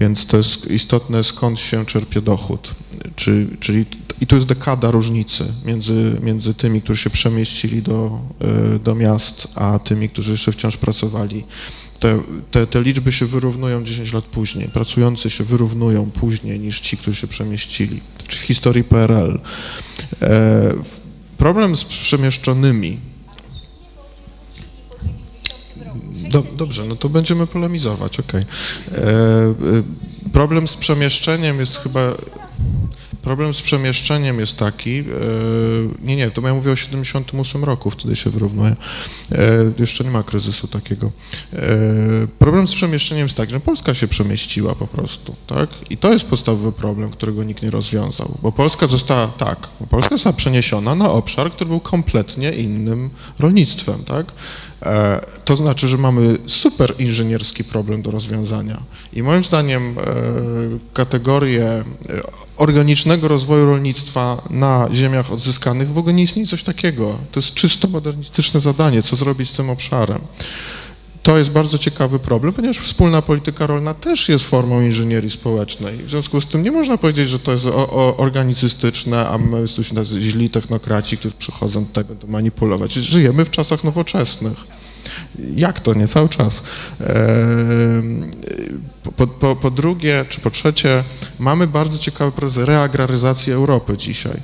Więc 0.00 0.26
to 0.26 0.36
jest 0.36 0.70
istotne, 0.70 1.24
skąd 1.24 1.60
się 1.60 1.86
czerpie 1.86 2.20
dochód. 2.20 2.74
Czy, 3.16 3.46
czyli, 3.60 3.84
I 4.20 4.26
tu 4.26 4.34
jest 4.34 4.46
dekada 4.46 4.90
różnicy 4.90 5.44
między, 5.64 6.16
między 6.22 6.54
tymi, 6.54 6.82
którzy 6.82 7.02
się 7.02 7.10
przemieścili 7.10 7.82
do, 7.82 8.20
e, 8.40 8.78
do 8.78 8.94
miast, 8.94 9.48
a 9.54 9.78
tymi, 9.78 10.08
którzy 10.08 10.30
jeszcze 10.30 10.52
wciąż 10.52 10.76
pracowali. 10.76 11.44
Te, 12.00 12.22
te, 12.50 12.66
te 12.66 12.82
liczby 12.82 13.12
się 13.12 13.26
wyrównują 13.26 13.84
10 13.84 14.12
lat 14.12 14.24
później. 14.24 14.68
Pracujący 14.68 15.30
się 15.30 15.44
wyrównują 15.44 16.10
później 16.10 16.60
niż 16.60 16.80
ci, 16.80 16.96
którzy 16.96 17.16
się 17.16 17.26
przemieścili. 17.26 18.00
W 18.28 18.34
historii 18.34 18.84
PRL. 18.84 19.40
E, 20.22 20.74
problem 21.36 21.76
z 21.76 21.84
przemieszczonymi 21.84 23.09
Do, 26.30 26.42
dobrze, 26.56 26.84
no 26.84 26.96
to 26.96 27.08
będziemy 27.08 27.46
polemizować, 27.46 28.20
okej. 28.20 28.44
Okay. 28.88 29.02
E, 29.02 29.08
e, 29.08 29.52
problem 30.32 30.68
z 30.68 30.76
przemieszczeniem 30.76 31.60
jest 31.60 31.76
chyba... 31.76 32.00
Problem 33.22 33.54
z 33.54 33.62
przemieszczeniem 33.62 34.40
jest 34.40 34.58
taki, 34.58 34.98
e, 34.98 35.04
nie, 36.02 36.16
nie, 36.16 36.30
to 36.30 36.42
ja 36.42 36.54
mówię 36.54 36.72
o 36.72 36.76
78 36.76 37.64
roku, 37.64 37.90
wtedy 37.90 38.16
się 38.16 38.30
wyrównuje, 38.30 38.76
jeszcze 39.78 40.04
nie 40.04 40.10
ma 40.10 40.22
kryzysu 40.22 40.68
takiego. 40.68 41.10
Problem 42.38 42.68
z 42.68 42.74
przemieszczeniem 42.74 43.24
jest 43.24 43.36
taki, 43.36 43.52
że 43.52 43.60
Polska 43.60 43.94
się 43.94 44.08
przemieściła 44.08 44.74
po 44.74 44.86
prostu, 44.86 45.34
tak? 45.46 45.70
I 45.90 45.96
to 45.96 46.12
jest 46.12 46.24
podstawowy 46.24 46.72
problem, 46.72 47.10
którego 47.10 47.44
nikt 47.44 47.62
nie 47.62 47.70
rozwiązał, 47.70 48.38
bo 48.42 48.52
Polska 48.52 48.86
została, 48.86 49.26
tak, 49.28 49.68
Polska 49.90 50.14
została 50.14 50.36
przeniesiona 50.36 50.94
na 50.94 51.10
obszar, 51.10 51.50
który 51.50 51.68
był 51.68 51.80
kompletnie 51.80 52.52
innym 52.52 53.10
rolnictwem, 53.38 54.04
tak? 54.04 54.32
E, 54.82 55.20
to 55.44 55.56
znaczy, 55.56 55.88
że 55.88 55.98
mamy 55.98 56.38
super 56.46 56.94
inżynierski 56.98 57.64
problem 57.64 58.02
do 58.02 58.10
rozwiązania. 58.10 58.82
I 59.12 59.22
moim 59.22 59.44
zdaniem 59.44 59.96
e, 59.98 60.02
kategorie 60.92 61.64
e, 61.64 61.84
organicznego 62.56 63.28
rozwoju 63.28 63.66
rolnictwa 63.66 64.42
na 64.50 64.88
ziemiach 64.92 65.32
odzyskanych 65.32 65.88
w 65.92 65.98
ogóle 65.98 66.14
nie 66.14 66.22
istnieje 66.22 66.48
coś 66.48 66.62
takiego. 66.62 67.18
To 67.32 67.40
jest 67.40 67.54
czysto 67.54 67.88
modernistyczne 67.88 68.60
zadanie, 68.60 69.02
co 69.02 69.16
zrobić 69.16 69.50
z 69.50 69.52
tym 69.52 69.70
obszarem. 69.70 70.20
To 71.22 71.38
jest 71.38 71.50
bardzo 71.50 71.78
ciekawy 71.78 72.18
problem, 72.18 72.52
ponieważ 72.52 72.78
wspólna 72.78 73.22
polityka 73.22 73.66
rolna 73.66 73.94
też 73.94 74.28
jest 74.28 74.44
formą 74.44 74.82
inżynierii 74.82 75.30
społecznej. 75.30 75.96
W 75.96 76.10
związku 76.10 76.40
z 76.40 76.46
tym 76.46 76.62
nie 76.62 76.72
można 76.72 76.98
powiedzieć, 76.98 77.28
że 77.28 77.38
to 77.38 77.52
jest 77.52 77.66
o, 77.66 77.90
o 77.90 78.16
organicystyczne, 78.16 79.28
a 79.28 79.38
my 79.38 79.60
jesteśmy 79.60 80.04
źli 80.04 80.50
technokraci, 80.50 81.16
którzy 81.16 81.34
przychodzą 81.34 81.86
tutaj, 81.86 82.04
będą 82.04 82.26
manipulować. 82.26 82.92
Żyjemy 82.92 83.44
w 83.44 83.50
czasach 83.50 83.84
nowoczesnych. 83.84 84.54
Jak 85.56 85.80
to? 85.80 85.94
Nie 85.94 86.08
cały 86.08 86.28
czas. 86.28 86.62
Po, 89.16 89.26
po, 89.26 89.56
po 89.56 89.70
drugie, 89.70 90.24
czy 90.28 90.40
po 90.40 90.50
trzecie, 90.50 91.04
mamy 91.38 91.66
bardzo 91.66 91.98
ciekawy 91.98 92.32
proces 92.32 92.64
reagraryzacji 92.64 93.52
Europy 93.52 93.96
dzisiaj 93.96 94.40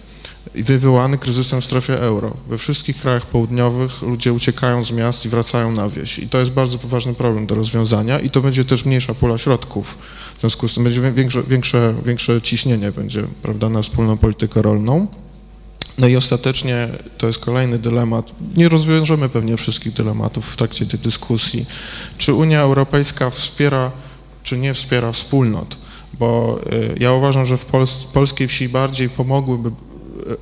wywołany 0.63 1.19
kryzysem 1.19 1.61
w 1.61 1.65
strefie 1.65 2.01
euro. 2.01 2.37
We 2.49 2.59
wszystkich 2.59 2.97
krajach 2.97 3.27
południowych 3.27 4.03
ludzie 4.03 4.33
uciekają 4.33 4.85
z 4.85 4.93
miast 4.93 5.27
i 5.27 5.29
wracają 5.29 5.73
na 5.73 5.89
wieś. 5.89 6.19
I 6.19 6.29
to 6.29 6.39
jest 6.39 6.53
bardzo 6.53 6.79
poważny 6.79 7.15
problem 7.15 7.47
do 7.47 7.55
rozwiązania 7.55 8.21
i 8.21 8.31
to 8.31 8.41
będzie 8.41 8.65
też 8.65 8.85
mniejsza 8.85 9.15
pula 9.15 9.39
środków. 9.39 9.99
W 10.37 10.41
związku 10.41 10.69
z 10.69 10.75
tym 10.75 10.85
będzie 10.85 11.13
większe, 11.13 11.43
większe, 11.43 11.95
większe 12.05 12.43
ciśnienie 12.43 12.93
będzie 12.93 13.23
prawda, 13.43 13.69
na 13.69 13.83
wspólną 13.83 14.17
politykę 14.17 14.63
rolną. 14.63 15.07
No 15.99 16.07
i 16.07 16.17
ostatecznie 16.17 16.89
to 17.19 17.27
jest 17.27 17.39
kolejny 17.39 17.79
dylemat. 17.79 18.33
Nie 18.57 18.69
rozwiążemy 18.69 19.29
pewnie 19.29 19.57
wszystkich 19.57 19.93
dylematów 19.93 20.53
w 20.53 20.57
trakcie 20.57 20.87
tej 20.87 21.01
dyskusji. 21.01 21.67
Czy 22.19 22.35
Unia 22.35 22.61
Europejska 22.61 23.31
wspiera, 23.31 23.91
czy 24.43 24.59
nie 24.59 24.75
wspiera 24.75 25.13
wspólnot? 25.13 25.77
bo 26.19 26.61
y, 26.73 26.95
ja 27.01 27.13
uważam, 27.13 27.47
że 27.47 27.57
w 27.57 27.65
Pols 27.65 28.05
polskiej 28.05 28.49
wsi 28.49 28.69
bardziej 28.69 29.09
pomogłyby 29.09 29.71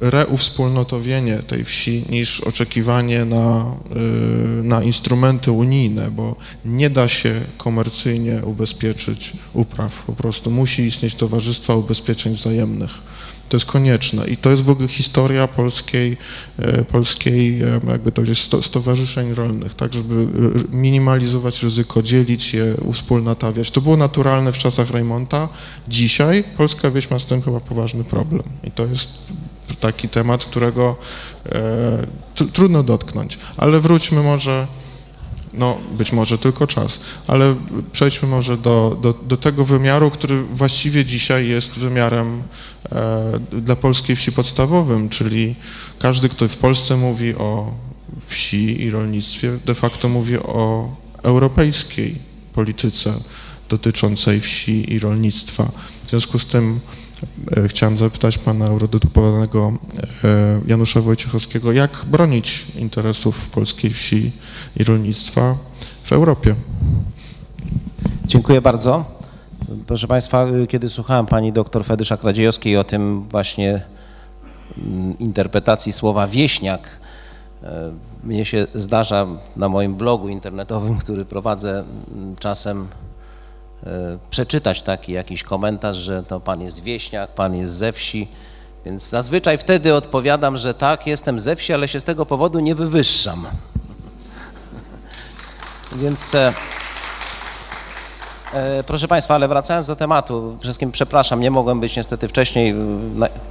reuvspólnotowienie 0.01 1.39
tej 1.39 1.65
wsi 1.65 2.05
niż 2.11 2.41
oczekiwanie 2.41 3.25
na, 3.25 3.75
y, 4.61 4.63
na 4.63 4.83
instrumenty 4.83 5.53
unijne, 5.53 6.11
bo 6.11 6.37
nie 6.65 6.91
da 6.91 7.09
się 7.09 7.41
komercyjnie 7.59 8.41
ubezpieczyć 8.45 9.33
upraw. 9.53 10.03
Po 10.07 10.13
prostu 10.13 10.51
musi 10.51 10.83
istnieć 10.83 11.15
towarzystwa 11.15 11.75
ubezpieczeń 11.75 12.35
wzajemnych. 12.35 13.15
To 13.49 13.57
jest 13.57 13.67
konieczne 13.67 14.27
i 14.27 14.37
to 14.37 14.51
jest 14.51 14.63
w 14.63 14.71
ogóle 14.71 14.89
historia 14.89 15.49
polskiej, 15.49 16.17
e, 16.59 16.85
polskiej 16.85 17.59
jakby 17.89 18.13
to 18.13 18.23
jest 18.23 18.57
stowarzyszeń 18.67 19.35
rolnych, 19.35 19.75
tak, 19.75 19.95
żeby 19.95 20.27
minimalizować 20.73 21.63
ryzyko, 21.63 22.03
dzielić 22.03 22.55
je, 22.55 22.75
uwspólnotawiać. 22.83 23.71
To 23.71 23.81
było 23.81 23.97
naturalne 23.97 24.53
w 24.53 24.59
czasach 24.59 24.91
Reymonta. 24.91 25.49
Dzisiaj 25.89 26.45
polska 26.57 26.91
wieś 26.91 27.11
ma 27.11 27.19
z 27.19 27.27
tym 27.27 27.43
chyba 27.43 27.61
poważny 27.61 28.05
problem 28.05 28.43
i 28.65 28.71
to 28.71 28.87
jest 28.87 29.33
taki 29.85 30.09
temat, 30.09 30.45
którego 30.45 30.97
e, 31.47 32.07
trudno 32.53 32.83
dotknąć. 32.83 33.39
Ale 33.57 33.81
wróćmy 33.81 34.23
może 34.23 34.67
no 35.55 35.79
być 35.99 36.13
może 36.13 36.39
tylko 36.39 36.67
czas, 36.67 37.01
ale 37.27 37.55
przejdźmy 37.93 38.29
może 38.29 38.57
do, 38.57 38.99
do, 39.03 39.13
do 39.13 39.37
tego 39.37 39.65
wymiaru, 39.65 40.11
który 40.11 40.43
właściwie 40.43 41.05
dzisiaj 41.05 41.49
jest 41.49 41.79
wymiarem 41.79 42.43
e, 42.93 43.41
dla 43.53 43.77
polskiej 43.77 44.17
wsi 44.17 44.33
podstawowym, 44.33 45.09
czyli 45.09 45.55
każdy, 45.99 46.29
kto 46.29 46.49
w 46.49 46.57
Polsce 46.57 46.97
mówi 46.97 47.35
o 47.35 47.75
wsi 48.27 48.83
i 48.83 48.91
rolnictwie, 48.91 49.59
de 49.67 49.75
facto 49.75 50.09
mówi 50.09 50.39
o 50.39 50.97
europejskiej 51.23 52.15
polityce 52.53 53.15
dotyczącej 53.69 54.41
wsi 54.41 54.93
i 54.93 54.99
rolnictwa. 54.99 55.71
W 56.07 56.11
związku 56.11 56.39
z 56.39 56.47
tym 56.47 56.81
chciałem 57.69 57.97
zapytać 57.97 58.39
pana 58.39 58.67
eurodeputowanego 58.67 59.73
e, 60.25 60.61
Janusza 60.67 61.01
Wojciechowskiego, 61.01 61.73
jak 61.73 62.05
bronić 62.07 62.77
interesów 62.77 63.51
polskiej 63.51 63.91
wsi 63.91 64.33
i 64.77 64.85
rolnictwa 64.85 65.57
w 66.03 66.13
Europie? 66.13 66.55
Dziękuję 68.27 68.61
bardzo. 68.61 69.05
Proszę 69.87 70.07
Państwa, 70.07 70.47
kiedy 70.69 70.91
słuchałem 70.91 71.27
pani 71.27 71.53
doktor 71.53 71.85
Fedyszak-Radziejowskiej 71.85 72.79
o 72.79 72.85
tym 72.85 73.23
właśnie 73.31 73.81
mm, 74.79 75.19
interpretacji 75.19 75.93
słowa 75.93 76.27
wieśniak, 76.27 76.89
e, 77.63 77.93
mnie 78.25 78.45
się 78.45 78.67
zdarza 78.75 79.27
na 79.57 79.69
moim 79.69 79.95
blogu 79.95 80.29
internetowym, 80.29 80.99
który 80.99 81.25
prowadzę 81.25 81.85
mm, 82.15 82.37
czasem 82.37 82.87
E, 82.87 83.14
przeczytać 84.31 84.83
taki 84.83 85.13
jakiś 85.13 85.43
komentarz, 85.43 85.97
że 85.97 86.23
to 86.23 86.41
pan 86.41 86.61
jest 86.61 86.83
wieśniak, 86.83 87.35
pan 87.35 87.55
jest 87.55 87.73
ze 87.73 87.93
wsi, 87.93 88.29
więc 88.85 89.09
zazwyczaj 89.09 89.59
wtedy 89.59 89.95
odpowiadam, 89.95 90.57
że 90.57 90.75
tak, 90.75 91.07
jestem 91.07 91.41
ze 91.41 91.57
wsi, 91.57 91.73
ale 91.73 91.89
się 91.89 92.01
z 92.01 92.05
tego 92.05 92.27
powodu 92.27 92.61
nie 92.61 92.75
wywyższam. 92.75 93.47
Więc 96.03 96.35
e, 96.35 96.55
e, 98.55 98.85
proszę 98.87 99.09
Państwa, 99.09 99.35
ale 99.35 99.49
wracając 99.49 99.87
do 99.87 99.97
tematu, 99.97 100.59
wszystkim 100.61 100.93
przepraszam, 100.93 101.41
nie 101.41 101.51
mogłem 101.51 101.81
być 101.81 101.97
niestety 101.97 102.29
wcześniej, 102.29 102.75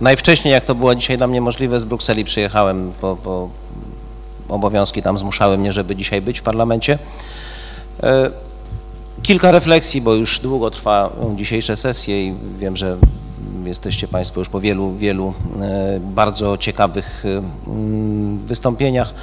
najwcześniej 0.02 0.52
jak 0.52 0.66
to 0.66 0.76
było 0.76 0.96
dzisiaj 0.96 1.18
dla 1.18 1.28
mnie 1.28 1.42
możliwe, 1.42 1.80
z 1.80 1.84
Brukseli 1.84 2.26
przyjechałem, 2.26 2.94
bo, 3.02 3.16
bo 3.16 3.50
obowiązki 4.50 5.02
tam 5.02 5.18
zmuszały 5.18 5.58
mnie, 5.58 5.72
żeby 5.72 5.96
dzisiaj 5.96 6.22
być 6.22 6.40
w 6.40 6.44
parlamencie. 6.44 7.00
Kilka 9.24 9.52
refleksji, 9.52 10.02
bo 10.02 10.14
już 10.14 10.40
długo 10.40 10.72
trwa 10.72 11.10
dzisiejsze 11.36 11.76
sesje 11.76 12.28
i 12.28 12.34
wiem, 12.60 12.78
że 12.78 12.98
jesteście 13.66 14.08
Państwo 14.08 14.40
już 14.42 14.50
po 14.50 14.60
wielu, 14.60 14.96
wielu 14.96 15.34
e, 15.62 16.00
bardzo 16.00 16.58
ciekawych 16.58 17.24
e, 17.26 17.42
wystąpieniach, 18.46 19.14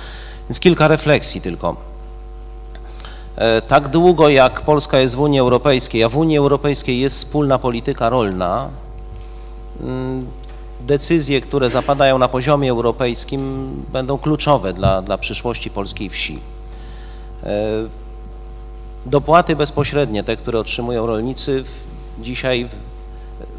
więc 0.48 0.60
kilka 0.60 0.89
refleksji 0.89 1.40
tylko. 1.40 1.77
E, 3.36 3.62
tak 3.62 3.89
długo 3.89 4.28
jak 4.28 4.60
Polska 4.60 4.98
jest 4.98 5.14
w 5.14 5.20
Unii 5.20 5.40
Europejskiej, 5.40 6.05
a 6.05 6.09
w 6.09 6.16
Unii 6.16 6.39
Europejskiej 6.39 7.01
jest 7.01 7.16
wspólna 7.16 7.59
polityka 7.59 8.09
rolna, 8.09 8.68
decyzje, 10.81 11.40
które 11.40 11.70
zapadają 11.70 12.18
na 12.18 12.28
poziomie 12.28 12.70
europejskim 12.70 13.70
będą 13.93 14.18
kluczowe 14.18 14.72
dla, 14.72 15.02
dla 15.02 15.18
przyszłości 15.18 15.70
polskiej 15.70 16.10
wsi. 16.10 16.39
Dopłaty 19.06 19.56
bezpośrednie, 19.56 20.24
te, 20.24 20.36
które 20.36 20.59
otrzymują 20.59 21.06
rolnicy 21.06 21.64
dzisiaj 22.18 22.64
w, 22.64 22.74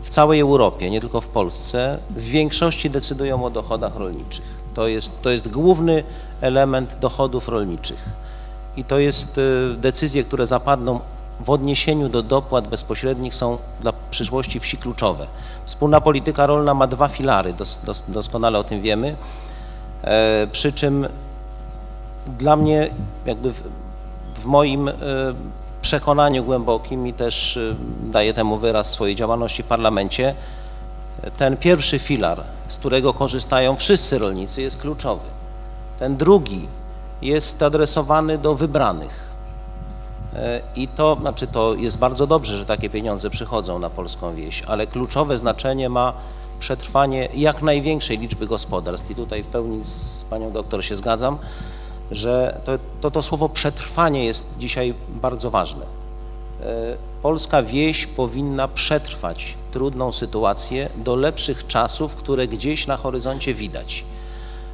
w, 0.01 0.09
całej 0.09 0.39
Europie, 0.39 0.89
nie 0.89 1.01
tylko 1.01 1.21
w 1.21 1.27
Polsce, 1.27 1.97
w 2.09 2.23
większości 2.23 2.89
decydują 2.89 3.45
o 3.45 3.49
dochodach 3.49 3.95
rolniczych. 3.95 4.45
To 4.73 4.87
jest, 4.87 5.21
to 5.21 5.29
jest 5.29 5.47
główny 5.47 6.03
element 6.41 6.97
dochodów 6.99 7.47
rolniczych. 7.47 8.09
I 8.77 8.83
to 8.83 8.99
jest 8.99 9.37
y, 9.37 9.75
decyzje, 9.77 10.23
które 10.23 10.45
zapadną 10.45 10.99
w 11.39 11.49
odniesieniu 11.49 12.09
do 12.09 12.23
dopłat 12.23 12.67
bezpośrednich 12.67 13.35
są 13.35 13.57
dla 13.79 13.93
przyszłości 14.11 14.59
wsi 14.59 14.77
kluczowe. 14.77 15.27
Wspólna 15.65 16.01
polityka 16.01 16.47
rolna 16.47 16.73
ma 16.73 16.87
dwa 16.87 17.07
filary, 17.07 17.53
dos, 17.53 17.81
dos, 17.83 18.05
doskonale 18.07 18.59
o 18.59 18.63
tym 18.63 18.81
wiemy, 18.81 19.15
e, 20.01 20.47
przy 20.51 20.73
czym 20.73 21.07
dla 22.39 22.55
mnie 22.55 22.89
jakby 23.25 23.51
w 24.41 24.45
moim 24.45 24.87
e, 24.87 24.93
przekonaniu 25.81 26.43
głębokim 26.43 27.07
i 27.07 27.13
też 27.13 27.57
e, 27.57 27.75
daję 28.11 28.33
temu 28.33 28.57
wyraz 28.57 28.89
w 28.89 28.93
swojej 28.93 29.15
działalności 29.15 29.63
w 29.63 29.65
parlamencie, 29.65 30.35
ten 31.37 31.57
pierwszy 31.57 31.99
filar, 31.99 32.43
z 32.67 32.77
którego 32.77 33.13
korzystają 33.13 33.75
wszyscy 33.75 34.19
rolnicy, 34.19 34.61
jest 34.61 34.77
kluczowy. 34.77 35.27
Ten 35.99 36.17
drugi 36.17 36.67
jest 37.21 37.63
adresowany 37.63 38.37
do 38.37 38.55
wybranych. 38.55 39.31
E, 40.35 40.61
I 40.75 40.87
to, 40.87 41.17
znaczy 41.21 41.47
to 41.47 41.75
jest 41.75 41.97
bardzo 41.97 42.27
dobrze, 42.27 42.57
że 42.57 42.65
takie 42.65 42.89
pieniądze 42.89 43.29
przychodzą 43.29 43.79
na 43.79 43.89
polską 43.89 44.35
wieś, 44.35 44.63
ale 44.67 44.87
kluczowe 44.87 45.37
znaczenie 45.37 45.89
ma 45.89 46.13
przetrwanie 46.59 47.29
jak 47.33 47.61
największej 47.61 48.17
liczby 48.17 48.47
gospodarstw. 48.47 49.11
I 49.11 49.15
tutaj 49.15 49.43
w 49.43 49.47
pełni 49.47 49.83
z 49.85 50.25
panią 50.29 50.51
doktor 50.51 50.85
się 50.85 50.95
zgadzam 50.95 51.37
że 52.11 52.61
to, 52.65 52.71
to, 53.01 53.11
to 53.11 53.21
słowo 53.21 53.49
przetrwanie 53.49 54.25
jest 54.25 54.53
dzisiaj 54.59 54.93
bardzo 55.09 55.51
ważne. 55.51 55.85
E, 55.85 56.97
polska 57.21 57.63
wieś 57.63 58.05
powinna 58.05 58.67
przetrwać 58.67 59.55
trudną 59.71 60.11
sytuację 60.11 60.89
do 60.95 61.15
lepszych 61.15 61.67
czasów, 61.67 62.15
które 62.15 62.47
gdzieś 62.47 62.87
na 62.87 62.97
horyzoncie 62.97 63.53
widać. 63.53 64.03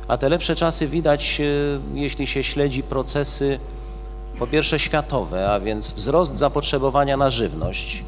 A 0.08 0.18
te 0.18 0.30
lepsze 0.30 0.56
czasy 0.56 0.88
widać, 0.88 1.42
e, 1.42 1.44
jeśli 2.00 2.28
się 2.28 2.44
śledzi 2.44 2.84
procesy, 2.84 3.60
po 4.40 4.48
pierwsze 4.48 4.80
światowe, 4.80 5.52
a 5.52 5.60
więc 5.60 5.92
wzrost 5.92 6.38
zapotrzebowania 6.38 7.18
na 7.18 7.30
żywność. 7.30 8.04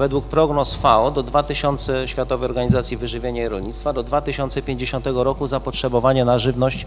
Według 0.00 0.24
prognoz 0.24 0.74
FAO 0.74 1.10
do 1.10 1.22
2000 1.22 2.08
Światowej 2.08 2.48
Organizacji 2.48 2.96
Wyżywienia 2.96 3.44
i 3.44 3.48
Rolnictwa 3.48 3.92
do 3.92 4.02
2050 4.02 5.06
roku 5.06 5.46
zapotrzebowanie 5.46 6.24
na 6.24 6.38
żywność 6.38 6.86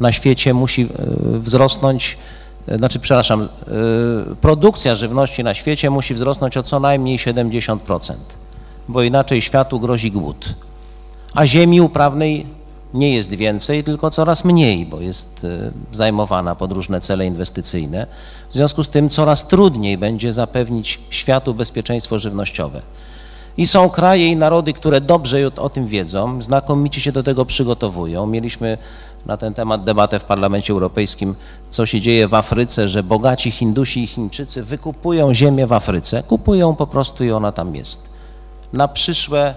na 0.00 0.12
świecie 0.12 0.54
musi 0.54 0.82
e, 0.82 0.86
wzrosnąć, 1.38 2.18
e, 2.68 2.76
znaczy 2.78 2.98
przepraszam, 3.00 3.42
e, 3.42 3.46
produkcja 4.40 4.94
żywności 4.94 5.44
na 5.44 5.54
świecie 5.54 5.90
musi 5.90 6.14
wzrosnąć 6.14 6.56
o 6.56 6.62
co 6.62 6.80
najmniej 6.80 7.18
70%, 7.18 8.14
bo 8.88 9.02
inaczej 9.02 9.42
światu 9.42 9.80
grozi 9.80 10.10
głód. 10.10 10.54
A 11.34 11.46
ziemi 11.46 11.80
uprawnej 11.80 12.46
nie 12.94 13.14
jest 13.14 13.30
więcej, 13.30 13.84
tylko 13.84 14.10
coraz 14.10 14.44
mniej, 14.44 14.86
bo 14.86 15.00
jest 15.00 15.46
zajmowana 15.92 16.54
pod 16.54 16.72
różne 16.72 17.00
cele 17.00 17.26
inwestycyjne. 17.26 18.06
W 18.50 18.54
związku 18.54 18.84
z 18.84 18.88
tym 18.88 19.08
coraz 19.08 19.48
trudniej 19.48 19.98
będzie 19.98 20.32
zapewnić 20.32 21.00
światu 21.10 21.54
bezpieczeństwo 21.54 22.18
żywnościowe. 22.18 22.82
I 23.56 23.66
są 23.66 23.90
kraje 23.90 24.28
i 24.28 24.36
narody, 24.36 24.72
które 24.72 25.00
dobrze 25.00 25.50
o 25.56 25.70
tym 25.70 25.86
wiedzą, 25.86 26.42
znakomicie 26.42 27.00
się 27.00 27.12
do 27.12 27.22
tego 27.22 27.44
przygotowują. 27.44 28.26
Mieliśmy 28.26 28.78
na 29.26 29.36
ten 29.36 29.54
temat 29.54 29.84
debatę 29.84 30.18
w 30.18 30.24
Parlamencie 30.24 30.72
Europejskim, 30.72 31.34
co 31.68 31.86
się 31.86 32.00
dzieje 32.00 32.28
w 32.28 32.34
Afryce, 32.34 32.88
że 32.88 33.02
bogaci 33.02 33.50
Hindusi 33.50 34.02
i 34.02 34.06
Chińczycy 34.06 34.62
wykupują 34.62 35.34
ziemię 35.34 35.66
w 35.66 35.72
Afryce, 35.72 36.22
kupują 36.22 36.76
po 36.76 36.86
prostu 36.86 37.24
i 37.24 37.30
ona 37.30 37.52
tam 37.52 37.74
jest. 37.74 38.08
Na 38.72 38.88
przyszłe 38.88 39.54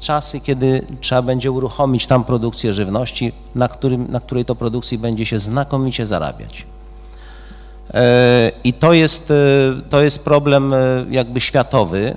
czasy, 0.00 0.40
kiedy 0.40 0.86
trzeba 1.00 1.22
będzie 1.22 1.52
uruchomić 1.52 2.06
tam 2.06 2.24
produkcję 2.24 2.72
żywności, 2.72 3.32
na, 3.54 3.68
którym, 3.68 4.12
na 4.12 4.20
której 4.20 4.44
to 4.44 4.54
produkcji 4.54 4.98
będzie 4.98 5.26
się 5.26 5.38
znakomicie 5.38 6.06
zarabiać. 6.06 6.66
E, 7.94 8.52
I 8.64 8.72
to 8.72 8.92
jest, 8.92 9.30
e, 9.30 9.34
to 9.90 10.02
jest 10.02 10.24
problem 10.24 10.74
e, 10.74 10.76
jakby 11.10 11.40
światowy. 11.40 12.16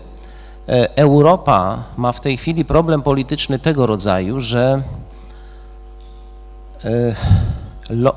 Europa 0.95 1.83
ma 1.97 2.11
w 2.11 2.21
tej 2.21 2.37
chwili 2.37 2.65
problem 2.65 3.01
polityczny 3.01 3.59
tego 3.59 3.85
rodzaju, 3.85 4.39
że 4.39 4.81
lo, 7.89 8.15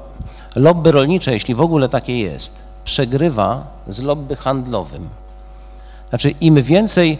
lobby 0.56 0.92
rolnicze, 0.92 1.32
jeśli 1.32 1.54
w 1.54 1.60
ogóle 1.60 1.88
takie 1.88 2.18
jest, 2.18 2.62
przegrywa 2.84 3.66
z 3.88 4.02
lobby 4.02 4.36
handlowym. 4.36 5.08
Znaczy 6.08 6.30
im 6.30 6.62
więcej 6.62 7.18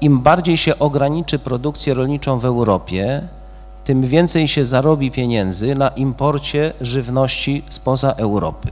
im 0.00 0.20
bardziej 0.20 0.56
się 0.56 0.78
ograniczy 0.78 1.38
produkcję 1.38 1.94
rolniczą 1.94 2.38
w 2.38 2.44
Europie, 2.44 3.22
tym 3.84 4.02
więcej 4.02 4.48
się 4.48 4.64
zarobi 4.64 5.10
pieniędzy 5.10 5.74
na 5.74 5.88
imporcie 5.88 6.72
żywności 6.80 7.62
spoza 7.68 8.12
Europy. 8.12 8.68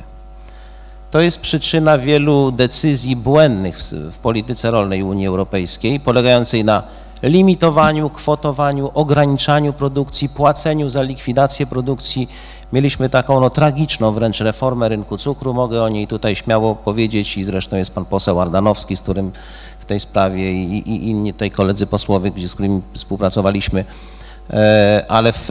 To 1.10 1.20
jest 1.20 1.40
przyczyna 1.40 1.98
wielu 1.98 2.50
decyzji 2.52 3.16
błędnych 3.16 3.78
w, 3.78 3.92
w 3.92 4.18
polityce 4.18 4.70
rolnej 4.70 5.02
Unii 5.02 5.26
Europejskiej, 5.26 6.00
polegającej 6.00 6.64
na 6.64 6.82
limitowaniu, 7.22 8.10
kwotowaniu, 8.10 8.90
ograniczaniu 8.94 9.72
produkcji, 9.72 10.28
płaceniu 10.28 10.90
za 10.90 11.02
likwidację 11.02 11.66
produkcji. 11.66 12.28
Mieliśmy 12.72 13.08
taką 13.08 13.40
no, 13.40 13.50
tragiczną 13.50 14.12
wręcz 14.12 14.40
reformę 14.40 14.88
rynku 14.88 15.18
cukru, 15.18 15.54
mogę 15.54 15.82
o 15.82 15.88
niej 15.88 16.06
tutaj 16.06 16.36
śmiało 16.36 16.74
powiedzieć 16.74 17.38
i 17.38 17.44
zresztą 17.44 17.76
jest 17.76 17.94
pan 17.94 18.04
poseł 18.04 18.40
Ardanowski, 18.40 18.96
z 18.96 19.02
którym 19.02 19.32
w 19.84 19.86
tej 19.86 20.00
sprawie 20.00 20.52
i, 20.52 20.78
i 20.78 21.10
inni 21.10 21.32
tutaj 21.32 21.50
koledzy 21.50 21.86
posłowie, 21.86 22.30
gdzie, 22.30 22.48
z 22.48 22.54
którymi 22.54 22.82
współpracowaliśmy, 22.92 23.84
e, 24.50 25.04
ale 25.08 25.32
w, 25.32 25.48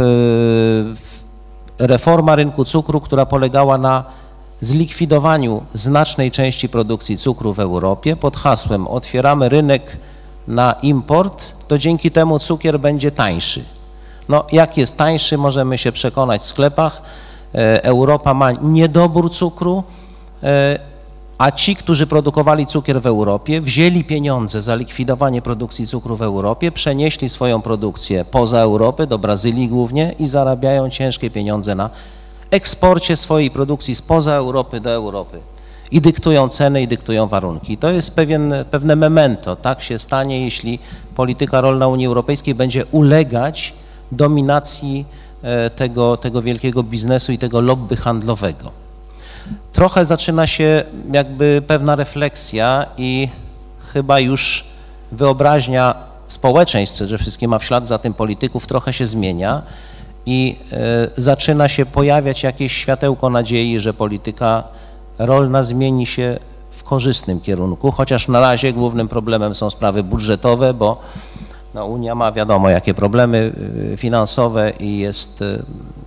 reforma 1.79 2.35
rynku 2.35 2.65
cukru, 2.65 3.01
która 3.01 3.25
polegała 3.25 3.77
na 3.77 4.03
zlikwidowaniu 4.61 5.63
znacznej 5.73 6.31
części 6.31 6.69
produkcji 6.69 7.17
cukru 7.17 7.53
w 7.53 7.59
Europie 7.59 8.15
pod 8.15 8.37
hasłem 8.37 8.87
otwieramy 8.87 9.49
rynek 9.49 9.97
na 10.47 10.75
import, 10.81 11.53
to 11.67 11.77
dzięki 11.77 12.11
temu 12.11 12.39
cukier 12.39 12.79
będzie 12.79 13.11
tańszy. 13.11 13.63
No, 14.29 14.45
jak 14.51 14.77
jest 14.77 14.97
tańszy, 14.97 15.37
możemy 15.37 15.77
się 15.77 15.91
przekonać 15.91 16.41
w 16.41 16.45
sklepach. 16.45 17.01
E, 17.55 17.83
Europa 17.83 18.33
ma 18.33 18.51
niedobór 18.51 19.31
cukru, 19.31 19.83
e, 20.43 20.92
a 21.37 21.51
ci, 21.51 21.75
którzy 21.75 22.07
produkowali 22.07 22.65
cukier 22.65 23.01
w 23.01 23.05
Europie, 23.05 23.61
wzięli 23.61 24.03
pieniądze 24.03 24.61
za 24.61 24.75
likwidowanie 24.75 25.41
produkcji 25.41 25.87
cukru 25.87 26.17
w 26.17 26.21
Europie, 26.21 26.71
przenieśli 26.71 27.29
swoją 27.29 27.61
produkcję 27.61 28.25
poza 28.25 28.59
Europę, 28.59 29.07
do 29.07 29.19
Brazylii 29.19 29.67
głównie 29.67 30.15
i 30.19 30.27
zarabiają 30.27 30.89
ciężkie 30.89 31.29
pieniądze 31.31 31.75
na 31.75 31.89
eksporcie 32.51 33.17
swojej 33.17 33.51
produkcji 33.51 33.95
spoza 33.95 34.33
Europy 34.33 34.79
do 34.79 34.89
Europy 34.89 35.39
i 35.91 36.01
dyktują 36.01 36.49
ceny 36.49 36.81
i 36.81 36.87
dyktują 36.87 37.27
warunki. 37.27 37.77
To 37.77 37.91
jest 37.91 38.15
pewien, 38.15 38.53
pewne 38.71 38.95
memento. 38.95 39.55
Tak 39.55 39.81
się 39.81 39.99
stanie, 39.99 40.43
jeśli 40.43 40.79
polityka 41.15 41.61
rolna 41.61 41.87
Unii 41.87 42.07
Europejskiej 42.07 42.55
będzie 42.55 42.85
ulegać 42.85 43.73
dominacji 44.11 45.05
e, 45.41 45.69
tego, 45.69 46.17
tego 46.17 46.41
wielkiego 46.41 46.83
biznesu 46.83 47.31
i 47.31 47.37
tego 47.37 47.61
lobby 47.61 47.95
handlowego. 47.95 48.82
Trochę 49.73 50.05
zaczyna 50.05 50.47
się 50.47 50.83
jakby 51.11 51.61
pewna 51.67 51.95
refleksja 51.95 52.85
i 52.97 53.29
chyba 53.93 54.19
już 54.19 54.65
wyobraźnia 55.11 55.95
społeczeństw, 56.27 56.95
przede 56.95 57.17
wszystkim, 57.17 57.53
a 57.53 57.59
w 57.59 57.63
ślad 57.63 57.87
za 57.87 57.99
tym 57.99 58.13
polityków, 58.13 58.67
trochę 58.67 58.93
się 58.93 59.05
zmienia 59.05 59.61
i 60.25 60.55
e, 60.71 60.77
zaczyna 61.17 61.69
się 61.69 61.85
pojawiać 61.85 62.43
jakieś 62.43 62.73
światełko 62.77 63.29
nadziei, 63.29 63.79
że 63.79 63.93
polityka 63.93 64.63
rolna 65.19 65.63
zmieni 65.63 66.05
się 66.05 66.39
w 66.71 66.83
korzystnym 66.83 67.41
kierunku, 67.41 67.91
chociaż 67.91 68.27
na 68.27 68.39
razie 68.39 68.73
głównym 68.73 69.07
problemem 69.07 69.55
są 69.55 69.69
sprawy 69.69 70.03
budżetowe, 70.03 70.73
bo 70.73 71.01
no, 71.73 71.85
Unia 71.85 72.15
ma 72.15 72.31
wiadomo 72.31 72.69
jakie 72.69 72.93
problemy 72.93 73.53
y, 73.93 73.97
finansowe 73.97 74.71
i 74.79 74.97
jest 74.97 75.41
y, 75.41 75.63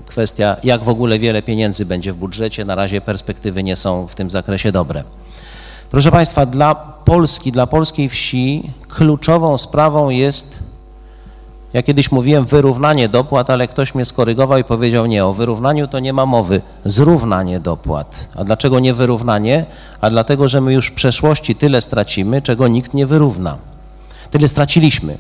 kwestia, 0.07 0.57
jak 0.65 0.85
w 0.85 0.89
ogóle 0.89 1.19
wiele 1.19 1.43
pieniędzy 1.43 1.87
będzie 1.87 2.13
w 2.13 2.17
budżecie. 2.17 2.65
Na 2.65 2.75
razie 2.75 3.01
perspektywy 3.01 3.63
nie 3.63 3.77
są 3.77 4.07
w 4.07 4.15
tym 4.15 4.31
zakresie 4.31 4.73
dobre. 4.73 5.05
Proszę 5.91 6.11
Państwa, 6.11 6.47
dla 6.47 6.75
Polski, 7.05 7.53
dla 7.53 7.67
polskiej 7.67 8.09
wsi 8.09 8.71
kluczową 8.89 9.59
sprawą 9.59 10.09
jest 10.09 10.67
ja 11.77 11.83
kiedyś 11.83 12.13
mówiłem 12.13 12.45
wyrównanie 12.45 13.09
dopłat, 13.09 13.51
ale 13.51 13.69
ktoś 13.69 13.95
mnie 13.95 14.05
skorygował 14.05 14.59
i 14.59 14.65
powiedział 14.65 15.07
nie, 15.07 15.25
o 15.25 15.33
wyrównaniu 15.33 15.89
to 15.89 15.99
nie 15.99 16.13
ma 16.13 16.27
mowy, 16.27 16.61
zrównanie 16.85 17.61
dopłat. 17.61 18.29
A 18.37 18.45
dlaczego 18.45 18.81
nie 18.81 18.95
wyrównanie? 18.95 19.67
A 20.01 20.11
dlatego, 20.11 20.49
że 20.49 20.61
my 20.61 20.73
już 20.73 20.87
w 20.87 20.95
przeszłości 20.95 21.55
tyle 21.55 21.81
stracimy, 21.81 22.43
czego 22.43 22.69
nikt 22.69 22.95
nie 22.95 23.07
wyrówna. 23.07 23.57
Tyle 24.31 24.49
straciliśmy. 24.49 25.19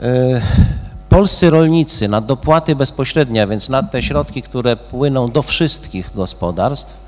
E, 0.00 0.40
polscy 1.12 1.50
rolnicy 1.50 2.08
na 2.08 2.20
dopłaty 2.20 2.76
bezpośrednie, 2.76 3.42
a 3.42 3.46
więc 3.46 3.68
na 3.68 3.82
te 3.82 4.02
środki, 4.02 4.42
które 4.42 4.76
płyną 4.76 5.30
do 5.30 5.42
wszystkich 5.42 6.10
gospodarstw, 6.14 7.00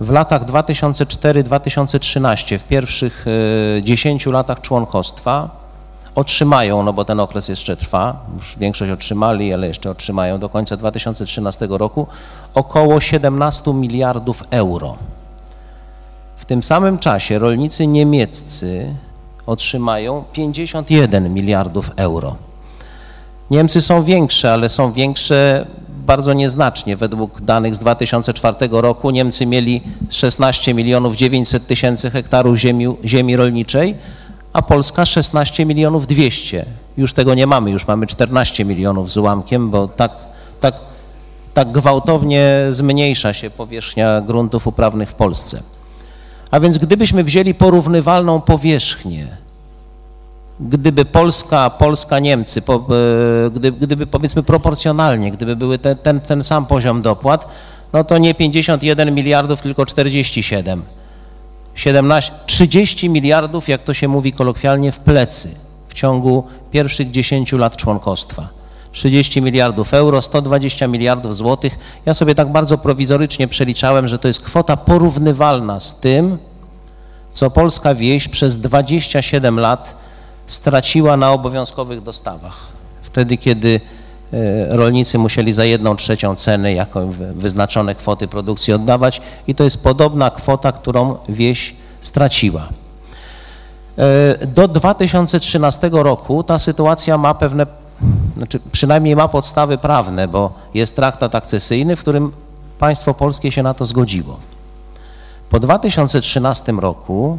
w 0.00 0.10
latach 0.10 0.44
2004-2013, 0.44 2.58
w 2.58 2.64
pierwszych 2.64 3.26
10 3.82 4.26
e, 4.26 4.30
latach 4.30 4.60
członkostwa, 4.60 5.50
otrzymają, 6.14 6.82
no 6.82 6.92
bo 6.92 7.04
ten 7.04 7.20
okres 7.20 7.48
jeszcze 7.48 7.76
trwa, 7.76 8.20
już 8.36 8.58
większość 8.58 8.92
otrzymali, 8.92 9.52
ale 9.52 9.66
jeszcze 9.66 9.90
otrzymają 9.90 10.38
do 10.38 10.48
końca 10.48 10.76
2013 10.76 11.66
roku, 11.70 12.06
około 12.54 13.00
17 13.00 13.74
miliardów 13.74 14.44
euro. 14.50 14.96
W 16.36 16.44
tym 16.44 16.62
samym 16.62 16.98
czasie 16.98 17.38
rolnicy 17.38 17.86
niemieccy 17.86 18.94
otrzymają 19.46 20.24
51 20.32 21.34
miliardów 21.34 21.90
euro. 21.96 22.45
Niemcy 23.50 23.82
są 23.82 24.02
większe, 24.02 24.52
ale 24.52 24.68
są 24.68 24.92
większe 24.92 25.66
bardzo 26.06 26.32
nieznacznie. 26.32 26.96
Według 26.96 27.40
danych 27.40 27.74
z 27.74 27.78
2004 27.78 28.56
roku 28.70 29.10
Niemcy 29.10 29.46
mieli 29.46 29.82
16 30.10 30.74
milionów 30.74 31.16
900 31.16 31.66
tysięcy 31.66 32.10
hektarów 32.10 32.56
ziemi, 32.56 32.86
ziemi 33.04 33.36
rolniczej, 33.36 33.94
a 34.52 34.62
Polska 34.62 35.06
16 35.06 35.66
milionów 35.66 36.06
200. 36.06 36.66
Już 36.96 37.12
tego 37.12 37.34
nie 37.34 37.46
mamy, 37.46 37.70
już 37.70 37.86
mamy 37.86 38.06
14 38.06 38.64
milionów 38.64 39.12
z 39.12 39.16
ułamkiem, 39.16 39.70
bo 39.70 39.88
tak, 39.88 40.12
tak, 40.60 40.74
tak 41.54 41.72
gwałtownie 41.72 42.66
zmniejsza 42.70 43.32
się 43.32 43.50
powierzchnia 43.50 44.20
gruntów 44.20 44.66
uprawnych 44.66 45.10
w 45.10 45.14
Polsce. 45.14 45.62
A 46.50 46.60
więc 46.60 46.78
gdybyśmy 46.78 47.24
wzięli 47.24 47.54
porównywalną 47.54 48.40
powierzchnię, 48.40 49.28
gdyby 50.60 51.04
Polska, 51.04 51.70
Polska, 51.70 52.18
Niemcy, 52.18 52.62
po, 52.62 52.74
e, 52.74 53.50
gdyby, 53.50 53.86
gdyby 53.86 54.06
powiedzmy 54.06 54.42
proporcjonalnie, 54.42 55.30
gdyby 55.30 55.56
były 55.56 55.78
te, 55.78 55.96
ten, 55.96 56.20
ten 56.20 56.42
sam 56.42 56.66
poziom 56.66 57.02
dopłat, 57.02 57.48
no 57.92 58.04
to 58.04 58.18
nie 58.18 58.34
51 58.34 59.14
miliardów, 59.14 59.62
tylko 59.62 59.86
47. 59.86 60.82
17, 61.74 62.32
30 62.46 63.08
miliardów, 63.08 63.68
jak 63.68 63.82
to 63.82 63.94
się 63.94 64.08
mówi 64.08 64.32
kolokwialnie, 64.32 64.92
w 64.92 64.98
plecy 64.98 65.54
w 65.88 65.94
ciągu 65.94 66.44
pierwszych 66.70 67.10
10 67.10 67.52
lat 67.52 67.76
członkostwa. 67.76 68.48
30 68.92 69.42
miliardów 69.42 69.94
euro, 69.94 70.22
120 70.22 70.86
miliardów 70.86 71.36
złotych. 71.36 71.78
Ja 72.06 72.14
sobie 72.14 72.34
tak 72.34 72.52
bardzo 72.52 72.78
prowizorycznie 72.78 73.48
przeliczałem, 73.48 74.08
że 74.08 74.18
to 74.18 74.28
jest 74.28 74.40
kwota 74.40 74.76
porównywalna 74.76 75.80
z 75.80 76.00
tym, 76.00 76.38
co 77.32 77.50
polska 77.50 77.94
wieś 77.94 78.28
przez 78.28 78.56
27 78.56 79.60
lat 79.60 80.06
straciła 80.46 81.16
na 81.16 81.32
obowiązkowych 81.32 82.02
dostawach. 82.02 82.66
Wtedy, 83.02 83.36
kiedy 83.36 83.80
E, 84.32 84.76
rolnicy 84.76 85.18
musieli 85.18 85.52
za 85.52 85.64
jedną 85.64 85.96
trzecią 85.96 86.36
ceny 86.36 86.74
jako 86.74 87.06
wyznaczone 87.34 87.94
kwoty 87.94 88.28
produkcji 88.28 88.72
oddawać 88.72 89.22
i 89.46 89.54
to 89.54 89.64
jest 89.64 89.82
podobna 89.82 90.30
kwota, 90.30 90.72
którą 90.72 91.16
wieś 91.28 91.74
straciła. 92.00 92.68
E, 93.98 94.46
do 94.46 94.68
2013 94.68 95.90
roku 95.92 96.42
ta 96.42 96.58
sytuacja 96.58 97.18
ma 97.18 97.34
pewne, 97.34 97.66
znaczy 98.36 98.60
przynajmniej 98.72 99.16
ma 99.16 99.28
podstawy 99.28 99.78
prawne, 99.78 100.28
bo 100.28 100.52
jest 100.74 100.96
traktat 100.96 101.34
akcesyjny, 101.34 101.96
w 101.96 102.00
którym 102.00 102.32
państwo 102.78 103.14
polskie 103.14 103.52
się 103.52 103.62
na 103.62 103.74
to 103.74 103.86
zgodziło. 103.86 104.38
Po 105.50 105.60
2013 105.60 106.72
roku 106.72 107.38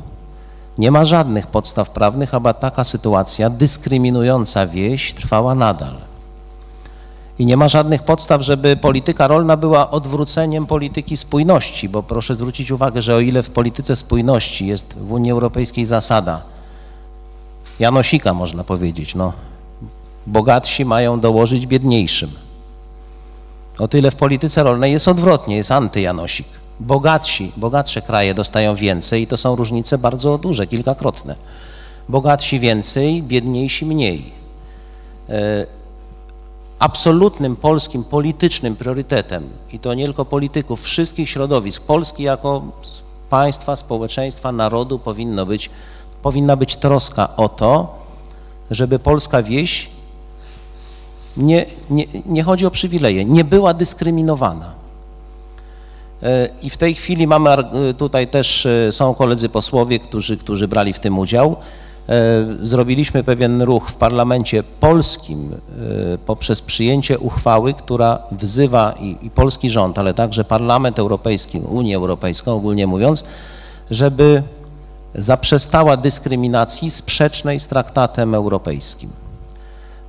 nie 0.78 0.92
ma 0.92 1.06
żadnych 1.06 1.48
podstaw 1.48 1.90
prawnych, 1.90 2.34
aby 2.34 2.54
taka 2.54 2.84
sytuacja 2.84 3.50
dyskryminująca 3.50 4.68
wieś 4.68 5.14
trwała 5.14 5.56
nadal 5.56 5.94
i 7.40 7.46
nie 7.46 7.58
ma 7.58 7.70
żadnych 7.70 8.04
podstaw, 8.04 8.42
żeby 8.42 8.78
polityka 8.78 9.28
rolna 9.28 9.58
była 9.58 9.92
odwróceniem 9.92 10.66
polityki 10.66 11.18
spójności, 11.18 11.90
bo 11.90 12.04
proszę 12.04 12.36
zwrócić 12.36 12.72
uwagę, 12.72 13.02
że 13.02 13.16
o 13.16 13.20
ile 13.20 13.44
w 13.44 13.50
polityce 13.50 13.96
spójności 13.96 14.68
jest 14.68 14.98
w 14.98 15.12
Unii 15.12 15.32
Europejskiej 15.32 15.86
zasada 15.86 16.42
Janosika, 17.80 18.34
można 18.34 18.64
powiedzieć, 18.64 19.16
no, 19.16 19.34
bogatsi 20.28 20.86
mają 20.86 21.20
dołożyć 21.20 21.68
biedniejszym. 21.68 22.30
O 23.80 23.88
tyle 23.88 24.12
w 24.12 24.16
polityce 24.16 24.64
rolnej 24.64 24.92
jest 24.92 25.08
odwrotnie, 25.08 25.56
jest 25.56 25.72
antyjanosik. 25.72 26.48
Bogatsi, 26.80 27.52
bogatsze 27.58 28.02
kraje 28.02 28.34
dostają 28.34 28.76
więcej 28.76 29.22
i 29.22 29.28
to 29.28 29.38
są 29.38 29.56
różnice 29.56 29.98
bardzo 29.98 30.38
duże, 30.38 30.68
kilkakrotne. 30.68 31.36
Bogatsi 32.10 32.60
więcej, 32.60 33.24
biedniejsi 33.24 33.86
mniej. 33.86 34.34
E, 35.30 35.66
absolutnym 36.80 37.56
polskim 37.56 38.04
politycznym 38.04 38.76
priorytetem, 38.76 39.50
i 39.72 39.80
to 39.80 39.94
nie 39.94 40.06
tylko 40.06 40.26
polityków, 40.26 40.84
wszystkich 40.84 41.30
środowisk, 41.30 41.84
Polski 41.84 42.24
jako 42.24 42.62
państwa, 43.30 43.76
społeczeństwa, 43.76 44.52
narodu 44.52 45.00
powinno 45.00 45.46
być 45.46 45.70
powinna 46.24 46.56
być 46.56 46.76
troska 46.76 47.36
o 47.36 47.50
to, 47.50 47.96
żeby 48.72 49.00
polska 49.00 49.44
wieś 49.44 49.90
nie, 51.38 51.66
nie, 51.90 52.06
nie 52.26 52.44
chodzi 52.44 52.66
o 52.66 52.72
przywileje, 52.72 53.26
nie 53.26 53.44
była 53.44 53.74
dyskryminowana. 53.74 54.77
E, 56.24 56.50
I 56.62 56.70
w 56.70 56.78
tej 56.78 56.96
chwili 56.96 57.28
mamy, 57.28 57.50
e, 57.50 57.94
tutaj 57.94 58.28
też 58.28 58.66
e, 58.66 58.92
są 58.92 59.14
koledzy 59.14 59.50
posłowie, 59.50 60.00
którzy, 60.00 60.38
którzy 60.38 60.68
brali 60.68 60.94
w 60.94 61.00
tym 61.00 61.20
udział. 61.20 61.56
Zrobiliśmy 62.62 63.24
pewien 63.24 63.62
ruch 63.62 63.90
w 63.90 63.96
parlamencie 63.96 64.64
polskim 64.64 65.56
poprzez 66.26 66.62
przyjęcie 66.62 67.20
uchwały, 67.20 67.74
która 67.74 68.20
wzywa 68.32 68.96
i, 69.00 69.18
i 69.22 69.30
polski 69.30 69.70
rząd, 69.70 70.00
ale 70.00 70.14
także 70.14 70.44
Parlament 70.44 71.00
Europejski, 71.00 71.58
Unię 71.60 71.96
Europejską 71.96 72.54
ogólnie 72.54 72.88
mówiąc, 72.88 73.24
żeby 73.92 74.44
zaprzestała 75.16 75.98
dyskryminacji 75.98 76.92
sprzecznej 76.92 77.60
z 77.60 77.68
traktatem 77.68 78.36
europejskim. 78.36 79.10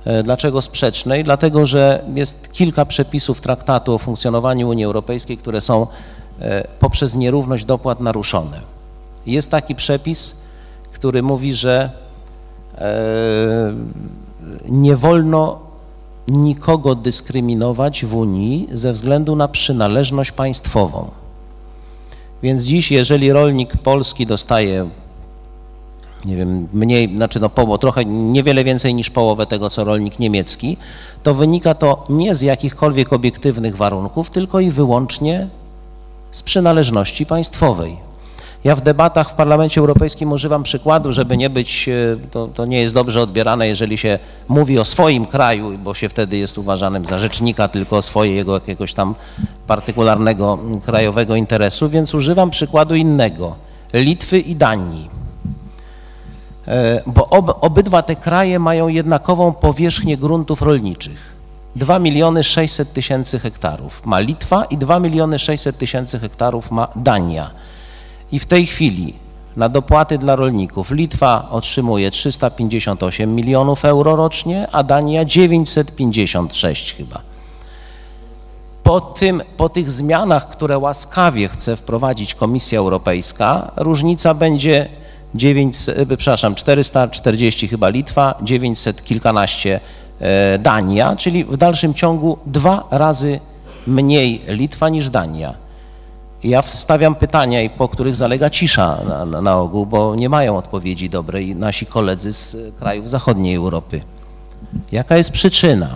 E, 0.05 0.23
Dlaczego 0.23 0.61
sprzecznej? 0.61 1.23
Dlatego, 1.23 1.65
że 1.65 2.03
jest 2.15 2.51
kilka 2.53 2.85
przepisów 2.85 3.41
traktatu 3.41 3.93
o 3.93 3.97
funkcjonowaniu 3.97 4.69
Unii 4.69 4.85
Europejskiej, 4.85 5.37
które 5.37 5.61
są 5.61 5.87
e, 6.39 6.67
poprzez 6.79 7.15
nierówność 7.15 7.65
dopłat 7.65 7.99
naruszone. 7.99 8.61
Jest 9.25 9.51
taki 9.51 9.75
przepis, 9.75 10.41
który 10.91 11.23
mówi, 11.23 11.53
że 11.53 11.91
e, 12.77 13.73
nie 14.69 14.95
wolno 14.95 15.59
nikogo 16.27 16.95
dyskryminować 16.95 18.05
w 18.05 18.15
Unii 18.15 18.69
ze 18.71 18.93
względu 18.93 19.35
na 19.35 19.47
przynależność 19.47 20.31
państwową. 20.31 21.11
Więc 22.43 22.61
dziś, 22.61 22.91
jeżeli 22.91 23.33
rolnik 23.33 23.77
polski 23.77 24.25
dostaje 24.25 24.89
nie 26.25 26.35
wiem, 26.35 26.67
mniej, 26.73 27.15
znaczy 27.15 27.39
no 27.39 27.77
trochę 27.77 28.05
niewiele 28.05 28.63
więcej 28.63 28.93
niż 28.93 29.09
połowę 29.09 29.45
tego, 29.45 29.69
co 29.69 29.83
rolnik 29.83 30.19
niemiecki, 30.19 30.77
to 31.23 31.33
wynika 31.33 31.75
to 31.75 32.05
nie 32.09 32.35
z 32.35 32.41
jakichkolwiek 32.41 33.13
obiektywnych 33.13 33.77
warunków, 33.77 34.29
tylko 34.29 34.59
i 34.59 34.71
wyłącznie 34.71 35.47
z 36.31 36.43
przynależności 36.43 37.25
państwowej. 37.25 38.09
Ja 38.63 38.75
w 38.75 38.81
debatach 38.81 39.29
w 39.29 39.33
Parlamencie 39.33 39.81
Europejskim 39.81 40.31
używam 40.31 40.63
przykładu, 40.63 41.11
żeby 41.11 41.37
nie 41.37 41.49
być, 41.49 41.89
e, 41.89 42.17
to, 42.31 42.47
to 42.47 42.65
nie 42.65 42.81
jest 42.81 42.93
dobrze 42.93 43.21
odbierane, 43.21 43.67
jeżeli 43.67 43.97
się 43.97 44.19
mówi 44.47 44.79
o 44.79 44.85
swoim 44.85 45.25
kraju, 45.25 45.77
bo 45.77 45.93
się 45.93 46.09
wtedy 46.09 46.37
jest 46.37 46.57
uważanym 46.57 47.05
za 47.05 47.19
rzecznika 47.19 47.67
tylko 47.67 48.01
swojego 48.01 48.53
jakiegoś 48.53 48.93
tam 48.93 49.15
partykularnego 49.67 50.59
krajowego 50.85 51.35
interesu, 51.35 51.89
więc 51.89 52.13
używam 52.13 52.49
przykładu 52.49 52.95
innego, 52.95 53.55
Litwy 53.93 54.39
i 54.39 54.55
Danii. 54.55 55.18
E, 56.69 57.01
bo 57.05 57.29
ob, 57.29 57.57
obydwa 57.61 58.01
te 58.01 58.15
kraje 58.15 58.59
mają 58.59 58.87
jednakową 58.87 59.53
powierzchnię 59.53 60.17
gruntów 60.17 60.61
rolniczych. 60.61 61.39
2 61.75 61.99
miliony 61.99 62.43
600 62.43 62.93
tysięcy 62.93 63.39
hektarów 63.39 64.05
ma 64.05 64.19
Litwa 64.19 64.65
i 64.65 64.77
2 64.77 64.99
miliony 64.99 65.39
600 65.39 65.77
tysięcy 65.77 66.19
hektarów 66.19 66.71
ma 66.71 66.87
Dania. 66.95 67.51
I 68.31 68.39
w 68.39 68.45
tej 68.45 68.65
chwili 68.65 69.13
na 69.55 69.69
dopłaty 69.69 70.17
dla 70.17 70.35
rolników 70.35 70.91
Litwa 70.91 71.49
otrzymuje 71.49 72.11
358 72.11 73.35
milionów 73.35 73.85
euro 73.85 74.15
rocznie, 74.15 74.67
a 74.71 74.83
Dania 74.83 75.25
956 75.25 76.93
chyba. 76.93 77.21
Po, 78.83 79.01
tym, 79.01 79.41
po 79.57 79.69
tych 79.69 79.91
zmianach, 79.91 80.49
które 80.49 80.77
łaskawie 80.77 81.47
chce 81.47 81.75
wprowadzić 81.75 82.35
Komisja 82.35 82.79
Europejska, 82.79 83.71
różnica 83.75 84.33
będzie 84.33 84.89
900, 85.33 85.97
e, 85.97 86.17
przepraszam, 86.17 86.55
440 86.55 87.67
chyba 87.67 87.89
Litwa, 87.89 88.35
900 88.41 89.03
kilkanaście 89.03 89.79
e, 90.19 90.59
Dania, 90.59 91.15
czyli 91.15 91.43
w 91.43 91.57
dalszym 91.57 91.93
ciągu 91.93 92.37
dwa 92.45 92.87
razy 92.91 93.39
mniej 93.87 94.41
Litwa 94.47 94.89
niż 94.89 95.09
Dania. 95.09 95.53
Ja 96.43 96.61
stawiam 96.61 97.15
pytania, 97.15 97.59
po 97.77 97.87
których 97.87 98.15
zalega 98.15 98.49
cisza 98.49 98.97
na, 99.07 99.25
na, 99.25 99.41
na 99.41 99.55
ogół, 99.55 99.85
bo 99.85 100.15
nie 100.15 100.29
mają 100.29 100.57
odpowiedzi 100.57 101.09
dobrej 101.09 101.55
nasi 101.55 101.85
koledzy 101.85 102.33
z 102.33 102.57
krajów 102.79 103.09
zachodniej 103.09 103.55
Europy. 103.55 104.01
Jaka 104.91 105.17
jest 105.17 105.31
przyczyna? 105.31 105.95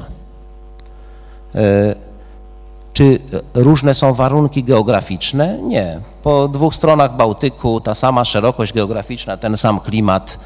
Czy 2.94 3.20
różne 3.54 3.94
są 3.94 4.14
warunki 4.14 4.64
geograficzne? 4.64 5.58
Nie. 5.62 6.00
Po 6.24 6.48
dwóch 6.48 6.76
stronach 6.76 7.16
Bałtyku 7.16 7.82
ta 7.82 7.94
sama 7.94 8.26
szerokość 8.26 8.74
geograficzna, 8.74 9.38
ten 9.38 9.58
sam 9.58 9.80
klimat. 9.80 10.40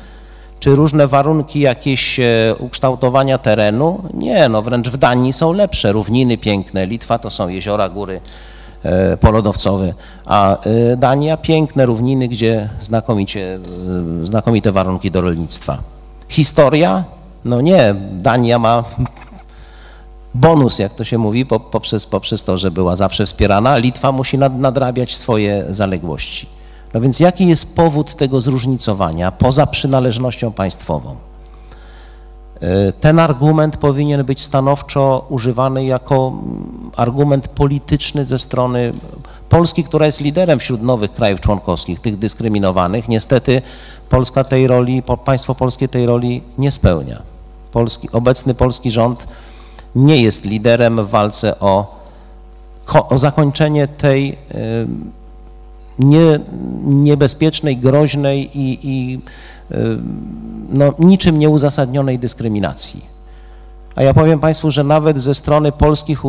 Czy 0.60 0.76
różne 0.76 1.08
warunki 1.08 1.60
jakieś 1.60 2.20
e, 2.20 2.56
ukształtowania 2.60 3.38
terenu? 3.38 4.02
Nie, 4.14 4.50
no 4.50 4.62
wręcz 4.62 4.90
w 4.90 4.98
Danii 4.98 5.34
są 5.34 5.54
lepsze, 5.54 5.92
równiny 5.92 6.38
piękne. 6.38 6.86
Litwa 6.86 7.20
to 7.20 7.30
są 7.30 7.48
jeziora, 7.48 7.90
góry 7.90 8.22
e, 8.84 9.18
polodowcowe, 9.18 9.94
a 10.26 10.58
e, 10.62 10.98
Dania 10.98 11.38
piękne 11.38 11.86
równiny, 11.86 12.28
gdzie 12.28 12.70
znakomicie, 12.82 13.60
znakomite 14.22 14.72
warunki 14.72 15.12
do 15.12 15.22
rolnictwa. 15.22 15.78
Historia? 16.30 17.04
No 17.46 17.62
nie, 17.62 17.96
Dania 18.12 18.60
ma 18.60 18.84
bonus, 20.42 20.80
jak 20.80 20.94
to 20.94 21.04
się 21.04 21.18
mówi, 21.18 21.46
po- 21.46 21.60
poprzez, 21.60 22.06
poprzez 22.06 22.44
to, 22.44 22.58
że 22.58 22.72
była 22.72 22.96
zawsze 22.96 23.26
wspierana. 23.26 23.78
Litwa 23.78 24.12
musi 24.12 24.38
nad, 24.38 24.60
nadrabiać 24.60 25.16
swoje 25.16 25.66
zaległości. 25.70 26.48
No 26.94 27.02
więc 27.02 27.20
jaki 27.20 27.48
jest 27.48 27.76
powód 27.76 28.16
tego 28.16 28.42
zróżnicowania 28.42 29.32
poza 29.32 29.68
przynależnością 29.68 30.52
państwową? 30.52 31.16
E, 32.62 32.92
Ten 32.92 33.20
argument 33.20 33.78
powinien 33.78 34.24
być 34.24 34.42
stanowczo 34.42 35.26
używany 35.30 35.86
jako 35.86 36.28
mm, 36.34 36.92
argument 36.96 37.48
polityczny 37.48 38.26
ze 38.26 38.40
strony 38.40 38.94
Polski, 39.50 39.84
która 39.84 40.06
jest 40.06 40.22
liderem 40.22 40.60
wśród 40.60 40.82
nowych 40.82 41.12
krajów 41.14 41.40
członkowskich, 41.42 42.00
tych 42.00 42.18
dyskryminowanych. 42.18 43.08
Niestety 43.10 43.62
Polska 44.10 44.44
tej 44.44 44.68
roli, 44.68 45.04
państwo 45.26 45.56
polskie 45.56 45.88
tej 45.88 46.06
roli 46.06 46.44
nie 46.58 46.72
spełnia. 46.72 47.22
Polski, 47.72 48.12
obecny 48.12 48.54
polski 48.54 48.92
rząd 48.92 49.28
nie 49.98 50.22
jest 50.22 50.46
liderem 50.46 51.06
w 51.06 51.10
walce 51.10 51.60
o, 51.60 52.02
o 53.10 53.18
zakończenie 53.18 53.88
tej 53.88 54.38
nie, 56.00 56.40
niebezpiecznej, 56.84 57.78
groźnej 57.78 58.60
i, 58.60 58.80
i 58.84 59.20
no, 60.70 60.94
niczym 61.00 61.40
nieuzasadnionej 61.40 62.20
dyskryminacji. 62.20 63.06
A 63.96 64.04
ja 64.04 64.14
powiem 64.14 64.40
Państwu, 64.40 64.72
że 64.72 64.84
nawet 64.84 65.20
ze 65.20 65.34
strony 65.36 65.72
polskich, 65.72 66.22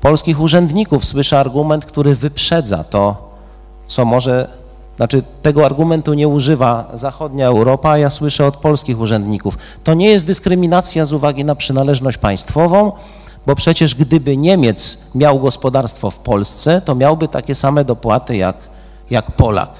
polskich 0.00 0.40
urzędników 0.40 1.04
słyszę 1.04 1.40
argument, 1.40 1.84
który 1.84 2.14
wyprzedza 2.14 2.84
to, 2.84 3.30
co 3.86 4.04
może, 4.04 4.48
znaczy 5.00 5.22
tego 5.42 5.66
argumentu 5.66 6.14
nie 6.14 6.28
używa 6.28 6.90
zachodnia 6.92 7.46
Europa, 7.46 7.98
ja 7.98 8.10
słyszę 8.10 8.46
od 8.46 8.56
polskich 8.56 9.00
urzędników. 9.00 9.58
To 9.84 9.94
nie 9.94 10.10
jest 10.10 10.26
dyskryminacja 10.26 11.06
z 11.06 11.12
uwagi 11.12 11.44
na 11.44 11.54
przynależność 11.54 12.18
państwową, 12.18 12.92
bo 13.46 13.54
przecież 13.54 13.94
gdyby 13.94 14.36
Niemiec 14.36 14.98
miał 15.14 15.40
gospodarstwo 15.40 16.10
w 16.10 16.18
Polsce, 16.18 16.80
to 16.80 16.94
miałby 16.94 17.28
takie 17.28 17.54
same 17.54 17.84
dopłaty 17.84 18.36
jak, 18.36 18.56
jak 19.10 19.36
Polak. 19.36 19.70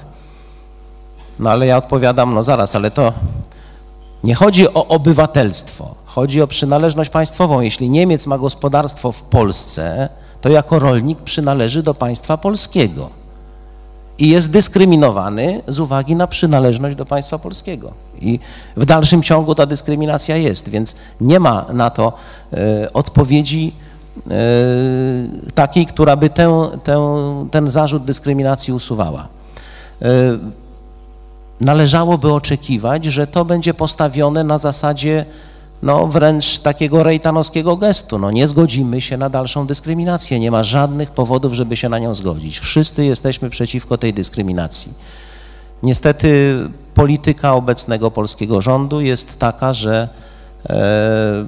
No 1.39 1.49
ale 1.49 1.67
ja 1.67 1.77
odpowiadam, 1.77 2.33
no 2.33 2.43
zaraz, 2.43 2.75
ale 2.75 2.91
to 2.91 3.13
nie 4.23 4.35
chodzi 4.35 4.73
o 4.73 4.87
obywatelstwo, 4.87 5.95
chodzi 6.05 6.41
o 6.41 6.47
przynależność 6.47 7.09
państwową. 7.09 7.61
Jeśli 7.61 7.89
Niemiec 7.89 8.27
ma 8.27 8.37
gospodarstwo 8.37 9.11
w 9.11 9.21
Polsce, 9.23 10.09
to 10.41 10.49
jako 10.49 10.79
rolnik 10.79 11.21
przynależy 11.21 11.83
do 11.83 11.93
państwa 11.93 12.37
polskiego 12.37 13.20
i 14.21 14.29
jest 14.29 14.51
dyskryminowany 14.51 15.61
z 15.67 15.79
uwagi 15.79 16.15
na 16.15 16.27
przynależność 16.27 16.95
do 16.95 17.05
państwa 17.05 17.39
polskiego. 17.39 17.91
I 18.21 18.39
w 18.77 18.85
dalszym 18.85 19.23
ciągu 19.23 19.55
ta 19.55 19.65
dyskryminacja 19.65 20.37
jest, 20.37 20.69
więc 20.69 20.95
nie 21.21 21.39
ma 21.39 21.65
na 21.73 21.89
to 21.89 22.13
e, 22.53 22.93
odpowiedzi 22.93 23.73
e, 24.29 24.31
takiej, 25.55 25.85
która 25.85 26.15
by 26.15 26.29
ten 27.51 27.69
zarzut 27.69 28.03
dyskryminacji 28.03 28.73
usuwała. 28.73 29.27
E, 30.01 30.07
należałoby 31.61 32.33
oczekiwać, 32.33 33.05
że 33.05 33.27
to 33.27 33.45
będzie 33.45 33.73
postawione 33.73 34.43
na 34.43 34.57
zasadzie 34.57 35.25
no, 35.83 36.07
wręcz 36.07 36.59
takiego 36.59 37.03
rejtanowskiego 37.03 37.77
gestu. 37.77 38.19
No, 38.19 38.31
nie 38.31 38.47
zgodzimy 38.47 39.01
się 39.01 39.17
na 39.17 39.29
dalszą 39.29 39.67
dyskryminację. 39.67 40.39
Nie 40.39 40.51
ma 40.51 40.63
żadnych 40.63 41.11
powodów, 41.11 41.53
żeby 41.53 41.77
się 41.77 41.89
na 41.89 41.99
nią 41.99 42.15
zgodzić. 42.15 42.59
Wszyscy 42.59 43.05
jesteśmy 43.05 43.49
przeciwko 43.49 43.97
tej 43.97 44.13
dyskryminacji. 44.13 44.93
Niestety 45.83 46.57
polityka 46.93 47.53
obecnego 47.53 48.11
polskiego 48.11 48.61
rządu 48.61 49.01
jest 49.01 49.39
taka, 49.39 49.73
że 49.73 50.09
e, 50.69 51.45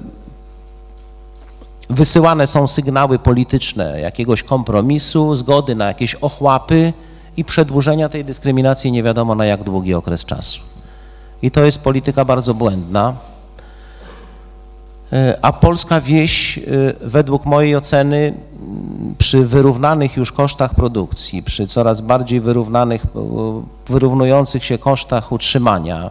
wysyłane 1.90 2.46
są 2.46 2.66
sygnały 2.66 3.18
polityczne 3.18 4.00
jakiegoś 4.00 4.42
kompromisu, 4.42 5.36
zgody 5.36 5.74
na 5.74 5.86
jakieś 5.86 6.14
ochłapy 6.14 6.92
i 7.36 7.44
przedłużenia 7.44 8.08
tej 8.08 8.24
dyskryminacji 8.24 8.92
nie 8.92 9.02
wiadomo 9.02 9.34
na 9.34 9.44
jak 9.44 9.64
długi 9.64 9.94
okres 9.94 10.24
czasu. 10.24 10.60
I 11.42 11.50
to 11.50 11.64
jest 11.64 11.84
polityka 11.84 12.24
bardzo 12.24 12.54
błędna. 12.54 13.14
E, 15.12 15.38
A 15.42 15.52
polska 15.52 16.00
wieś, 16.00 16.58
e, 16.58 16.62
według 17.00 17.46
mojej 17.46 17.76
oceny, 17.76 18.34
przy 19.18 19.46
wyrównanych 19.46 20.16
już 20.16 20.32
kosztach 20.32 20.74
produkcji, 20.74 21.42
przy 21.42 21.66
coraz 21.66 22.00
bardziej 22.00 22.40
wyrównanych, 22.40 23.04
e, 23.04 23.62
wyrównujących 23.88 24.64
się 24.64 24.78
kosztach 24.78 25.32
utrzymania, 25.32 26.10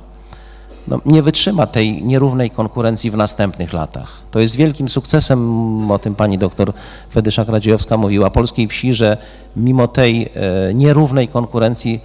no, 0.88 1.00
nie 1.06 1.22
wytrzyma 1.22 1.68
tej 1.68 2.04
nierównej 2.04 2.50
konkurencji 2.50 3.12
w 3.12 3.18
następnych 3.18 3.74
latach. 3.74 4.22
To 4.32 4.40
jest 4.40 4.56
wielkim 4.56 4.90
sukcesem, 4.90 5.92
o 5.92 6.00
tym 6.00 6.16
pani 6.16 6.38
doktor 6.38 6.74
Fedyszak-Radziejowska 7.14 7.98
mówiła, 7.98 8.30
polskiej 8.30 8.68
wsi, 8.68 8.94
że 8.94 9.18
mimo 9.56 9.88
tej 9.88 10.30
nierównej 10.74 11.28
konkurencji 11.28 12.00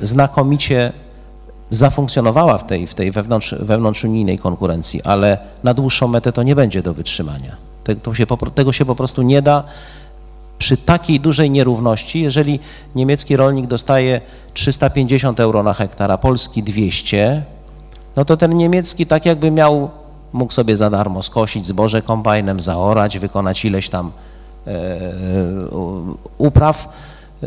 znakomicie 0.00 0.92
zafunkcjonowała 1.70 2.58
w 2.58 2.66
tej, 2.66 2.86
w 2.86 2.94
tej 2.94 3.10
wewnątrz, 3.10 3.54
wewnątrzunijnej 3.60 4.38
konkurencji, 4.38 5.02
ale 5.02 5.38
na 5.64 5.74
dłuższą 5.74 6.08
metę 6.08 6.32
to 6.32 6.42
nie 6.42 6.54
będzie 6.56 6.82
do 6.82 6.94
wytrzymania. 6.94 7.56
Te- 7.84 7.96
To 7.96 8.14
się, 8.14 8.26
po 8.26 8.36
tego 8.36 8.72
się 8.72 8.84
po 8.84 8.94
prostu 8.94 9.22
nie 9.22 9.42
da 9.42 9.64
przy 10.58 10.76
takiej 10.76 11.20
dużej 11.20 11.50
nierówności, 11.50 12.20
jeżeli 12.20 12.60
niemiecki 12.94 13.36
rolnik 13.36 13.66
dostaje 13.66 14.20
350 14.54 15.40
euro 15.40 15.62
na 15.62 15.72
hektar, 15.72 16.10
a 16.12 16.18
polski 16.18 16.62
200, 16.62 17.42
no 18.16 18.24
to 18.24 18.36
ten 18.36 18.56
niemiecki 18.56 19.06
tak 19.06 19.26
jakby 19.26 19.50
miał, 19.50 19.90
mógł 20.32 20.52
sobie 20.52 20.76
za 20.76 20.90
darmo 20.90 21.22
skosić 21.22 21.66
zboże 21.66 22.02
kombajnem, 22.02 22.60
zaorać, 22.60 23.18
wykonać 23.18 23.64
ileś 23.64 23.88
tam 23.88 24.12
e, 24.66 24.70
u- 25.76 26.16
upraw. 26.38 26.88
E, 27.42 27.46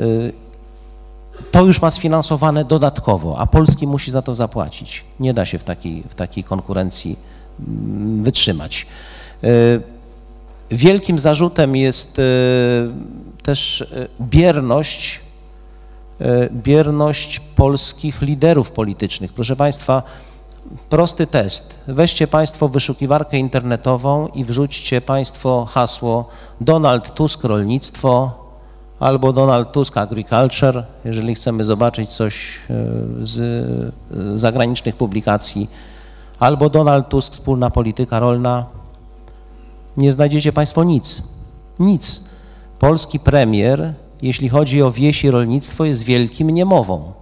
to 1.52 1.66
już 1.66 1.82
ma 1.82 1.92
sfinansowane 1.92 2.66
dodatkowo, 2.66 3.40
a 3.40 3.46
polski 3.48 3.88
musi 3.88 4.12
za 4.12 4.22
to 4.22 4.36
zapłacić. 4.36 5.04
Nie 5.20 5.34
da 5.34 5.46
się 5.46 5.60
w 5.60 5.64
takiej, 5.64 6.04
w 6.10 6.16
takiej 6.16 6.44
konkurencji 6.44 7.20
mm, 7.60 8.24
wytrzymać. 8.24 8.88
E, 9.44 9.48
Wielkim 10.72 11.20
zarzutem 11.20 11.76
jest 11.76 12.20
e, 12.20 12.24
też 13.44 13.82
e, 13.82 14.08
bierność, 14.22 15.20
bierność 16.52 17.40
polskich 17.40 18.22
liderów 18.22 18.72
politycznych. 18.72 19.34
Proszę 19.34 19.56
Państwa, 19.56 20.04
prosty 20.90 21.28
test. 21.28 21.76
Weźcie 21.88 22.28
Państwo 22.28 22.68
wyszukiwarkę 22.68 23.38
internetową 23.38 24.28
i 24.28 24.44
wrzućcie 24.44 25.02
Państwo 25.02 25.66
hasło 25.66 26.30
Donald 26.62 27.14
Tusk 27.14 27.44
rolnictwo 27.44 28.41
albo 29.02 29.34
Donald 29.34 29.72
Tusk 29.72 29.98
agriculture, 29.98 30.84
jeżeli 31.06 31.36
chcemy 31.36 31.64
zobaczyć 31.64 32.10
coś 32.10 32.60
e, 32.70 32.74
z 33.24 33.40
e, 33.40 34.38
zagranicznych 34.38 34.96
publikacji, 34.96 35.70
albo 36.40 36.70
Donald 36.70 37.10
Tusk 37.10 37.34
wspólna 37.34 37.70
polityka 37.70 38.20
rolna. 38.20 38.66
Nie 39.98 40.12
znajdziecie 40.12 40.54
Państwo 40.54 40.84
nic. 40.84 41.24
Nic. 41.80 42.24
Polski 42.80 43.20
premier, 43.20 43.94
jeśli 44.22 44.50
chodzi 44.50 44.82
o 44.82 44.92
wieś 44.92 45.24
i 45.24 45.32
rolnictwo, 45.32 45.86
jest 45.86 46.04
wielkim 46.04 46.50
niemową 46.50 47.22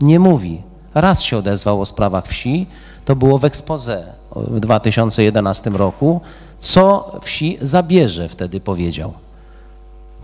nie 0.00 0.18
mówi. 0.18 0.62
Raz 0.94 1.22
się 1.22 1.38
odezwał 1.38 1.80
o 1.80 1.86
sprawach 1.86 2.26
wsi, 2.26 2.66
to 3.04 3.16
było 3.16 3.38
w 3.38 3.44
expose 3.44 4.12
w 4.36 4.60
2011 4.60 5.70
roku. 5.70 6.20
Co 6.58 7.12
wsi 7.22 7.58
zabierze, 7.60 8.28
wtedy 8.28 8.60
powiedział. 8.60 9.12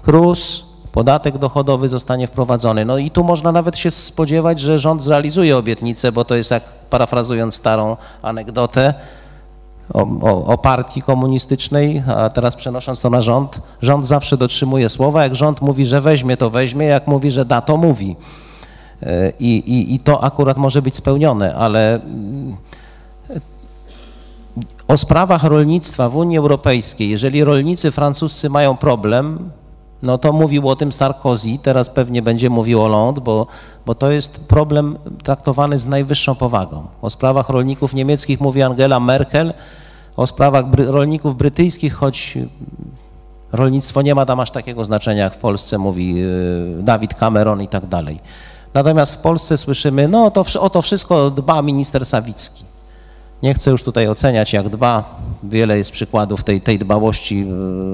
KRUS, 0.06 0.66
podatek 0.92 1.38
dochodowy 1.38 1.88
zostanie 1.88 2.26
wprowadzony. 2.26 2.84
No 2.84 2.98
i 2.98 3.10
tu 3.10 3.24
można 3.24 3.52
nawet 3.52 3.78
się 3.78 3.90
spodziewać, 3.90 4.60
że 4.60 4.78
rząd 4.78 5.02
zrealizuje 5.02 5.56
obietnicę, 5.56 6.12
bo 6.12 6.24
to 6.24 6.34
jest 6.34 6.50
jak 6.50 6.62
parafrazując 6.90 7.54
starą 7.54 7.96
anegdotę 8.22 8.94
o, 9.94 10.06
o, 10.22 10.46
o 10.46 10.58
partii 10.58 11.02
komunistycznej, 11.02 12.02
a 12.16 12.30
teraz 12.30 12.56
przenosząc 12.56 13.00
to 13.00 13.10
na 13.10 13.20
rząd, 13.20 13.60
rząd 13.82 14.06
zawsze 14.06 14.36
dotrzymuje 14.36 14.88
słowa. 14.88 15.22
Jak 15.22 15.36
rząd 15.36 15.60
mówi, 15.60 15.86
że 15.86 16.00
weźmie, 16.00 16.36
to 16.36 16.50
weźmie, 16.50 16.86
jak 16.86 17.06
mówi, 17.06 17.30
że 17.30 17.44
da, 17.44 17.60
to 17.60 17.76
mówi. 17.76 18.16
E, 19.02 19.32
I, 19.40 19.56
i, 19.56 19.94
I 19.94 20.00
to 20.00 20.24
akurat 20.24 20.56
może 20.56 20.82
być 20.82 20.96
spełnione, 20.96 21.54
ale 21.54 21.94
mm, 21.94 22.56
o 24.88 24.96
sprawach 24.96 25.44
rolnictwa 25.44 26.08
w 26.08 26.16
Unii 26.16 26.38
Europejskiej, 26.38 27.10
jeżeli 27.10 27.44
rolnicy 27.44 27.90
francuscy 27.90 28.50
mają 28.50 28.76
problem, 28.76 29.50
no 30.06 30.18
to 30.18 30.32
mówił 30.32 30.68
o 30.68 30.76
tym 30.76 30.92
Sarkozy, 30.92 31.58
teraz 31.62 31.90
pewnie 31.90 32.22
będzie 32.22 32.50
mówił 32.50 32.78
Hollande, 32.78 33.20
bo, 33.20 33.46
bo 33.86 33.94
to 33.94 34.10
jest 34.10 34.46
problem 34.46 34.98
traktowany 35.22 35.78
z 35.78 35.86
najwyższą 35.86 36.34
powagą. 36.34 36.86
O 37.02 37.10
sprawach 37.10 37.48
rolników 37.48 37.94
niemieckich 37.94 38.40
mówi 38.40 38.62
Angela 38.62 39.00
Merkel, 39.00 39.54
o 40.16 40.26
sprawach 40.26 40.70
bry, 40.70 40.86
rolników 40.86 41.36
brytyjskich, 41.36 41.94
choć 41.94 42.38
rolnictwo 43.52 44.02
nie 44.02 44.14
ma 44.14 44.26
tam 44.26 44.40
aż 44.40 44.50
takiego 44.50 44.84
znaczenia 44.84 45.24
jak 45.24 45.34
w 45.34 45.38
Polsce, 45.38 45.78
mówi 45.78 46.14
y, 46.78 46.82
Dawid 46.82 47.14
Cameron 47.14 47.62
i 47.62 47.68
tak 47.68 47.86
dalej. 47.86 48.20
Natomiast 48.74 49.14
w 49.14 49.18
Polsce 49.18 49.56
słyszymy, 49.56 50.08
no 50.08 50.30
to, 50.30 50.44
o 50.60 50.70
to 50.70 50.82
wszystko 50.82 51.30
dba 51.30 51.62
minister 51.62 52.06
Sawicki. 52.06 52.64
Nie 53.42 53.54
chcę 53.54 53.70
już 53.70 53.82
tutaj 53.82 54.08
oceniać, 54.08 54.52
jak 54.52 54.68
dba. 54.68 55.20
Wiele 55.42 55.78
jest 55.78 55.92
przykładów 55.92 56.44
tej, 56.44 56.60
tej 56.60 56.78
dbałości 56.78 57.42
y, 57.42 57.46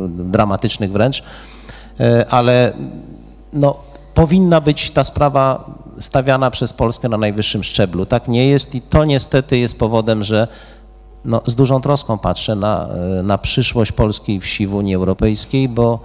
dramatycznych 0.09 0.93
wręcz, 0.93 1.19
y, 1.19 1.23
ale 2.31 2.73
no, 3.53 3.77
powinna 4.15 4.61
być 4.61 4.91
ta 4.91 5.05
sprawa 5.05 5.71
stawiana 5.99 6.51
przez 6.51 6.73
Polskę 6.73 7.09
na 7.09 7.19
najwyższym 7.19 7.65
szczeblu. 7.65 8.07
Tak 8.07 8.29
nie 8.29 8.47
jest 8.47 8.75
i 8.75 8.81
to 8.81 9.05
niestety 9.05 9.59
jest 9.59 9.79
powodem, 9.79 10.25
że 10.25 10.49
no, 11.25 11.43
z 11.47 11.55
dużą 11.55 11.81
troską 11.81 12.19
patrzę 12.19 12.57
na, 12.57 12.89
y, 13.21 13.23
na 13.23 13.39
przyszłość 13.39 13.93
polskiej 13.93 14.41
wsi 14.41 14.67
w 14.67 14.75
Unii 14.75 14.95
Europejskiej, 14.95 15.69
bo 15.69 16.01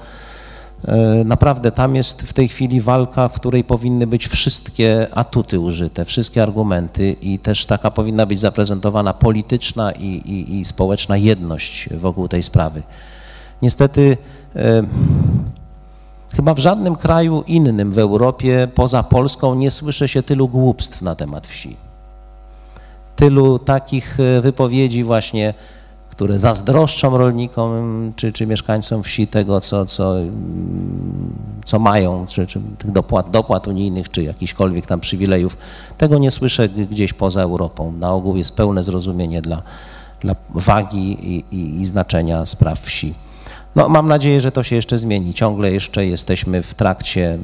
E, 0.85 1.23
Naprawdę 1.23 1.71
tam 1.71 1.95
jest 1.95 2.21
w 2.21 2.33
tej 2.33 2.47
chwili 2.47 2.81
walka, 2.81 3.29
w 3.29 3.33
której 3.33 3.63
powinny 3.63 4.07
być 4.07 4.27
wszystkie 4.27 5.07
atuty 5.11 5.59
użyte, 5.59 6.05
wszystkie 6.05 6.43
argumenty 6.43 7.15
i 7.21 7.39
też 7.39 7.65
taka 7.65 7.91
powinna 7.91 8.25
być 8.25 8.39
zaprezentowana 8.39 9.13
polityczna 9.13 9.91
i, 9.91 10.05
i, 10.05 10.59
i 10.59 10.65
społeczna 10.65 11.17
jedność 11.17 11.89
wokół 11.93 12.27
tej 12.27 12.43
sprawy. 12.43 12.83
Niestety 13.61 14.17
e, 14.55 14.83
chyba 16.35 16.53
w 16.53 16.59
żadnym 16.59 16.95
kraju 16.95 17.43
innym 17.47 17.91
w 17.91 17.99
Europie 17.99 18.67
poza 18.75 19.03
Polską 19.03 19.55
nie 19.55 19.71
słyszy 19.71 20.07
się 20.07 20.23
tylu 20.23 20.47
głupstw 20.47 21.01
na 21.01 21.15
temat 21.15 21.47
wsi. 21.47 21.77
Tylu 23.15 23.59
takich 23.59 24.19
e, 24.19 24.41
wypowiedzi 24.41 25.03
właśnie 25.03 25.53
które 26.17 26.39
zazdroszczą 26.39 27.17
rolnikom 27.17 28.13
czy, 28.15 28.33
czy 28.33 28.47
mieszkańcom 28.47 29.03
wsi 29.03 29.27
tego, 29.27 29.61
co, 29.61 29.85
co, 29.85 30.15
co 31.65 31.79
mają, 31.79 32.25
czy, 32.27 32.47
czy 32.47 32.61
tych 32.77 32.91
dopłat, 32.91 33.31
dopłat 33.31 33.67
unijnych, 33.67 34.11
czy 34.11 34.23
jakichkolwiek 34.23 34.85
tam 34.85 34.99
przywilejów. 34.99 35.57
Tego 35.97 36.17
nie 36.17 36.31
słyszę 36.31 36.69
gdzieś 36.69 37.13
poza 37.13 37.41
Europą. 37.41 37.91
Na 37.91 38.11
ogół 38.11 38.35
jest 38.35 38.55
pełne 38.55 38.83
zrozumienie 38.83 39.41
dla, 39.41 39.61
dla 40.21 40.35
wagi 40.49 41.35
i, 41.35 41.45
i, 41.51 41.81
i 41.81 41.85
znaczenia 41.85 42.45
spraw 42.45 42.79
wsi. 42.79 43.13
No, 43.77 43.89
mam 43.89 44.07
nadzieję, 44.07 44.41
że 44.41 44.51
to 44.51 44.63
się 44.63 44.75
jeszcze 44.75 44.97
zmieni. 44.97 45.33
Ciągle 45.33 45.71
jeszcze 45.71 46.05
jesteśmy 46.05 46.63
w 46.63 46.73
trakcie 46.73 47.33
mm, 47.33 47.43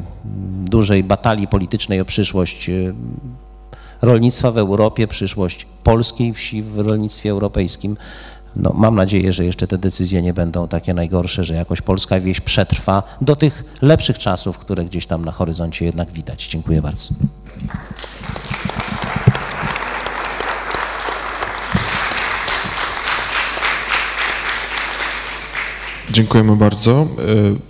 dużej 0.69 1.03
batalii 1.03 1.47
politycznej 1.47 2.01
o 2.01 2.05
przyszłość 2.05 2.69
y, 2.69 2.93
rolnictwa 4.01 4.51
w 4.51 4.57
Europie, 4.57 5.07
przyszłość 5.07 5.67
polskiej 5.83 6.33
wsi 6.33 6.63
w 6.63 6.79
rolnictwie 6.79 7.29
europejskim. 7.29 7.97
No, 8.55 8.73
mam 8.75 8.95
nadzieję, 8.95 9.33
że 9.33 9.45
jeszcze 9.45 9.67
te 9.67 9.77
decyzje 9.77 10.21
nie 10.21 10.33
będą 10.33 10.67
takie 10.67 10.93
najgorsze, 10.93 11.45
że 11.45 11.53
jakoś 11.53 11.81
polska 11.81 12.19
wieś 12.19 12.41
przetrwa 12.41 13.03
do 13.21 13.35
tych 13.35 13.63
lepszych 13.81 14.17
czasów, 14.17 14.57
które 14.57 14.85
gdzieś 14.85 15.05
tam 15.05 15.25
na 15.25 15.31
horyzoncie 15.31 15.85
jednak 15.85 16.11
widać. 16.11 16.47
Dziękuję 16.47 16.81
bardzo. 16.81 17.09
Dziękujemy 26.13 26.55
bardzo. 26.55 26.91
E, 27.01 27.05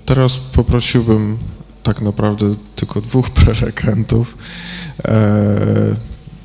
Teraz 0.05 0.37
poprosiłbym 0.37 1.37
tak 1.83 2.01
naprawdę 2.01 2.45
tylko 2.75 3.01
dwóch 3.01 3.29
prelegentów. 3.39 4.37
E, 5.05 5.95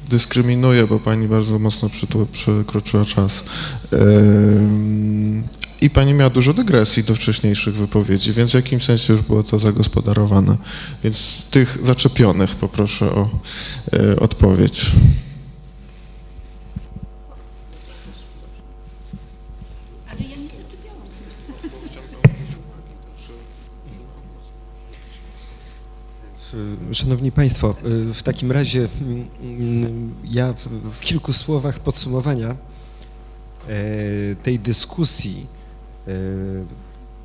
Dyskryminuję, 0.08 0.86
bo 0.86 1.00
pani 1.00 1.28
bardzo 1.28 1.58
mocno 1.58 1.88
przekroczyła 2.32 3.04
czas. 3.04 3.44
E, 3.92 3.96
I 5.80 5.90
pani 5.90 6.14
miała 6.14 6.30
dużo 6.30 6.54
dygresji 6.54 7.04
do 7.04 7.14
wcześniejszych 7.14 7.74
wypowiedzi, 7.74 8.32
więc 8.32 8.50
w 8.50 8.54
jakimś 8.54 8.84
sensie 8.84 9.12
już 9.12 9.22
było 9.22 9.42
to 9.42 9.58
zagospodarowane. 9.58 10.56
Więc 11.04 11.46
tych 11.50 11.78
zaczepionych 11.82 12.50
poproszę 12.50 13.10
o 13.10 13.28
odpowiedź. 14.20 14.92
Szanowni 26.92 27.32
Państwo, 27.32 27.74
w 28.14 28.22
takim 28.22 28.52
razie 28.52 28.88
ja 30.24 30.54
w 30.92 31.00
kilku 31.00 31.32
słowach 31.32 31.78
podsumowania 31.80 32.56
tej 34.42 34.58
dyskusji 34.58 35.46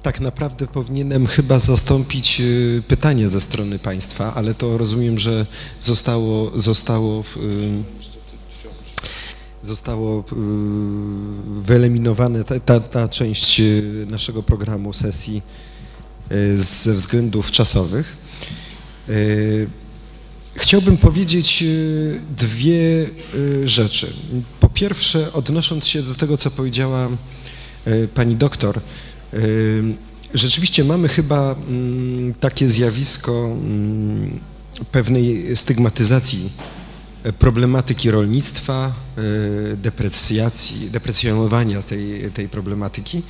tak 0.03 0.19
naprawdę 0.19 0.67
powinienem 0.67 1.27
chyba 1.27 1.59
zastąpić 1.59 2.41
pytanie 2.87 3.27
ze 3.27 3.41
strony 3.41 3.79
Państwa, 3.79 4.33
ale 4.33 4.53
to 4.53 4.77
rozumiem, 4.77 5.19
że 5.19 5.45
zostało, 5.81 6.51
zostało, 6.55 7.23
zostało 9.61 10.23
wyeliminowane 11.61 12.43
ta, 12.43 12.59
ta, 12.59 12.79
ta 12.79 13.07
część 13.07 13.61
naszego 14.07 14.43
programu 14.43 14.93
sesji 14.93 15.41
ze 16.55 16.93
względów 16.93 17.51
czasowych. 17.51 18.22
Chciałbym 20.55 20.97
powiedzieć 20.97 21.63
dwie 22.37 23.09
rzeczy. 23.63 24.07
Po 24.59 24.69
pierwsze, 24.69 25.33
odnosząc 25.33 25.87
się 25.87 26.03
do 26.03 26.15
tego, 26.15 26.37
co 26.37 26.51
powiedziała 26.51 27.09
pani 28.15 28.35
doktor, 28.35 28.79
rzeczywiście 30.33 30.83
mamy 30.83 31.07
chyba 31.07 31.55
mm, 31.67 32.33
takie 32.33 32.69
zjawisko 32.69 33.45
mm, 33.45 34.39
pewnej 34.91 35.55
stygmatyzacji 35.55 36.49
problematyki 37.39 38.11
rolnictwa, 38.11 38.93
deprecjacji, 39.77 40.89
deprecjonowania 40.89 41.81
tej, 41.81 42.31
tej 42.31 42.49
problematyki. 42.49 43.21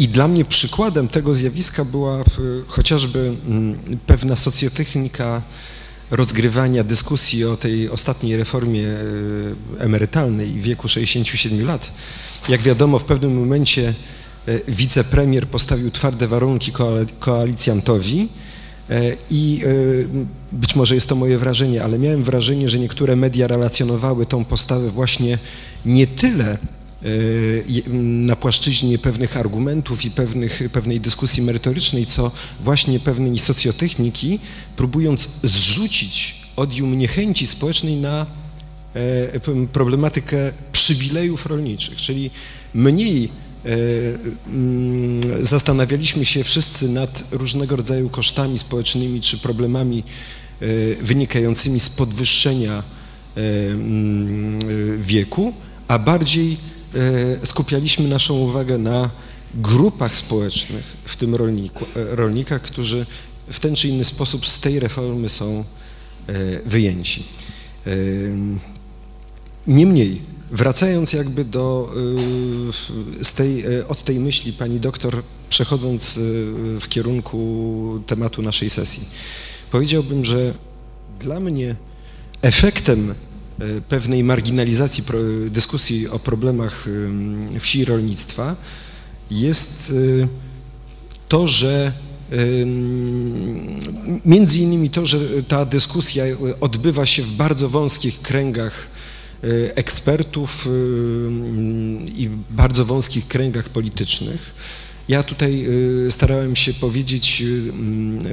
I 0.00 0.08
dla 0.08 0.28
mnie 0.28 0.44
przykładem 0.44 1.08
tego 1.08 1.34
zjawiska 1.34 1.84
była 1.84 2.24
chociażby 2.66 3.34
mm, 3.46 3.78
pewna 4.06 4.36
socjotechnika 4.36 5.42
rozgrywania 6.10 6.84
dyskusji 6.84 7.44
o 7.44 7.56
tej 7.56 7.90
ostatniej 7.90 8.36
reformie 8.36 8.86
emerytalnej 9.78 10.46
w 10.46 10.62
wieku 10.62 10.88
67 10.88 11.66
lat. 11.66 11.92
Jak 12.48 12.62
wiadomo, 12.62 12.98
w 12.98 13.04
pewnym 13.04 13.40
momencie 13.40 13.94
wicepremier 14.68 15.46
postawił 15.46 15.90
twarde 15.90 16.28
warunki 16.28 16.72
koalicjantowi 17.18 18.28
i 19.30 19.60
być 20.52 20.76
może 20.76 20.94
jest 20.94 21.08
to 21.08 21.14
moje 21.14 21.38
wrażenie, 21.38 21.84
ale 21.84 21.98
miałem 21.98 22.24
wrażenie, 22.24 22.68
że 22.68 22.78
niektóre 22.78 23.16
media 23.16 23.46
relacjonowały 23.46 24.26
tą 24.26 24.44
postawę 24.44 24.90
właśnie 24.90 25.38
nie 25.84 26.06
tyle 26.06 26.58
na 27.92 28.36
płaszczyźnie 28.36 28.98
pewnych 28.98 29.36
argumentów 29.36 30.04
i 30.04 30.10
pewnych, 30.10 30.62
pewnej 30.72 31.00
dyskusji 31.00 31.42
merytorycznej, 31.42 32.06
co 32.06 32.32
właśnie 32.60 33.00
pewnej 33.00 33.38
socjotechniki, 33.38 34.38
próbując 34.76 35.28
zrzucić 35.42 36.34
odium 36.56 36.98
niechęci 36.98 37.46
społecznej 37.46 37.96
na 37.96 38.26
problematykę 39.72 40.52
przywilejów 40.72 41.46
rolniczych, 41.46 41.96
czyli 41.96 42.30
mniej 42.74 43.28
zastanawialiśmy 45.42 46.24
się 46.24 46.44
wszyscy 46.44 46.88
nad 46.88 47.24
różnego 47.32 47.76
rodzaju 47.76 48.08
kosztami 48.08 48.58
społecznymi 48.58 49.20
czy 49.20 49.38
problemami 49.38 50.04
wynikającymi 51.02 51.80
z 51.80 51.88
podwyższenia 51.88 52.82
wieku, 54.98 55.52
a 55.88 55.98
bardziej 55.98 56.56
skupialiśmy 57.44 58.08
naszą 58.08 58.34
uwagę 58.34 58.78
na 58.78 59.10
grupach 59.54 60.16
społecznych, 60.16 60.96
w 61.04 61.16
tym 61.16 61.34
rolniku, 61.34 61.84
rolnikach, 61.94 62.62
którzy 62.62 63.06
w 63.52 63.60
ten 63.60 63.76
czy 63.76 63.88
inny 63.88 64.04
sposób 64.04 64.46
z 64.46 64.60
tej 64.60 64.80
reformy 64.80 65.28
są 65.28 65.64
wyjęci. 66.66 67.24
Niemniej, 69.66 70.20
wracając 70.50 71.12
jakby 71.12 71.44
do, 71.44 71.94
z 73.22 73.34
tej, 73.34 73.64
od 73.88 74.04
tej 74.04 74.18
myśli 74.18 74.52
pani 74.52 74.80
doktor, 74.80 75.22
przechodząc 75.48 76.20
w 76.80 76.84
kierunku 76.88 78.00
tematu 78.06 78.42
naszej 78.42 78.70
sesji, 78.70 79.02
powiedziałbym, 79.70 80.24
że 80.24 80.54
dla 81.20 81.40
mnie 81.40 81.76
efektem 82.42 83.14
pewnej 83.88 84.24
marginalizacji 84.24 85.04
dyskusji 85.50 86.08
o 86.08 86.18
problemach 86.18 86.86
wsi 87.60 87.78
i 87.78 87.84
rolnictwa 87.84 88.56
jest 89.30 89.92
to, 91.28 91.46
że 91.46 91.92
między 94.24 94.58
innymi 94.58 94.90
to, 94.90 95.06
że 95.06 95.18
ta 95.48 95.64
dyskusja 95.66 96.24
odbywa 96.60 97.06
się 97.06 97.22
w 97.22 97.32
bardzo 97.32 97.68
wąskich 97.68 98.22
kręgach 98.22 98.88
ekspertów 99.74 100.68
i 102.16 102.30
bardzo 102.50 102.84
wąskich 102.84 103.28
kręgach 103.28 103.68
politycznych. 103.68 104.54
Ja 105.08 105.22
tutaj 105.22 105.66
starałem 106.10 106.56
się 106.56 106.74
powiedzieć 106.74 107.42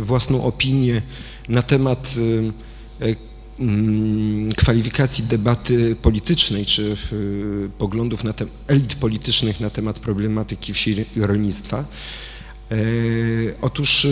własną 0.02 0.44
opinię 0.44 1.02
na 1.50 1.62
temat 1.62 2.16
kwalifikacji 4.58 5.24
debaty 5.24 5.96
politycznej 6.02 6.66
czy 6.66 6.98
poglądów 7.78 8.24
na 8.24 8.34
temat 8.34 8.54
elit 8.68 8.96
politycznych 8.96 9.60
na 9.60 9.70
temat 9.70 10.00
problematyki 10.00 10.74
wsi 10.74 10.96
i 11.16 11.20
rolnictwa. 11.20 11.86
Otóż 13.62 14.08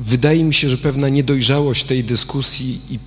wydaje 0.00 0.44
mi 0.44 0.54
się, 0.54 0.70
że 0.70 0.78
pewna 0.78 1.08
niedojrzałość 1.08 1.84
tej 1.84 2.04
dyskusji 2.04 2.80
i 2.90 2.98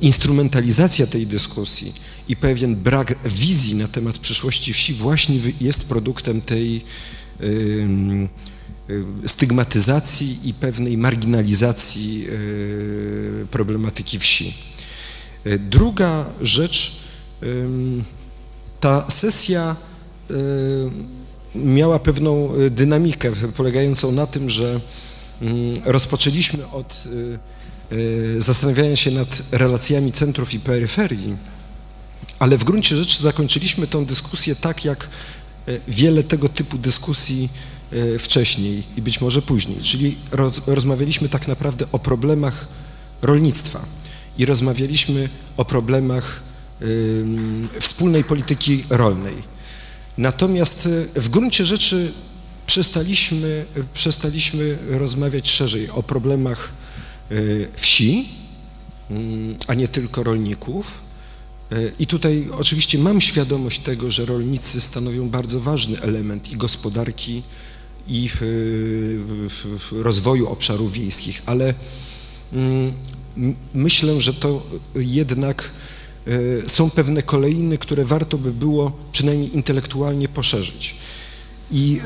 instrumentalizacja 0.00 1.06
tej 1.06 1.26
dyskusji 1.26 1.92
i 2.28 2.36
pewien 2.36 2.76
brak 2.76 3.14
wizji 3.28 3.74
na 3.74 3.88
temat 3.88 4.18
przyszłości 4.18 4.72
wsi 4.72 4.92
właśnie 4.92 5.38
jest 5.60 5.88
produktem 5.88 6.40
tej 6.40 6.84
stygmatyzacji 9.26 10.48
i 10.48 10.54
pewnej 10.54 10.96
marginalizacji 10.96 12.26
problematyki 13.50 14.18
wsi. 14.18 14.54
Druga 15.58 16.24
rzecz, 16.42 16.96
ta 18.80 19.10
sesja 19.10 19.76
miała 21.54 21.98
pewną 21.98 22.52
dynamikę 22.70 23.32
polegającą 23.56 24.12
na 24.12 24.26
tym, 24.26 24.50
że 24.50 24.80
rozpoczęliśmy 25.84 26.68
od 26.68 27.04
zastanawiania 28.38 28.96
się 28.96 29.10
nad 29.10 29.42
relacjami 29.52 30.12
centrów 30.12 30.54
i 30.54 30.60
peryferii, 30.60 31.36
ale 32.38 32.58
w 32.58 32.64
gruncie 32.64 32.96
rzeczy 32.96 33.22
zakończyliśmy 33.22 33.86
tę 33.86 34.06
dyskusję 34.06 34.56
tak, 34.56 34.84
jak 34.84 35.08
wiele 35.88 36.22
tego 36.22 36.48
typu 36.48 36.78
dyskusji 36.78 37.48
wcześniej 38.18 38.82
i 38.96 39.02
być 39.02 39.20
może 39.20 39.42
później, 39.42 39.82
czyli 39.82 40.16
roz, 40.30 40.68
rozmawialiśmy 40.68 41.28
tak 41.28 41.48
naprawdę 41.48 41.86
o 41.92 41.98
problemach 41.98 42.68
rolnictwa 43.22 43.80
i 44.38 44.46
rozmawialiśmy 44.46 45.28
o 45.56 45.64
problemach 45.64 46.42
y, 46.82 47.24
wspólnej 47.80 48.24
polityki 48.24 48.84
rolnej. 48.90 49.34
Natomiast 50.18 50.88
w 51.16 51.28
gruncie 51.28 51.64
rzeczy 51.64 52.12
przestaliśmy, 52.66 53.64
przestaliśmy 53.94 54.78
rozmawiać 54.90 55.50
szerzej 55.50 55.90
o 55.90 56.02
problemach 56.02 56.72
y, 57.30 57.68
wsi, 57.76 58.28
y, 59.10 59.14
a 59.66 59.74
nie 59.74 59.88
tylko 59.88 60.22
rolników. 60.22 61.10
I 61.98 62.06
tutaj 62.06 62.48
oczywiście 62.58 62.98
mam 62.98 63.20
świadomość 63.20 63.80
tego, 63.80 64.10
że 64.10 64.26
rolnicy 64.26 64.80
stanowią 64.80 65.28
bardzo 65.28 65.60
ważny 65.60 66.00
element 66.00 66.52
i 66.52 66.56
gospodarki, 66.56 67.42
i 68.08 68.30
rozwoju 69.92 70.48
obszarów 70.48 70.92
wiejskich, 70.92 71.42
ale 71.46 71.74
mm, 72.52 72.92
myślę, 73.74 74.20
że 74.20 74.34
to 74.34 74.66
jednak 74.94 75.70
są 76.66 76.90
pewne 76.90 77.22
kolejny, 77.22 77.78
które 77.78 78.04
warto 78.04 78.38
by 78.38 78.52
było 78.52 78.92
przynajmniej 79.12 79.54
intelektualnie 79.54 80.28
poszerzyć. 80.28 80.94
I 81.70 82.00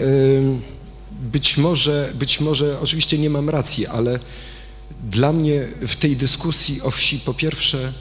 być 1.20 1.56
może, 1.58 2.12
być 2.14 2.40
może, 2.40 2.80
oczywiście 2.80 3.18
nie 3.18 3.30
mam 3.30 3.50
racji, 3.50 3.86
ale 3.86 4.18
dla 5.10 5.32
mnie 5.32 5.68
w 5.88 5.96
tej 5.96 6.16
dyskusji 6.16 6.82
o 6.82 6.90
wsi 6.90 7.18
po 7.18 7.34
pierwsze 7.34 7.92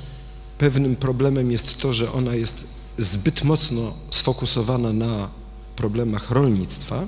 pewnym 0.58 0.96
problemem 0.96 1.52
jest 1.52 1.82
to, 1.82 1.94
że 1.94 2.12
ona 2.12 2.36
jest 2.36 2.68
zbyt 2.98 3.44
mocno 3.44 3.94
sfokusowana 4.12 4.94
na 4.94 5.30
problemach 5.76 6.32
rolnictwa, 6.32 7.08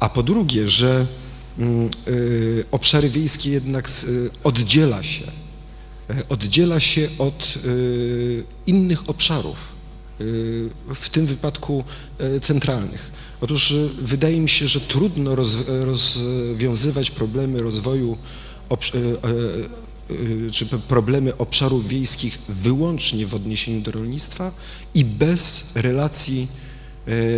a 0.00 0.08
po 0.08 0.22
drugie, 0.22 0.68
że 0.68 1.06
mm, 1.58 1.90
y, 2.08 2.64
obszary 2.70 3.08
wiejskie 3.08 3.50
jednak 3.50 3.90
oddziela 4.44 5.02
się, 5.02 5.24
e, 6.10 6.28
oddziela 6.28 6.80
się 6.80 7.08
od 7.18 7.54
y, 7.64 8.44
innych 8.66 9.10
obszarów, 9.10 9.72
y, 10.20 10.70
w 10.94 11.10
tym 11.10 11.26
wypadku 11.26 11.84
e, 12.18 12.40
centralnych. 12.40 13.12
Otóż 13.40 13.70
y, 13.70 13.88
wydaje 14.02 14.40
mi 14.40 14.48
się, 14.48 14.68
że 14.68 14.80
trudno 14.80 15.34
roz, 15.34 15.56
rozwiązywać 15.68 17.10
problemy 17.10 17.62
rozwoju 17.62 18.16
y, 18.72 18.98
y, 18.98 20.14
y, 20.46 20.50
czy 20.50 20.66
problemy 20.66 21.36
obszarów 21.36 21.88
wiejskich 21.88 22.38
wyłącznie 22.48 23.26
w 23.26 23.34
odniesieniu 23.34 23.80
do 23.80 23.92
rolnictwa 23.92 24.52
i 24.94 25.04
bez 25.04 25.72
relacji 25.76 26.42
y, 26.42 26.71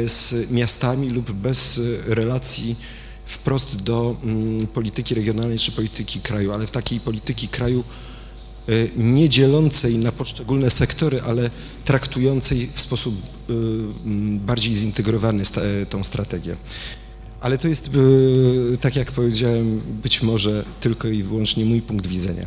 z 0.07 0.51
miastami 0.51 1.11
lub 1.11 1.33
bez 1.33 1.81
relacji 2.07 2.77
wprost 3.27 3.83
do 3.83 4.17
mm, 4.25 4.67
polityki 4.67 5.15
regionalnej 5.15 5.59
czy 5.59 5.73
polityki 5.73 6.21
kraju, 6.21 6.53
ale 6.53 6.67
w 6.67 6.71
takiej 6.71 7.01
polityki 7.01 7.49
kraju 7.49 7.85
y, 8.69 8.91
nie 8.97 9.29
dzielącej 9.29 9.99
na 9.99 10.13
poszczególne 10.13 10.71
sektory, 10.71 11.21
ale 11.29 11.51
traktującej 11.85 12.69
w 12.75 12.81
sposób 12.81 13.15
y, 13.15 13.53
mm, 13.53 14.39
bardziej 14.39 14.75
zintegrowany 14.75 15.43
e, 15.43 15.87
tą 15.87 16.05
strategię. 16.05 16.57
Ale 17.41 17.59
to 17.59 17.69
jest, 17.69 17.91
tak 18.81 18.97
jak 18.97 19.13
powiedziałem, 19.13 19.81
być 20.03 20.23
może 20.23 20.65
tylko 20.81 21.09
i 21.09 21.23
wyłącznie 21.23 21.65
mój 21.65 21.83
punkt 21.83 22.07
widzenia. 22.07 22.47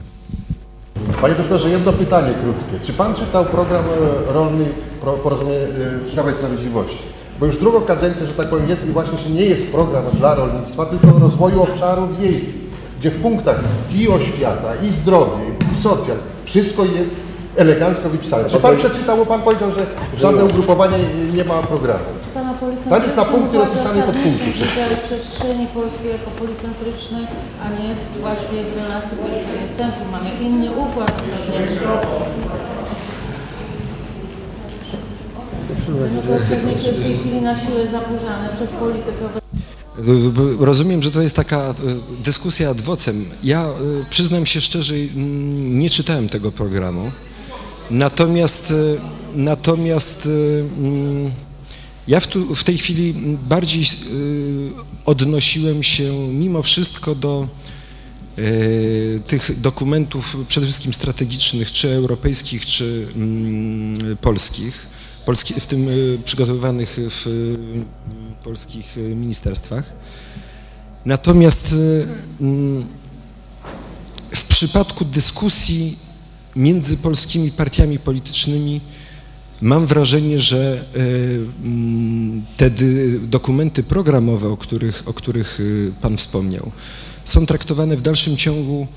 Panie 1.21 1.35
doktorze, 1.35 1.69
jedno 1.69 1.93
pytanie 1.93 2.33
krótkie. 2.33 2.85
Czy 2.85 2.93
pan 2.93 3.15
czytał 3.15 3.45
program 3.45 3.85
e, 3.85 4.33
rolny 4.33 4.65
porozumienie 5.13 5.59
e, 5.59 6.13
Prawa 6.13 6.31
i 6.31 6.33
Sprawiedliwości? 6.33 6.97
Bo 7.39 7.45
już 7.45 7.57
drugą 7.57 7.81
kadencję, 7.81 8.25
że 8.27 8.33
tak 8.33 8.47
powiem, 8.47 8.69
jest 8.69 8.87
i 8.87 8.91
właśnie 8.91 9.17
że 9.17 9.29
nie 9.29 9.45
jest 9.45 9.71
program 9.71 10.03
dla 10.13 10.35
rolnictwa, 10.35 10.85
tylko 10.85 11.19
rozwoju 11.19 11.63
obszarów 11.63 12.19
wiejskich, 12.19 12.55
gdzie 12.99 13.09
w 13.09 13.21
punktach 13.21 13.59
i 13.95 14.07
oświata, 14.07 14.75
i 14.75 14.93
zdrowie, 14.93 15.43
i 15.73 15.75
socjal, 15.75 16.17
wszystko 16.45 16.85
jest 16.85 17.11
elegancko 17.57 18.09
wypisane. 18.09 18.49
Czy 18.49 18.59
pan 18.59 18.77
przeczytał, 18.77 19.17
bo 19.17 19.25
pan 19.25 19.41
powiedział, 19.41 19.71
że 19.71 19.85
żadne 20.19 20.45
ugrupowanie 20.45 20.97
nie 21.33 21.43
ma 21.43 21.53
programu. 21.53 22.05
Pana 22.33 22.53
Tam 22.89 23.03
jest 23.03 23.17
na 23.17 23.25
punkty 23.25 23.57
rozpisane 23.57 24.01
wszystkie. 24.01 24.51
wydziale 24.51 24.97
przestrzeni 25.05 25.67
polskiej 25.67 26.11
jako 26.11 26.31
policentryczny, 26.39 27.17
a 27.63 27.65
nie 27.69 27.89
właśnie 28.21 28.63
w 28.63 28.77
relacji 28.77 29.17
centrum. 29.77 30.07
Mamy 30.11 30.29
inny 30.41 30.71
układ 30.71 31.11
w 35.87 37.03
tej 37.03 37.17
chwili 37.17 37.41
na 37.41 37.57
siłę 37.57 37.87
zaburzany 37.91 38.49
przez 38.57 38.71
politykę 38.71 39.29
Rozumiem, 40.59 41.03
że 41.03 41.11
to 41.11 41.21
jest 41.21 41.35
taka 41.35 41.71
y, 42.19 42.23
dyskusja 42.23 42.69
ad 42.69 42.81
vocem. 42.81 43.25
Ja 43.43 43.65
y, 43.65 44.05
przyznam 44.09 44.45
się 44.45 44.61
szczerze, 44.61 44.93
nie 45.55 45.89
czytałem 45.89 46.29
tego 46.29 46.51
programu. 46.51 47.11
Natomiast, 47.91 48.71
y, 48.71 48.99
natomiast 49.35 50.29
mm, 50.77 51.31
ja 52.07 52.19
w, 52.19 52.27
tu, 52.27 52.55
w 52.55 52.63
tej 52.63 52.77
chwili 52.77 53.13
bardziej 53.49 53.83
odnosiłem 55.05 55.83
się 55.83 56.13
mimo 56.33 56.63
wszystko 56.63 57.15
do 57.15 57.47
tych 59.27 59.61
dokumentów 59.61 60.37
przede 60.47 60.65
wszystkim 60.65 60.93
strategicznych, 60.93 61.71
czy 61.71 61.93
europejskich, 61.93 62.65
czy 62.65 63.07
mm, 63.15 64.17
polskich, 64.17 64.87
polski, 65.27 65.53
w 65.53 65.67
tym 65.67 65.89
y, 65.89 66.19
przygotowywanych 66.25 66.97
w 67.09 67.27
y, 67.27 68.43
polskich 68.43 68.97
y, 68.97 69.15
ministerstwach. 69.15 69.93
Natomiast 71.05 71.75
mm, 72.41 72.85
w 74.31 74.43
przypadku 74.47 75.05
dyskusji 75.05 75.97
między 76.55 76.97
polskimi 76.97 77.51
partiami 77.51 77.99
politycznymi 77.99 78.81
mam 79.61 79.85
wrażenie, 79.85 80.39
że 80.39 80.83
mm, 81.63 82.45
te 82.57 82.69
dokumenty 83.21 83.83
programowe, 83.83 84.49
o 84.49 84.57
których, 84.57 85.03
o 85.05 85.13
których 85.13 85.59
Pan 86.01 86.17
wspomniał, 86.17 86.71
są 87.25 87.45
traktowane 87.45 87.97
w 87.97 88.01
dalszym 88.01 88.37
ciągu 88.37 88.87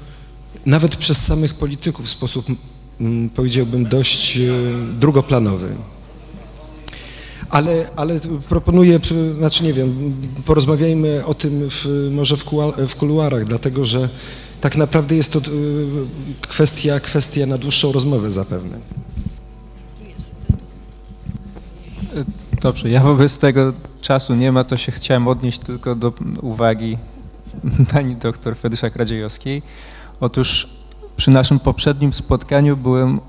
nawet 0.66 0.96
przez 0.96 1.24
samych 1.24 1.54
polityków 1.54 2.06
w 2.06 2.10
sposób, 2.10 2.46
powiedziałbym, 3.34 3.88
dość 3.88 4.38
drugoplanowy. 5.00 5.76
Ale, 7.50 7.90
ale 7.96 8.20
proponuję, 8.48 9.00
znaczy 9.38 9.64
nie 9.64 9.72
wiem, 9.72 10.16
porozmawiajmy 10.44 11.24
o 11.26 11.34
tym 11.34 11.70
w, 11.70 12.10
może 12.12 12.36
w, 12.86 12.96
kuluarach, 12.96 13.44
dlatego 13.44 13.84
że 13.84 14.08
tak 14.60 14.76
naprawdę 14.76 15.16
jest 15.16 15.32
to 15.32 15.38
y, 15.38 15.42
kwestia, 16.40 17.00
kwestia 17.00 17.46
na 17.46 17.58
dłuższą 17.58 17.92
rozmowę 17.92 18.30
zapewne. 18.30 18.78
Dobrze, 22.60 22.90
ja 22.90 23.00
wobec 23.00 23.38
tego 23.38 23.72
czasu 24.00 24.34
nie 24.34 24.52
ma, 24.52 24.64
to 24.64 24.76
się 24.76 24.92
chciałem 24.92 25.28
odnieść 25.28 25.58
tylko 25.58 25.94
do 25.94 26.12
uwagi 26.42 26.98
pani 27.92 28.16
doktor 28.16 28.56
Fedyszak-Radziejowskiej. 28.56 29.62
Otóż 30.20 30.68
przy 31.20 31.30
naszym 31.30 31.58
poprzednim 31.58 32.12
spotkaniu 32.12 32.76
byłem, 32.76 33.20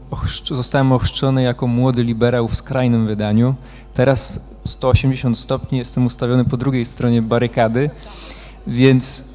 zostałem 0.45 0.91
ochrzczony 0.91 1.43
jako 1.43 1.67
młody 1.67 2.03
liberał 2.03 2.47
w 2.47 2.55
skrajnym 2.55 3.07
wydaniu. 3.07 3.55
Teraz 3.93 4.49
180 4.65 5.37
stopni 5.37 5.77
jestem 5.77 6.05
ustawiony 6.05 6.45
po 6.45 6.57
drugiej 6.57 6.85
stronie 6.85 7.21
barykady, 7.21 7.89
więc, 8.67 9.29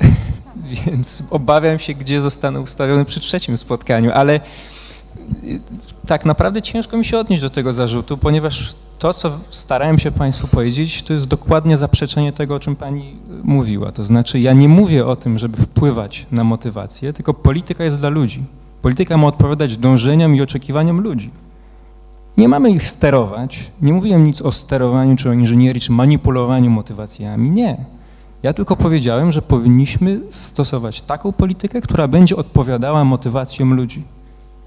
więc 0.86 1.22
obawiam 1.30 1.78
się, 1.78 1.94
gdzie 1.94 2.20
zostanę 2.20 2.60
ustawiony 2.60 3.04
przy 3.04 3.20
trzecim 3.20 3.56
spotkaniu, 3.56 4.10
ale 4.14 4.40
tak 6.06 6.24
naprawdę 6.24 6.62
ciężko 6.62 6.96
mi 6.96 7.04
się 7.04 7.18
odnieść 7.18 7.42
do 7.42 7.50
tego 7.50 7.72
zarzutu, 7.72 8.18
ponieważ 8.18 8.74
to, 8.98 9.12
co 9.12 9.38
starałem 9.50 9.98
się 9.98 10.10
Państwu 10.10 10.48
powiedzieć, 10.48 11.02
to 11.02 11.12
jest 11.12 11.26
dokładnie 11.26 11.76
zaprzeczenie 11.76 12.32
tego, 12.32 12.54
o 12.54 12.60
czym 12.60 12.76
Pani 12.76 13.16
mówiła. 13.44 13.92
To 13.92 14.04
znaczy, 14.04 14.40
ja 14.40 14.52
nie 14.52 14.68
mówię 14.68 15.06
o 15.06 15.16
tym, 15.16 15.38
żeby 15.38 15.56
wpływać 15.56 16.26
na 16.32 16.44
motywację, 16.44 17.12
tylko 17.12 17.34
polityka 17.34 17.84
jest 17.84 17.98
dla 17.98 18.08
ludzi. 18.08 18.44
Polityka 18.82 19.16
ma 19.16 19.26
odpowiadać 19.26 19.76
dążeniom 19.76 20.36
i 20.36 20.42
oczekiwaniom 20.42 21.00
ludzi. 21.00 21.30
Nie 22.36 22.48
mamy 22.48 22.70
ich 22.70 22.88
sterować. 22.88 23.70
Nie 23.82 23.92
mówiłem 23.92 24.26
nic 24.26 24.42
o 24.42 24.52
sterowaniu, 24.52 25.16
czy 25.16 25.30
o 25.30 25.32
inżynierii, 25.32 25.80
czy 25.80 25.92
manipulowaniu 25.92 26.70
motywacjami. 26.70 27.50
Nie. 27.50 27.76
Ja 28.42 28.52
tylko 28.52 28.76
powiedziałem, 28.76 29.32
że 29.32 29.42
powinniśmy 29.42 30.20
stosować 30.30 31.00
taką 31.00 31.32
politykę, 31.32 31.80
która 31.80 32.08
będzie 32.08 32.36
odpowiadała 32.36 33.04
motywacjom 33.04 33.74
ludzi 33.74 34.02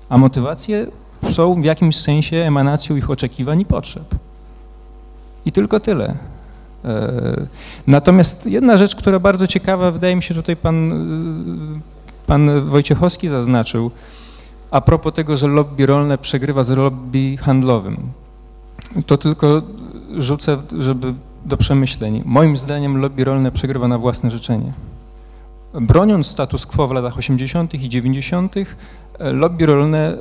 a 0.09 0.17
motywacje 0.17 0.87
są 1.29 1.61
w 1.61 1.65
jakimś 1.65 1.97
sensie 1.97 2.37
emanacją 2.37 2.95
ich 2.95 3.09
oczekiwań 3.09 3.61
i 3.61 3.65
potrzeb. 3.65 4.15
I 5.45 5.51
tylko 5.51 5.79
tyle. 5.79 6.15
E, 6.85 7.47
Natomiast 7.87 8.45
jedna 8.45 8.77
rzecz, 8.77 8.95
która 8.95 9.19
bardzo 9.19 9.47
ciekawa, 9.47 9.91
wydaje 9.91 10.15
mi 10.15 10.23
się 10.23 10.33
tutaj 10.33 10.55
pan, 10.55 10.91
y, 11.77 12.25
pan 12.27 12.67
Wojciechowski 12.67 13.27
zaznaczył, 13.27 13.91
a 14.71 14.81
propos 14.81 15.13
tego, 15.13 15.37
że 15.37 15.47
lobby 15.47 15.85
rolne 15.85 16.17
przegrywa 16.17 16.63
z 16.63 16.69
lobby 16.69 17.37
handlowym. 17.37 17.97
To 19.05 19.17
tylko 19.17 19.61
rzucę, 20.17 20.57
żeby 20.79 21.13
do 21.45 21.57
przemyśleń. 21.57 22.21
Moim 22.25 22.57
zdaniem 22.57 22.97
lobby 22.97 23.23
rolne 23.23 23.51
przegrywa 23.51 23.87
na 23.87 23.97
własne 23.97 24.31
życzenie. 24.31 24.73
Broniąc 25.73 26.27
status 26.27 26.65
quo 26.65 26.87
w 26.87 26.91
latach 26.91 27.17
80. 27.17 27.73
i 27.73 27.89
90., 27.89 28.57
e, 28.57 28.65
lobby 29.19 29.65
rolne 29.65 30.17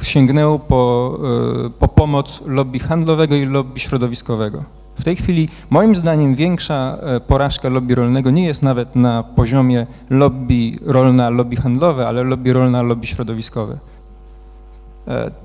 e, 0.00 0.04
sięgnęło 0.04 0.58
po, 0.58 1.18
e, 1.66 1.70
po 1.70 1.88
pomoc 1.88 2.42
lobby 2.46 2.78
handlowego 2.78 3.34
i 3.34 3.46
lobby 3.46 3.80
środowiskowego. 3.80 4.64
W 4.98 5.04
tej 5.04 5.16
chwili, 5.16 5.48
moim 5.70 5.94
zdaniem, 5.94 6.34
większa 6.34 6.98
e, 7.00 7.20
porażka 7.20 7.68
lobby 7.68 7.94
rolnego 7.94 8.30
nie 8.30 8.46
jest 8.46 8.62
nawet 8.62 8.96
na 8.96 9.22
poziomie 9.22 9.86
lobby 10.10 10.72
rolna, 10.86 11.30
lobby 11.30 11.56
handlowe, 11.56 12.08
ale 12.08 12.22
lobby 12.22 12.52
rolna, 12.52 12.82
lobby 12.82 13.06
środowiskowe. 13.06 13.78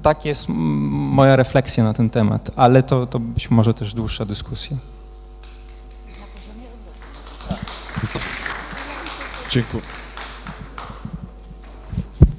Tak 0.01 0.25
jest 0.25 0.45
moja 0.49 1.35
refleksja 1.35 1.83
na 1.83 1.93
ten 1.93 2.09
temat, 2.09 2.51
ale 2.55 2.83
to, 2.83 3.07
to 3.07 3.19
być 3.19 3.51
może 3.51 3.73
też 3.73 3.93
dłuższa 3.93 4.25
dyskusja. 4.25 4.77
Dziękuję. 9.49 10.02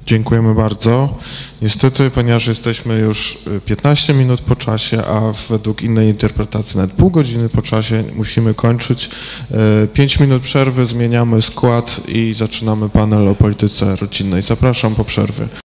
Dziękujemy 0.05 0.55
bardzo. 0.55 1.17
Niestety, 1.61 2.11
ponieważ 2.11 2.47
jesteśmy 2.47 2.99
już 2.99 3.47
y, 3.47 3.61
15 3.65 4.13
minut 4.13 4.41
po 4.41 4.55
czasie, 4.55 5.05
a 5.05 5.33
według 5.49 5.81
innej 5.81 6.07
interpretacji 6.07 6.77
nawet 6.77 6.95
pół 6.95 7.09
godziny 7.09 7.49
po 7.49 7.61
czasie 7.61 8.03
musimy 8.15 8.53
kończyć. 8.53 9.09
5 9.93 10.19
minut 10.19 10.43
przerwy, 10.43 10.85
zmieniamy 10.85 11.41
skład 11.41 12.01
i 12.07 12.33
zaczynamy 12.33 12.89
panel 12.89 13.27
o 13.27 13.35
polityce 13.35 13.95
rodzinnej. 13.95 14.41
Zapraszam 14.41 14.95
po 14.95 15.05
przerwie. 15.05 15.64